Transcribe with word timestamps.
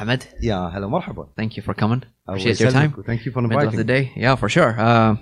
Ahmed, 0.00 0.24
يا 0.42 0.56
هلا 0.56 0.86
مرحبا 0.86 1.28
thank 1.40 1.56
you 1.56 1.62
for 1.62 1.74
coming. 1.74 2.02
Appreciate 2.28 2.60
your 2.60 2.70
time. 2.70 2.92
thank 3.06 3.24
you 3.26 3.32
for 3.32 3.42
Middle 3.42 3.68
of 3.68 3.72
the 3.72 3.80
inviting 3.80 3.86
day. 3.86 4.12
Yeah, 4.16 4.34
for 4.36 4.48
sure. 4.48 4.74
Uh, 4.78 5.16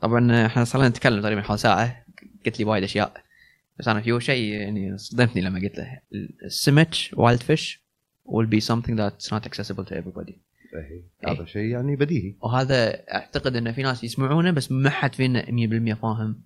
طبعا 0.00 0.46
إحنا 0.46 0.64
صار 0.64 0.80
لنا 0.80 0.88
نتكلم 0.88 1.22
تقريبا 1.22 1.42
حوالي 1.42 1.58
ساعة 1.58 2.04
قلت 2.46 2.58
لي 2.58 2.64
وايد 2.64 2.82
أشياء 2.82 3.22
بس 3.78 3.88
أنا 3.88 4.00
في 4.00 4.20
شيء 4.20 4.52
يعني 4.52 4.98
صدمتني 4.98 5.42
لما 5.42 5.60
قلت 5.60 5.78
له 5.78 6.00
السمك 6.44 6.94
وايلد 7.12 7.42
فيش 7.42 7.82
will 8.26 8.46
be 8.46 8.60
something 8.60 8.96
that's 8.96 9.30
not 9.30 9.46
accessible 9.46 9.84
to 9.84 9.94
everybody. 9.94 10.34
إيه، 10.74 11.02
هذا 11.28 11.44
شيء 11.44 11.62
يعني 11.62 11.96
بديهي 11.96 12.34
وهذا 12.40 13.02
أعتقد 13.14 13.56
إن 13.56 13.72
في 13.72 13.82
ناس 13.82 14.04
يسمعونه 14.04 14.50
بس 14.50 14.72
ما 14.72 14.90
حد 14.90 15.14
فينا 15.14 15.42
100% 15.94 15.94
فاهم 15.94 16.40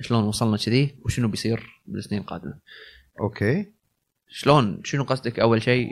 شلون 0.00 0.24
وصلنا 0.24 0.56
كذي 0.56 0.94
وشنو 1.04 1.28
بيصير 1.28 1.82
بالسنين 1.86 2.20
القادمة. 2.20 2.54
okay 3.20 3.66
شلون 4.30 4.80
شنو 4.84 5.02
قصدك 5.04 5.40
أول 5.40 5.62
شيء؟ 5.62 5.88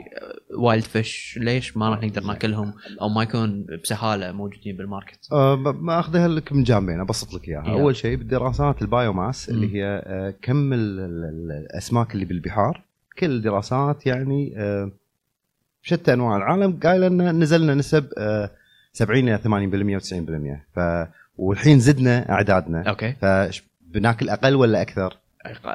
wild 0.57 0.83
fish 0.83 1.39
ليش 1.41 1.77
ما 1.77 1.89
راح 1.89 2.03
نقدر 2.03 2.23
ناكلهم؟ 2.23 2.73
أو 3.01 3.09
ما 3.09 3.23
يكون 3.23 3.65
بسهالة 3.83 4.31
موجودين 4.31 4.77
بالماركت؟ 4.77 5.19
أه 5.31 5.55
ما 5.55 5.99
أخذها 5.99 6.27
لك 6.27 6.53
من 6.53 6.63
جانبين 6.63 6.99
أبسط 6.99 7.33
لك 7.33 7.47
إياها. 7.47 7.71
أول 7.71 7.95
شيء 7.95 8.15
بالدراسات 8.17 8.81
ال 8.81 8.89
biomass. 8.89 9.49
اللي 9.49 9.75
هي 9.75 9.85
أه 10.05 10.33
كم 10.41 10.73
ال- 10.73 10.79
ال- 10.99 11.23
ال- 11.23 11.51
الأسماك 11.71 12.13
اللي 12.13 12.25
بالبحار. 12.25 12.81
كل 13.19 13.31
الدراسات 13.31 14.05
يعني 14.05 14.53
أه 14.57 14.91
شتى 15.81 16.13
أنواع. 16.13 16.37
العالم 16.37 16.79
قايله 16.83 17.07
إن 17.07 17.39
نزلنا 17.39 17.73
نسب 17.73 18.07
أه 18.17 18.49
70 18.93 19.29
إلى 19.29 19.37
80% 19.37 20.03
و90% 20.03 20.75
ف 20.75 20.79
والحين 21.37 21.79
زدنا 21.79 22.29
أعدادنا. 22.31 22.83
okay. 22.89 23.13
فبناكل 23.21 24.29
أقل 24.29 24.55
ولا 24.55 24.81
أكثر؟ 24.81 25.17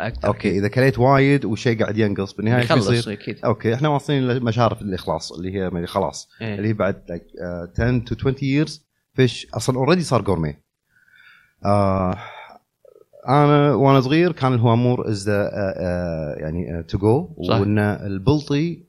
أكثر 0.06 0.28
okay 0.28 0.58
إذا 0.58 0.69
كليت 0.69 0.98
وايد 0.98 1.44
والشيء 1.44 1.80
قاعد 1.83 1.98
ينقص 1.98 2.33
بالنهاية 2.33 2.62
يخلص؟ 2.64 3.08
أكيد 3.08 3.44
okay 3.44 3.75
إحنا 3.74 3.88
واصلين 3.88 4.28
لمشارف 4.28 4.83
الاخلاص 4.83 5.33
اللي 5.33 5.55
هي 5.55 5.70
ما- 5.70 5.86
خلاص 5.86 6.30
إيه. 6.41 6.55
اللي 6.55 6.69
هي 6.69 6.72
بعد 6.72 6.94
like, 7.10 7.38
uh, 7.41 7.80
10 7.80 8.05
to 8.10 8.16
20 8.16 8.34
years 8.66 8.80
fish 9.14 9.47
أصلا 9.55 9.77
already 9.77 10.02
صار 10.02 10.22
gourmet 10.22 10.56
آه 11.64 12.19
أنا 13.28 13.74
وأنا 13.74 14.00
صغير 14.00 14.32
كان 14.32 14.55
الهوامور 14.55 15.08
is 15.11 15.28
يعني 16.36 16.82
to 16.88 16.98
go. 16.98 17.28
وإن 17.36 17.78
البلطي 17.78 18.84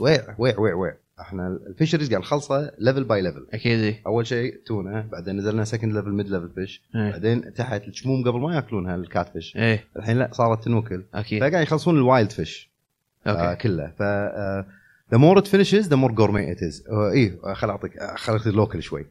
ويع 0.00 0.34
ويع 0.38 0.58
ويع 0.60 0.74
ويع 0.74 0.96
إحنا 1.20 1.46
ال 1.66 1.70
fisheries 1.70 2.10
قاعد 2.10 2.20
نخلصه 2.22 2.72
level 2.78 3.04
by 3.04 3.22
level 3.22 3.46
أكيد. 3.52 3.96
أول 4.06 4.26
شيء 4.26 4.60
تونة 4.66 5.00
بعدين 5.12 5.36
نزلنا 5.36 5.64
second 5.64 5.92
level 5.92 6.10
mid 6.12 6.28
level 6.28 6.50
fish. 6.54 6.82
بعدين 6.94 7.54
تحت 7.54 7.88
الشموم 7.88 8.24
قبل 8.24 8.40
ما 8.40 8.54
ياكلونها 8.54 8.94
ال 8.94 9.28
catfish 9.28 9.56
إيه 9.56 9.84
الحين 9.96 10.16
لا 10.18 10.28
صارت 10.32 10.64
تنوكل. 10.64 11.04
أكيد. 11.14 11.40
فقاعد 11.40 11.62
يخلصون 11.62 11.96
ال 11.96 12.03
wild 12.03 12.30
fish 12.32 12.70
آه 13.26 13.30
okay. 13.30 13.62
كله. 13.62 13.86
ف 13.98 14.02
آه 14.02 14.66
the 15.14 15.18
more 15.18 15.40
it 15.42 15.46
finishes 15.46 15.86
the 15.88 15.96
more 15.96 16.12
gourmet 16.14 16.56
it 16.56 16.60
is. 16.60 16.90
آه 16.90 17.10
إيه 17.10 17.38
آه، 17.44 17.54
خل 17.54 17.70
أعطيك 17.70 18.02
خل 18.16 18.32
اعطيك 18.32 18.54
local 18.54 18.82
شوي. 18.82 19.06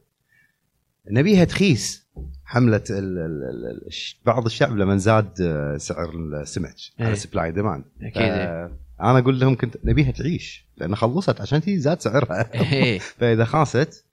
نبيها 1.12 1.44
تخيس. 1.46 2.06
حملة 2.46 2.84
ال 2.90 3.18
ال 3.18 3.44
ال 3.44 3.88
الش- 3.88 4.20
بعض 4.26 4.46
الشعب 4.46 4.78
لما 4.78 4.98
زاد 4.98 5.42
آه، 5.42 5.78
سعر 5.78 6.10
السمك. 6.42 6.76
على 7.00 7.16
supply 7.16 7.52
demand 7.52 7.84
أكيد. 8.02 8.76
أنا 9.02 9.20
أقول 9.20 9.40
لهم 9.40 9.56
كنت 9.56 9.78
نبيها 9.84 10.12
تعيش 10.12 10.66
لأن 10.78 10.96
خلصت 10.96 11.42
عشان 11.42 11.62
تي 11.62 11.78
زاد 11.80 12.02
سعرها. 12.02 12.54
إيه. 12.74 13.00
فإذا 13.20 13.46
خاست 13.46 14.06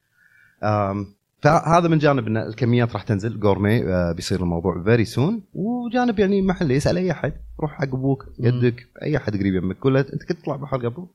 فهذا 1.43 1.89
من 1.89 1.99
جانب 1.99 2.27
إن 2.27 2.37
الكميات 2.37 2.93
راح 2.93 3.03
تنزل. 3.03 3.41
gourmet 3.41 3.83
آه، 3.85 4.13
بيصير 4.13 4.41
الموضوع 4.41 4.83
very 4.85 5.05
soon 5.05 5.43
وجانب 5.55 6.19
يعني 6.19 6.43
محلي 6.43 6.77
اسال 6.77 6.97
أي 6.97 7.11
أحد 7.13 7.33
روح 7.61 7.73
حق 7.73 7.83
أبوك 7.95 8.27
يدك 8.39 8.87
أي 9.03 9.17
أحد 9.17 9.37
قريب 9.37 9.55
يمك. 9.55 9.77
قول 9.79 9.97
أنت 9.97 10.25
كنت 10.25 10.33
تطلع 10.41 10.57
بحر 10.57 10.77
قبل؟ 10.89 11.07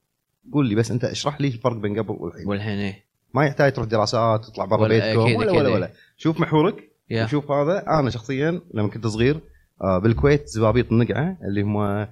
قول 0.54 0.70
لي 0.70 0.76
بس 0.76 0.92
أنت 0.92 1.04
اشرح 1.04 1.42
لي 1.42 1.48
الفرق 1.48 1.76
بين 1.76 2.00
قبل 2.00 2.16
والحين. 2.20 2.48
والحين 2.48 2.78
إيه. 2.80 3.04
ما 3.34 3.46
يحتاج 3.46 3.74
تروح 3.74 3.88
دراسات 3.88 4.46
تطلع 4.46 4.66
برا 4.66 4.82
ولا- 4.82 5.06
بيتكم 5.08 5.20
ولا 5.22 5.50
أكيد 5.50 5.58
ولا 5.60 5.68
إيه. 5.70 5.74
ولا. 5.76 5.92
شوف 6.18 6.40
محورك 6.40 6.76
يا. 7.10 7.24
وشوف 7.24 7.52
هذا. 7.52 7.86
أنا 8.00 8.10
شخصيا 8.10 8.62
لما 8.74 8.88
كنت 8.88 9.08
صغير 9.08 9.40
آه، 9.82 9.98
بالكويت 9.98 10.48
زبابيط 10.48 10.92
النقعة 10.92 11.38
اللي 11.44 11.62
هم 11.62 12.08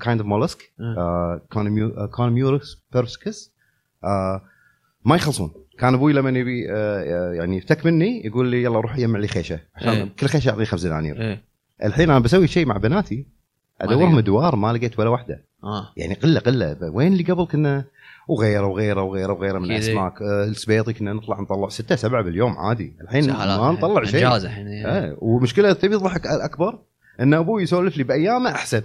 kind 0.00 0.20
of 0.20 0.28
mollusk 0.28 0.72
Conomurex 2.10 2.78
persicus 2.92 3.52
آه، 4.04 4.42
ما 5.04 5.16
يخلصون. 5.16 5.50
كان 5.78 5.94
أبوي 5.94 6.12
لما 6.12 6.38
يبي 6.38 6.66
آه، 6.70 7.32
يعني 7.32 7.56
يفتك 7.56 7.86
مني 7.86 8.26
يقول 8.26 8.48
لي 8.48 8.62
يلا 8.62 8.80
روح 8.80 8.98
يجمع 8.98 9.18
لي 9.18 9.28
خيشة 9.28 9.60
عشان 9.76 9.88
إيه. 9.88 10.08
كل 10.18 10.26
خيشة 10.26 10.50
أعطيه 10.50 10.64
خمس 10.64 10.82
دنانير. 10.82 11.20
إيه. 11.20 11.42
الحين 11.84 12.10
أنا 12.10 12.18
بسوي 12.18 12.46
شيء 12.48 12.66
مع 12.66 12.76
بناتي 12.76 13.26
أدورهم. 13.80 14.18
ادوار 14.18 14.56
ما 14.56 14.72
لقيت 14.72 14.98
ولا 14.98 15.10
واحدة. 15.10 15.44
آه. 15.64 15.88
يعني 15.96 16.14
قلة 16.14 16.40
قلة. 16.40 16.76
وين 16.82 17.12
اللي 17.12 17.24
قبل 17.24 17.46
كنا 17.46 17.84
وغيره 18.28 18.66
وغيره 18.66 19.02
وغيره 19.02 19.32
وغيره 19.32 19.58
من. 19.58 19.64
الأسماك. 19.64 20.22
آه، 20.22 20.44
السبيطي 20.44 20.92
كنا 20.92 21.12
نطلع 21.12 21.40
نطلع 21.40 21.68
ستة 21.68 21.96
سبعة 21.96 22.22
باليوم 22.22 22.58
عادي. 22.58 22.96
الحين. 23.00 23.32
ما 23.32 23.72
نطلع 23.72 24.04
شيء. 24.04 24.26
إنجاز 24.26 24.44
الحين 24.44 24.68
إيه. 24.68 24.86
آه، 24.86 25.16
ومشكلة 25.18 25.72
تبي 25.72 25.98
تضحك 25.98 26.26
الاكبر 26.26 26.78
إن 27.20 27.34
أبوي 27.34 27.62
يسولف 27.62 27.96
لي 27.96 28.04
بأيامه 28.04 28.50
أحسن. 28.50 28.82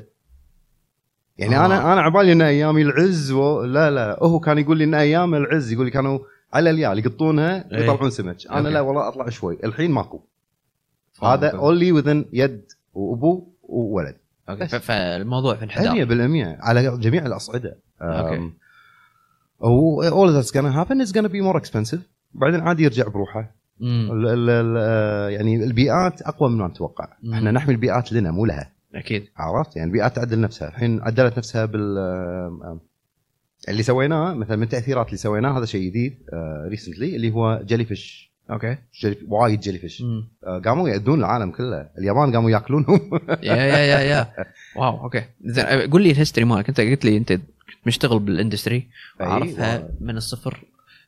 يعني 1.39 1.57
آه. 1.57 1.65
أنا 1.65 1.93
أنا 1.93 2.01
عبالي 2.01 2.31
إن 2.31 2.41
ايامي 2.41 2.81
العز 2.81 3.31
و... 3.31 3.61
لا 3.61 3.91
لا 3.91 4.17
هو 4.21 4.39
كان 4.39 4.57
يقول 4.57 4.77
لي 4.77 4.83
إن 4.83 4.93
أيام 4.93 5.35
العز 5.35 5.71
يقول 5.71 5.85
لي 5.85 5.91
كانوا 5.91 6.19
على 6.53 6.69
اليال 6.69 6.99
يقطونها 6.99 7.71
إيه. 7.71 7.83
يطلعون 7.83 8.09
سمك 8.09 8.37
أنا 8.49 8.59
okay. 8.59 8.69
لا 8.69 8.81
والله 8.81 9.07
أطلع 9.07 9.29
شوي 9.29 9.57
الحين 9.63 9.91
ماكو. 9.91 10.21
هذا 11.23 11.49
only 11.49 11.91
within 11.91 12.25
يد 12.33 12.61
وأبو 12.93 13.47
وولد 13.63 14.15
okay 14.49 14.63
بس. 14.63 14.75
فالموضوع 14.75 15.55
في 15.55 15.65
انحدار 15.65 16.05
100% 16.57 16.59
على 16.63 16.97
جميع 16.97 17.25
الأصعدة. 17.25 17.77
و 19.59 20.03
all 20.03 20.31
that's 20.33 20.51
gonna 20.51 20.71
happen 20.71 21.01
is 21.01 21.11
gonna 21.11 21.29
be 21.29 21.41
more 21.41 21.59
expensive 21.59 21.99
بعدين 22.33 22.59
عادي 22.59 22.83
يرجع 22.83 23.07
بروحه 23.07 23.55
مم. 23.79 24.09
ال 24.11 24.27
ال 24.27 24.49
ال 24.49 24.75
آه، 24.77 25.29
يعني 25.29 25.63
البيئات 25.63 26.21
أقوى 26.21 26.49
مما 26.49 26.67
نتوقع 26.67 27.07
مم. 27.23 27.33
إحنا 27.33 27.51
نحمي 27.51 27.73
البيئات 27.73 28.11
لنا 28.13 28.31
مو 28.31 28.45
لها 28.45 28.71
أكيد. 28.95 29.27
عرفت؟ 29.37 29.75
يعني 29.75 29.87
البيئات 29.87 30.15
تعدل 30.15 30.41
نفسها. 30.41 30.67
الحين 30.67 31.01
عدلت 31.01 31.37
نفسها 31.37 31.65
بال 31.65 31.97
آه، 31.97 32.59
آه، 32.63 32.79
اللي 33.69 33.83
سويناه 33.83 34.33
مثلا 34.33 34.55
من 34.55 34.63
التاثيرات 34.63 35.05
اللي 35.05 35.17
سويناه 35.17 35.57
هذا 35.57 35.65
شيء 35.65 35.89
جديد 35.89 36.17
recently 36.69 37.15
اللي 37.15 37.31
هو 37.31 37.61
jellyfish 37.65 38.29
okay. 38.51 38.77
jelly 39.01 39.17
وايد 39.27 39.59
jellyfish. 39.59 40.03
آه، 40.43 40.59
قاموا 40.65 40.89
يأذون 40.89 41.19
العالم 41.19 41.51
كله. 41.51 41.89
اليابان 41.97 42.33
قاموا 42.35 42.51
يأكلونهم. 42.51 43.01
يا 43.43 43.55
يا 43.55 43.77
يا 43.77 43.99
يا. 43.99 44.27
wow 44.75 45.01
okay. 45.03 45.23
زين 45.45 45.65
أه، 45.65 45.87
قول 45.91 46.01
لي 46.03 46.11
ال 46.11 46.15
history 46.15 46.45
مالك. 46.45 46.69
أنت 46.69 46.81
قلت 46.81 47.05
لي 47.05 47.17
أنت 47.17 47.33
كنت 47.33 47.41
مشتغل 47.85 48.19
بال 48.19 48.33
industry 48.33 48.87
عارفها 49.19 49.77
و- 49.79 49.89
من 49.99 50.17
الصفر. 50.17 50.63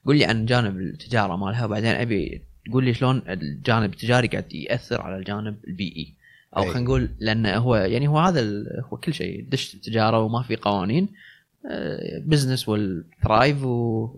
قول 0.05 0.17
لي 0.17 0.25
عن 0.25 0.45
جانب 0.45 0.77
التجارة 0.77 1.35
مالها 1.35 1.65
وبعدين 1.65 1.91
أبي 1.95 2.41
تقول 2.69 2.83
لي 2.85 2.93
شلون 2.93 3.21
الجانب 3.27 3.93
التجاري 3.93 4.27
قاعد 4.27 4.53
يأثر 4.53 5.01
على 5.01 5.17
الجانب 5.17 5.55
البيئي. 5.67 6.13
أو 6.57 6.63
إيه. 6.63 6.69
خلينا 6.69 6.85
نقول 6.85 7.09
لأن 7.19 7.45
هو 7.45 7.75
يعني 7.75 8.07
هو 8.07 8.19
هذا 8.19 8.63
هو 8.89 8.97
كل 8.97 9.13
شيء 9.13 9.45
دش 9.49 9.75
تجارة 9.75 10.19
وما 10.19 10.43
في 10.43 10.55
قوانين 10.55 11.09
business 12.25 12.69
will 12.69 13.03
thrive 13.23 13.63
و 13.63 14.09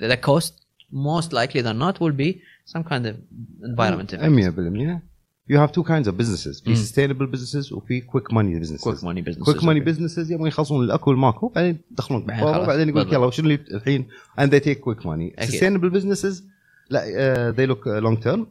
the 0.00 0.14
cost 0.14 0.66
most 0.92 1.32
likely 1.32 1.62
than 1.62 1.76
not 1.76 2.02
will 2.02 2.12
be 2.12 2.40
some 2.64 2.82
kind 2.82 3.06
of 3.06 3.16
environment 3.64 4.14
100% 4.14 4.18
you 5.50 5.60
have 5.60 5.70
two 5.70 5.82
kinds 5.82 6.08
of 6.08 6.16
businesses 6.16 6.60
في 6.60 6.76
sustainable 6.76 7.26
businesses 7.26 7.72
وفي 7.72 8.00
quick 8.00 8.32
money 8.32 8.60
businesses 8.60 8.84
quick 8.84 9.04
money 9.04 9.22
businesses 9.22 9.42
quick 9.42 9.64
money 9.64 9.80
businesses 9.80 10.32
يبغون 10.32 10.48
يخلصون 10.48 10.84
الاكو 10.84 11.10
والماكو 11.10 11.48
بعدين 11.48 11.78
يدخلون 11.92 12.26
بعدين 12.26 12.88
يقول 12.88 13.00
لك 13.00 13.12
يلا 13.12 13.30
شنو 13.30 13.50
الحين؟ 13.50 14.08
and 14.38 14.54
they 14.54 14.60
take 14.60 14.80
quick 14.80 15.06
money 15.06 15.36
sustainable 15.40 15.90
businesses 15.90 16.44
لا 16.90 17.50
they 17.50 17.66
look 17.66 17.86
long 17.86 18.18
term 18.18 18.46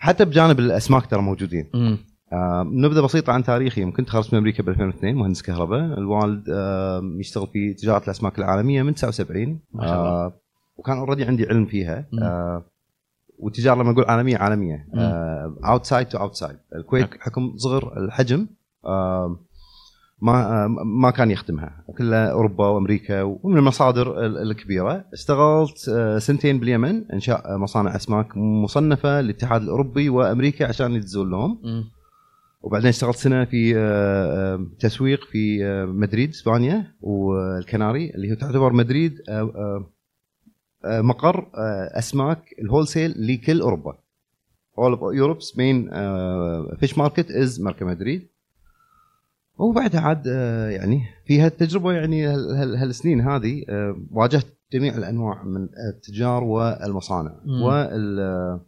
حتى 0.00 0.24
بجانب 0.24 0.58
الأسماك 0.58 1.06
ترى 1.06 1.22
موجودين. 1.22 1.66
uh, 1.72 2.34
نبذة 2.66 3.00
بسيطة 3.00 3.32
عن 3.32 3.42
تاريخي. 3.44 3.80
يوم 3.80 3.92
كنت 3.92 4.06
تخرجت 4.08 4.32
من 4.32 4.38
أمريكا 4.38 4.62
ب 4.62 4.68
2002 4.68 5.14
مهندس 5.14 5.42
كهرباء. 5.42 5.98
الوالد 5.98 6.44
uh, 6.46 7.20
يشتغل 7.20 7.46
في 7.46 7.74
تجارة 7.74 8.04
الأسماك 8.04 8.38
العالمية 8.38 8.82
من 8.82 8.94
79 8.94 9.60
ما 9.72 9.86
شاء 9.86 10.00
الله. 10.00 10.28
uh, 10.28 10.32
وكان 10.76 10.98
already 10.98 11.24
عندي 11.24 11.46
علم 11.46 11.66
فيها. 11.66 12.06
uh, 12.14 12.62
والتجارة 13.38 13.82
لما 13.82 13.90
أقول 13.90 14.04
عالمية 14.04 14.36
عالمية. 14.36 14.86
مم. 14.94 15.56
outside 15.64 16.06
to 16.08 16.18
outside 16.18 16.56
الكويت 16.76 17.04
okay. 17.04 17.18
حكم 17.20 17.56
صغر 17.56 18.04
الحجم. 18.04 18.46
آه، 18.84 19.36
ما 20.22 20.66
ما 20.84 21.10
كان 21.10 21.30
يخدمها 21.30 21.84
كلها 21.98 22.26
أوروبا 22.32 22.66
وأمريكا 22.68 23.22
ومن 23.22 23.58
المصادر 23.58 24.26
ال- 24.26 24.38
الكبيرة 24.50 25.04
اشتغلت 25.12 25.88
آه، 25.88 26.18
سنتين 26.18 26.58
باليمن 26.60 27.10
إنشاء 27.12 27.56
مصانع 27.56 27.96
أسماك 27.96 28.36
مصنفة 28.36 29.20
للاتحاد 29.20 29.62
الأوروبي 29.62 30.08
وأمريكا 30.08 30.66
عشان 30.68 30.92
يدزون 30.92 31.30
لهم 31.30 31.58
وبعدين 32.62 32.88
اشتغلت 32.88 33.16
سنة 33.16 33.44
في 33.44 33.72
آه، 33.76 34.66
تسويق 34.80 35.24
في 35.24 35.64
آه، 35.66 35.84
مدريد 35.84 36.28
إسبانيا 36.30 36.94
والكناري 37.00 38.10
اللي 38.10 38.30
هي 38.30 38.36
تعتبر 38.36 38.72
مدريد 38.72 39.14
مقر 40.84 41.46
أسماك 41.98 42.42
ال 42.62 42.67
wholesale 42.67 43.14
لكل 43.26 43.60
أوروبا. 43.60 43.98
All 44.80 44.94
of 44.96 45.00
Europe's 45.00 45.48
main 45.56 45.88
uh, 45.90 46.76
fish 46.80 46.96
market 46.96 47.26
is 47.30 47.60
Mercamadrid. 47.60 48.28
وبعدها 49.60 50.00
عاد 50.00 50.22
آه، 50.28 50.68
يعني 50.70 51.02
في 51.26 51.40
هالتجربة 51.40 51.92
يعني 51.92 52.26
هال- 52.26 52.50
هال- 52.56 52.76
هالسنين 52.76 53.20
هذه 53.20 53.64
آه، 53.68 53.96
واجهت 54.10 54.46
جميع 54.72 54.96
الأنواع 54.96 55.42
من 55.44 55.68
التجار 55.94 56.44
والمصانع. 56.44 57.34
وال 57.62 58.60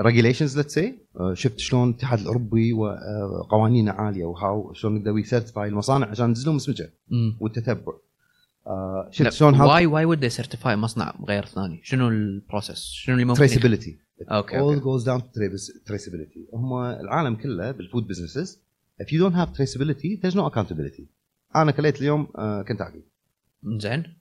regulations 0.00 0.56
let's 0.56 0.74
see 0.74 0.98
شفت 1.32 1.58
شلون 1.58 1.88
الاتحاد 1.90 2.18
الأوروبي 2.20 2.72
وقوانينه 2.72 3.92
عالية 3.92 4.24
و 4.24 4.36
how 4.36 4.72
شلون 4.72 4.94
نقدر 4.94 5.18
ي 5.18 5.24
certify 5.24 5.68
المصانع 5.68 6.06
عشان 6.06 6.28
ينزلون 6.28 6.56
مسمجه. 6.56 6.90
والتتبع. 7.40 7.92
آه، 8.66 9.08
شفت 9.10 9.32
شلون 9.32 9.60
واي 9.60 9.86
why 9.86 10.04
would 10.04 10.26
certify 10.28 10.76
مصنع 10.76 11.14
غير 11.28 11.44
ثاني؟ 11.44 11.80
شنو 11.82 12.08
ال 12.08 12.17
process 12.17 12.78
شنو 12.84 13.14
اللي 13.14 13.24
ممكن 13.24 13.38
traceability 13.38 13.98
okay 14.30 14.80
down 14.80 15.20
to 15.20 15.24
trace- 15.24 15.90
traceability. 15.92 16.54
هم 16.54 16.74
العالم 16.82 17.34
كله 17.34 17.70
بال 17.70 17.82
food 17.82 18.06
businesses 18.06 18.65
if 19.02 19.06
you 19.06 19.18
don't 19.22 19.34
have 19.36 19.48
traceability 19.58 20.20
there's 20.22 20.34
no 20.36 20.50
accountability. 20.50 21.02
أنا 21.56 21.70
كليت 21.72 22.00
اليوم 22.00 22.28
آه، 22.38 22.62
كنتاكي 22.62 23.02
زين. 23.64 24.16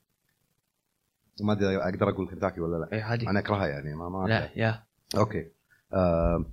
ما 1.42 1.54
أدري 1.54 1.78
أقدر 1.78 2.10
أقول 2.10 2.30
كنتاكي 2.30 2.62
ولا 2.62 2.78
لا. 2.86 2.94
اي 2.94 3.02
عادي. 3.02 3.28
أنا 3.30 3.40
أكرهها 3.40 3.68
يعني 3.68 3.96
ما 3.96 4.10
ما 4.10 4.28
لا 4.28 4.50
يا. 4.56 4.84
okay. 5.18 5.46
آه 5.94 6.46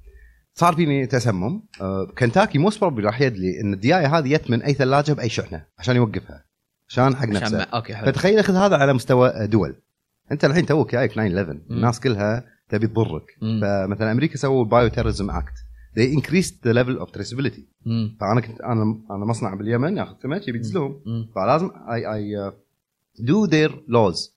صار 0.55 0.75
فيني 0.75 1.07
تسمم. 1.07 1.63
آه 1.81 2.07
كنتاكي 2.19 2.59
most 2.59 2.81
probably 2.81 3.06
راح 3.07 3.21
يدلي 3.21 3.61
إن 3.61 3.73
الديايه 3.75 4.19
هذه 4.19 4.37
جت 4.37 4.51
من 4.51 4.63
أي 4.63 4.75
ثلاجة 4.75 5.13
بأي 5.13 5.29
شحنة 5.29 5.65
عشان 5.79 5.97
يوقفها 5.97 6.45
عشان 6.89 7.17
حق 7.17 7.23
عشان 7.23 7.31
نفسه. 7.33 7.57
ما- 7.59 7.63
okay 7.65 7.94
حلو. 7.95 8.07
فتخيل 8.07 8.39
أخذ 8.39 8.55
هذا 8.55 8.77
على 8.77 8.93
مستوى 8.93 9.47
دول. 9.47 9.75
أنت 10.33 10.45
الحين 10.45 10.67
توك 10.67 10.93
جايك 10.93 11.13
9 11.13 11.27
11 11.27 11.61
الناس 11.71 12.01
كلها 12.01 12.45
تبي 12.69 12.87
تضرك. 12.87 13.25
فمثلا 13.41 14.13
أمريكا 14.13 14.37
سووا 14.37 14.65
ال 14.65 14.89
bioterrorism 14.89 15.31
act 15.31 15.62
they 15.97 16.17
increased 16.19 16.55
the 16.67 16.73
level 16.73 17.03
of 17.03 17.11
traceability. 17.12 17.61
مم. 17.87 18.17
فأنا 18.21 18.41
كنت 18.41 18.61
أنا 18.61 18.99
أنا 19.11 19.25
مصنع 19.25 19.55
باليمن 19.55 19.97
ياخذ 19.97 20.15
سمك 20.23 20.49
يبي 20.49 20.59
يدزلهم 20.59 21.00
مم. 21.06 21.29
فلازم 21.35 21.71
I 21.93 22.15
I 22.15 22.53
do 23.19 23.44
their 23.44 23.83
laws 23.89 24.35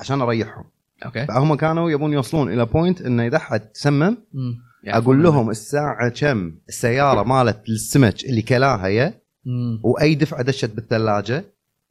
عشان 0.00 0.20
أريحهم. 0.20 0.64
okay. 1.04 1.26
فهم 1.26 1.54
كانوا 1.54 1.90
يبون 1.90 2.12
يوصلون 2.12 2.52
إلى 2.52 2.66
point 2.66 3.02
إنه 3.02 3.26
إذا 3.26 3.38
حد 3.38 3.60
تسمم 3.60 4.16
مم. 4.34 4.56
أقول 4.86 5.22
لهم 5.22 5.50
الساعة 5.50 6.08
كم 6.08 6.54
السيارة 6.68 7.22
مالت 7.22 7.68
السمك 7.68 8.24
اللي 8.24 8.42
كلاها 8.42 8.86
يا 8.88 9.14
مم. 9.44 9.80
وأي 9.82 10.14
دفعة 10.14 10.42
دشت 10.42 10.70
بالثلاجة؟ 10.74 11.44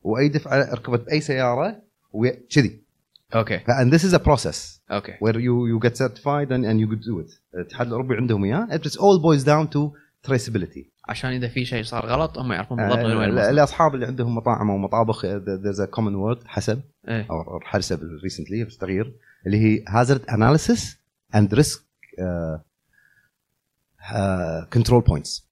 وأي 0.04 0.30
دفعة 0.30 0.74
ركبت 0.74 1.06
بأي 1.06 1.22
سيارة؟ 1.22 1.82
وكذي 2.14 2.82
okay 3.36 3.60
ف 3.60 3.67
and 3.67 3.90
this 3.90 4.06
is 4.06 4.14
a 4.14 4.18
process 4.18 4.82
okay 4.92 5.12
where 5.12 5.36
you 5.36 5.68
you 5.72 5.90
get 5.90 5.94
certified 5.98 6.50
and, 6.52 6.64
and 6.66 6.80
you 6.80 6.88
could 6.88 7.04
do 7.04 7.20
it. 7.26 7.40
الاتحاد 7.56 7.88
الأوروبي 7.88 8.16
عندهم 8.16 8.44
إياه. 8.44 8.68
It 8.72 8.82
all 8.82 9.20
boils 9.22 9.44
down 9.44 9.68
to 9.76 9.92
traceability. 10.32 10.86
عشان 11.10 11.30
إذا 11.30 11.48
في 11.48 11.66
شيء 11.66 11.84
صار 11.84 12.06
غلط 12.06 12.38
هم 12.38 12.52
يعرفون 12.52 12.80
آه، 12.80 12.88
بالضبط 12.88 13.06
من 13.06 13.18
وين. 13.18 13.30
الاصحاب 13.40 13.96
اللي 13.96 14.06
عندهم 14.06 14.36
مطاعم 14.36 14.70
أو 14.70 14.78
مطابخ 14.78 15.22
there's 15.26 15.80
a 15.80 15.88
common 15.98 16.16
word 16.16 16.48
HACCP 16.48 16.82
إيه. 17.08 17.28
أو 17.30 17.60
HACCP 17.64 18.00
recently 18.24 18.64
بس 18.64 18.78
تغيير 18.78 19.16
اللي 19.46 19.58
هي 19.58 19.86
hazard 19.86 20.22
analysis 20.32 20.82
and 21.36 21.58
risk 21.58 21.80
uh, 22.20 22.58
uh, 24.12 24.66
control 24.78 25.02
points. 25.02 25.47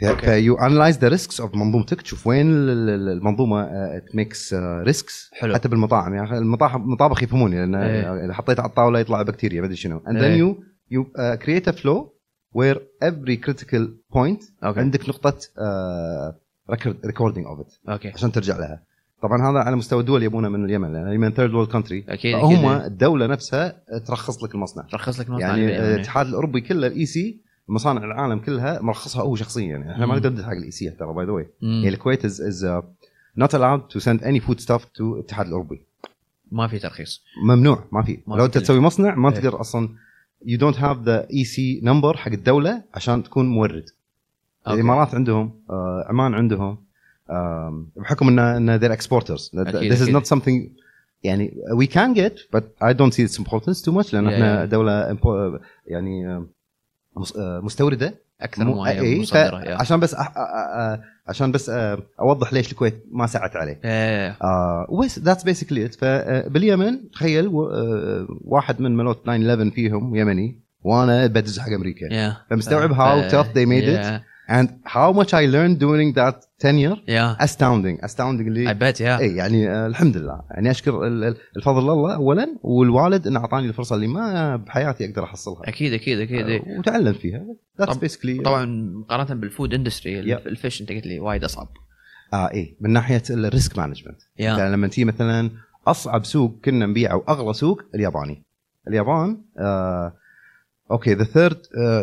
ف 0.00 0.54
you 0.54 0.67
analyze 0.67 0.98
the 0.98 1.08
risks 1.08 1.40
of 1.40 1.54
منظومتك 1.54 2.02
تشوف 2.02 2.26
وين 2.26 2.50
ال- 2.50 2.70
ال- 2.70 3.08
المنظومة 3.08 3.62
it 3.96 4.14
makes 4.14 4.54
risks 4.54 5.30
حلو. 5.32 5.54
حتى 5.54 5.68
بالمطاعم. 5.68 6.14
يعني 6.14 6.38
المطابخ 6.38 7.22
يفهموني 7.22 7.56
لأن 7.56 7.74
إيه. 7.74 8.24
إذا 8.24 8.32
حطيت 8.32 8.60
على 8.60 8.68
الطاولة 8.68 8.98
يطلع 8.98 9.22
بكتيريا 9.22 9.60
ما 9.60 9.66
أدري 9.66 9.76
شنو. 9.76 10.00
And 10.00 10.12
then 10.16 10.40
you 10.40 10.62
you 10.96 11.04
uh, 11.04 11.36
create 11.44 11.72
a 11.72 11.76
flow 11.76 12.10
where 12.58 12.78
every 13.04 13.36
critical 13.46 13.86
point 14.16 14.44
okay 14.64 14.80
عندك 14.80 15.08
نقطة 15.08 15.38
of 17.46 17.60
it 17.66 17.90
okay 17.90 18.08
عشان 18.08 18.32
ترجع 18.32 18.58
لها. 18.58 18.82
طبعا 19.22 19.50
هذا 19.50 19.58
على 19.58 19.76
مستوى 19.76 20.00
الدول 20.00 20.22
يبونه 20.22 20.48
من 20.48 20.64
اليمن 20.64 20.92
لأن 20.92 21.08
اليمن 21.08 21.30
third 21.30 21.54
world 21.54 21.70
country 21.70 22.04
أكيد 22.08 22.34
هم 22.34 22.66
أكيد. 22.66 22.84
الدولة 22.86 23.26
نفسها 23.26 23.82
ترخص 24.06 24.44
لك 24.44 24.54
المصنع. 24.54 24.86
رخص 24.94 25.20
لك 25.20 25.28
المصنع 25.28 25.48
يعني. 25.56 25.78
الاتحاد 25.94 26.26
الأوروبي 26.26 26.60
كله 26.60 26.86
ال 26.86 27.06
EC 27.06 27.40
مصانع 27.70 28.04
العالم 28.04 28.38
كلها 28.38 28.82
مرخصها 28.82 29.22
هو 29.22 29.36
شخصيا 29.36 29.66
يعني 29.66 29.92
إحنا 29.92 30.06
ما. 30.06 30.14
نقدر 30.16 30.42
حق 30.44 30.50
ال 30.50 30.70
EC 30.70 30.90
ترى 30.90 31.12
by 31.14 31.26
the 31.26 31.32
way. 31.32 31.46
يعني 31.62 31.88
الكويت 31.88 32.24
is 32.24 32.40
is 32.40 32.82
not 33.36 33.56
allowed 33.56 33.92
to 33.94 34.00
send 34.04 34.20
any 34.22 34.40
food 34.48 34.60
stuff 34.60 34.82
to 34.82 35.00
الاتحاد 35.00 35.46
الأوروبي 35.46 35.82
ما 36.52 36.66
في 36.68 36.78
ترخيص 36.78 37.22
ممنوع 37.44 37.84
ما 37.92 38.02
في 38.02 38.18
لو 38.28 38.44
أنت. 38.44 38.58
تسوي 38.58 38.80
مصنع 38.80 39.14
ما 39.14 39.28
إيه. 39.28 39.34
تقدر 39.34 39.60
أصلا 39.60 39.88
you 40.44 40.58
don't 40.58 40.76
have 40.76 40.96
the 41.06 41.26
EC 41.32 41.84
number 41.84 42.16
حق 42.16 42.32
الدولة 42.32 42.82
عشان 42.94 43.22
تكون 43.22 43.48
مورد 43.48 43.84
okay. 44.66 44.74
الإمارات 44.80 45.14
عندهم 45.14 45.52
آه، 45.70 46.04
عمان 46.08 46.34
عندهم 46.34 46.78
آم، 47.30 47.86
بحكم 47.96 48.28
ان 48.28 48.38
إن 48.38 48.80
they're 48.80 48.98
exporters 49.00 49.50
أكيد، 49.58 49.92
this 49.94 49.98
is 49.98 50.02
أكيد. 50.02 50.16
not 50.16 50.26
something 50.26 50.80
يعني 51.22 51.54
we 51.82 51.86
can 51.86 52.14
get 52.18 52.56
but 52.56 52.62
I 52.84 52.92
don't 52.92 53.12
see 53.14 53.28
its 53.30 53.38
importance 53.38 53.82
too 53.84 53.92
much 53.92 54.14
لأن 54.14 54.28
Yeah, 54.30 54.32
إحنا 54.32 54.66
yeah. 54.66 54.68
دولة 54.70 55.18
يعني 55.86 56.28
آه، 56.28 56.36
آه، 56.36 56.46
مستوردة 57.62 58.14
أكثر 58.40 58.64
مو- 58.64 58.74
ما 58.82 58.90
هي 58.90 59.00
إيه،. 59.00 59.18
عشان 59.80 60.00
بس 60.00 60.14
أح- 60.14 60.18
أ- 60.18 60.98
عشان 61.28 61.52
بس 61.52 61.70
آه، 61.70 61.98
أوضح 62.20 62.52
ليش 62.52 62.72
الكويت 62.72 63.04
ما 63.12 63.26
سعت 63.26 63.56
عليه. 63.56 63.80
إيه. 63.84 64.36
آه 64.42 64.86
وبس 64.88 65.18
that's 65.18 65.42
basically 65.42 65.84
it 65.84 65.94
ف 65.94 66.13
باليمن 66.13 67.10
تخيل 67.10 67.46
آه، 67.46 68.26
واحد 68.44 68.80
من 68.80 68.96
ملوت 68.96 69.22
9 69.24 69.36
11 69.36 69.70
فيهم 69.70 70.16
يمني 70.16 70.58
وأنا 70.82 71.26
بدز 71.26 71.58
حق 71.58 71.72
أمريكا. 71.72 72.06
yeah. 72.14 72.36
فمستوعب 72.50 72.92
ف- 72.92 72.96
how 72.96 73.32
tough 73.32 73.46
they 73.48 73.66
made 73.66 73.86
it. 73.88 74.04
yeah. 74.06 74.22
And 74.50 74.68
how 74.94 75.12
much 75.20 75.30
I 75.34 75.44
learned 75.54 75.78
during 75.78 76.14
that 76.20 76.36
tenure? 76.64 76.98
yeah 77.08 77.36
astounding. 77.40 78.04
Astounding 78.04 78.20
I'll 78.40 78.74
bet 78.74 79.00
yeah 79.00 79.18
اي 79.18 79.36
يعني 79.36 79.70
آه، 79.70 79.86
الحمد 79.86 80.16
لله 80.16 80.40
يعني 80.50 80.70
أشكر 80.70 81.06
ال- 81.06 81.24
ال- 81.24 81.36
الفضل 81.56 81.78
الله 81.78 82.14
اولا 82.14 82.56
والوالد 82.62 83.26
انه 83.26 83.40
أعطاني 83.40 83.68
الفرصة 83.68 83.94
اللي 83.96 84.06
ما 84.06 84.56
بحياتي 84.56 85.10
أقدر 85.10 85.24
أحصلها. 85.24 85.62
أكيد 85.68 85.92
أكيد 85.92 86.18
أكيد. 86.20 86.46
آه، 86.48 86.78
وتعلم 86.78 87.12
فيها. 87.12 87.42
that's 87.78 87.96
basically 87.96 88.38
طبعا 88.38 88.64
مقارنة 88.94 89.40
بال 89.40 89.51
food 89.51 89.74
industry 89.74 90.36
Yep. 90.36 90.46
ال 90.46 90.53
fish 90.53 90.80
أنت 90.80 90.92
قلت 90.92 91.06
لي 91.06 91.20
وايد 91.20 91.44
أصعب. 91.44 91.68
آه 92.32 92.50
اي 92.54 92.76
من 92.80 92.90
ناحية 92.90 93.22
ال 93.30 93.40
risk 93.40 93.78
management 93.78 94.20
yeah 94.38 94.56
يعني 94.58 94.72
لما 94.72 94.88
تيجي 94.88 95.04
مثلا 95.04 95.50
أصعب 95.86 96.24
سوق 96.24 96.58
كنا 96.64 96.86
نبيعه 96.86 97.16
واغلى 97.16 97.52
سوق 97.52 97.82
الياباني. 97.94 98.42
اليابان 98.88 99.38
آه 99.58 100.12
okay 100.90 101.14
the 101.14 101.24
third 101.24 101.60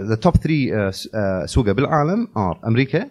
the 0.09 0.15
top 0.15 0.33
3 0.35 1.45
سوقه 1.45 1.71
بالعالم 1.71 2.27
are 2.37 2.59
أمريكا 2.67 3.09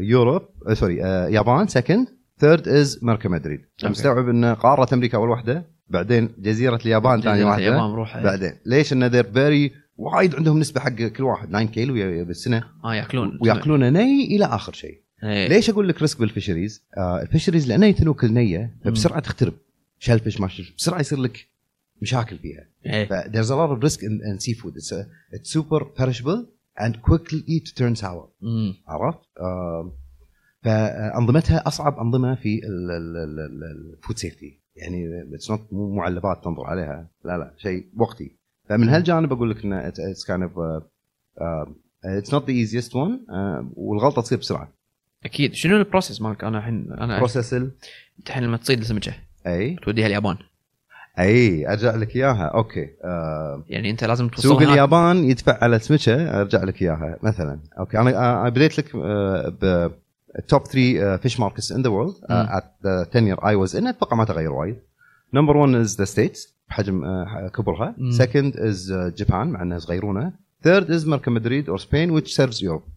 Europe 0.00 0.42
sorry 0.72 0.96
يابان 1.34 1.66
second 1.66 2.06
third 2.38 2.68
is 2.68 2.98
Mercamadrid 3.02 3.60
مستوعب 3.84 4.28
إن 4.28 4.44
قارة 4.44 4.94
أمريكا 4.94 5.18
أول 5.18 5.30
واحدة 5.30 5.72
بعدين 5.88 6.28
جزيرة 6.38 6.76
اليابان 6.76 7.20
ثاني 7.20 7.44
واحدة 7.44 7.68
اليابان 7.68 7.90
روح 7.90 8.22
بعدين. 8.22 8.52
ليش 8.66 8.92
إن 8.92 9.04
they're 9.04 9.24
very 9.32 9.72
وايد 9.96 10.34
عندهم 10.34 10.58
نسبة 10.58 10.80
حق 10.80 10.88
كل 10.88 11.24
واحد؟ 11.24 11.48
9 11.48 11.64
كيلو 11.64 12.24
بالسنة. 12.24 12.64
آه 12.84 12.94
يأكلون. 12.94 13.38
وياكلونه 13.40 13.88
ني 13.88 14.36
إلى 14.36 14.44
آخر 14.44 14.72
شيء. 14.72 15.02
إيه. 15.24 15.48
ليش 15.48 15.70
أقول 15.70 15.88
لك 15.88 16.00
risk 16.00 16.20
بال 16.20 16.31
fisheries؟ 16.31 16.84
آه 16.98 17.22
ال 17.22 17.27
fisheries 17.27 17.68
لأنه 17.68 17.86
يتنوك 17.86 18.24
النيه 18.24 18.76
فبسرعه 18.84 19.20
تخترب. 19.20 19.52
shellfish 19.98 20.40
ما 20.40 20.48
shellfish 20.48 20.74
بسرعة 20.78 21.00
يصير 21.00 21.18
لك 21.18 21.46
مشاكل 22.02 22.38
فيها. 22.38 22.66
ف 23.06 23.12
there's 23.12 23.50
a 23.50 23.54
lot 23.54 23.70
of 23.76 23.82
risk 23.82 24.00
in, 24.00 24.20
in 24.30 24.38
seafood. 24.38 24.74
It's, 24.76 24.92
a, 24.92 25.06
it's 25.36 25.50
super 25.58 25.84
perishable 26.00 26.40
and 26.78 26.94
quickly 27.02 27.60
to 27.66 27.74
turn 27.74 27.96
sour. 27.96 28.28
مم. 28.40 28.74
عرفت؟ 28.88 29.18
آه 29.40 29.92
فانظمتها 30.62 31.66
أصعب 31.66 31.98
أنظمة 31.98 32.34
في 32.34 32.60
ال 33.98 34.02
food 34.02 34.18
safety 34.18 34.60
يعني 34.76 35.06
it's 35.34 35.50
not 35.50 35.72
مو 35.72 35.94
معلبات 35.94 36.44
تنظر 36.44 36.64
عليها. 36.64 37.10
لا 37.24 37.38
لا 37.38 37.54
شيء 37.58 37.86
وقتي. 37.96 38.36
فمن 38.68 38.88
هالجانب 38.88 39.32
أقول 39.32 39.50
لك 39.50 39.64
إنه 39.64 39.88
it's 39.88 40.24
kind 40.24 40.42
of 40.42 40.82
it's 42.04 42.34
not 42.34 42.50
the 42.50 42.52
easiest 42.52 42.96
one 42.96 43.26
والغلطة 43.74 44.22
تصير 44.22 44.38
بسرعة. 44.38 44.72
أكيد. 45.24 45.54
شنو 45.54 45.76
ال 45.76 45.82
process 45.82 46.22
مالك؟ 46.22 46.44
أنا 46.44 46.58
الحين 46.58 46.92
أنا 46.92 47.18
process 47.18 47.54
الحين 48.26 48.42
لما 48.42 48.56
تصيد 48.56 48.78
السمكة. 48.78 49.14
أي. 49.46 49.76
توديها 49.76 50.06
اليابان. 50.06 50.36
أي 51.18 51.68
أرجع 51.72 51.94
لك 51.96 52.16
إياها 52.16 52.44
okay 52.44 52.88
آه 53.04 53.64
يعني 53.68 53.90
أنت 53.90 54.04
لازم 54.04 54.28
توصلها 54.28 54.52
سوق. 54.52 54.62
اليابان 54.62 55.24
يدفع 55.24 55.58
على 55.64 55.78
سمكه 55.78 56.40
أرجع 56.40 56.64
لك 56.64 56.82
إياها 56.82 57.18
مثلا 57.22 57.60
okay 57.78 57.98
أنا 57.98 58.46
آه، 58.46 58.48
بديت 58.48 58.78
لك 58.78 58.96
ب 58.96 59.90
ال 60.38 60.44
top 60.44 60.62
3 60.66 61.16
fish 61.16 61.40
markets 61.40 61.72
in 61.72 61.82
the 61.82 61.88
world. 61.90 62.14
at 62.30 62.64
the 62.84 63.04
tenure 63.04 63.48
I 63.48 63.54
was 63.54 63.76
in 63.76 63.86
أتوقع 63.86 64.16
ما 64.16 64.24
تغير 64.24 64.52
وايد 64.52 64.76
number 65.34 65.56
1 65.56 65.74
is 65.74 65.96
the 65.98 66.04
States 66.04 66.54
بحجم 66.68 67.04
آه، 67.04 67.48
كبرها. 67.54 67.94
second 68.10 68.56
is 68.56 68.92
Japan 69.16 69.46
مع 69.48 69.62
إنها 69.62 69.78
صغيرونة 69.78 70.32
third 70.64 70.90
is 70.90 71.06
Mercamadrid 71.08 71.68
or 71.68 71.78
Spain 71.78 72.20
which 72.20 72.28
serves 72.28 72.56
Europe 72.62 72.88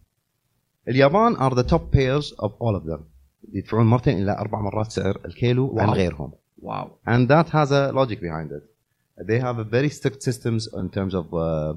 اليابان 0.88 1.36
are 1.36 1.54
the 1.54 1.62
top 1.62 1.80
payers 1.80 2.40
of 2.42 2.52
all 2.62 2.74
of 2.74 2.84
them 2.84 3.00
يدفعون 3.54 3.86
مرتين 3.86 4.22
إلى 4.22 4.38
أربع 4.38 4.60
مرات 4.60 4.90
سعر 4.92 5.18
الكيلو 5.24 5.78
عن. 5.78 5.88
غيرهم 5.90 6.32
واو 6.66 6.90
and 7.06 7.28
that 7.30 7.46
has 7.46 7.70
a 7.70 7.92
logic 7.96 8.18
behind 8.20 8.50
it. 8.52 8.62
They 9.28 9.40
have 9.46 9.58
a 9.58 9.66
very 9.76 9.90
strict 9.98 10.20
systems 10.28 10.62
in 10.80 10.86
terms 10.96 11.14
of 11.20 11.26
uh, 11.32 11.74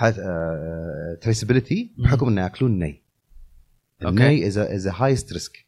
uh, 0.00 1.16
traceability. 1.24 1.78
بحكم 1.98 2.28
انه 2.28 2.42
يأكلون 2.42 2.78
ني. 2.78 3.02
الني 4.04 4.46
is 4.46 4.58
is 4.58 4.88
highest 4.88 5.32
risk 5.32 5.66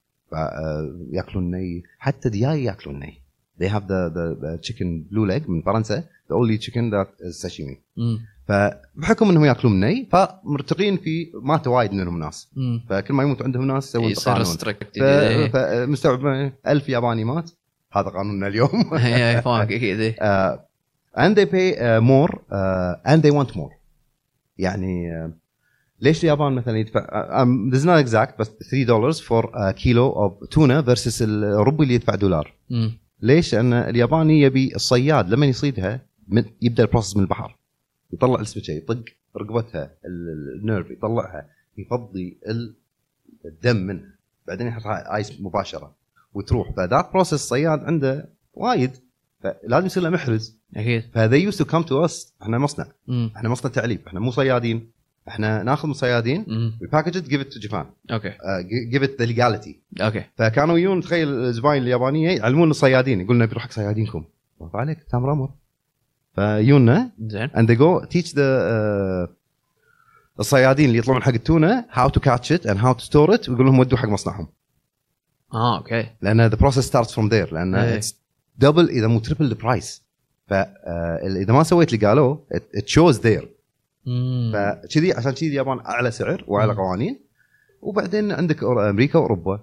يأكلون 1.13 1.51
ني. 1.51 1.83
حتى 1.99 2.29
دياي 2.29 2.65
يأكلون 2.65 2.99
ني. 2.99 3.23
They 3.61 3.69
have 3.69 3.87
the 3.87 4.11
the 4.43 4.59
chicken 4.69 5.05
blue 5.13 5.27
leg 5.31 5.49
من 5.51 5.63
فرنسا. 5.63 6.05
The 6.31 6.35
only 6.35 6.59
chicken 6.59 6.91
that 6.91 7.09
is 7.27 7.47
sashimi. 7.47 7.77
مم. 7.97 8.21
فبحكم 8.49 9.29
إنهم 9.31 9.45
يأكلون 9.45 9.81
ني 9.81 10.09
فمرتقين 10.13 10.97
في 10.97 11.31
مات 11.43 11.67
وايد 11.67 11.93
منهم 11.93 12.19
ناس. 12.19 12.49
مم. 12.57 12.85
فكل 12.91 13.15
ما 13.15 13.23
يموت 13.23 13.43
عندهم 13.43 13.67
ناس 13.67 13.89
يسوون 13.89 14.11
يصير 14.11 14.33
قانون 14.33 14.45
ستريكت 14.45 14.99
ف- 14.99 15.57
فمستوعب 15.57 16.53
1000 16.67 16.89
ياباني 16.89 17.25
مات. 17.25 17.51
هذا 17.93 18.09
قانوننا 18.09 18.47
اليوم 18.47 18.83
فاهمك 19.41 19.73
أكيد 19.73 20.01
إيه. 20.01 20.15
uh, 20.17 20.59
and 21.19 21.35
they 21.37 21.47
pay 21.47 21.77
uh, 21.79 22.01
more 22.01 22.33
uh, 22.35 23.13
and 23.13 23.23
they 23.23 23.31
want 23.31 23.57
more 23.57 23.73
يعني 24.59 25.09
ليش 26.01 26.23
اليابان 26.25 26.53
مثلا 26.53 26.79
يدفع 26.79 27.07
this 27.71 27.79
is 27.79 27.85
not 27.85 28.07
exact 28.09 28.39
بس 28.39 28.51
3 28.71 28.85
دولار 28.85 29.13
a 29.13 29.73
kilo 29.73 30.15
of 30.15 30.49
tuna 30.55 30.83
versus 30.95 31.23
الربي 31.23 31.83
اللي 31.83 31.95
يدفع 31.95 32.15
دولار. 32.15 32.53
ليش؟ 33.21 33.55
لأن 33.55 33.73
الياباني 33.73 34.41
يبي 34.41 34.75
الصياد 34.77 35.29
لما 35.31 35.47
يصيدها 35.47 36.01
من 36.29 36.45
يبدأ 36.63 36.83
ال 36.83 36.87
process 36.87 37.17
من 37.17 37.23
البحر 37.23 37.57
يطلع 38.13 38.41
السمكه 38.41 38.71
يطق 38.73 39.05
رقبتها 39.37 39.85
ال- 40.07 40.59
ال 40.61 40.66
nerve 40.66 40.91
يطلعها 40.91 41.47
يفضي 41.79 42.39
ال- 42.49 42.75
الدم 43.45 43.77
منها 43.77 44.15
بعدين 44.49 44.67
يحطها 44.67 45.17
ice 45.17 45.41
مباشرة 45.41 45.95
وتروح. 46.35 46.73
فذاك 46.77 47.13
process 47.13 47.33
الصياد 47.33 47.85
عنده 47.85 48.29
وايد. 48.55 48.91
فلازم 49.43 49.87
يصير 49.87 50.03
له 50.03 50.11
محرز. 50.11 50.59
أكيد. 50.77 51.05
ف 51.15 51.20
they 51.20 51.43
used 51.43 51.59
to 51.59 51.65
come 51.65 51.83
to 51.83 52.05
us 52.05 52.35
إحنا 52.43 52.59
مصنع. 52.59 52.87
مم. 53.09 53.31
إحنا 53.37 53.49
مصنع 53.49 53.71
تعليب 53.71 54.01
إحنا 54.07 54.21
مو 54.21 54.31
صيادين. 54.31 54.91
إحنا 55.29 55.63
ناخذ 55.63 55.89
من 55.89 55.95
صيادين. 55.95 56.45
give 56.83 57.43
it 57.43 57.53
to 57.53 57.69
Japan. 57.69 57.85
okay. 58.11 58.33
give 58.93 59.03
it 59.03 59.23
the 59.23 59.27
legality. 59.27 60.01
okay. 60.01 60.25
فكانوا 60.37 60.79
يجون 60.79 61.01
تخيل 61.01 61.29
الزباين 61.29 61.83
اليابانية 61.83 62.31
يعلمون 62.31 62.71
الصيادين. 62.71 63.21
يقول 63.21 63.39
نبي 63.39 63.51
نروح 63.51 63.63
حق 63.63 63.73
صيادينكم. 63.73 64.25
برافو 64.61 64.79
عليك 64.79 64.99
تامر 65.11 65.33
أمر 65.33 65.51
فيونا 66.35 67.11
زين. 67.21 67.49
Go 67.49 68.05
teach 68.05 68.33
the 68.33 69.29
uh, 69.29 69.31
الصيادين 70.41 70.89
اللي 70.89 70.99
يطلعون 70.99 71.23
حق 71.23 71.33
التونة 71.33 71.85
how 71.93 72.09
to 72.09 72.21
catch 72.21 72.51
it 72.51 72.65
and 72.65 72.79
how 72.79 72.93
to 72.93 73.05
store 73.05 73.35
it. 73.35 73.49
ويقول 73.49 73.67
لهم 73.67 73.79
ودوا 73.79 73.99
حق 73.99 74.09
مصنعهم. 74.09 74.49
آه 75.55 75.79
okay 75.79 76.07
لأن 76.23 76.51
the 76.51 76.55
process 76.55 76.87
starts 76.91 77.11
from 77.15 77.29
there 77.31 77.53
لأن 77.53 77.75
إيه. 77.75 78.01
it's 78.01 78.13
double 78.65 78.79
إذا 78.91 79.07
مو 79.07 79.21
the 79.21 79.55
price 79.65 80.01
فاذا 80.47 81.53
ما 81.53 81.63
سويت 81.63 81.95
اللي 81.95 82.07
قالوه 82.07 82.47
shows 82.87 83.15
there 83.17 83.45
مم. 84.07 84.51
فكذي 84.55 85.13
عشان 85.13 85.31
كذي 85.33 85.47
اليابان 85.49 85.81
أعلى 85.81 86.11
سعر 86.11 86.45
وأعلى. 86.47 86.75
قوانين 86.75 87.21
وبعدين 87.83 88.33
عندك 88.33 88.65
أمريكا 88.65 89.19
وأوروبا 89.19 89.61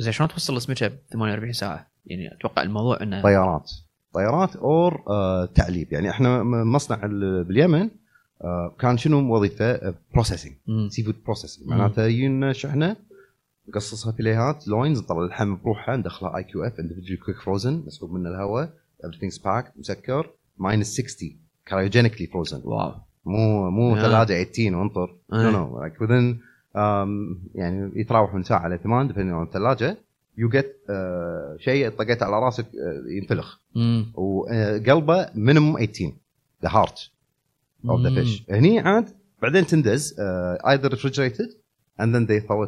زين 0.00 0.12
شلون 0.12 0.28
توصل 0.28 0.56
السمكه 0.56 0.88
ب 0.88 0.92
48 1.12 1.52
ساعة؟ 1.52 1.86
يعني 2.06 2.34
أتوقع 2.34 2.62
الموضوع 2.62 3.02
إنه 3.02 3.22
طيارات 3.22 3.70
طيارات 4.14 4.56
or 4.56 5.02
آه 5.08 5.44
تعليب 5.46 5.92
يعني 5.92 6.10
إحنا 6.10 6.42
مصنع 6.42 7.00
ال- 7.04 7.44
باليمن 7.44 7.90
آه 8.42 8.74
كان 8.80 8.96
شنو 8.98 9.34
وظيفة 9.36 9.94
processing. 10.12 10.52
seafood 10.88 11.16
processing. 11.24 11.68
معناته 11.68 12.04
يجينا 12.04 12.52
شحنه 12.52 12.96
نقصصها 13.68 14.12
فيليهات 14.12 14.68
loins 14.68 15.00
نطلع 15.00 15.18
اللحم 15.24 15.56
بروحها 15.56 15.96
ندخلها 15.96 16.36
IQF 16.36 16.80
individual 16.80 17.20
quick 17.20 17.40
frozen 17.40 17.82
مسحوب 17.86 18.12
من 18.12 18.26
الهواء 18.26 18.72
everything's 19.06 19.38
packed 19.38 19.78
مسكر 19.78 20.30
minus 20.58 21.00
60 21.00 21.36
cryogenically 21.68 22.26
frozen 22.26 22.60
wow 22.64 22.92
مو 23.24 23.70
مو 23.70 23.96
آه. 23.96 24.02
ثلاجه 24.02 24.44
18 24.44 24.76
وانطر 24.76 25.16
آه. 25.32 25.42
no 25.42 25.50
no 25.50 25.80
like 25.80 25.94
within 25.94 26.36
um, 26.76 27.38
يعني 27.54 28.00
يتراوح 28.00 28.34
من 28.34 28.42
ساعة 28.42 28.68
ل 28.68 28.78
8 28.78 29.12
depending 29.12 29.16
on 29.44 29.46
الثلاجة 29.48 29.98
you 30.38 30.48
get 30.48 30.76
شيء 31.58 31.88
طقيت 31.88 32.22
على 32.22 32.44
راسك 32.44 32.66
آه، 32.66 33.02
ينفلخ. 33.08 33.58
وقلبه 34.14 35.30
minimum 35.34 35.76
18 35.76 36.12
the 36.62 36.68
heart 36.68 37.10
of 37.88 38.00
the. 38.00 38.14
fish 38.14 38.44
هني 38.50 38.80
عاد 38.80 39.08
بعدين 39.42 39.66
تندز 39.66 40.14
either 40.68 40.90
refrigerated 40.90 41.48
and 42.00 42.16
then 42.16 42.24
they 42.24 42.40
thaw 42.40 42.64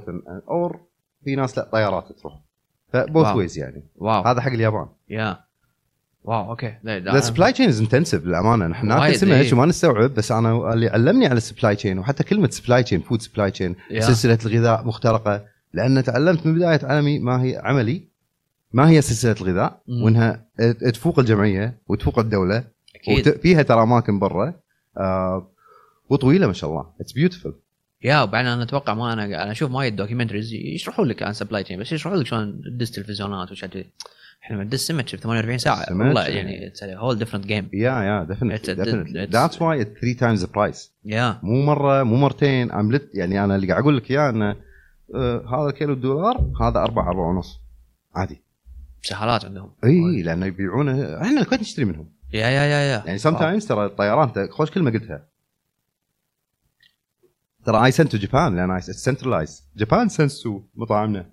or 0.49 0.81
في 1.25 1.37
ناس 1.37 1.59
لا 1.59 1.69
طيارات 1.73 2.13
تروح. 2.13 2.41
ف 2.93 3.00
both. 3.00 3.37
ways 3.37 3.59
يعني. 3.59 3.85
wow. 3.97 4.23
هذا 4.23 4.41
حق 4.41 4.53
اليابان. 4.53 4.87
yeah 5.09 5.41
wow 6.25 6.51
okay 6.51 6.75
لا- 6.83 6.99
لا، 6.99 7.13
the 7.13 7.21
supply 7.21 7.53
chain 7.53 7.69
is 7.69 7.81
intensive 7.81 8.25
للأمانة. 8.25 8.67
نحن 8.67 8.87
ناكل 8.87 9.17
سمك 9.17 9.33
إيه. 9.33 9.53
وما 9.53 9.67
نستوعب 9.67 10.11
بس 10.11 10.33
أنا 10.33 10.73
اللي 10.73 10.89
علمني 10.89 11.27
على 11.27 11.37
ال 11.37 11.42
supply 11.42 11.77
chain 11.77 11.99
وحتى 11.99 12.25
كلمة 12.25 12.51
supply 12.51 12.83
chain 12.83 13.01
food 13.01 13.23
supply 13.23 13.51
chain. 13.51 13.77
سلسلة 13.99 14.39
الغذاء 14.47 14.87
مخترقة. 14.87 15.45
لأن 15.73 16.05
تعلمت 16.05 16.47
من 16.47 16.55
بداية 16.55 16.81
عالمي 16.83 17.19
ما 17.19 17.43
هي 17.43 17.57
عملي 17.65 18.09
ما 18.73 18.89
هي 18.89 19.03
سلسلة 19.03 19.37
الغذاء 19.41 19.83
مم. 19.89 20.03
وإنها 20.03 20.47
تفوق 20.95 21.19
الجمعية 21.19 21.79
وتفوق 21.89 22.19
الدولة. 22.19 22.65
أكيد. 22.95 23.29
وفيها 23.29 23.63
ترى 23.63 23.83
أماكن 23.83 24.19
برا. 24.19 24.55
آه 24.99 25.51
وطويلة 26.11 26.47
ما 26.47 26.53
شاء 26.53 26.71
الله. 26.71 26.87
it's 27.01 27.13
beautiful 27.13 27.55
yeah 28.07 28.23
وبعدين 28.23 28.51
أنا 28.51 28.63
أتوقع 28.63 28.95
ما 28.95 29.13
أنا 29.13 29.25
أنا 29.25 29.51
أشوف 29.51 29.71
وايد 29.73 29.97
documentaries 29.97 30.53
يشرحون 30.53 31.09
لك 31.09 31.23
عن 31.23 31.33
supply 31.33 31.63
chain 31.63 31.81
بس 31.81 31.93
يشرحون 31.93 32.19
لك 32.19 32.27
شلون 32.27 32.61
تدز 32.63 32.91
تلفزيونات 32.91 33.53
وش 33.53 33.65
إحنا 34.45 34.57
بندز 34.57 34.79
سمك 34.79 35.17
ب 35.17 35.19
48 35.19 35.59
ساعة. 35.59 35.87
سمك، 35.87 36.07
والله. 36.07 36.27
يعني 36.27 36.73
whole 36.83 37.19
different 37.19 37.47
game 37.47 37.69
yeah 37.73 38.03
yeah 38.03 38.25
definitely 38.25 39.27
that's 39.27 39.63
why 39.63 39.85
3 39.85 40.13
times 40.19 40.45
the 40.45 40.53
price 40.53 40.93
yeah 41.05 41.39
مو 41.43 41.63
مرة 41.63 42.03
مو 42.03 42.17
مرتين. 42.17 42.73
عملت 42.73 43.11
يعني 43.15 43.45
أنا 43.45 43.57
اللي 43.57 43.67
قاعد 43.67 43.83
أقول 43.83 43.97
لك 43.97 44.11
إياه 44.11 44.31
انه 44.31 44.57
آه 45.15 45.65
هذا 45.65 45.71
كيلو 45.71 45.95
دولار 45.95 46.53
هذا 46.61 46.81
4 46.81 47.09
4 47.09 47.29
ونص. 47.29 47.61
عادي. 48.15 48.43
سهالات 49.03 49.45
عندهم. 49.45 49.73
إي 49.85 50.23
لأنه 50.23 50.47
يبيعونه 50.47 51.23
إحنا 51.23 51.41
الكويت 51.41 51.61
نشتري 51.61 51.85
منهم. 51.85 52.09
yeah 52.33 52.41
yeah 52.41 52.63
yeah 52.63 52.81
yeah 52.81 53.03
يعني 53.07 53.19
sometimes 53.19 53.67
ترى 53.67 53.87
الطيران 53.87 54.49
خوش 54.51 54.71
كلمة 54.71 54.91
قلتها. 54.91 55.36
ترى 57.67 57.85
I 57.85 57.91
sent 57.91 58.13
to 58.13 58.19
Japan 58.19 58.57
لأن 58.57 58.71
I 58.71 58.81
centralize 58.81 59.65
Japan 59.77 60.09
sends 60.09 60.43
to 60.43 60.61
مطاعمنا. 60.75 61.27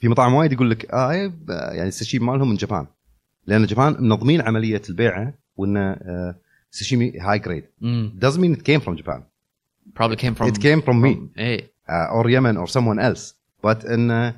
في 0.00 0.08
مطاعم 0.08 0.34
وايد 0.34 0.52
يقول 0.52 0.70
لك 0.70 0.94
إيه، 0.94 1.26
ب- 1.26 1.50
يعني 1.50 1.88
ال 1.88 1.93
sashimi 1.93 2.26
مالهم 2.26 2.48
من 2.50 2.56
Japan 2.56 2.86
لأن 3.46 3.66
Japan 3.66 3.96
منظمين 4.02 4.40
عملية 4.40 4.82
البيعه 4.88 5.34
وإنه 5.56 5.80
آه، 5.92 6.34
sashimi 6.70 7.18
high 7.20 7.38
grade 7.38 7.64
doesn't 8.20 8.38
mean 8.40 8.58
it 8.58 8.64
came 8.64 8.80
from 8.80 8.96
Japan. 8.96 9.20
Probably 9.98 10.16
came 10.16 10.34
from 10.34 10.48
it 10.48 10.58
came 10.60 10.82
from 10.86 11.00
me. 11.04 11.38
إيه 11.38 11.70
uh, 11.88 12.14
or 12.16 12.28
Yemen 12.30 12.56
or 12.56 12.66
someone 12.66 12.98
else. 12.98 13.34
But 13.66 13.84
in 13.84 14.10
uh, 14.10 14.32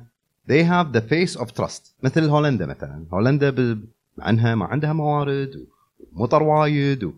they 0.49 0.63
have 0.63 0.87
the 0.93 1.01
face 1.01 1.35
of 1.41 1.47
trust. 1.53 1.93
مثل 2.03 2.29
هولندا 2.29 2.65
مثلا. 2.65 3.05
هولندا 3.13 3.49
ب... 3.49 3.79
عنها 4.19 4.55
ما 4.55 4.65
عندها 4.65 4.93
موارد 4.93 5.67
ومطر 6.13 6.43
وايد 6.43 7.03
و... 7.03 7.13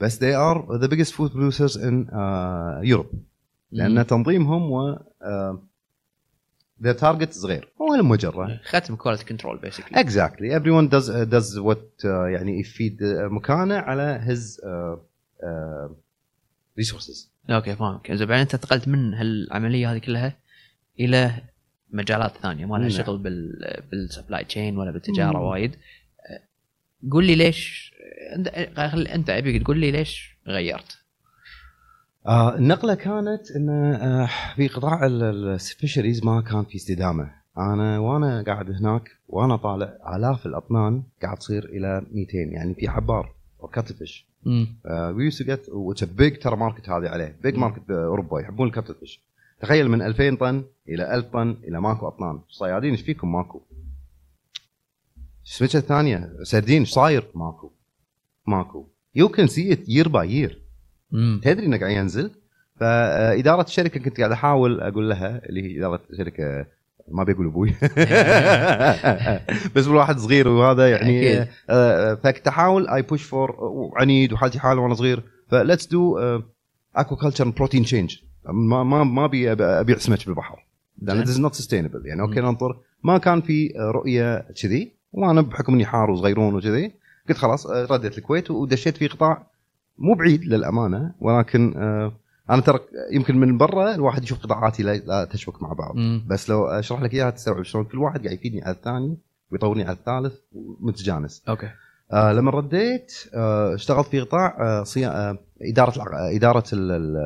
بس 0.00 0.18
they 0.18 0.34
are 0.34 0.78
the 0.82 0.88
biggest 0.88 1.12
food 1.14 1.30
producers 1.32 1.76
in 1.76 2.08
uh, 2.10 2.94
Europe. 2.94 3.14
لأن 3.72 3.94
مم. 3.94 4.02
تنظيمهم 4.02 4.70
و 4.70 4.98
their 6.82 6.94
target 6.94 7.30
صغير 7.30 7.68
هو 7.80 8.02
مجرد 8.02 8.60
ختم 8.64 8.96
quality 8.96 9.24
control 9.24 9.58
basically 9.58 10.04
exactly. 10.04 10.60
Everyone 10.60 10.88
does 10.88 11.08
uh, 11.08 11.24
does 11.24 11.60
what 11.60 12.04
uh, 12.04 12.06
يعني 12.06 12.60
يفيد 12.60 12.98
مكانه 13.30 13.74
على 13.74 14.20
his 14.26 14.60
uh, 14.60 14.98
uh, 15.42 15.90
resources. 16.80 17.28
أوكي 17.50 17.76
فاهمك 17.76 18.10
اذا 18.10 18.24
بعدين 18.24 18.40
أنت 18.40 18.54
انتقلت 18.54 18.88
من 18.88 19.14
هالعملية 19.14 19.92
هذه 19.92 19.98
كلها 19.98 20.36
إلى 21.00 21.42
مجالات 21.90 22.36
ثانية. 22.36 22.66
ما 22.66 22.76
لها 22.76 22.88
نعم. 22.88 23.04
شغل 23.04 23.18
بال 23.18 23.82
بال 23.90 24.03
supply 24.03 24.44
chain 24.44 24.76
ولا 24.76 24.90
بالتجارة. 24.90 25.38
وايد. 25.38 25.74
أه، 25.74 26.40
قول 27.10 27.24
لي 27.24 27.34
ليش 27.34 27.94
أنت 29.14 29.30
ابيك 29.30 29.62
تقول 29.62 29.78
لي 29.78 29.90
ليش 29.90 30.36
غيرت؟ 30.46 30.99
آه 32.26 32.56
النقلة 32.56 32.94
كانت 32.94 33.50
إن 33.56 33.68
آه 33.70 34.28
في 34.56 34.68
قطاع 34.68 35.06
ال 35.06 35.18
fisheries 35.18 36.24
ما 36.24 36.40
كان 36.40 36.64
في 36.64 36.76
استدامة. 36.76 37.30
أنا 37.58 37.98
وأنا 37.98 38.42
قاعد 38.42 38.70
هناك 38.70 39.10
وأنا 39.28 39.56
طالع 39.56 40.16
آلاف 40.16 40.46
الأطنان 40.46 41.02
قاعد 41.22 41.36
تصير 41.36 41.64
إلى 41.64 42.06
200 42.12 42.38
يعني 42.38 42.74
في 42.74 42.88
حبار 42.88 43.34
و 43.58 43.61
cuttlefish 43.61 43.94
we 43.94 45.24
used 45.24 45.36
to 45.36 45.42
get 45.42 45.68
what's 45.68 46.04
big 46.04 46.38
ترى 46.38 46.56
market 46.56 46.88
هذه 46.88 47.08
عليه 47.08 47.36
big. 47.42 47.56
market 47.56 47.88
بأوروبا 47.88 48.40
يحبون 48.40 48.68
ال 48.68 48.94
cuttlefish 48.94 49.22
تخيل 49.60 49.88
من 49.88 50.02
2000 50.02 50.34
طن 50.36 50.64
إلى 50.88 51.14
1000 51.14 51.24
طن 51.26 51.56
إلى 51.64 51.80
ماكو 51.80 52.08
أطنان. 52.08 52.40
صيادين 52.48 52.90
إيش 52.90 53.02
فيكم 53.02 53.32
ماكو؟ 53.32 53.62
السمكه 55.44 55.76
الثانية؟ 55.76 56.32
سردين 56.42 56.80
إيش 56.80 56.90
صاير؟ 56.90 57.30
ماكو. 57.34 57.72
ماكو. 58.46 58.88
you 59.14 59.28
can 59.28 59.46
see 59.46 59.72
it 59.72 59.88
year 59.88 60.08
by 60.08 60.32
year 60.32 60.62
تدري 61.42 61.66
إنه 61.66 61.78
قاعد 61.78 61.90
ينزل؟ 61.90 62.30
فإدارة 62.80 63.62
الشركة 63.62 64.00
كنت 64.00 64.18
قاعد 64.18 64.32
أحاول 64.32 64.80
أقول 64.80 65.08
لها 65.08 65.40
اللي 65.48 65.62
هي 65.62 65.78
إدارة 65.78 66.00
شركة 66.16 66.66
ما 67.08 67.24
بيقول 67.24 67.46
أبوي. 67.46 67.70
بس 69.74 69.86
الواحد 69.86 70.18
صغير 70.18 70.48
وهذا 70.48 70.90
يعني 70.90 71.44
فكنت 72.16 72.48
احاول 72.48 72.88
I 72.88 73.02
push 73.02 73.22
for 73.22 73.56
عنيد 73.96 74.32
وحالتي 74.32 74.58
حاله 74.58 74.80
وأنا 74.80 74.94
صغير. 74.94 75.22
ف 75.48 75.86
let's 75.86 76.18
do 76.96 77.16
aquaculture 77.16 77.48
protein 77.48 77.82
change 77.82 78.16
ما 78.44 78.84
ما 78.84 79.04
ما 79.04 79.24
أبي 79.24 79.52
أبيع 79.52 79.98
سمك 79.98 80.26
بالبحر. 80.26 80.66
لأن 81.02 81.24
is 81.24 81.28
not 81.28 81.62
sustainable. 81.62 82.06
يعني 82.06 82.20
أوكي. 82.20 82.40
ننطر 82.40 82.76
ما 83.04 83.18
كان 83.18 83.40
في 83.40 83.72
رؤية 83.76 84.46
كذي 84.62 84.92
وأنا 85.12 85.40
بحكم 85.40 85.74
إني 85.74 85.86
حار 85.86 86.10
وصغيرون 86.10 86.54
وكذي 86.54 86.92
قلت 87.28 87.38
خلاص 87.38 87.66
آه، 87.66 87.86
رديت 87.90 88.18
الكويت 88.18 88.50
ودشيت 88.50 88.96
في 88.96 89.06
قطاع 89.06 89.46
مو 90.00 90.14
بعيد 90.14 90.44
للأمانة 90.44 91.14
ولكن 91.20 91.74
آه، 91.76 92.12
أنا 92.50 92.60
ترى 92.62 92.78
يمكن 93.12 93.36
من 93.36 93.58
برا 93.58 93.94
الواحد 93.94 94.22
يشوف 94.22 94.38
قطاعاتي 94.38 94.82
لا, 94.82 95.24
تشبك 95.24 95.62
مع 95.62 95.72
بعض. 95.72 95.96
مم. 95.96 96.24
بس 96.26 96.50
لو 96.50 96.66
أشرح 96.66 97.02
لك 97.02 97.14
إياها 97.14 97.30
تستوعب 97.30 97.62
شلون 97.62 97.84
كل 97.84 97.98
واحد 97.98 98.24
قاعد 98.24 98.38
يفيدني 98.38 98.62
على 98.62 98.74
الثاني 98.74 99.16
ويطورني 99.50 99.84
على 99.84 99.96
الثالث 99.96 100.34
ومتجانس. 100.52 101.42
أوكي. 101.48 101.70
آه 102.12 102.32
لما 102.32 102.50
رديت 102.50 103.12
آه 103.34 103.74
اشتغلت 103.74 104.06
في 104.06 104.20
قطاع 104.20 104.56
آه 104.60 104.82
صيا... 104.82 105.30
آه 105.30 105.38
إدارة 105.62 105.96
الع... 105.96 106.36
إدارة 106.36 106.64
ال... 106.72 106.90
ال... 106.90 107.16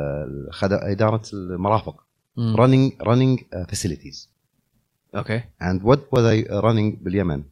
الخد... 0.49 0.73
إدارة 0.73 1.23
المرافق. 1.33 2.05
running 3.03 3.39
uh, 3.39 3.65
facilities. 3.75 4.29
أوكي. 5.17 5.41
And 5.63 5.83
what 5.83 5.99
were 6.13 6.23
they 6.23 6.45
running 6.63 7.05
باليمن؟ 7.05 7.43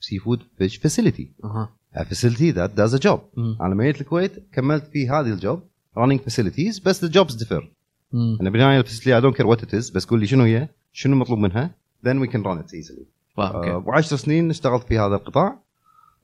seafood 0.00 0.40
fish 0.58 0.80
facility. 0.80 1.44
أها. 1.44 1.68
A 1.96 2.04
facility 2.04 2.52
that 2.52 2.70
does 2.76 2.94
a 2.94 2.98
job. 2.98 3.18
مم. 3.36 3.56
أنا 3.60 3.74
لما 3.74 3.84
جيت 3.84 4.00
الكويت 4.00 4.32
كملت 4.52 4.86
في 4.86 5.08
هذه 5.08 5.32
ال 5.32 5.39
job 5.39 5.62
running 5.98 6.18
facilities 6.30 6.82
بس 6.84 7.04
the 7.04 7.08
jobs 7.08 7.32
differ. 7.32 7.64
مم. 8.12 8.38
أنا 8.40 8.50
بالنهايه 8.50 8.80
ال 8.80 8.84
facility 8.84 9.20
I 9.20 9.24
don't 9.24 9.36
care 9.36 9.46
what 9.46 9.60
it 9.60 9.70
is 9.70 9.94
بس 9.94 10.04
قول 10.04 10.20
لي 10.20 10.26
شنو 10.26 10.44
هي؟ 10.44 10.68
شنو 10.92 11.14
المطلوب 11.14 11.38
منها؟ 11.38 11.70
Run 12.06 12.62
it 12.62 12.72
easily. 12.72 13.04
wow، 13.36 13.54
أوكي 13.54 13.70
آه، 13.70 13.82
وعشر 13.86 14.16
سنين 14.16 14.50
اشتغلت 14.50 14.84
في 14.84 14.98
هذا 14.98 15.14
القطاع. 15.14 15.58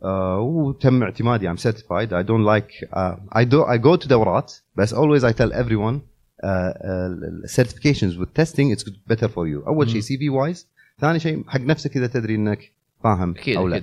آه، 0.03 0.41
وتم 0.41 1.03
اعتمادي 1.03 1.57
certified. 1.57 2.09
I 2.09 2.23
don't 2.23 2.45
like 2.45 2.89
uh, 2.93 3.39
I 3.39 3.45
do 3.45 3.65
I 3.65 3.79
go 3.79 4.05
to 4.05 4.09
دورات 4.09 4.55
بس 4.77 4.95
tell 4.95 5.53
everyone 5.53 6.01
uh, 6.43 6.47
uh, 6.47 7.57
certifications 7.57 8.17
with 8.19 8.35
testing 8.35 8.71
it's 8.71 8.85
better 9.11 9.29
for 9.29 9.47
you. 9.47 9.67
أول 9.67 9.91
شيء. 9.91 10.01
سي 10.01 10.19
في 10.19 10.29
وايز 10.29 10.69
ثاني 11.01 11.19
شيء 11.19 11.45
حق 11.49 11.61
نفسك 11.61 11.97
إذا 11.97 12.07
تدري 12.07 12.35
إنك 12.35 12.73
فاهم 13.05 13.31
أكيد 13.31 13.57
أو 13.57 13.69
لا. 13.69 13.83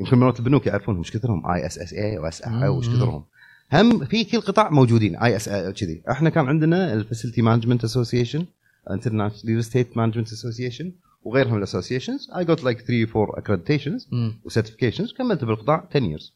يمكن 0.00 0.18
مرات 0.18 0.38
البنوك 0.38 0.66
يعرفون 0.66 0.98
وش 0.98 1.10
كثرهم. 1.10 1.50
اي 1.50 1.66
اس 1.66 1.78
اس 1.78 1.92
اي 1.92 2.18
واس 2.18 2.42
اي. 2.42 2.68
وش 2.68 2.88
كثرهم. 2.88 3.24
هم 3.72 4.04
في 4.04 4.24
كل 4.24 4.40
قطاع 4.40 4.70
موجودين. 4.70 5.16
اي 5.16 5.36
اس 5.36 5.48
كذي 5.48 6.02
إحنا 6.10 6.30
كان 6.30 6.46
عندنا 6.46 6.92
الفاسيلتي 6.92 7.42
مانجمنت 7.42 7.84
اسوسيشن 7.84 8.46
انترناشونال 8.90 9.54
ريل 9.54 9.64
ستيت 9.64 9.96
مانجمنت 9.96 10.32
اسوسيشن 10.32 10.92
وغيرها 11.22 11.50
من 11.50 11.58
الاسوسيشنز 11.58 12.30
اي 12.36 12.44
جوت 12.44 12.64
لايك 12.64 12.80
3 12.80 13.20
4 13.20 13.40
accreditations 13.40 14.12
مم. 14.12 14.34
وسيرتيفيكيشنز 14.44 15.12
كملت 15.12 15.44
بالقطاع 15.44 15.88
10 15.90 16.16
years. 16.16 16.32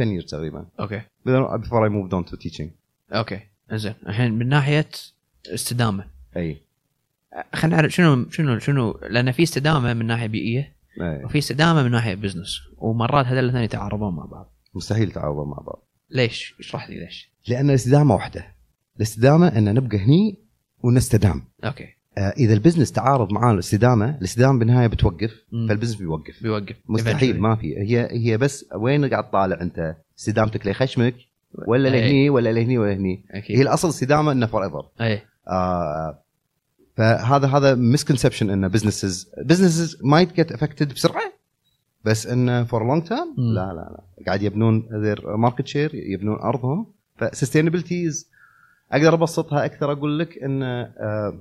10 0.00 0.20
years 0.20 0.30
تقريبا. 0.30 0.66
أوكي. 0.80 1.00
Before 1.58 1.88
I 1.88 1.90
moved 1.90 2.12
on 2.12 2.30
to 2.32 2.36
teaching. 2.36 2.68
أوكي. 3.12 3.40
زين 3.72 3.94
الحين 4.08 4.32
من 4.32 4.48
ناحية 4.48 4.88
استدامة. 5.46 6.04
أي. 6.36 6.62
خلينا 7.54 7.76
نعرف 7.76 7.92
شنو 7.92 8.30
شنو 8.30 8.58
شنو 8.58 9.00
لأن 9.10 9.32
في 9.32 9.42
استدامة 9.42 9.94
من 9.94 10.06
ناحية 10.06 10.26
بيئية. 10.26 10.75
أي. 11.00 11.24
وفي 11.24 11.38
استدامة 11.38 11.82
من 11.82 11.90
ناحية 11.90 12.14
business 12.14 12.60
ومرات 12.78 13.26
هذول 13.26 13.38
الاثنين 13.38 13.64
يتعارضون 13.64 14.16
مع 14.16 14.24
بعض. 14.24 14.54
مستحيل 14.74 15.12
تعارض 15.12 15.46
مع 15.46 15.56
بعض. 15.66 15.88
ليش؟ 16.10 16.54
اشرح 16.60 16.90
لي 16.90 17.00
ليش؟ 17.00 17.32
لأن 17.48 17.70
الاستدامة 17.70 18.14
واحدة. 18.14 18.46
الاستدامة 18.96 19.48
إن 19.48 19.74
نبقى 19.74 19.98
هني 19.98 20.38
ونستدام. 20.82 21.42
أوكي. 21.64 21.86
آه، 22.18 22.30
إذا 22.38 22.54
ال 22.54 22.58
business 22.58 22.92
تعارض 22.92 23.32
مع 23.32 23.50
الاستدامة 23.50 24.18
الاستدامة 24.18 24.58
بالنهاية 24.58 24.86
بتوقف 24.86 25.44
مم. 25.52 25.68
فال 25.68 25.73
business 25.73 25.94
بيوقف. 25.96 26.42
بيوقف. 26.42 26.76
مستحيل. 26.88 27.40
ما 27.40 27.56
في. 27.56 27.76
هي 27.78 28.08
هي 28.10 28.38
بس 28.38 28.64
وين 28.74 29.10
قاعد 29.10 29.30
طالع 29.30 29.60
أنت؟ 29.60 29.96
استدامتك 30.18 30.66
ليخشمك 30.66 31.14
ولا 31.68 31.88
أي. 31.88 32.00
لهني 32.00 32.30
ولا 32.30 32.52
لهني 32.52 32.78
ولا 32.78 32.90
لهني. 32.94 33.24
هي 33.30 33.62
الأصل 33.62 33.88
استدامة 33.88 34.32
انه 34.32 34.46
forever 34.46 34.88
اي 35.00 35.22
آه 35.48 36.22
فهذا 36.96 37.46
هذا 37.46 37.74
misconception 37.74 38.50
ان 38.50 38.68
businesses 38.68 39.30
businesses 39.38 39.98
might 40.04 40.32
get 40.32 40.52
affected 40.52 40.92
بسرعة 40.92 41.32
بس 42.04 42.26
إنه 42.26 42.64
for 42.64 42.86
long 42.86 43.02
term. 43.02 43.34
لا 43.36 43.66
لا 43.66 43.72
لا 43.74 44.24
قاعد 44.26 44.42
يبنون 44.42 44.88
their 44.92 45.36
market 45.36 45.66
share 45.66 45.94
يبنون 45.94 46.38
أرضهم 46.38 46.86
ف 47.16 47.22
sustainability 47.22 48.10
أقدر 48.92 49.14
أبسطها 49.14 49.64
أكثر 49.64 49.92
أقول 49.92 50.18
لك 50.18 50.38
انه 50.38 50.66
آه 50.66 51.38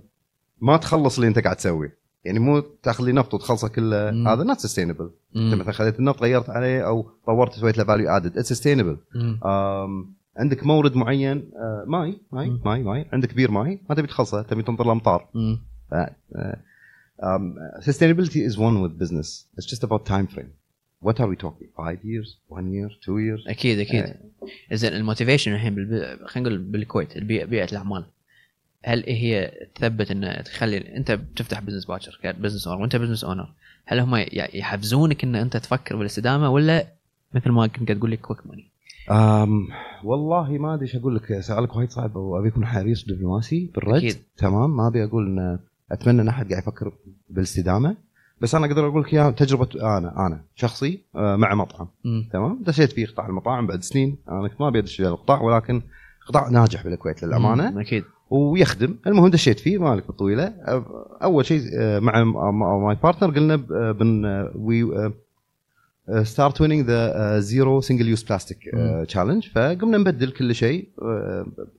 ما 0.62 0.78
تخلص 0.78 1.16
اللي 1.16 1.28
أنت 1.28 1.40
قاعد 1.40 1.56
تسويه 1.56 1.98
يعني 2.26 2.40
مو 2.40 2.60
تأخذ 2.60 3.04
لي 3.04 3.12
نفط 3.12 3.34
وتخلصه 3.34 3.68
كله. 3.68 4.10
هذا 4.34 4.44
not 4.44 4.60
sustainable 4.60 5.10
إنت. 5.36 5.54
مثلا 5.54 5.72
خذيت 5.72 6.00
النفط 6.00 6.22
غيرت 6.22 6.50
عليه 6.50 6.88
أو 6.88 7.10
طورت 7.26 7.54
سويت 7.54 7.78
له 7.78 7.84
value 7.84 8.10
add 8.10 8.38
it's 8.38 8.50
sustainable. 8.50 8.98
عندك 10.38 10.66
مورد 10.66 10.96
معين 10.96 11.52
آه، 11.56 11.84
ماي 11.88 12.18
ماي. 12.32 12.60
ماي 12.66 12.84
ماي 12.84 13.06
عندك 13.14 13.34
بير 13.34 13.52
ماي 13.52 13.80
ما 13.90 13.96
تبي 13.96 14.08
تخلصه 14.08 14.42
تبي 14.42 14.64
تنطر 14.64 14.86
الأمطار 14.86 15.30
sustainability 17.80 18.42
is 18.50 18.58
one 18.58 18.82
with 18.84 18.94
business. 19.04 19.46
It's 19.58 19.66
just 19.66 19.84
about 19.84 20.06
time 20.06 20.28
frame. 20.28 20.52
What 21.00 21.20
are 21.22 21.28
we 21.28 21.36
talking? 21.36 21.70
Five 21.78 22.00
years, 22.04 22.38
one 22.48 22.68
year, 22.72 22.90
two 23.06 23.20
years? 23.20 23.48
أكيد 23.48 23.80
أكيد 23.80 24.04
آه. 24.04 24.76
زين 24.76 24.94
ال 24.94 24.99
motivation 24.99 25.54
الحين 25.54 25.76
بالب... 25.76 26.26
خلينا 26.26 26.50
نقول 26.50 26.62
بالكويت 26.62 27.18
بيئة 27.18 27.72
الأعمال 27.72 28.06
هل 28.86 29.04
هي 29.08 29.52
تثبت 29.76 30.12
ان 30.12 30.44
تخلي 30.44 30.98
أنت 30.98 31.12
بتفتح 31.12 31.60
business 31.60 31.86
باكر 31.86 32.20
ك 32.24 32.29
business 32.29 32.68
owner 32.68 32.82
وأنت 32.82 32.96
business 32.96 33.24
owner 33.24 33.54
هل 33.86 34.00
هم 34.00 34.16
يحفزونك 34.34 35.24
إن 35.24 35.36
أنت 35.36 35.58
تفكر 35.58 35.96
بالاستدامة 35.96 36.50
ولا 36.50 36.88
مثل 37.34 37.50
ما 37.50 37.68
كنت 37.68 37.88
قاعد 37.88 38.00
تقول 38.00 38.10
لي 38.10 38.18
quick 38.18 38.48
money 38.48 38.72
um, 39.10 39.74
والله 40.04 40.58
ما 40.58 40.74
أدري 40.74 40.86
إيش 40.86 40.96
أقول 40.96 41.16
لك 41.16 41.40
سؤالك 41.40 41.76
وايد 41.76 41.90
صعب 41.90 42.16
وأبي 42.16 42.48
اكون 42.48 42.66
حريص 42.66 43.06
دبلوماسي 43.08 43.72
بالرد 43.76 43.96
أكيد. 43.96 44.18
تمام 44.38 44.78
ما 44.78 44.88
أبي 44.88 45.04
أقول 45.04 45.26
إن 45.28 45.60
أتمنى 45.92 46.22
إن 46.22 46.28
أحد 46.28 46.50
قاعد 46.50 46.62
يفكر 46.62 46.92
بالاستدامة 47.30 47.96
بس 48.42 48.56
أنا 48.56 48.66
أقدر 48.66 48.88
أقول 48.88 49.02
لك 49.02 49.14
إياها 49.14 49.32
تجربة 49.32 49.98
أنا 49.98 50.28
أنا 50.28 50.42
شخصي 50.56 51.00
آه، 51.16 51.36
مع 51.36 51.56
مطعم 51.56 51.88
مم. 52.06 52.30
تمام 52.34 52.64
دشيت 52.64 52.92
في 52.92 53.06
قطاع 53.06 53.28
المطاعم 53.28 53.68
بعد 53.68 53.84
سنين 53.84 54.18
أنا 54.30 54.48
كنت 54.48 54.62
ما 54.62 54.68
أبي 54.68 54.80
أدش 54.80 54.96
في 54.98 55.08
القطاع 55.08 55.42
ولكن 55.42 55.82
قطاع 56.28 56.50
ناجح 56.50 56.84
بالكويت 56.84 57.24
للأمانة 57.24 57.72
مم. 57.72 57.80
أكيد 57.80 58.04
ويخدم 58.30 58.96
المهم 59.08 59.28
دشيت 59.30 59.60
فيه 59.60 59.78
مالك 59.78 60.08
بالطويله 60.08 60.54
أول 61.24 61.46
شيء 61.46 61.62
آه، 61.80 62.00
مع 62.00 62.24
my 62.78 62.98
partner 63.04 63.36
قلنا 63.36 63.54
آه، 63.54 63.92
when 63.92 64.26
we 64.56 65.12
start 66.24 66.62
winning 66.62 66.86
the 66.86 67.40
zero 67.40 67.82
single 67.82 68.08
use 68.08 68.24
plastic. 68.24 68.58
challenge 69.08 69.48
فقمنا 69.48 69.98
نبدل 69.98 70.32
كل 70.32 70.56
شيء 70.56 70.90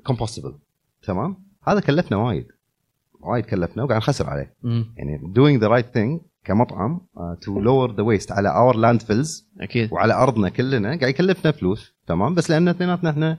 compostable 0.07 0.55
تمام؟ 1.03 1.37
هذا 1.69 1.81
كلفنا 1.81 2.17
وايد. 2.17 2.47
وايد 3.21 3.45
كلفنا 3.45 3.83
وقاعد 3.83 4.01
نخسر 4.01 4.31
عليه. 4.31 4.55
مم. 4.63 4.95
يعني 4.97 5.19
doing 5.19 5.63
the 5.63 5.69
right 5.69 5.97
thing 5.97 6.27
كمطعم 6.45 7.01
to 7.41 7.61
lower 7.61 7.95
the 7.97 8.03
waste 8.03 8.33
على 8.33 8.49
our 8.49 8.77
landfills 8.77 9.49
أكيد. 9.61 9.93
وعلى 9.93 10.15
أرضنا 10.15 10.49
كلنا 10.49 10.89
قاعد 10.89 11.03
يكلفنا 11.11 11.53
فلوس. 11.53 11.95
تمام؟ 12.07 12.35
بس 12.35 12.51
لأن 12.51 12.69
اثنيناتنا 12.69 13.11
إحنا 13.11 13.39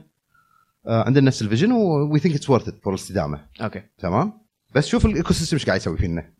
آه، 0.86 1.04
عندنا 1.04 1.26
نفس 1.26 1.42
ال 1.42 1.46
vision 1.46 1.72
we 1.72 2.18
think 2.18 2.34
it's 2.34 2.50
worth 2.50 2.70
for 2.82 2.92
الاستدامه 2.94 3.40
أوكي. 3.60 3.82
تمام؟ 3.98 4.32
بس 4.74 4.86
شوف 4.86 5.06
ال 5.06 5.32
ecosystem 5.32 5.56
إيش 5.56 5.66
قاعد 5.66 5.80
يسوي 5.80 5.96
فينا. 5.96 6.30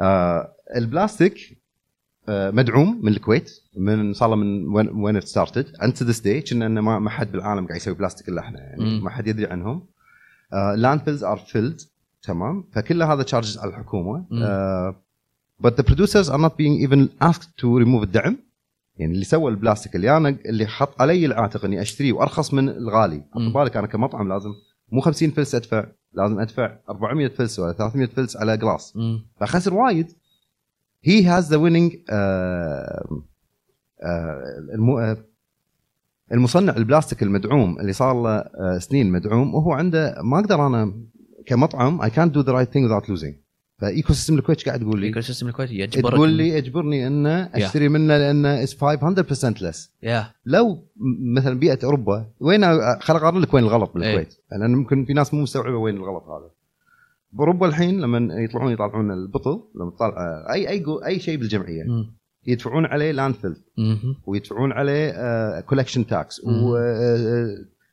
آه 0.00 0.52
البلاستيك 0.76 1.34
آه 1.34 1.65
مدعوم 2.28 3.00
من 3.02 3.12
الكويت 3.12 3.60
من 3.76 4.12
صار 4.12 4.28
له 4.28 4.36
من 4.36 4.68
وين 4.68 4.88
when 4.88 5.20
started 5.20 5.76
until 5.82 6.02
this 6.02 6.20
day 6.20 6.40
كنا 6.40 6.66
إنه 6.66 6.80
ما 6.80 7.10
حد 7.10 7.32
بالعالم 7.32 7.66
قاعد 7.66 7.76
يسوي 7.76 7.94
بلاستيك 7.94 8.28
إلا 8.28 8.40
إحنا 8.40 8.60
يعني. 8.60 9.00
ما 9.00 9.10
حد 9.10 9.26
يدري 9.26 9.46
عنهم 9.46 9.86
landfills 10.76 11.24
are 11.24 11.36
filled 11.36 11.80
تمام 12.22 12.64
فكل 12.72 13.02
هذا 13.02 13.22
charges 13.22 13.58
على 13.58 13.70
الحكومة. 13.70 14.24
آه 14.32 14.96
but 15.66 15.70
the 15.70 15.82
producers 15.82 16.28
are 16.28 16.38
not 16.38 16.52
being 16.52 16.86
even 16.86 17.28
asked 17.28 17.48
to 17.60 17.66
remove 17.84 18.02
الدعم 18.02 18.36
يعني 18.96 19.12
اللي 19.12 19.24
سوى 19.24 19.50
البلاستيك 19.50 19.96
اللي 19.96 20.16
أنا 20.16 20.28
اللي 20.28 20.66
حط 20.66 21.02
علي 21.02 21.26
العاتق 21.26 21.64
إني 21.64 21.80
أشتريه 21.82 22.12
وأرخص 22.12 22.54
من 22.54 22.68
الغالي. 22.68 23.24
حط 23.32 23.54
بالك 23.54 23.76
أنا 23.76 23.86
كمطعم 23.86 24.28
لازم 24.28 24.50
مو 24.92 25.00
50 25.00 25.30
فلس 25.30 25.54
أدفع 25.54 25.86
لازم 26.12 26.40
أدفع 26.40 26.76
400 26.90 27.28
فلس 27.28 27.58
ولا 27.58 27.72
300 27.72 28.06
فلس 28.06 28.36
على 28.36 28.56
glass. 28.56 28.98
فخسر 29.40 29.74
وايد 29.74 30.12
he 31.06 31.24
has 31.24 31.50
the 31.50 31.56
winning 31.56 31.96
المصنع 36.32 36.76
البلاستيك 36.76 37.22
المدعوم 37.22 37.80
اللي 37.80 37.92
صار 37.92 38.22
له 38.22 38.30
آه، 38.30 38.78
سنين 38.78 39.12
مدعوم 39.12 39.54
وهو 39.54 39.72
عنده 39.72 40.16
ما 40.22 40.38
أقدر 40.38 40.66
أنا 40.66 40.94
كمطعم 41.46 42.02
اي 42.02 42.10
كانت 42.10 42.34
دو 42.34 42.40
ذا 42.40 42.52
رايت 42.52 42.72
ثينج 42.72 42.90
without 42.90 43.04
losing. 43.04 43.34
ف 43.78 44.12
ecosystem 44.12 44.38
الكويت 44.38 44.66
قاعد 44.66 44.80
تقول 44.80 45.00
لي؟ 45.00 45.08
ال 45.08 45.20
ecosystem 45.20 45.48
الكويتي 45.48 45.74
يجبرك. 45.74 46.14
تقول 46.14 46.28
لي 46.28 46.58
اجبرني 46.58 47.06
إن 47.06 47.26
أشتري 47.26 47.88
منه 47.88 48.16
لأنه 48.18 48.62
is 48.62 48.74
500% 48.74 49.62
less 49.62 49.90
لو 50.46 50.84
مثلا 51.36 51.58
بيئة 51.58 51.78
أوروبا 51.84 52.26
وين 52.40 52.64
خل 53.00 53.16
أقارن 53.16 53.40
لك 53.40 53.54
وين 53.54 53.64
الغلط 53.64 53.94
بالكويت. 53.94 54.34
لأن 54.52 54.74
ممكن 54.74 55.04
في 55.04 55.12
ناس 55.12 55.34
مو 55.34 55.42
مستوعبة 55.42 55.76
وين 55.76 55.96
الغلط 55.96 56.24
هذا. 56.24 56.50
بأوروبا 57.36 57.66
الحين 57.66 58.00
لما 58.00 58.34
يطلعون 58.34 58.72
يطلعون 58.72 59.10
البطل 59.10 59.62
لما 59.74 59.90
تطلع 59.90 60.12
اي 60.52 60.68
أي 60.68 60.78
جو- 60.78 60.98
أي 60.98 61.18
شيء 61.20 61.38
بالجمعية 61.38 61.84
مم. 61.84 62.16
يدفعون 62.46 62.84
عليه 62.86 63.12
landfill. 63.12 63.56
ويدفعون 64.26 64.72
عليه 64.72 65.10
collection 65.60 66.06
tax 66.06 66.44
مم. 66.44 66.62
و 66.64 66.76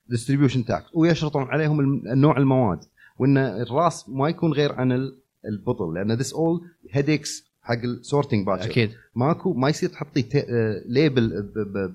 distribution 0.09 0.65
tax 0.65 0.85
ويشرطون 0.95 1.43
عليهم 1.43 2.01
نوع 2.05 2.37
المواد 2.37 2.79
وإن 3.19 3.37
الرأس 3.37 4.09
ما 4.09 4.29
يكون 4.29 4.53
غير 4.53 4.71
عن 4.73 4.91
ال- 4.91 5.19
البطل 5.45 5.93
لأن 5.93 6.11
this 6.11 6.33
all 6.33 6.61
headaches 6.91 7.53
حق 7.61 7.75
ال 7.83 7.91
sorting 7.91 8.45
باكر 8.45 8.63
أكيد 8.65 8.91
ماكو 9.15 9.53
ما 9.53 9.69
يصير 9.69 9.89
تحطي 9.89 10.25
آه، 10.35 10.81
label 10.87 11.41
ب- 11.55 11.93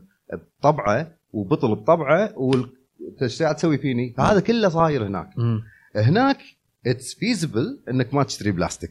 بطبعه 0.60 1.12
وبطل 1.32 1.74
بطبعه 1.74 2.34
قاعد 3.40 3.54
تسوي 3.56 3.78
فيني؟ 3.78 4.14
فهذا 4.16 4.40
كله 4.40 4.68
صاير 4.68 5.06
هناك 5.06 5.30
مم. 5.38 5.62
هناك 5.96 6.38
it's 6.86 7.14
feasible 7.14 7.80
إنك 7.90 8.14
ما 8.14 8.22
تشتري 8.22 8.50
بلاستيك. 8.52 8.90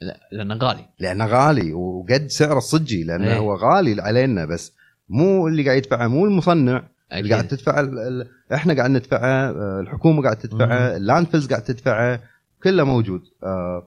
لا 0.00 0.28
لأنه 0.32 0.54
غالي. 0.54 0.88
لأنه 0.98 1.26
غالي 1.26 1.72
وقد 1.72 2.26
سعره 2.26 2.58
الصجي 2.58 3.04
لأنه 3.04 3.26
إيه. 3.32 3.38
هو 3.38 3.54
غالي 3.54 4.02
علينا 4.02 4.44
بس 4.44 4.72
مو 5.08 5.48
اللي 5.48 5.64
قاعد 5.64 5.76
يدفعه 5.76 6.06
مو 6.08 6.24
المصنع. 6.26 6.88
اللي 7.12 7.30
قاعد 7.34 7.48
تدفعه 7.48 7.80
ال- 7.80 7.98
ال- 7.98 8.28
إحنا 8.54 8.74
قاعد 8.74 8.90
ندفعه 8.90 9.50
آه، 9.50 9.80
الحكومة 9.80 10.22
قاعد 10.22 10.36
تدفعه 10.36 10.96
ال 10.96 11.01
landfills 11.01 11.46
قاعد 11.46 11.62
تدفعه 11.64 12.20
كله 12.62 12.84
موجود. 12.84 13.22
آه، 13.42 13.86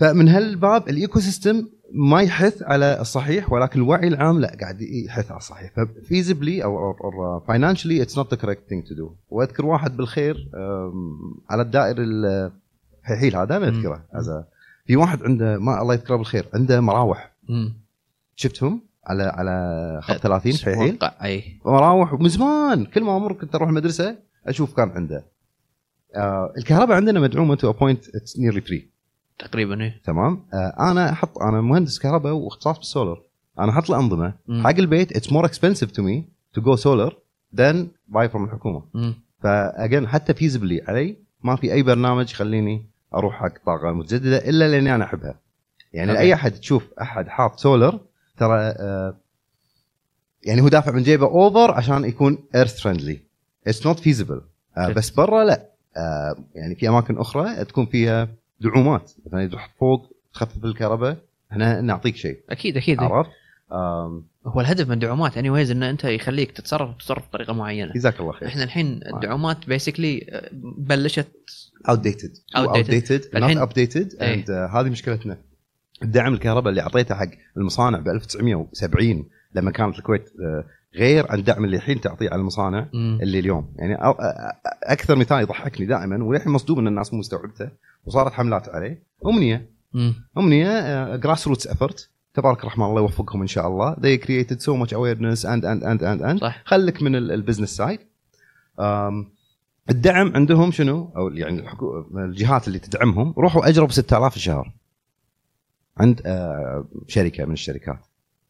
فمن 0.00 0.28
هالباب 0.28 0.88
ال 0.88 1.20
ecosystem 1.20 1.68
ما 1.92 2.22
يحث 2.22 2.62
على 2.62 3.00
الصحيح 3.00 3.52
ولكن 3.52 3.80
الوعي 3.80 4.08
العام 4.08 4.40
لا 4.40 4.56
قاعد 4.60 4.80
يحث 4.80 5.30
على 5.30 5.38
الصحيح. 5.38 5.72
ف 5.76 5.86
feasibly 5.86 6.64
أو 6.64 7.40
financially 7.48 8.02
it's 8.02 8.18
not 8.18 8.34
the 8.34 8.40
correct 8.40 8.62
thing 8.68 8.84
to 8.88 8.94
do 8.94 9.14
وأذكر 9.30 9.66
واحد 9.66 9.96
بالخير 9.96 10.48
على 11.50 11.62
الدائر 11.62 11.96
ال- 11.98 12.52
حيحيل 13.02 13.36
هذا 13.36 13.44
دائما 13.44 13.68
أذكره. 13.68 14.04
في 14.86 14.96
واحد 14.96 15.22
عنده 15.22 15.58
ما 15.58 15.82
الله 15.82 15.94
يذكره 15.94 16.16
بالخير 16.16 16.46
عنده 16.54 16.80
مراوح. 16.80 17.32
شفتهم؟ 18.36 18.80
على 19.06 19.22
على 19.22 20.00
خط 20.02 20.16
30 20.16 20.52
حيحيل 20.52 20.88
أتوقع 20.94 21.24
أي. 21.24 21.58
مراوح 21.64 22.12
من 22.12 22.28
زمان 22.28 22.84
كل 22.84 23.04
ما 23.04 23.16
أمر 23.16 23.32
كنت 23.32 23.54
أروح 23.54 23.68
المدرسة 23.68 24.16
أشوف 24.46 24.74
كان 24.76 24.90
عنده. 24.90 25.24
آه 26.16 26.52
الكهرباء 26.58 26.96
عندنا 26.96 27.20
مدعومة 27.20 27.54
to 27.54 27.72
point 27.72 28.08
it's 28.16 28.38
nearly 28.38 28.60
free 28.60 28.89
تقريبا 29.40 29.84
اي 29.84 29.92
تمام 30.04 30.42
آه 30.54 30.90
أنا 30.90 31.12
أحط 31.12 31.38
أنا 31.38 31.60
مهندس 31.60 31.98
كهرباء 31.98 32.32
واختصاص 32.32 32.76
بالسولر 32.78 33.22
أنا 33.58 33.70
أحط 33.70 33.90
له 33.90 33.98
انظمه. 33.98 34.34
حق 34.48 34.78
البيت 34.78 35.16
it's 35.16 35.32
more 35.32 35.44
expensive 35.44 35.90
to 35.90 36.02
me 36.02 36.24
to 36.52 36.60
go 36.60 36.76
solar 36.76 37.16
than 37.56 37.88
buy 38.08 38.28
from 38.28 38.44
الحكومة. 38.44 38.82
ف 39.42 39.53
again 39.53 40.08
حتى 40.08 40.34
feasibly 40.34 40.82
علي 40.88 41.16
ما 41.42 41.56
في 41.56 41.72
أي 41.72 41.82
برنامج 41.82 42.30
يخليني 42.32 42.86
أروح 43.14 43.34
حق 43.34 43.64
طاقة 43.66 43.92
متجددة 43.92 44.36
إلا 44.36 44.68
لأني 44.68 44.94
أنا 44.94 45.04
أحبها 45.04 45.34
يعني 45.92 46.10
okay. 46.10 46.22
أي 46.22 46.34
أحد 46.34 46.52
تشوف 46.52 46.88
أحد 47.00 47.28
حاط 47.28 47.58
سولر 47.58 48.00
ترى 48.36 48.60
آه 48.60 49.16
يعني 50.42 50.60
هو 50.60 50.68
دافع 50.68 50.92
من 50.92 51.02
جيبه 51.02 51.26
over 51.26 51.70
عشان 51.70 52.04
يكون 52.04 52.38
earth 52.54 52.80
friendly 52.80 53.20
it's 53.66 53.86
not 53.86 53.98
feasible. 53.98 54.40
بس 54.96 55.10
برا 55.10 55.44
لا 55.44 55.66
آه 55.96 56.36
يعني 56.54 56.74
في 56.74 56.88
أماكن 56.88 57.18
أخرى 57.18 57.64
تكون 57.64 57.86
فيها 57.86 58.28
دعومات. 58.60 59.12
مثلا 59.26 59.44
اذا 59.44 59.56
تحط 59.56 59.70
فوق 59.80 60.12
تخفف 60.34 60.64
الكهرباء. 60.64 61.16
هنا 61.50 61.80
نعطيك 61.80 62.16
شيء. 62.16 62.40
أكيد 62.50 62.76
أكيد. 62.76 63.00
عرفت؟ 63.00 63.30
هو 64.46 64.60
الهدف 64.60 64.86
من 64.88 64.92
الدعومات 64.94 65.38
اني 65.38 65.50
ويز 65.50 65.70
انه 65.70 65.90
أنت 65.90 66.04
يخليك 66.04 66.50
تتصرف 66.52 66.96
تصرف 66.98 67.28
بطريقة 67.28 67.52
معينة. 67.52 67.92
جزاك 67.92 68.20
الله 68.20 68.32
خير. 68.32 68.48
إحنا 68.48 68.64
الحين 68.64 69.00
الدعومات 69.14 69.66
basically 69.66 70.40
بلشت 70.78 71.28
outdated. 71.90 72.30
Outdated. 72.58 72.90
outdated. 72.90 73.22
Not 73.32 73.36
الحين- 73.36 73.66
updated 73.66 74.22
إيه. 74.22 74.44
and 74.44 74.46
uh, 74.48 74.74
هذه 74.76 74.90
مشكلتنا. 74.90 75.38
الدعم 76.02 76.34
الكهرباء 76.34 76.70
اللي 76.70 76.80
أعطيته 76.82 77.14
حق 77.14 77.28
المصانع 77.56 77.98
ب 77.98 78.08
1970 78.08 79.28
لما 79.54 79.70
كانت 79.70 79.98
الكويت 79.98 80.24
آه، 80.40 80.64
غير 80.94 81.32
عن 81.32 81.38
الدعم 81.38 81.64
اللي 81.64 81.76
الحين 81.76 82.00
تعطيه 82.00 82.30
على 82.30 82.40
المصانع 82.40 82.88
مم. 82.94 83.18
اللي 83.22 83.38
اليوم. 83.38 83.74
يعني 83.76 83.96
أكثر 84.82 85.16
مثال 85.16 85.40
يضحكني 85.42 85.86
دائما 85.86 86.24
وللحين 86.24 86.52
مصدوم 86.52 86.78
إن 86.78 86.86
الناس 86.86 87.12
مو 87.12 87.18
مستوعبته 87.18 87.70
وصارت 88.04 88.32
حملات 88.32 88.68
عليه 88.68 89.02
أمنية. 89.26 89.70
مم. 89.92 90.14
أمنية 90.38 91.16
grassroots 91.16 91.66
effort 91.66 92.10
تبارك 92.34 92.60
الرحمن 92.60 92.84
الله 92.84 93.00
يوفقهم 93.00 93.40
إن 93.40 93.46
شاء 93.46 93.68
الله. 93.68 93.94
They 93.94 94.18
created 94.24 94.60
so 94.62 94.70
much 94.84 94.92
awareness 94.92 95.44
and 95.44 95.62
and 95.64 95.82
and 95.82 96.02
and 96.02 96.22
and 96.22 96.40
صح. 96.40 96.62
خليك 96.64 97.02
من 97.02 97.16
ال 97.16 97.23
business 97.23 97.76
side 97.76 98.00
الدعم 99.90 100.32
عندهم 100.34 100.70
شنو؟ 100.70 101.12
أو 101.16 101.28
يعني. 101.28 101.64
الجهات 102.16 102.68
اللي 102.68 102.78
تدعمهم 102.78 103.34
روحوا 103.38 103.68
أجروا 103.68 103.88
ب 103.88 103.92
6000 103.92 104.36
الشهر. 104.36 104.72
عند 105.98 106.22
آه، 106.26 106.88
شركة 107.08 107.44
من 107.44 107.52
الشركات. 107.52 107.98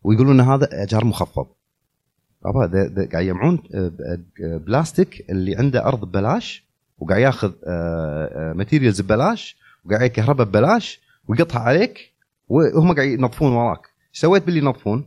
ويقولون 0.02 0.40
إن 0.40 0.46
هذا 0.46 0.82
اجار 0.82 1.04
مخفض. 1.04 1.46
قاعد 2.44 3.24
يجمعون 3.26 3.58
آه، 3.74 3.92
آه، 4.44 4.56
بلاستيك 4.56 5.30
اللي 5.30 5.56
عنده 5.56 5.86
أرض 5.86 6.04
ببلاش 6.04 6.64
وقاعد 6.98 7.20
ياخذ 7.20 7.52
materials 8.54 9.00
ببلاش 9.00 9.56
وقاعد 9.84 10.10
كهرباء 10.10 10.46
ببلاش 10.46 11.00
ويقطها 11.28 11.60
عليك 11.60 12.12
وهم 12.48 12.94
قاعد 12.94 13.08
ينظفون 13.08 13.52
وراك. 13.52 13.80
إيش 13.80 14.20
سويت 14.20 14.44
باللي 14.44 14.60
ينظفون؟ 14.60 15.06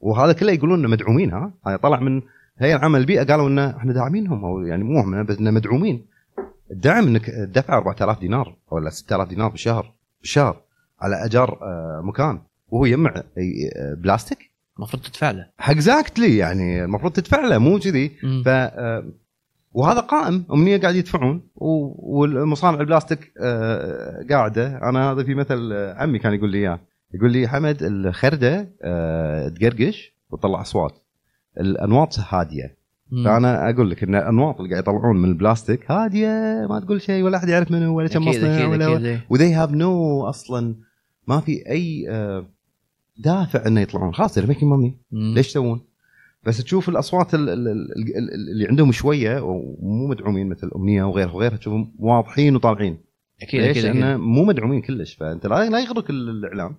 وهذا 0.00 0.32
كله 0.32 0.52
يقولون 0.52 0.78
إنه 0.78 0.88
مدعومين 0.88 1.32
ها؟ 1.32 1.52
هذا 1.66 1.76
طلع 1.76 2.00
من 2.00 2.22
هيئه 2.58 2.76
العمل 2.76 3.00
البيئه 3.00 3.24
قالوا 3.24 3.48
إنه 3.48 3.76
إحنا 3.76 3.92
داعمينهم 3.92 4.44
أو 4.44 4.60
يعني 4.60 4.84
مو 4.84 5.00
هم 5.00 5.24
بس 5.26 5.38
إنه 5.38 5.50
مدعومين. 5.50 6.06
الدعم 6.70 7.06
إنك 7.06 7.30
دفع 7.30 7.78
4000 7.78 8.18
دينار 8.18 8.56
ولا 8.70 8.90
6000 8.90 9.28
دينار 9.28 9.48
بالشهر 9.48 9.92
بالشهر 10.20 10.62
على 11.00 11.24
أجار 11.24 11.58
آه، 11.62 12.00
مكان 12.04 12.40
وهو 12.68 12.84
يجمع 12.84 13.14
آه، 13.16 13.94
بلاستيك 13.94 14.51
المفروض 14.82 15.02
تدفع 15.02 15.30
له 15.30 15.46
exactly 15.60 16.36
يعني 16.36 16.84
المفروض 16.84 17.12
تدفع 17.12 17.40
له 17.40 17.58
مو 17.58 17.78
كذي. 17.78 18.08
ف 18.44 18.48
آه، 18.48 19.04
وهذا 19.72 20.00
قائم 20.00 20.44
أمنية 20.52 20.80
قاعد 20.80 20.94
يدفعون 20.94 21.42
والمصانع 21.54 22.80
البلاستيك 22.80 23.32
آه، 23.40 24.26
قاعدة. 24.30 24.88
أنا 24.88 25.12
هذا 25.12 25.24
في 25.24 25.34
مثل 25.34 25.70
آه، 25.72 25.94
عمي 25.94 26.18
كان 26.18 26.34
يقول 26.34 26.50
لي 26.50 26.58
إياه. 26.58 26.80
يقول 27.14 27.32
لي 27.32 27.48
حمد 27.48 27.82
الخردة 27.82 28.62
تقرقش 29.56 30.14
وتطلع 30.30 30.60
أصوات. 30.60 30.92
الأنواط 31.60 32.18
هادية. 32.18 32.82
فأنا 33.24 33.70
أقول 33.70 33.90
لك 33.90 34.02
إن 34.02 34.14
الأنواط 34.14 34.60
اللي 34.60 34.70
قاعد 34.70 34.82
يطلعون 34.82 35.16
من 35.16 35.28
البلاستيك 35.28 35.90
هادية 35.90 36.66
ما 36.70 36.80
تقول 36.80 37.02
شيء 37.02 37.22
ولا 37.22 37.36
أحد 37.36 37.48
يعرف 37.48 37.70
منه 37.70 37.90
ولا 37.90 38.08
كم 38.08 38.28
مصنع 38.28 38.66
ولا. 38.66 39.20
و 39.30 39.35
they 39.35 39.54
have 39.54 39.70
no 39.70 40.22
أصلا 40.28 40.74
ما 41.28 41.40
في 41.40 41.70
أي 41.70 42.06
دافع 43.16 43.66
إنه 43.66 43.80
يطلعون 43.80 44.14
خلاص 44.14 44.38
money 44.66 44.98
مم. 45.10 45.34
ليش 45.34 45.48
يسوون؟ 45.48 45.80
بس 46.46 46.64
تشوف 46.64 46.88
الأصوات 46.88 47.34
ال- 47.34 47.48
ال- 47.48 47.68
ال- 47.68 48.16
ال- 48.16 48.50
اللي 48.50 48.66
عندهم 48.66 48.92
شوية 48.92 49.40
ومو 49.42 50.06
مدعومين 50.06 50.48
مثل 50.48 50.70
أمنية 50.76 51.04
وغيرها 51.04 51.32
وغيرها 51.32 51.56
تشوفهم 51.56 51.92
واضحين 51.98 52.56
وطالعين 52.56 52.98
أكيد 53.42 53.60
ليش؟ 53.60 53.70
أكيد 53.70 53.84
لأنه 53.84 54.16
مو 54.16 54.44
مدعومين 54.44 54.80
كلش 54.80 55.14
فأنت 55.14 55.46
لا 55.46 55.78
يغرك 55.78 56.10
ال- 56.10 56.28
الإعلام 56.28 56.76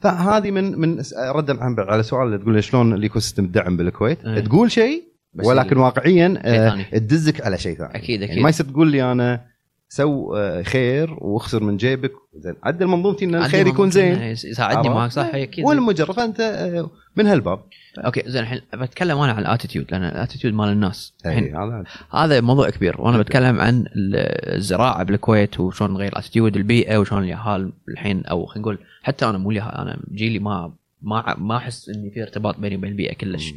فهذه 0.00 0.50
من 0.50 0.78
من 0.78 1.02
ردا 1.18 1.64
على 1.90 2.02
سؤال 2.02 2.26
اللي 2.26 2.38
تقول 2.38 2.64
شلون 2.64 2.92
ال 2.92 3.18
ecosystem 3.20 3.44
الدعم 3.44 3.76
بالكويت 3.76 4.24
إيه. 4.24 4.40
تقول 4.40 4.70
شيء 4.70 5.08
ولكن 5.44 5.76
واقعيا 5.76 6.42
آه،. 6.44 6.82
تدزك 6.98 7.46
على 7.46 7.58
شيء 7.58 7.76
ثاني 7.76 7.94
أكيد 7.94 8.20
يعني 8.20 8.32
أكيد 8.32 8.42
ما 8.42 8.48
يصير 8.48 8.66
تقول 8.66 8.90
لي 8.90 9.12
أنا 9.12 9.46
سو 9.88 10.36
آه، 10.36 10.62
خير 10.62 11.16
واخسر 11.18 11.62
من 11.62 11.76
جيبك. 11.76 12.12
زين 12.36 12.54
عدل 12.62 12.86
منظومتي 12.86 13.24
ان 13.24 13.34
الخير 13.34 13.66
يكون 13.66 13.90
زين. 13.90 14.22
يساعدني 14.22 14.78
عرفت؟ 14.78 14.90
معك 14.90 15.10
صح؟ 15.10 15.30
أكيد. 15.34 15.64
والمجرد 15.64 16.10
فأنت 16.12 16.40
آه، 16.40 16.90
من 17.16 17.26
هالباب. 17.26 17.60
okay 17.98 18.22
زين 18.26 18.42
الحين 18.42 18.60
بتكلم 18.74 19.18
أنا 19.18 19.32
عن 19.32 19.38
ال 19.38 19.43
attitude 19.43 19.86
لأن 19.90 20.04
ال 20.04 20.10
attitude 20.10 20.54
مال 20.54 20.68
الناس. 20.68 21.14
إيه، 21.26 21.38
الحين 21.38 21.84
هذا 22.12 22.40
موضوع 22.40 22.70
كبير. 22.70 23.00
وأنا 23.00 23.18
بتكلم 23.18 23.60
عن 23.60 23.80
ال- 23.80 24.56
الزراعة 24.56 25.02
بالكويت 25.02 25.60
وشلون 25.60 25.92
نغير 25.92 26.12
ال 26.12 26.17
attitude 26.17 26.56
البيئة 26.56 26.98
وشلون 26.98 27.22
اليهال 27.22 27.72
الحين 27.88 28.26
أو 28.26 28.46
خلينا 28.46 28.60
نقول 28.62 28.78
حتى 29.02 29.26
أنا 29.26 29.38
مو 29.38 29.50
اليهال 29.50 29.74
أنا 29.74 30.00
جيلي 30.14 30.38
ما 30.38 30.72
ما 31.02 31.34
ما 31.38 31.56
أحس 31.56 31.88
إني 31.88 32.10
في 32.10 32.22
ارتباط 32.22 32.58
بيني 32.58 32.76
وبين 32.76 32.90
البيئة 32.90 33.14
كلش. 33.14 33.54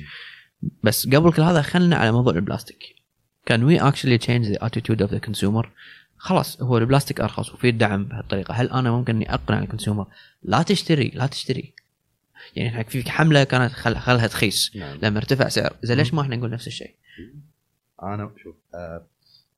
بس 0.83 1.07
قبل 1.07 1.31
كل 1.33 1.41
هذا 1.41 1.61
خلنا 1.61 1.95
على 1.95 2.11
موضوع 2.11 2.33
البلاستيك. 2.33 2.77
كان 3.45 3.63
we 3.63 3.79
actually 3.79 4.17
change 4.17 4.45
the 4.45 4.65
attitude 4.65 5.01
of 5.01 5.11
the 5.11 5.17
consumer 5.17 5.69
خلاص 6.21 6.61
هو 6.61 6.77
البلاستيك 6.77 7.21
أرخص 7.21 7.53
وفي 7.53 7.69
الدعم 7.69 8.05
بهالطريقة. 8.05 8.53
هل 8.53 8.69
أنا 8.69 8.91
ممكن 8.91 9.15
إني 9.15 9.33
أقنع 9.33 9.59
ال 9.59 9.64
consumer؟ 9.64 10.07
لا 10.43 10.61
تشتري 10.61 11.11
لا 11.15 11.27
تشتري. 11.27 11.73
يعني 12.55 12.83
في 12.83 13.11
حملة 13.11 13.43
كانت 13.43 13.71
خل 13.71 13.95
خلها 13.95 14.27
تخيس 14.27 14.75
نعم. 14.75 14.97
لما 15.03 15.17
ارتفع 15.17 15.47
سعر 15.47 15.73
زين 15.83 15.97
ليش 15.97 16.13
ما 16.13 16.21
إحنا 16.21 16.35
نقول 16.35 16.49
نفس 16.49 16.67
الشيء؟ 16.67 16.95
أنا 18.03 18.31
شوف 18.43 18.55
آه، 18.75 19.05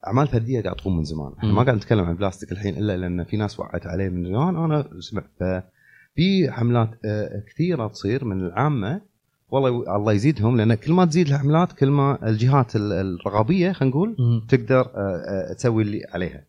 أعمال 0.07 0.27
فردية 0.27 0.61
قاعد 0.61 0.75
تقوم 0.75 0.97
من 0.97 1.03
زمان. 1.03 1.33
إحنا. 1.37 1.51
ما 1.51 1.63
قاعد 1.63 1.77
نتكلم 1.77 1.99
عن 2.05 2.11
البلاستيك 2.11 2.51
الحين 2.51 2.77
إلا 2.77 2.97
لأن 2.97 3.23
في 3.23 3.37
ناس 3.37 3.59
وعت 3.59 3.87
عليه 3.87 4.09
من 4.09 4.25
زمان. 4.25 4.55
أنا 4.55 4.89
سمعت 4.99 5.29
ففي 5.39 6.51
حملات 6.51 6.99
آه، 7.05 7.43
كثيرة 7.47 7.87
تصير 7.87 8.25
من 8.25 8.45
العامة 8.45 9.01
والله 9.53 9.95
الله 9.95 10.13
يزيدهم 10.13 10.57
لأن 10.57 10.73
كل 10.73 10.93
ما 10.93 11.05
تزيد 11.05 11.27
الحملات 11.27 11.71
كل 11.73 11.89
ما 11.89 12.29
الجهات 12.29 12.75
ال- 12.75 12.93
الرقابيه 12.93 13.71
خلينا 13.71 13.95
نقول 13.95 14.15
تقدر 14.49 14.81
آه، 14.81 14.89
آه، 14.95 15.53
تسوي 15.53 15.83
اللي 15.83 16.01
عليها. 16.13 16.43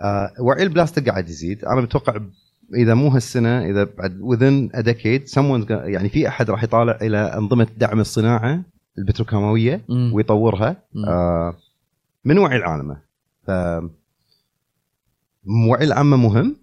آه، 0.00 0.32
وعي 0.40 0.62
البلاستيك 0.62 1.08
قاعد 1.08 1.28
يزيد 1.28 1.64
أنا 1.64 1.80
متوقع 1.80 2.20
إذا 2.74 2.94
مو 2.94 3.08
هالسنة 3.08 3.64
إذا 3.70 3.84
بعد 3.98 4.20
decade 4.84 5.30
someone 5.34 5.70
يعني 5.70 6.08
في 6.08 6.28
أحد 6.28 6.50
راح 6.50 6.62
يطالع 6.64 6.98
إلى 7.02 7.18
أنظمة 7.18 7.66
دعم 7.78 8.00
الصناعة 8.00 8.62
البتروكيماوية. 8.98 9.80
ويطورها. 10.14 10.76
آه، 11.08 11.54
من 12.24 12.38
وعي 12.38 12.56
العالم 12.56 12.96
ف 13.46 13.50
وعي 15.68 15.84
العامة 15.84 16.16
مهم 16.16 16.56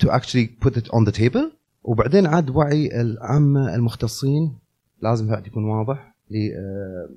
to 0.00 0.08
actually 0.10 0.50
put 0.62 0.76
it 0.76 0.88
on 0.88 1.04
the 1.04 1.10
table 1.10 1.52
وبعدين 1.84 2.26
عاد 2.26 2.50
وعي 2.50 3.00
العامة 3.00 3.74
المختصين 3.74 4.58
لازم 5.02 5.28
بعد 5.28 5.46
يكون 5.46 5.64
واضح 5.64 6.14
ل 6.30 6.52
آه، 6.56 7.08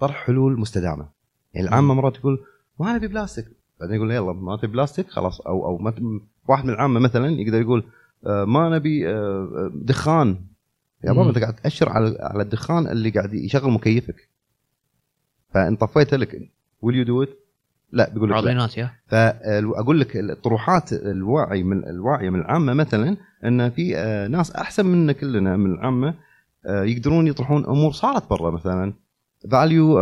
طرح 0.00 0.26
حلول 0.26 0.60
مستدامة. 0.60 1.08
يعني 1.54 1.68
العامة 1.68 1.94
مرات 1.94 2.16
تقول 2.16 2.44
ما 2.80 2.94
نبي 2.96 3.08
بلاستيك. 3.08 3.46
بعدين 3.80 3.96
يقول 3.96 4.10
يلا 4.10 4.32
ما 4.32 4.56
تبي 4.56 4.66
بلاستيك 4.66 5.10
خلاص. 5.10 5.40
أو 5.40 5.66
أو 5.66 5.92
واحد 6.48 6.64
من 6.64 6.72
العامة 6.72 7.00
مثلا 7.00 7.28
يقدر 7.28 7.60
يقول 7.60 7.84
آه، 8.26 8.44
ما 8.44 8.68
نبي 8.68 9.08
آه، 9.10 9.70
دخان. 9.74 10.36
يا 11.04 11.12
بابا 11.12 11.28
أنت 11.28 11.38
قاعد 11.38 11.54
تأشر 11.54 11.88
على 11.88 12.18
على 12.20 12.42
الدخان 12.42 12.86
اللي 12.86 13.10
قاعد 13.10 13.34
يشغل 13.34 13.70
مكيفك. 13.70 14.28
فان 15.54 15.76
طفيته 15.76 16.16
لك. 16.16 16.50
ويل 16.82 16.96
يو 16.96 17.04
دو 17.04 17.22
ات 17.22 17.28
لا 17.92 18.10
بيقول 18.10 18.28
لك 18.30 18.34
لا. 18.34 18.38
عضينات 18.38 18.78
يا 18.78 18.90
فأقول 19.06 20.00
لك 20.00 20.16
الطروحات 20.16 20.92
الوعي 20.92 21.62
من 21.62 21.88
الواعيه 21.88 22.30
من 22.30 22.40
العامة 22.40 22.74
مثلا 22.74 23.16
إن 23.44 23.70
في 23.70 23.92
ناس 24.30 24.50
أحسن 24.50 24.86
منا 24.86 25.12
كلنا 25.12 25.56
من 25.56 25.72
العامة 25.74 26.14
يقدرون 26.66 27.26
يطرحون 27.26 27.64
أمور 27.64 27.92
صارت 27.92 28.30
برا 28.30 28.50
مثلا. 28.50 28.92
فاليو 29.50 30.00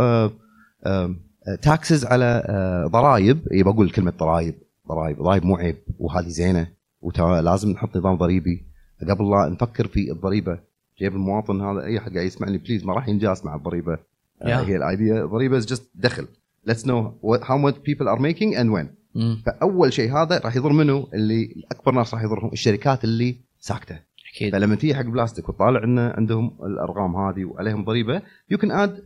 تاكسز 1.63 2.05
على 2.05 2.43
آه، 2.47 2.87
ضرائب. 2.87 3.39
يبى 3.53 3.71
أقول 3.71 3.91
كلمة 3.91 4.13
ضرائب 4.19 4.55
ضرائب 4.89 5.23
ضرائب 5.23 5.45
مو 5.45 5.57
عيب 5.57 5.77
وهذه 5.99 6.29
زينة. 6.29 6.67
ولازم 7.01 7.71
نحط 7.71 7.97
نظام 7.97 8.15
ضريبي. 8.15 8.67
قبل 9.09 9.31
لا 9.31 9.49
نفكر 9.49 9.87
في 9.87 10.13
الضريبة 10.13 10.59
جيب 10.99 11.13
المواطن 11.13 11.61
هذا 11.61 11.85
أي 11.85 12.01
حد 12.01 12.15
قاعد 12.15 12.27
يسمعني 12.27 12.59
بليز 12.59 12.85
ما 12.85 12.95
راح 12.95 13.09
ينجاز 13.09 13.45
مع 13.45 13.55
الضريبة. 13.55 13.97
Yeah. 13.97 14.49
هي 14.49 14.77
الايديا 14.77 15.25
الضريبه 15.25 15.57
از 15.57 15.67
جست 15.67 15.91
دخل. 15.95 16.27
Let's 16.69 16.83
know 16.83 17.15
what, 17.23 17.41
how 17.43 17.57
much 17.57 17.77
people 17.89 18.07
are 18.09 18.21
making 18.21 18.55
and 18.57 18.71
when. 18.71 18.87
مم. 19.15 19.43
فأول 19.47 19.93
شيء 19.93 20.13
هذا 20.13 20.39
راح 20.39 20.57
يضر 20.57 20.73
منه 20.73 21.07
اللي 21.15 21.65
أكبر 21.71 21.93
ناس 21.93 22.15
راح 22.15 22.23
يضرهم 22.23 22.51
الشركات 22.53 23.05
اللي 23.05 23.37
ساكتة. 23.61 23.99
أكيد. 24.35 24.53
فلما 24.53 24.75
تيجي 24.75 24.95
حق 24.95 25.03
بلاستيك 25.05 25.49
وتطالع 25.49 25.85
ان 25.85 25.99
عندهم 25.99 26.59
الأرقام 26.63 27.17
هذه 27.17 27.45
وعليهم 27.45 27.85
ضريبة 27.85 28.23
you 28.51 28.59
can 28.59 28.71
add 28.71 29.05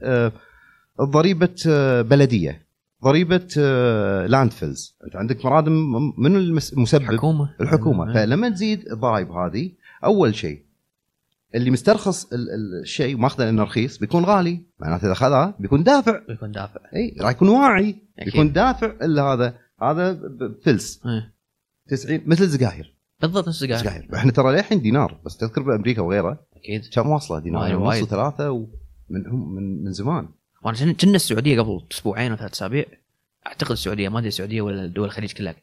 ضريبة 1.02 1.54
آه، 1.68 2.02
بلدية 2.02 2.64
ضريبة 3.04 3.46
landfills 4.28 4.96
أنت 5.06 5.16
عندك 5.16 5.44
مرادم 5.44 5.72
من 6.18 6.36
المس- 6.36 6.72
المسبب 6.72 7.02
الحكومة. 7.02 7.54
الحكومة. 7.60 8.04
مم. 8.04 8.14
فلما 8.14 8.48
تزيد 8.48 8.88
الضرائب 8.92 9.30
هذه 9.30 9.70
أول 10.04 10.34
شيء 10.34 10.62
اللي 11.54 11.70
مسترخص 11.70 12.32
ال- 12.32 12.50
ال- 12.50 12.80
الشيء 12.82 13.14
وماخذه 13.14 13.44
لأنه 13.44 13.62
رخيص 13.62 13.98
بيكون 13.98 14.24
غالي. 14.24 14.60
معناته 14.80 15.06
إذا 15.06 15.14
خذها 15.14 15.54
بيكون 15.60 15.82
دافع. 15.82 16.20
بيكون 16.28 16.52
دافع. 16.52 16.80
إي 16.96 17.16
راح 17.20 17.30
يكون 17.30 17.48
واعي. 17.48 17.96
أكيد. 18.18 18.34
يكون 18.34 18.52
دافع 18.52 18.86
إلا 19.02 19.22
هذا 19.22 19.54
هذا 19.82 20.20
فلس 20.64 21.00
إيه. 21.06 21.32
90 21.88 22.20
مثل 22.26 22.44
السجاير 22.44 22.93
بالضبط 23.26 23.48
نفس 23.48 23.56
السجاير 23.56 23.80
سجاير 23.80 24.08
إحنا 24.14 24.32
ترى 24.32 24.52
للحين 24.56 24.80
دينار 24.82 25.16
بس 25.24 25.36
تذكر 25.36 25.62
بأمريكا 25.62 26.02
وغيرها 26.02 26.38
أكيد 26.56 26.82
كم 26.92 27.08
واصلة 27.08 27.38
دينار 27.38 27.76
ونص. 27.76 28.02
وثلاثه 28.02 28.50
ومن 28.50 28.68
من 29.54 29.84
من 29.84 29.92
زمان 29.92 30.28
وأنا 30.62 30.92
كنا- 30.92 31.14
السعودية 31.16 31.60
قبل 31.60 31.80
أسبوعين 31.92 32.30
أو 32.30 32.36
ثلاث 32.36 32.52
أسابيع 32.52 32.84
أعتقد 33.46 33.70
السعودية 33.70 34.08
ما 34.08 34.18
أدري 34.18 34.28
السعودية 34.28 34.62
ولا 34.62 34.86
دول 34.86 35.04
الخليج 35.04 35.32
كلها 35.32 35.54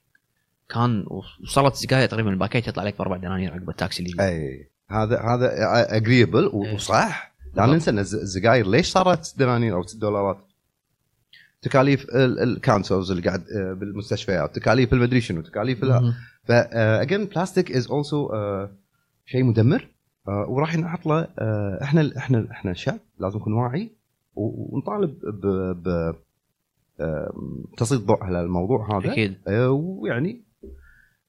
كان 0.69 1.05
وصلت 1.43 1.75
سجاير 1.75 2.07
تقريبا 2.09 2.29
الباكيت 2.29 2.67
يطلع 2.67 2.83
عليك 2.83 2.97
بأربع 2.97 3.17
دنانير 3.17 3.53
عقب 3.53 3.69
ال 3.69 3.78
tax 3.78 4.03
اللي 4.03 4.23
إي 4.27 4.69
هذا 4.89 5.19
هذا 5.19 5.49
agreeable. 5.97 6.45
وصح 6.53 7.33
لا. 7.55 7.65
ننسى 7.65 7.89
إن 7.91 7.99
السجاير 7.99 8.67
ليش 8.67 8.87
صارت 8.87 9.23
6 9.23 9.39
دنانير 9.39 9.75
أو 9.75 9.83
6 9.83 9.99
دولارات؟ 9.99 10.37
تكاليف 11.61 12.05
ال 12.15 12.27
cancers 12.27 13.11
اللي 13.11 13.23
قاعد 13.23 13.43
آه، 13.55 13.73
بالمستشفيات 13.73 14.55
تكاليف 14.55 14.93
المدري 14.93 15.21
شنو 15.21 15.41
تكاليف. 15.41 15.83
ف 16.43 16.51
again 16.51 17.25
بلاستيك 17.25 17.71
is 17.71 17.87
also 17.87 18.29
شيء 19.25 19.43
مدمر. 19.43 19.87
آه، 20.27 20.45
وراح 20.49 20.77
نحط 20.77 21.05
له 21.05 21.27
آه، 21.39 21.79
إحنا 21.81 22.11
إحنا 22.17 22.47
إحنا 22.51 22.73
شعب 22.73 22.99
لازم 23.19 23.39
نكون 23.39 23.53
واعي 23.53 23.91
ونطالب 24.35 25.19
ب 25.23 25.45
ب 25.83 26.15
آه، 26.99 27.33
تسليط 27.77 28.01
الضوء 28.01 28.23
على 28.23 28.41
الموضوع 28.41 28.97
هذا. 28.97 29.11
أكيد. 29.11 29.37
ويعني 29.47 30.41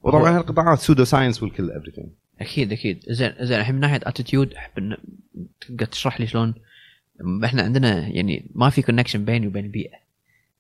وطبعا 0.01 0.39
هالقطاعات 0.39 0.79
pseudo 0.79 1.05
science 1.05 1.43
والكل 1.43 1.71
everything. 1.71 2.07
أكيد 2.41 2.73
أكيد. 2.73 3.05
زين 3.09 3.35
زين 3.41 3.59
الحين 3.61 3.75
من 3.75 3.81
ناحية 3.81 4.01
attitude 4.03 4.55
أحب 4.55 4.97
تقدر 5.61 5.87
تشرح 5.87 6.21
لي 6.21 6.27
شلون؟ 6.27 6.55
إحنا 7.45 7.63
عندنا 7.63 8.09
يعني 8.09 8.51
ما 8.55 8.71
في 8.71 8.83
connection 8.83 9.25
بيني 9.25 9.47
وبين 9.47 9.65
البيئة. 9.65 9.97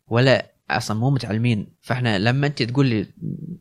ولا 0.08 0.51
أصلا 0.76 0.98
مو 0.98 1.10
متعلمين. 1.10 1.66
فإحنا 1.82 2.18
لما 2.18 2.46
أنت 2.46 2.62
تقول 2.62 2.86
لي 2.86 3.06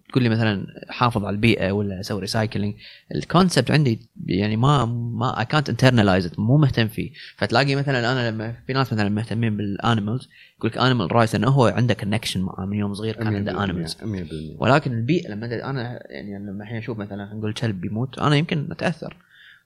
تقول 0.10 0.24
لي 0.24 0.30
مثلا 0.30 0.68
حافظ 0.90 1.26
على 1.26 1.34
البيئة 1.34 1.72
ولا 1.72 2.02
سوي 2.02 2.22
recycling 2.22 2.76
ال 3.16 3.23
concept 3.23 3.72
عندي 3.72 4.00
يعني 4.26 4.58
ما 4.58 4.86
ما 4.86 5.40
اي 5.40 5.46
كانت 5.46 5.70
انترنلايز 5.70 6.32
مو 6.38 6.58
مهتم 6.58 6.88
فيه. 6.88 7.12
فتلاقي 7.38 7.76
مثلا 7.76 8.12
أنا 8.12 8.32
لما 8.32 8.56
في 8.68 8.74
ناس 8.74 8.94
مثلا 8.94 9.10
مهتمين 9.10 9.58
بال 9.58 9.74
animals 9.74 10.30
يقول 10.58 10.72
لك 10.72 10.78
animal 10.78 11.12
rights 11.12 11.36
إنه 11.36 11.48
هو 11.50 11.66
عنده 11.66 11.94
connection 11.94 12.42
معاه 12.42 12.66
من 12.66 12.78
يوم 12.78 12.94
صغير 12.94 13.16
كان 13.16 13.36
عنده 13.36 13.64
animals 13.64 13.94
100% 13.94 14.62
ولكن 14.62 14.92
البيئة 14.92 15.30
لما 15.32 15.70
أنا 15.70 16.00
يعني 16.12 16.40
لما 16.40 16.64
الحين 16.64 16.78
أشوف 16.78 16.98
مثلا 16.98 17.34
نقول 17.34 17.54
كلب 17.54 17.82
بيموت 17.82 18.20
أنا 18.20 18.36
يمكن 18.36 18.72
أتأثر. 18.72 19.16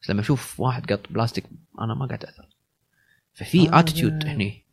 بس 0.02 0.10
لما 0.10 0.22
أشوف 0.22 0.60
واحد 0.60 0.92
قط 0.92 1.00
بلاستيك 1.10 1.44
أنا 1.82 1.94
ما 1.94 2.06
قاعد 2.06 2.24
أتأثر. 2.24 2.48
ففي 3.34 3.80
attitude 3.80 4.26
هني. 4.26 4.64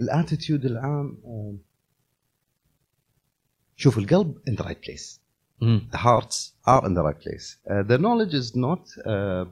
ال 0.00 0.07
attitude 0.07 0.64
العام 0.64 1.18
آم، 1.26 1.58
شوف 3.80 3.98
القلب 3.98 4.34
in 4.50 4.52
the 4.52 4.64
right 4.64 4.82
place. 4.88 5.18
the 5.92 5.98
hearts 5.98 6.36
are 6.66 6.82
in 6.88 6.92
the 6.94 7.02
right 7.08 7.20
place. 7.24 7.46
Uh, 7.66 7.82
the 7.90 7.98
knowledge 7.98 8.34
is 8.34 8.56
not 8.56 8.82
uh, 9.06 9.46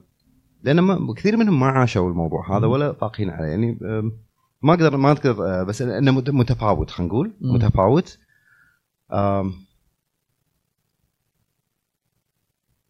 لأن 0.63 0.79
ما 0.79 1.13
كثير 1.13 1.37
منهم 1.37 1.59
ما 1.59 1.67
عاشوا 1.67 2.09
الموضوع 2.09 2.57
هذا. 2.57 2.65
ولا 2.67 2.91
طاقين 2.91 3.29
عليه. 3.29 3.47
يعني 3.47 3.79
آم، 3.81 4.11
ما 4.61 4.73
أقدر 4.73 4.97
ما 4.97 5.11
أذكر 5.11 5.29
آه، 5.45 5.63
بس 5.63 5.81
أنه 5.81 6.11
مت- 6.11 6.29
متفاوت 6.29 6.89
خلينا 6.91 7.13
نقول. 7.13 7.33
متفاوت. 7.41 8.17
آم، 9.13 9.53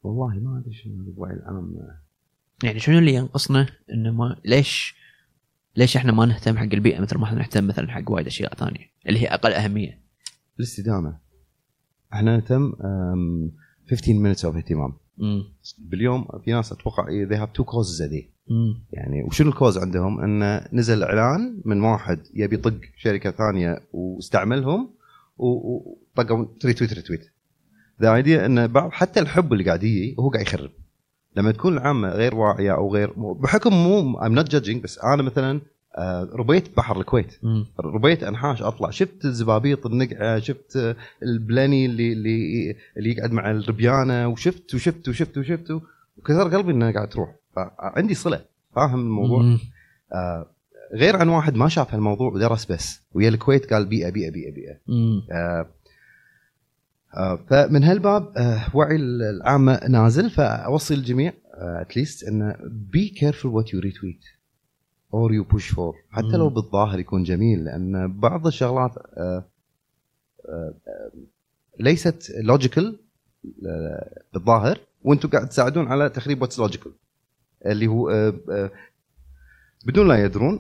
والله 0.04 0.28
ما 0.40 0.60
أدري 0.60 0.74
شنو 0.74 0.94
الوعي 1.14 1.34
العام. 1.34 1.78
يعني 2.64 2.80
شنو 2.80 2.98
اللي 3.00 3.14
ينقصنا 3.14 3.68
إنه 3.94 4.12
ما 4.12 4.36
ليش 4.46 4.96
ليش 5.76 5.98
إحنا 5.98 6.12
ما 6.12 6.26
نهتم 6.26 6.58
حق 6.58 6.64
البيئة 6.74 7.00
مثل 7.00 7.18
ما 7.18 7.24
إحنا 7.26 7.38
نهتم 7.40 7.68
مثلا 7.68 7.92
حق 7.92 8.12
وايد 8.12 8.28
أشياء 8.28 8.54
ثانية 8.56 8.92
اللي 9.08 9.20
هي 9.20 9.28
أقل 9.28 9.54
أهمية؟ 9.54 10.02
الاستدامة. 10.60 11.27
إحنا 12.14 12.36
نهتم 12.36 12.74
آم، 12.84 13.52
15 13.90 14.14
minutes 14.14 14.42
of 14.42 14.56
اهتمام 14.56 14.94
امم 15.22 15.44
باليوم 15.80 16.26
في 16.46 16.52
ناس 16.52 16.72
أتوقع 16.72 17.06
they 17.06 17.38
have 17.46 17.50
two 17.62 17.66
causes 17.66 18.02
a 18.02 18.12
day 18.14 18.26
يعني 18.92 19.24
وشنو 19.24 19.50
الكوز 19.50 19.78
عندهم؟ 19.78 20.20
انه 20.20 20.68
نزل 20.74 21.04
إعلان 21.04 21.62
من 21.66 21.82
واحد 21.82 22.20
يبي 22.34 22.56
يطق 22.56 22.80
شركة 22.98 23.32
ثانية 23.32 23.82
واستعملهم 23.94 24.90
وطقوا 25.38 26.46
retweet 26.66 26.94
retweet. 26.94 27.22
The 28.02 28.16
idea 28.16 28.46
انه 28.46 28.66
بعض 28.66 28.92
حتى 28.92 29.20
الحب 29.20 29.54
اللي 29.54 29.64
قاعد 29.64 29.84
يجي 29.84 30.16
هو 30.20 30.30
قاعد 30.30 30.46
يخرب. 30.46 30.72
لما 31.36 31.52
تكون 31.52 31.74
العامة 31.74 32.10
غير 32.10 32.36
واعية 32.36 32.76
أو 32.76 32.94
غير 32.94 33.14
بحكم 33.34 33.74
مو 33.74 34.20
I'm 34.20 34.40
not 34.44 34.48
judging 34.52 34.78
بس 34.84 35.00
أنا 35.00 35.24
مثلا 35.24 35.62
ربيت 36.34 36.78
بحر 36.78 37.00
الكويت. 37.00 37.40
ربيت 37.80 38.24
أنحاش 38.24 38.62
أطلع. 38.62 38.90
شفت 38.90 39.26
الزبابيط 39.26 39.86
النقعة 39.86 40.40
شفت 40.40 40.76
آه، 40.78 40.96
البلاني 41.24 41.86
اللي 41.86 42.14
اللي 42.14 42.76
اللي 42.98 43.12
يقعد 43.12 43.32
مع 43.32 43.52
الربيانة 43.52 44.28
وشفت 44.28 44.76
وشفت 44.76 45.10
وشفت 45.10 45.38
وشفت 45.38 45.72
وكثر 46.18 46.56
قلبي 46.58 46.72
انها 46.72 46.92
قاعد 46.92 47.10
تروح. 47.10 47.36
فعندي 47.56 48.14
صلة. 48.14 48.42
فاهم 48.76 49.00
الموضوع. 49.00 49.58
آه 50.14 50.46
غير 50.94 51.16
عن 51.16 51.30
واحد 51.30 51.56
ما 51.56 51.68
شاف 51.70 51.94
هالموضوع 51.94 52.32
ودرس 52.34 52.72
بس. 52.72 53.02
ويا 53.14 53.30
الكويت 53.30 53.74
قال 53.74 53.86
بيئه 53.86 54.10
بيئه 54.10 54.32
بيئه 54.32 54.52
بيئة. 54.52 54.78
آه 55.32 55.68
آه 57.18 57.40
فمن 57.50 57.84
هالباب 57.84 58.38
آه 58.38 58.66
وعي 58.74 58.96
العامة 58.96 59.80
نازل. 59.90 60.30
فأوصي 60.30 60.94
الجميع 60.94 61.34
at 61.54 61.74
least 61.74 62.24
إنه 62.28 62.56
be 62.92 63.14
careful 63.20 63.46
what 63.46 63.74
you 63.74 63.80
retweet 63.80 64.20
or 65.14 65.34
you 65.34 65.44
push 65.44 65.70
for 65.74 65.96
حتى 66.12 66.26
مم. 66.28 66.36
لو 66.36 66.50
بالظاهر 66.50 67.00
يكون 67.00 67.24
جميل 67.24 67.66
لأن 67.66 68.20
بعض 68.20 68.48
الشغلات 68.48 68.92
آه 68.98 69.46
آه 70.50 70.74
آه 70.88 71.12
ليست 71.80 72.32
logical 72.44 73.00
بالظاهر 74.34 74.80
وأنتم 75.04 75.30
قاعد 75.30 75.50
تساعدون 75.50 75.88
على 75.88 76.10
تخريب 76.10 76.42
what's 76.42 76.60
logical 76.60 76.92
اللي 77.66 77.88
هو 77.88 78.34
بدون 79.86 80.08
لا 80.08 80.24
يدرون 80.26 80.60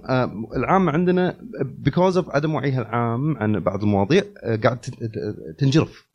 العامة 0.55 0.91
عندنا 0.91 1.37
because 1.61 2.17
of 2.17 2.29
عدم 2.29 2.55
وعيها 2.55 2.81
العام 2.81 3.37
عن 3.37 3.59
بعض 3.59 3.83
المواضيع 3.83 4.23
قاعد 4.63 4.79
تنجرف 5.57 6.07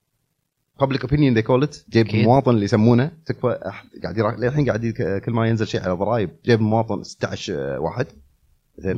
public 0.82 0.98
opinion 0.98 1.34
they 1.36 1.42
call 1.42 1.66
it 1.68 1.90
جيب 1.90 2.06
أكيد. 2.06 2.20
المواطن 2.20 2.50
اللي 2.50 2.64
يسمونه 2.64 3.10
تكفى 3.26 3.58
قاعد 4.02 4.16
يرا- 4.18 4.36
للحين 4.40 4.66
قاعد 4.66 4.86
كل 5.24 5.32
ما 5.32 5.48
ينزل 5.48 5.66
شيء 5.66 5.82
على 5.82 5.92
ضرائب 5.92 6.30
جيب 6.44 6.58
المواطن 6.60 7.02
16 7.02 7.78
واحد 7.80 8.06
زين. 8.82 8.96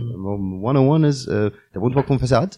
101 0.63 1.05
is 1.05 1.31
تبون 1.75 1.95
توقفون 1.95 2.19
فساد 2.19 2.55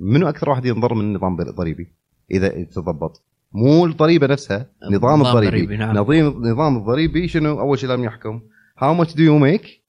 منو 0.00 0.28
أكثر 0.28 0.50
واحد 0.50 0.64
ينضر 0.66 0.94
من 0.94 1.00
النظام 1.00 1.40
الضريبي؟ 1.40 1.92
إذا 2.30 2.48
تضبط. 2.64 3.22
مو 3.52 3.86
الضريبة 3.86 4.26
نفسها 4.26 4.66
نظام 4.90 5.14
النظام 5.20 5.36
الضريبي 5.36 5.76
نعم. 5.76 5.96
نظام 5.96 6.46
نظام 6.46 6.76
الضريبي 6.76 7.28
شنو؟ 7.28 7.60
أول 7.60 7.78
شيء 7.78 7.88
لازم 7.88 8.04
يحكم. 8.04 8.40
how 8.78 8.94
much 8.94 9.14
do 9.14 9.22
you 9.22 9.38
make 9.38 9.82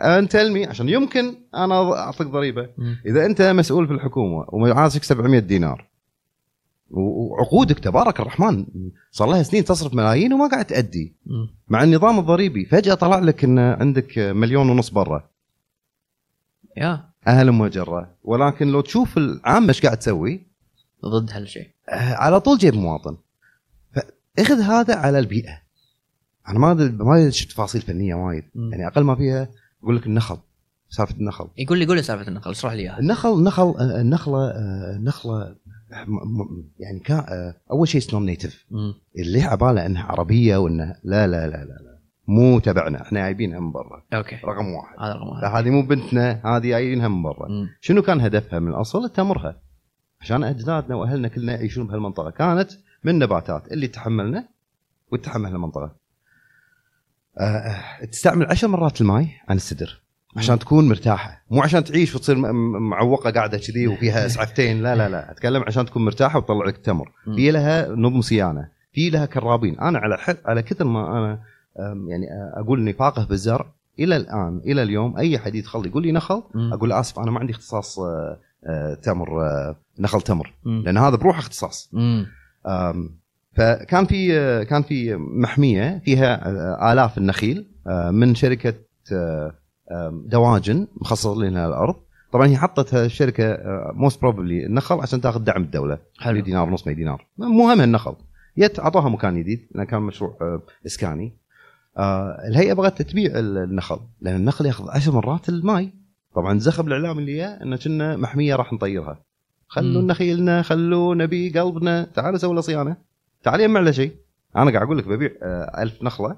and 0.00 0.26
tell 0.28 0.50
me 0.54 0.68
عشان 0.68 0.88
يمكن 0.88 1.34
أنا 1.54 1.92
أعطيك 1.92 2.26
ضريبة. 2.26 2.68
إذا 3.06 3.26
أنت 3.26 3.42
مسؤول 3.42 3.86
في 3.86 3.92
الحكومة 3.92 4.44
ومعاشك 4.48 5.04
700 5.04 5.38
دينار 5.40 5.86
وعقودك 6.90 7.78
تبارك 7.78 8.20
الرحمن 8.20 8.66
صار 9.10 9.28
لها 9.28 9.42
سنين 9.42 9.64
تصرف 9.64 9.94
ملايين 9.94 10.32
وما 10.32 10.48
قاعد 10.48 10.64
تأدي. 10.64 11.16
مع 11.68 11.82
النظام 11.82 12.18
الضريبي 12.18 12.64
فجأة 12.64 12.94
طلع 12.94 13.18
لك 13.18 13.44
إن 13.44 13.58
عندك 13.58 14.18
مليون 14.18 14.70
ونص 14.70 14.90
برا. 14.90 15.28
Yeah. 16.76 17.04
أهلا 17.26 17.62
وجره 17.62 18.14
ولكن 18.24 18.66
لو 18.72 18.80
تشوف 18.80 19.18
العامه 19.18 19.68
إيش 19.68 19.82
قاعد 19.82 19.96
تسوي؟ 19.96 20.46
ضد 21.04 21.30
هالشيء. 21.32 21.70
آه، 21.88 22.14
على 22.14 22.40
طول 22.40 22.58
جيب 22.58 22.74
مواطن. 22.74 23.16
فاخذ 24.36 24.60
هذا 24.60 24.94
على 24.96 25.18
البيئة. 25.18 25.62
أنا 26.48 26.58
ما 26.58 26.74
أدري- 26.74 27.02
ما 27.04 27.16
أدري 27.18 27.30
تفاصيل 27.30 27.80
فنية 27.82 28.14
وايد. 28.14 28.44
يعني 28.54 28.86
أقل 28.86 29.02
ما 29.04 29.14
فيها 29.14 29.48
يقول 29.82 29.96
لك 29.96 30.06
النخل 30.06 30.38
سالفة 30.88 31.14
النخل. 31.14 31.48
يقول 31.58 31.78
لي 31.78 31.86
قول 31.86 31.96
لي 31.96 32.02
سالفة 32.02 32.28
النقل 32.28 32.50
اشرح 32.50 32.72
لي 32.72 32.82
إياها. 32.82 32.98
النخل 32.98 33.42
نخل 33.42 33.74
آه، 33.78 34.00
النخله 34.00 34.38
آه، 34.50 34.96
النخله 34.96 35.56
م- 36.06 36.40
م- 36.42 36.64
يعني 36.78 37.02
آه، 37.10 37.54
أول 37.70 37.88
شيء 37.88 38.00
it's 38.00 38.26
non-native. 38.26 38.66
اللي 39.18 39.42
عبالة 39.42 39.86
إنها 39.86 40.02
عربية 40.04 40.56
وانها 40.56 41.00
لا 41.04 41.26
لا 41.26 41.46
لا 41.46 41.56
لا, 41.56 41.64
لا. 41.64 41.95
مو 42.28 42.58
تبعنا 42.58 43.02
إحنا 43.02 43.20
جايبينها 43.20 43.60
من 43.60 43.72
برا. 43.72 44.02
أوكي. 44.14 44.36
رقم 44.44 44.68
واحد. 44.68 44.96
هذا 44.98 45.12
رقم 45.12 45.28
واحد. 45.28 45.44
هذه 45.44 45.70
مو 45.70 45.82
بنتنا 45.82 46.40
هذه 46.44 46.68
جايبينها 46.68 47.08
من 47.08 47.22
برا. 47.22 47.48
شنو 47.80 48.02
كان 48.02 48.20
هدفها 48.20 48.58
من 48.58 48.68
الأصل؟ 48.68 49.08
تمرها 49.08 49.60
عشان 50.20 50.44
أجدادنا 50.44 50.94
وأهلنا 50.94 51.28
كلنا 51.28 51.52
يعيشون 51.52 51.86
بهالمنطقة. 51.86 52.30
كانت 52.30 52.70
من 53.04 53.18
نباتات 53.18 53.72
اللي 53.72 53.88
تحملنا 53.88 54.48
وتحمل 55.12 55.50
المنطقة. 55.50 55.96
آه، 57.38 58.04
تستعمل 58.12 58.46
عشر 58.46 58.68
مرات 58.68 59.00
الماء 59.00 59.26
عن 59.48 59.56
السدر 59.56 60.02
عشان 60.36 60.58
تكون 60.58 60.88
مرتاحة. 60.88 61.44
مو 61.50 61.62
عشان 61.62 61.84
تعيش 61.84 62.14
وتصير 62.14 62.36
معوقة 62.80 63.30
قاعدة 63.30 63.58
كذي 63.58 63.86
وفيها 63.86 64.26
اسعفتين 64.26 64.82
لا 64.82 64.94
لا 64.96 65.08
لا. 65.08 65.30
أتكلم 65.30 65.62
عشان 65.66 65.86
تكون 65.86 66.04
مرتاحة 66.04 66.38
وتطلع 66.38 66.66
لك 66.66 66.76
تمر 66.76 67.12
مم. 67.26 67.36
في 67.36 67.50
لها 67.50 67.88
نظم 67.88 68.20
صيانة. 68.20 68.68
في 68.92 69.10
لها 69.10 69.26
كرابين. 69.26 69.80
أنا 69.80 69.98
على 69.98 70.18
حد 70.18 70.36
على 70.44 70.62
كثر 70.62 70.84
ما 70.84 71.18
أنا 71.18 71.40
يعني 72.08 72.26
أقول 72.54 72.80
اني 72.80 72.92
فاقه 72.92 73.26
بالزرع. 73.26 73.72
إلى 73.98 74.16
الآن 74.16 74.60
إلى 74.64 74.82
اليوم 74.82 75.16
أي 75.16 75.38
حد 75.38 75.54
يدخل 75.54 75.86
يقول 75.86 76.02
لي 76.02 76.12
نخل. 76.12 76.42
أقول 76.54 76.88
له 76.88 77.00
آسف 77.00 77.18
أنا 77.18 77.30
ما 77.30 77.40
عندي 77.40 77.52
اختصاص 77.52 77.98
تمر 79.02 79.28
نخل 79.98 80.20
تمر. 80.20 80.54
لأن 80.64 80.98
هذا 80.98 81.16
بروحه 81.16 81.38
اختصاص. 81.38 81.94
فكان 83.56 84.06
في 84.06 84.64
كان 84.64 84.82
في 84.82 85.16
محمية 85.16 86.02
فيها 86.04 86.92
آلاف 86.92 87.18
النخيل 87.18 87.66
من 88.10 88.34
شركة 88.34 88.74
دواجن 90.12 90.86
مخصص 91.00 91.26
لنا 91.26 91.66
الأرض. 91.68 91.94
طبعا 92.32 92.46
هي 92.46 92.56
حطت 92.56 92.94
الشركة 92.94 93.58
most 93.92 94.20
probably 94.22 94.66
النخل 94.66 95.00
عشان 95.00 95.20
تاخذ 95.20 95.40
دعم 95.40 95.62
الدولة. 95.62 95.98
حلو. 96.18 96.40
دينار 96.40 96.68
ونص 96.68 96.88
دينار. 96.88 97.26
مو 97.38 97.70
هم 97.70 97.80
النخل. 97.80 98.14
يت 98.56 98.80
أعطوها 98.80 99.08
مكان 99.08 99.38
جديد 99.40 99.66
لأنه 99.70 99.84
كان 99.84 100.02
مشروع 100.02 100.62
إسكاني. 100.86 101.36
الهيئة 102.48 102.72
بغت 102.72 103.02
تبيع 103.02 103.38
ال- 103.38 103.58
النخل 103.58 103.98
لأن 104.20 104.36
النخل 104.36 104.66
ياخذ 104.66 104.90
عشر 104.90 105.12
مرات 105.12 105.48
الماي. 105.48 105.92
طبعا 106.34 106.52
الزخم 106.52 106.86
الاعلامي 106.86 107.20
اللي 107.20 107.36
جاء 107.36 107.62
إنه 107.62 107.76
كنا 107.76 108.16
محمية 108.16 108.54
راح 108.56 108.72
نطيرها. 108.72 109.22
خلوا. 109.68 110.02
نخيلنا 110.02 110.62
خلوا 110.62 111.14
نبي 111.14 111.58
قلبنا. 111.58 112.06
تعالوا 112.14 112.38
سووا 112.38 112.54
له 112.54 112.60
صيانة. 112.60 112.96
تعال 113.42 113.60
يمع 113.60 113.80
له 113.80 113.90
شيء. 113.90 114.12
أنا 114.56 114.70
قاعد 114.70 114.82
أقول 114.82 114.98
لك 114.98 115.08
ببيع 115.08 115.30
آه، 115.42 115.82
ألف 115.82 116.02
نخلة 116.02 116.36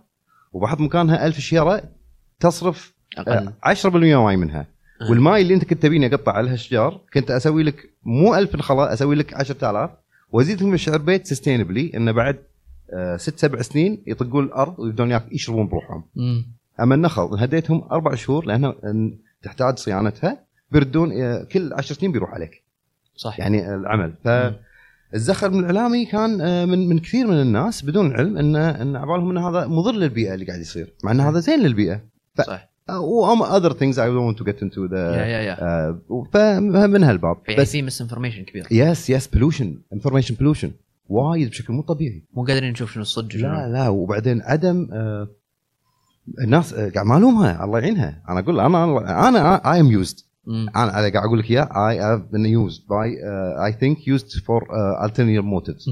وبحط 0.52 0.80
مكانها 0.80 1.26
ألف 1.26 1.38
شيره 1.38 1.82
تصرف 2.40 2.94
آه، 3.18 3.52
10% 3.62 3.96
ماي 4.24 4.36
منها. 4.36 4.66
آه. 5.02 5.10
والماي 5.10 5.42
اللي 5.42 5.54
أنت 5.54 5.64
كنت 5.64 5.82
تبيني 5.82 6.06
أقطع 6.06 6.32
على 6.32 6.48
هالاشجار 6.48 7.00
كنت 7.14 7.30
أسوي 7.30 7.62
لك 7.62 7.90
مو 8.02 8.34
1000 8.34 8.54
نخلة 8.56 8.92
أسوي 8.92 9.14
لك 9.16 9.34
10000 9.34 9.90
وازيد 10.30 10.62
لهم 10.62 10.74
الشير 10.74 10.98
but 10.98 11.26
sustainably 11.26 11.92
إنه 11.94 12.12
بعد 12.12 12.34
آه، 12.36 12.47
ست 13.16 13.38
سبع 13.38 13.62
سنين 13.62 14.02
يطقون 14.06 14.44
الأرض 14.44 14.78
ويبدون 14.78 15.20
يشربون 15.32 15.68
بروحهم. 15.68 16.04
أما 16.80 16.94
النخل 16.94 17.22
هديتهم 17.38 17.84
أربع 17.92 18.14
شهور 18.14 18.44
لأنها 18.46 18.74
تحتاج 19.42 19.78
صيانتها 19.78 20.44
بيردون 20.70 21.12
آه، 21.22 21.42
كل 21.44 21.72
عشر 21.72 21.94
سنين 21.94 22.12
بيروح 22.12 22.30
عليك. 22.30 22.64
صح 23.16 23.38
يعني 23.40 23.74
العمل. 23.74 24.14
مم. 24.24 24.52
فالزخم 25.12 25.58
الإعلامي 25.58 26.04
كان 26.06 26.40
آه، 26.40 26.64
من 26.64 26.88
من 26.88 26.98
كثير 26.98 27.26
من 27.26 27.40
الناس 27.40 27.84
بدون 27.84 28.12
علم 28.16 28.38
إن 28.38 28.56
إن 28.56 28.96
عبالهم 28.96 29.30
إن 29.30 29.38
هذا 29.38 29.66
مضر 29.66 29.92
للبيئة 29.92 30.34
اللي 30.34 30.44
قاعد 30.44 30.60
يصير 30.60 30.92
مع 31.04 31.12
إن 31.12 31.20
هذا 31.20 31.38
زين 31.40 31.60
للبيئة. 31.60 32.00
ف- 32.34 32.40
صح 32.42 32.68
و 32.90 33.44
other 33.44 33.72
things 33.72 33.94
I 33.94 34.06
don't 34.08 34.26
want 34.34 34.38
to 34.42 34.44
get 34.50 34.58
into 34.62 34.88
the 34.90 34.96
yeah 34.96 35.24
yeah 35.26 35.40
yeah. 35.42 35.62
آه، 35.62 36.00
فمن 36.32 37.02
هالباب. 37.04 37.36
بس 37.58 37.72
في 37.72 37.82
misinformation 37.82 38.44
كبير. 38.44 38.66
yes 38.70 39.10
yes 39.10 39.26
pollution 39.26 39.78
information 39.92 40.34
pollution 40.34 40.70
وايد 41.08 41.48
بشكل 41.48 41.72
مو 41.72 41.82
طبيعي. 41.82 42.24
مو 42.34 42.44
قادرين 42.44 42.70
نشوف 42.70 42.92
شنو 42.92 43.02
الصدق 43.02 43.36
لا 43.36 43.68
لا 43.72 43.88
وبعدين 43.88 44.42
عدم 44.42 44.88
آه، 44.92 45.28
الناس 46.44 46.74
آه، 46.74 46.90
قاعد 46.90 47.06
ما 47.06 47.16
الومها 47.16 47.64
الله 47.64 47.78
يعينها. 47.78 48.22
أنا 48.28 48.40
أقول 48.40 48.60
أنا 48.60 49.28
أنا 49.28 49.72
I 49.72 49.80
am 49.80 49.86
used. 49.86 50.16
أنا 50.48 50.90
قاعد 50.92 51.16
أقول 51.16 51.38
لك 51.38 51.50
إياه 51.50 51.88
I 51.88 51.98
have 51.98 52.20
been 52.32 52.46
used 52.46 52.82
by 52.88 53.16
I 53.66 53.72
think 53.72 54.08
used 54.08 54.42
for 54.44 54.64
alternate 55.06 55.44
motives. 55.44 55.86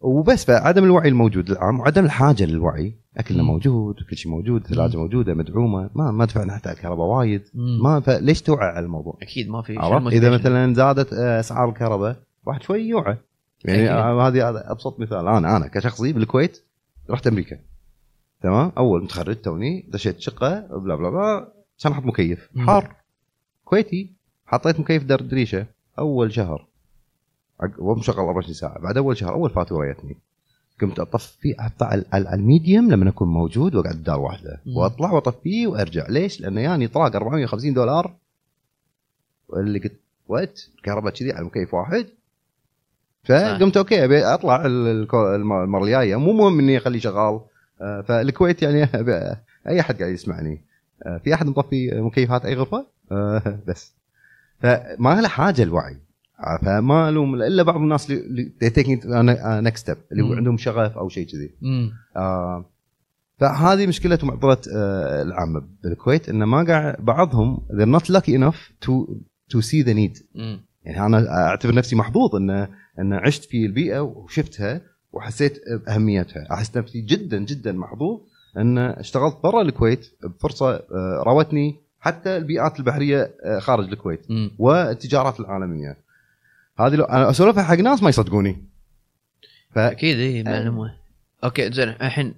وبس 0.00 0.44
فعدم 0.44 0.84
الوعي 0.84 1.08
الموجود 1.08 1.50
العام 1.50 1.80
وعدم 1.80 2.04
الحاجة 2.04 2.44
للوعي. 2.44 2.94
اكلنا 3.16 3.42
مم. 3.42 3.48
موجود 3.48 3.94
كل 4.10 4.16
شيء 4.16 4.32
موجود 4.32 4.66
ثلاجة 4.66 4.96
موجودة 4.96 5.34
مدعومة. 5.34 5.90
ما 5.94 6.10
ما 6.10 6.24
دفعنا 6.24 6.54
حتى 6.56 6.70
الكهرباء 6.70 7.06
وايد. 7.06 7.42
مم. 7.54 7.82
ما 7.82 8.00
فليش 8.00 8.42
توعى 8.42 8.68
على 8.68 8.86
الموضوع؟ 8.86 9.18
أكيد 9.22 9.48
ما 9.48 9.62
في 9.62 9.78
إذا؟ 10.12 10.30
مثلا 10.30 10.74
زادت 10.74 11.12
آه، 11.12 11.40
أسعار 11.40 11.68
الكهرباء 11.68 12.16
واحد 12.46 12.62
شوي 12.62 12.80
يوعى. 12.80 13.16
يعني. 13.66 13.90
آه، 13.90 14.28
هذه 14.28 14.48
هذا 14.48 14.70
أبسط 14.70 15.00
مثال. 15.00 15.28
أنا 15.28 15.56
أنا 15.56 15.66
كشخصي 15.66 16.12
بالكويت 16.12 16.62
رحت 17.10 17.26
أمريكا. 17.26 17.58
تمام؟ 18.42 18.72
أول 18.78 19.02
متخرج 19.04 19.36
توني 19.36 19.84
دشيت 19.88 20.20
شقة 20.20 20.60
blah 20.60 20.94
blah 20.94 21.10
blah 21.10 21.52
عشان 21.78 21.92
أحط 21.92 22.04
مكيف. 22.04 22.48
حار. 22.58 22.94
كويتي. 23.64 24.12
حطيت 24.46 24.80
مكيف 24.80 25.04
درب 25.04 25.28
دريشة. 25.28 25.66
أول 25.98 26.32
شهر. 26.32 26.66
ومشغل 27.78 28.16
24 28.16 28.54
ساعة. 28.54 28.78
بعد 28.78 28.96
أول 28.96 29.16
شهر 29.16 29.32
أول 29.32 29.50
فاتورة 29.50 29.92
جتني 29.92 30.16
قمت 30.80 31.00
أطفي 31.00 31.60
احطه 31.60 31.86
على 32.12 32.34
ال 32.34 32.42
medium 32.42 32.90
لما 32.90 33.10
أكون 33.10 33.28
موجود 33.28 33.74
وأقعد 33.74 33.96
بدار 33.96 34.20
واحدة. 34.20 34.60
وأطلع 34.66 35.12
واطفيه 35.12 35.66
وأرجع. 35.66 36.06
ليش؟ 36.08 36.40
لأنه 36.40 36.60
يعني 36.60 36.88
طلاق 36.88 37.16
450 37.16 37.74
دولار. 37.74 38.14
واللي 39.48 39.78
قلت 39.78 40.00
what؟ 40.28 40.60
كهرباء 40.82 41.12
كذي 41.12 41.32
على 41.32 41.44
مكيف 41.44 41.74
واحد. 41.74 42.06
فقمت 43.26 43.76
أوكي 43.76 44.04
أبي 44.04 44.24
أطلع 44.24 44.66
المره 44.66 45.84
الجايه 45.84 46.16
مو 46.16 46.32
مهم 46.32 46.58
إني 46.58 46.76
اخليه 46.76 46.98
شغال. 46.98 47.40
آه، 47.80 48.00
فالكويت 48.00 48.62
يعني 48.62 48.84
أي 49.68 49.80
أحد 49.80 49.98
قاعد 49.98 50.12
يسمعني. 50.12 50.64
آه، 51.02 51.18
في 51.24 51.34
أحد 51.34 51.46
مطفي 51.46 51.90
مكيفات 52.00 52.44
أي 52.44 52.54
غرفة؟ 52.54 52.86
آه، 53.12 53.58
بس. 53.66 53.94
فما 54.60 55.20
له 55.20 55.28
حاجة 55.28 55.62
الوعي. 55.62 55.96
فما 56.62 57.08
الوم 57.08 57.34
إلا 57.34 57.62
بعض 57.62 57.76
الناس 57.76 58.10
اللي 58.10 58.44
taking 58.44 59.00
next 59.06 59.82
step 59.82 59.96
اللي. 60.12 60.36
عندهم 60.36 60.56
شغف 60.56 60.98
أو 60.98 61.08
شيء 61.08 61.26
كذي. 61.26 61.54
فهذه 63.38 63.86
مشكلة 63.86 64.18
ومعضله 64.22 64.58
العامة. 65.22 65.62
بالكويت 65.82 66.28
إن 66.28 66.44
ما 66.44 66.64
قاعد 66.64 66.96
بعضهم 66.98 67.66
they're 67.70 68.00
not 68.00 68.04
lucky 68.04 68.32
enough 68.32 68.86
to 68.86 68.92
to 69.54 69.62
see 69.62 69.82
the 69.82 69.94
need. 69.94 70.22
يعني 70.84 71.06
أنا 71.06 71.46
أعتبر 71.48 71.74
نفسي 71.74 71.96
محظوظ 71.96 72.36
إن 72.36 72.68
أن 72.98 73.12
عشت 73.12 73.44
في 73.44 73.66
البيئة 73.66 74.00
وشفتها 74.00 74.80
وحسيت 75.12 75.62
بأهميتها. 75.68 76.46
أحس 76.52 76.76
نفسي 76.76 77.00
جدا 77.00 77.38
جدا 77.38 77.72
محظوظ 77.72 78.20
أن 78.56 78.78
اشتغلت 78.78 79.36
برا 79.42 79.62
الكويت 79.62 80.10
بفرصة 80.22 80.74
آه، 80.74 81.22
راوتني 81.26 81.76
حتى 82.00 82.36
البيئات 82.36 82.78
البحرية 82.78 83.34
آه، 83.44 83.58
خارج 83.58 83.88
الكويت 83.88 84.30
مم. 84.30 84.50
والتجارات 84.58 85.40
العالمية. 85.40 85.96
هذه 86.78 86.94
لو 86.94 87.04
أنا 87.04 87.30
اسولفها 87.30 87.62
حق 87.62 87.74
ناس 87.74 88.02
ما 88.02 88.08
يصدقوني. 88.08 88.56
ف 89.70 89.78
أكيد 89.78 90.18
اي 90.18 90.42
معلومة. 90.42 90.94
أوكي 91.44 91.72
زين 91.72 91.88
الحين 91.88 92.34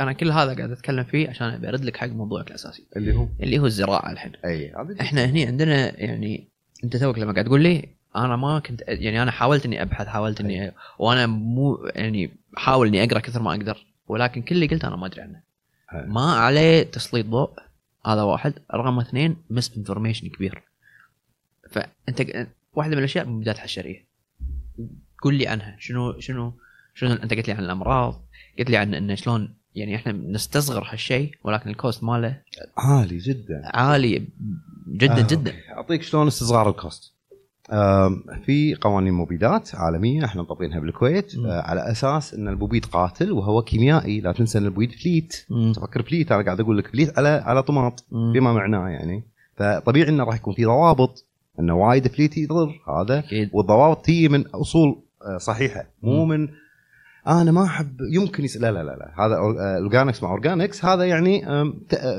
أنا 0.00 0.12
كل 0.12 0.30
هذا 0.30 0.54
قاعد 0.54 0.70
أتكلم 0.70 1.04
فيه 1.04 1.28
عشان 1.28 1.46
أبي 1.46 1.68
أرد 1.68 1.84
لك 1.84 1.96
حق 1.96 2.06
موضوعك 2.06 2.48
الأساسي. 2.48 2.86
اللي 2.96 3.14
هو؟ 3.14 3.26
اللي 3.40 3.58
هو 3.58 3.66
الزراعة 3.66 4.12
الحين. 4.12 4.32
أي 4.44 4.72
إحنا 5.00 5.24
هني 5.24 5.46
عندنا 5.46 6.00
يعني 6.00 6.48
أنت 6.84 6.96
توك 6.96 7.18
لما 7.18 7.32
قاعد 7.32 7.44
تقول 7.44 7.60
لي 7.60 7.88
أنا 8.16 8.36
ما 8.36 8.58
كنت 8.58 8.82
يعني 8.86 9.22
أنا 9.22 9.30
حاولت 9.30 9.64
إني 9.66 9.82
أبحث 9.82 10.06
حاولت 10.06 10.40
إني 10.40 10.72
وأنا 10.98 11.26
مو 11.26 11.90
يعني 11.94 12.30
حاول 12.56 12.86
إني 12.86 13.04
أقرأ 13.04 13.18
كثر 13.18 13.42
ما 13.42 13.50
أقدر 13.50 13.86
ولكن 14.08 14.42
كل 14.42 14.54
اللي 14.54 14.66
قلته 14.66 14.88
أنا 14.88 14.96
ما 14.96 15.06
أدري 15.06 15.22
عنه. 15.22 15.40
ما 15.92 16.32
عليه 16.34 16.82
تسليط 16.82 17.26
ضوء 17.26 17.50
هذا 18.06 18.22
واحد. 18.22 18.54
رقم 18.74 18.98
اثنين 18.98 19.36
misinformation 19.50 20.28
كبير. 20.28 20.62
فأنت 21.70 22.48
واحدة 22.74 22.92
من 22.92 22.98
الأشياء 22.98 23.24
المبيدات 23.24 23.56
الحشريه 23.56 24.04
قول 25.22 25.34
لي 25.34 25.46
عنها. 25.46 25.76
شنو 25.78 26.20
شنو 26.20 26.52
شنو 26.94 27.12
أنت 27.12 27.34
قلت 27.34 27.48
لي 27.48 27.54
عن 27.54 27.64
الأمراض 27.64 28.22
قلت 28.58 28.70
لي 28.70 28.76
عن 28.76 28.94
انه 28.94 29.14
شلون 29.14 29.54
يعني 29.74 29.96
إحنا 29.96 30.12
نستصغر 30.12 30.88
هالشيء 30.92 31.34
ولكن 31.44 31.70
ال 31.70 31.77
cost 31.77 32.04
ماله 32.04 32.42
عالي 32.76 33.18
جدا. 33.18 33.62
عالي 33.64 34.28
جدا 34.88 35.18
آه، 35.18 35.26
جدا. 35.26 35.54
أعطيك 35.70 36.02
شلون 36.02 36.26
استصغار 36.26 36.70
ال 36.70 36.77
cost. 36.77 37.14
في 38.44 38.76
قوانين 38.80 39.12
مبيدات 39.14 39.74
عالمية 39.74 40.24
إحنا 40.24 40.42
مطبقينها 40.42 40.80
بالكويت. 40.80 41.32
آه، 41.46 41.60
على 41.60 41.90
أساس 41.90 42.34
إن 42.34 42.48
المبيد 42.48 42.84
قاتل 42.84 43.32
وهو 43.32 43.62
كيميائي 43.62 44.20
لا 44.20 44.32
تنسى 44.32 44.58
إن 44.58 44.66
المبيد 44.66 44.92
فليت 44.92 45.46
مم. 45.50 45.72
تفكر 45.72 46.02
فليت 46.02 46.32
أنا 46.32 46.44
قاعد 46.44 46.60
أقول 46.60 46.78
لك 46.78 46.86
فليت 46.86 47.18
على 47.18 47.28
على 47.28 47.62
طماط. 47.62 48.04
بما 48.10 48.52
معناه 48.52 48.88
يعني 48.88 49.24
فطبيعي 49.56 50.08
إنه 50.08 50.24
راح 50.24 50.34
يكون 50.34 50.54
في 50.54 50.64
ضوابط 50.64 51.26
إنه 51.60 51.74
وايد 51.74 52.08
فليت 52.08 52.38
يضر 52.38 52.80
هذا 52.88 53.18
أكيد 53.18 53.50
والضوابط 53.52 54.04
تيجي 54.04 54.28
من 54.28 54.46
أصول 54.46 55.02
آه، 55.22 55.38
صحيحة 55.38 55.84
مو. 56.02 56.24
من 56.24 56.48
أنا 57.26 57.52
ما 57.52 57.64
أحب 57.64 57.96
يمكن 58.12 58.44
يس... 58.44 58.56
لا 58.56 58.72
لا 58.72 58.82
لا 58.82 58.96
لا 58.96 59.26
هذا 59.26 59.36
organics 59.78 60.22
مع 60.22 60.30
organics 60.30 60.84
هذا 60.84 61.04
يعني. 61.04 61.46
آه، 61.46 61.74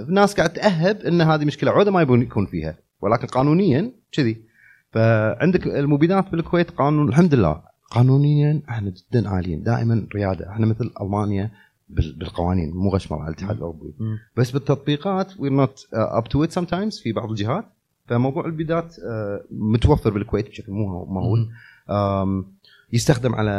ناس 0.09 0.33
قاعد 0.33 0.53
تأهب 0.53 1.01
إن 1.01 1.21
هذه 1.21 1.45
مشكلة 1.45 1.71
عودة 1.71 1.91
ما 1.91 2.01
يبون 2.01 2.21
يكون 2.21 2.45
فيها 2.45 2.77
ولكن 3.01 3.27
قانونيا 3.27 3.91
كذي 4.11 4.50
فعندك 4.91 5.67
المبيدات 5.67 6.29
بالكويت 6.31 6.71
قانون 6.71 7.09
الحمد 7.09 7.35
لله. 7.35 7.61
قانونيا 7.91 8.61
إحنا 8.69 8.89
جدا 8.89 9.29
عاليين. 9.29 9.63
دائما 9.63 10.07
ريادة. 10.15 10.49
إحنا 10.49 10.65
مثل 10.65 10.91
ألمانيا 11.01 11.51
بال- 11.89 12.15
بالقوانين. 12.19 12.71
مو 12.73 12.89
غشمر 12.89 13.19
على 13.19 13.27
الاتحاد 13.27 13.55
الأوروبي. 13.55 13.93
بس 14.37 14.51
بالتطبيقات 14.51 15.39
we're 15.39 15.51
not 15.53 15.87
up 15.93 16.23
to 16.23 16.43
it 16.43 16.51
sometimes 16.51 16.99
في 16.99 17.11
بعض 17.11 17.29
الجهات. 17.29 17.65
فموضوع 18.07 18.45
المبيدات 18.45 18.95
آه، 18.99 19.43
متوفر 19.51 20.09
بالكويت 20.09 20.49
بشكل 20.49 20.71
مو 20.71 21.05
مهول. 21.05 21.49
يستخدم 22.93 23.35
على 23.35 23.51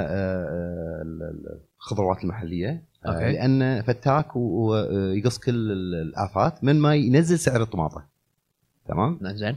ال- 1.03 1.59
الخضروات 1.81 2.25
المحلية. 2.25 2.83
آه، 3.07 3.09
أوكي. 3.09 3.33
لأنه 3.33 3.83
فتاك 3.83 4.37
ويقص 4.37 5.39
كل 5.39 5.55
ال- 5.55 5.95
الآفات 6.09 6.65
من 6.65 6.81
ما 6.81 6.95
ينزل 6.95 7.39
سعر 7.39 7.63
الطماطه 7.63 8.05
تمام؟ 8.89 9.19
زين. 9.23 9.57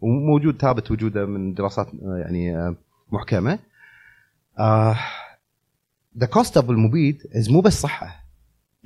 وموجود 0.00 0.56
ثابت 0.60 0.90
وجوده 0.90 1.26
من 1.26 1.54
دراسات 1.54 1.88
يعني 2.02 2.74
محكمة. 3.12 3.58
the 6.18 6.26
cost 6.26 6.56
of 6.56 6.70
المبيد 6.70 7.18
مو 7.50 7.60
بس 7.60 7.80
صحة. 7.80 8.24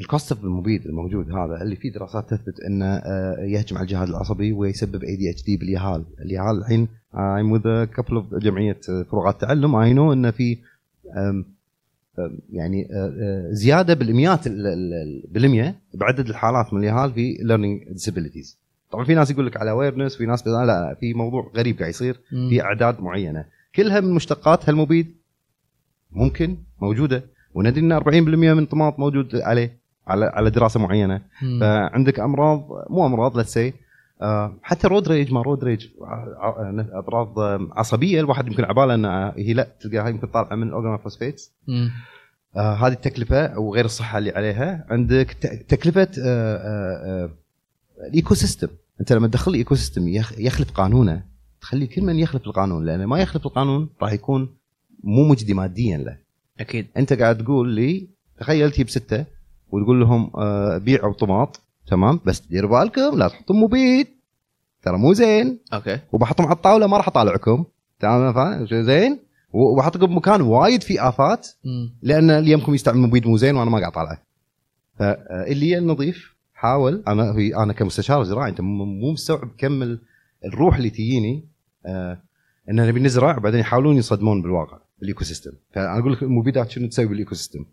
ال 0.01 0.07
cost 0.07 0.33
of 0.33 0.45
المبيد 0.45 0.87
الموجود 0.87 1.31
هذا 1.31 1.63
اللي 1.63 1.77
فيه 1.77 1.93
دراسات 1.93 2.31
تثبت 2.31 2.61
إنه 2.61 2.85
آه، 2.87 3.37
يهجم 3.41 3.77
على 3.77 3.85
الجهاز 3.85 4.09
العصبي 4.09 4.53
ويسبب 4.53 5.05
ADHD 5.05 5.57
باليهال، 5.57 6.05
اليهال 6.21 6.59
الحين 6.59 6.89
with 7.53 7.63
a 7.63 7.97
couple 8.01 8.15
of 8.15 8.35
جمعية 8.39 8.81
آه، 8.89 9.03
فروقات 9.03 9.41
تعلم. 9.41 9.77
I 9.77 9.93
know 9.93 10.13
إنه 10.13 10.31
في 10.31 10.59
يعني 12.53 12.89
آه، 12.93 13.49
زيادة 13.51 13.95
بالمئات 13.95 14.47
ال- 14.47 14.67
ال- 14.67 14.95
ال- 14.95 15.25
بالمئة 15.29 15.75
بعدد 15.95 16.29
الحالات 16.29 16.73
من 16.75 16.81
اليهال 16.81 17.13
في 17.13 17.37
learning 17.37 17.95
disabilities. 17.99 18.57
طبعا 18.93 19.05
في 19.05 19.15
ناس 19.15 19.31
يقول 19.31 19.47
لك 19.47 19.57
على 19.57 19.71
awareness 19.71 20.17
في 20.17 20.27
ناس 20.27 20.47
لا 20.47 20.67
لا 20.67 20.97
في 21.01 21.15
موضوع 21.15 21.51
غريب 21.57 21.79
قاعد 21.79 21.91
يصير. 21.91 22.21
في 22.49 22.63
أعداد 22.63 23.01
معينة. 23.01 23.45
كلها 23.75 24.01
من 24.01 24.15
مشتقات 24.15 24.69
هالمبيد 24.69 25.15
ممكن 26.11 26.57
موجودة. 26.81 27.25
وندري 27.55 27.81
إن 27.81 27.93
40% 28.01 28.07
من 28.55 28.59
الطماط 28.59 28.99
موجود 28.99 29.37
عليه 29.37 29.79
على 30.07 30.25
على 30.27 30.51
دراسة 30.51 30.81
معينة. 30.81 31.21
مم. 31.43 31.61
فعندك 31.61 32.21
أمراض 32.21 32.69
مو 32.91 33.07
أمراض 33.07 33.37
لا 33.37 33.43
سي 33.43 33.73
حتى 34.63 34.89
road 34.89 35.09
rage 35.09 35.33
ما 35.33 35.43
road 35.43 35.65
rage 35.65 35.87
أمراض 36.95 37.39
آه، 37.39 37.69
عصبية. 37.73 38.21
الواحد 38.21 38.47
يمكن 38.47 38.65
عبالة 38.65 38.95
انها 38.95 39.35
هي 39.37 39.53
لا 39.53 39.69
تلقاها 39.81 40.09
يمكن 40.09 40.27
طالعة 40.27 40.55
من 40.57 40.69
ال 40.69 40.74
organophosphates 40.74 41.53
مم. 41.69 41.91
آه 42.57 42.75
هذه 42.75 42.93
التكلفة 42.93 43.59
وغير 43.59 43.85
الصحة 43.85 44.19
اللي 44.19 44.31
عليها. 44.31 44.87
عندك 44.91 45.27
تكلفة 45.69 46.03
آه 46.03 46.57
آه 46.57 47.25
آه 47.25 47.31
ال 48.09 48.35
ecosystem 48.35 48.69
أنت 49.01 49.13
لما 49.13 49.29
تدخل 49.29 49.51
ال 49.51 49.75
ecosystem 49.75 50.09
يخ- 50.09 50.39
يخلف 50.39 50.71
قانونه 50.71 51.23
تخلي 51.61 51.87
كل 51.87 52.03
من 52.03 52.19
يخلف 52.19 52.47
القانون 52.47 52.85
لأن 52.85 53.05
ما 53.05 53.19
يخلف 53.19 53.47
القانون 53.47 53.89
راح 54.03 54.13
يكون 54.13 54.49
مو 55.05 55.29
مجدي 55.29 55.55
ماديا 55.55 55.99
له. 55.99 56.19
أكيد. 56.61 56.87
أنت 56.97 57.13
قاعد 57.13 57.39
تقول 57.39 57.69
لي 57.69 58.09
تخيل 58.39 58.71
تجيب 58.73 58.91
ستة 58.91 59.25
وتقول 59.71 60.01
لهم 60.01 60.31
آه 60.37 60.79
بيعوا 60.79 61.13
طماط 61.13 61.61
تمام؟ 61.87 62.21
بس 62.27 62.41
ديروا 62.41 62.81
بالكم 62.81 63.19
لا 63.19 63.29
تحطوا 63.29 63.57
مبيد 63.57 64.07
ترى 64.83 64.99
مو 64.99 65.13
زين. 65.13 65.59
أوكي. 65.73 65.99
وبحطهم 66.13 66.47
على 66.47 66.57
الطاولة 66.57 66.87
ما 66.87 66.97
راح 66.97 67.09
أطالعكم. 67.09 67.65
تمام؟ 68.01 68.33
فاهم؟ 68.33 68.83
زين؟ 68.83 69.19
وبحطكم 69.53 70.07
بمكان 70.07 70.41
وايد 70.41 70.83
فيه 70.83 71.09
آفات. 71.09 71.49
لأن 72.03 72.31
اللي 72.31 72.51
يمكم 72.51 72.75
يستعمل 72.75 72.99
مبيد 73.01 73.27
مو 73.27 73.37
زين 73.37 73.57
وأنا 73.57 73.71
ما 73.71 73.79
قاعد 73.79 73.93
طالعه 73.93 74.23
فاللي 74.99 75.79
النظيف. 75.79 76.32
حاول. 76.63 77.03
أنا 77.09 77.33
في 77.33 77.57
أنا 77.57 77.73
كمستشار 77.73 78.23
زراعي 78.25 78.51
أنت 78.51 78.61
مو 78.61 79.13
مستوعب 79.13 79.51
كم 79.59 79.83
ال- 79.83 80.01
الروح 80.45 80.77
اللي 80.77 80.91
تجيني 80.91 81.45
آه 81.87 82.19
إن 82.71 82.87
نبي 82.87 83.01
نزرع 83.01 83.37
وبعدين 83.37 83.61
يحاولون 83.61 83.97
يصدمون 83.97 84.43
بالواقع 84.43 84.79
بال 85.01 85.25
ecosystem 85.25 85.51
فأنا 85.75 85.99
أقول 85.99 86.13
لك 86.13 86.23
المبيدات 86.23 86.71
شنو 86.71 86.89
تسوي 86.89 87.07
بال 87.07 87.35
ecosystem 87.35 87.65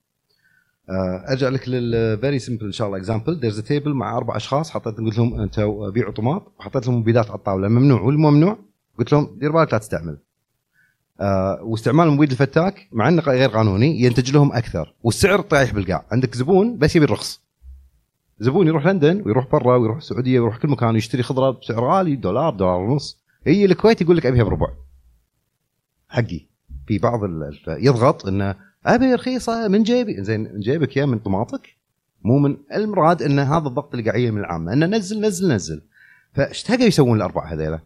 آه 0.90 1.26
أرجع 1.32 1.50
لك 1.50 1.70
لل 1.70 1.93
very 1.93 2.40
simple 2.40 2.66
إن 2.66 2.72
شاء 2.72 2.88
الله 2.88 2.98
example 2.98 3.36
there's 3.40 3.60
table 3.60 3.94
مع 3.94 4.18
أربع 4.18 4.36
أشخاص 4.36 4.72
حطيت 4.72 4.98
قلت 4.98 5.18
لهم 5.18 5.42
أنتم 5.42 5.92
بيعوا 5.92 6.14
طماط 6.14 6.54
وحطيت 6.60 6.88
لهم 6.88 6.96
مبيدات 7.00 7.28
على 7.30 7.36
الطاولة. 7.38 7.68
ممنوع 7.68 8.02
والممنوع 8.02 8.58
قلت 9.00 9.12
لهم 9.12 9.38
دير 9.40 9.52
بالك 9.52 9.74
لا 9.74 9.80
تستعمل. 9.80 10.18
آه 11.22 11.60
واستعمال 11.64 12.08
المبيد 12.08 12.32
الفتاك 12.32 12.88
مع 12.92 13.08
إنه 13.08 13.22
غير 13.22 13.50
قانوني 13.50 14.02
ينتج 14.02 14.32
لهم 14.32 14.54
أكثر 14.54 14.94
والسعر 15.04 15.42
طايح 15.42 15.74
بالقاع. 15.74 16.06
عندك 16.12 16.36
زبون 16.36 16.78
بس 16.78 16.96
يبي 16.96 17.06
الرخص. 17.06 17.49
زبون 18.40 18.68
يروح 18.68 18.86
لندن 18.86 19.22
ويروح 19.26 19.52
برا 19.52 19.76
ويروح 19.78 19.98
السعودية 19.98 20.40
ويروح 20.40 20.58
كل 20.58 20.68
مكان 20.68 20.94
ويشتري 20.94 21.24
خضرة 21.24 21.50
بسعر 21.52 21.84
غالي 21.86 22.16
دولار 22.16 22.54
دولار 22.54 22.80
ونص. 22.80 23.20
يجي 23.46 23.66
الكويت 23.66 24.02
يقول 24.02 24.18
لك 24.18 24.26
أبيها 24.26 24.44
بربع. 24.44 24.68
حقي. 26.10 26.42
في 26.88 26.98
بعض 26.98 27.20
يضغط 27.68 28.26
إنه 28.28 28.56
أبي 28.86 29.14
رخيصة 29.14 29.68
من 29.68 29.84
جيبي. 29.84 30.24
زين 30.24 30.54
من 30.54 30.60
جيبك 30.60 30.98
يا 30.98 31.06
من 31.06 31.20
طماطك 31.20 31.76
مو 32.24 32.40
من 32.40 32.58
المراد 32.76 33.22
إن 33.22 33.40
هذا 33.40 33.68
الضغط 33.68 33.94
اللي 33.96 34.10
قاعد 34.10 34.20
يجي 34.22 34.32
من 34.32 34.40
العامة. 34.40 34.74
إنه 34.74 34.86
نزل 34.86 35.22
نزل 35.22 35.52
نزل. 35.54 35.82
فاشتهقوا 36.34 36.86
يسوون 36.86 37.18
الأربعة 37.18 37.54
هذيلا. 37.54 37.80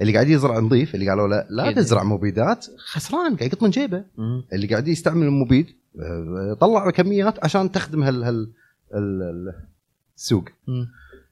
اللي 0.00 0.12
قاعد 0.12 0.28
يزرع 0.28 0.58
نظيف 0.58 0.94
اللي 0.94 1.08
قالوا 1.10 1.28
له 1.28 1.44
لا. 1.50 1.72
تزرع 1.72 2.02
مبيدات 2.04 2.66
خسران 2.78 3.36
قاعد 3.36 3.52
يقط 3.52 3.62
من 3.62 3.70
جيبه. 3.70 4.04
اللي 4.52 4.66
قاعد 4.66 4.88
يستعمل 4.88 5.26
المبيد 5.26 5.66
آه، 6.00 6.56
طلع 6.60 6.90
كميات 6.90 7.44
عشان 7.44 7.72
تخدم 7.72 8.02
هال 8.02 8.24
هال 8.24 8.34
ال- 8.34 8.34
ال- 8.34 8.52
السوق. 8.94 10.44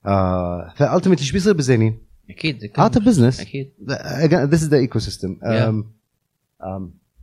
آه 0.07 0.73
فالتمت 0.77 1.19
إيش 1.19 1.33
بيصير 1.33 1.53
بالزينين؟ 1.53 1.99
أكيد 2.31 2.71
that's 2.77 2.99
business 2.99 3.41
أكيد. 3.41 3.73
this 4.31 4.63
is 4.63 4.69
the 4.69 4.77
ecosystem 4.77 5.37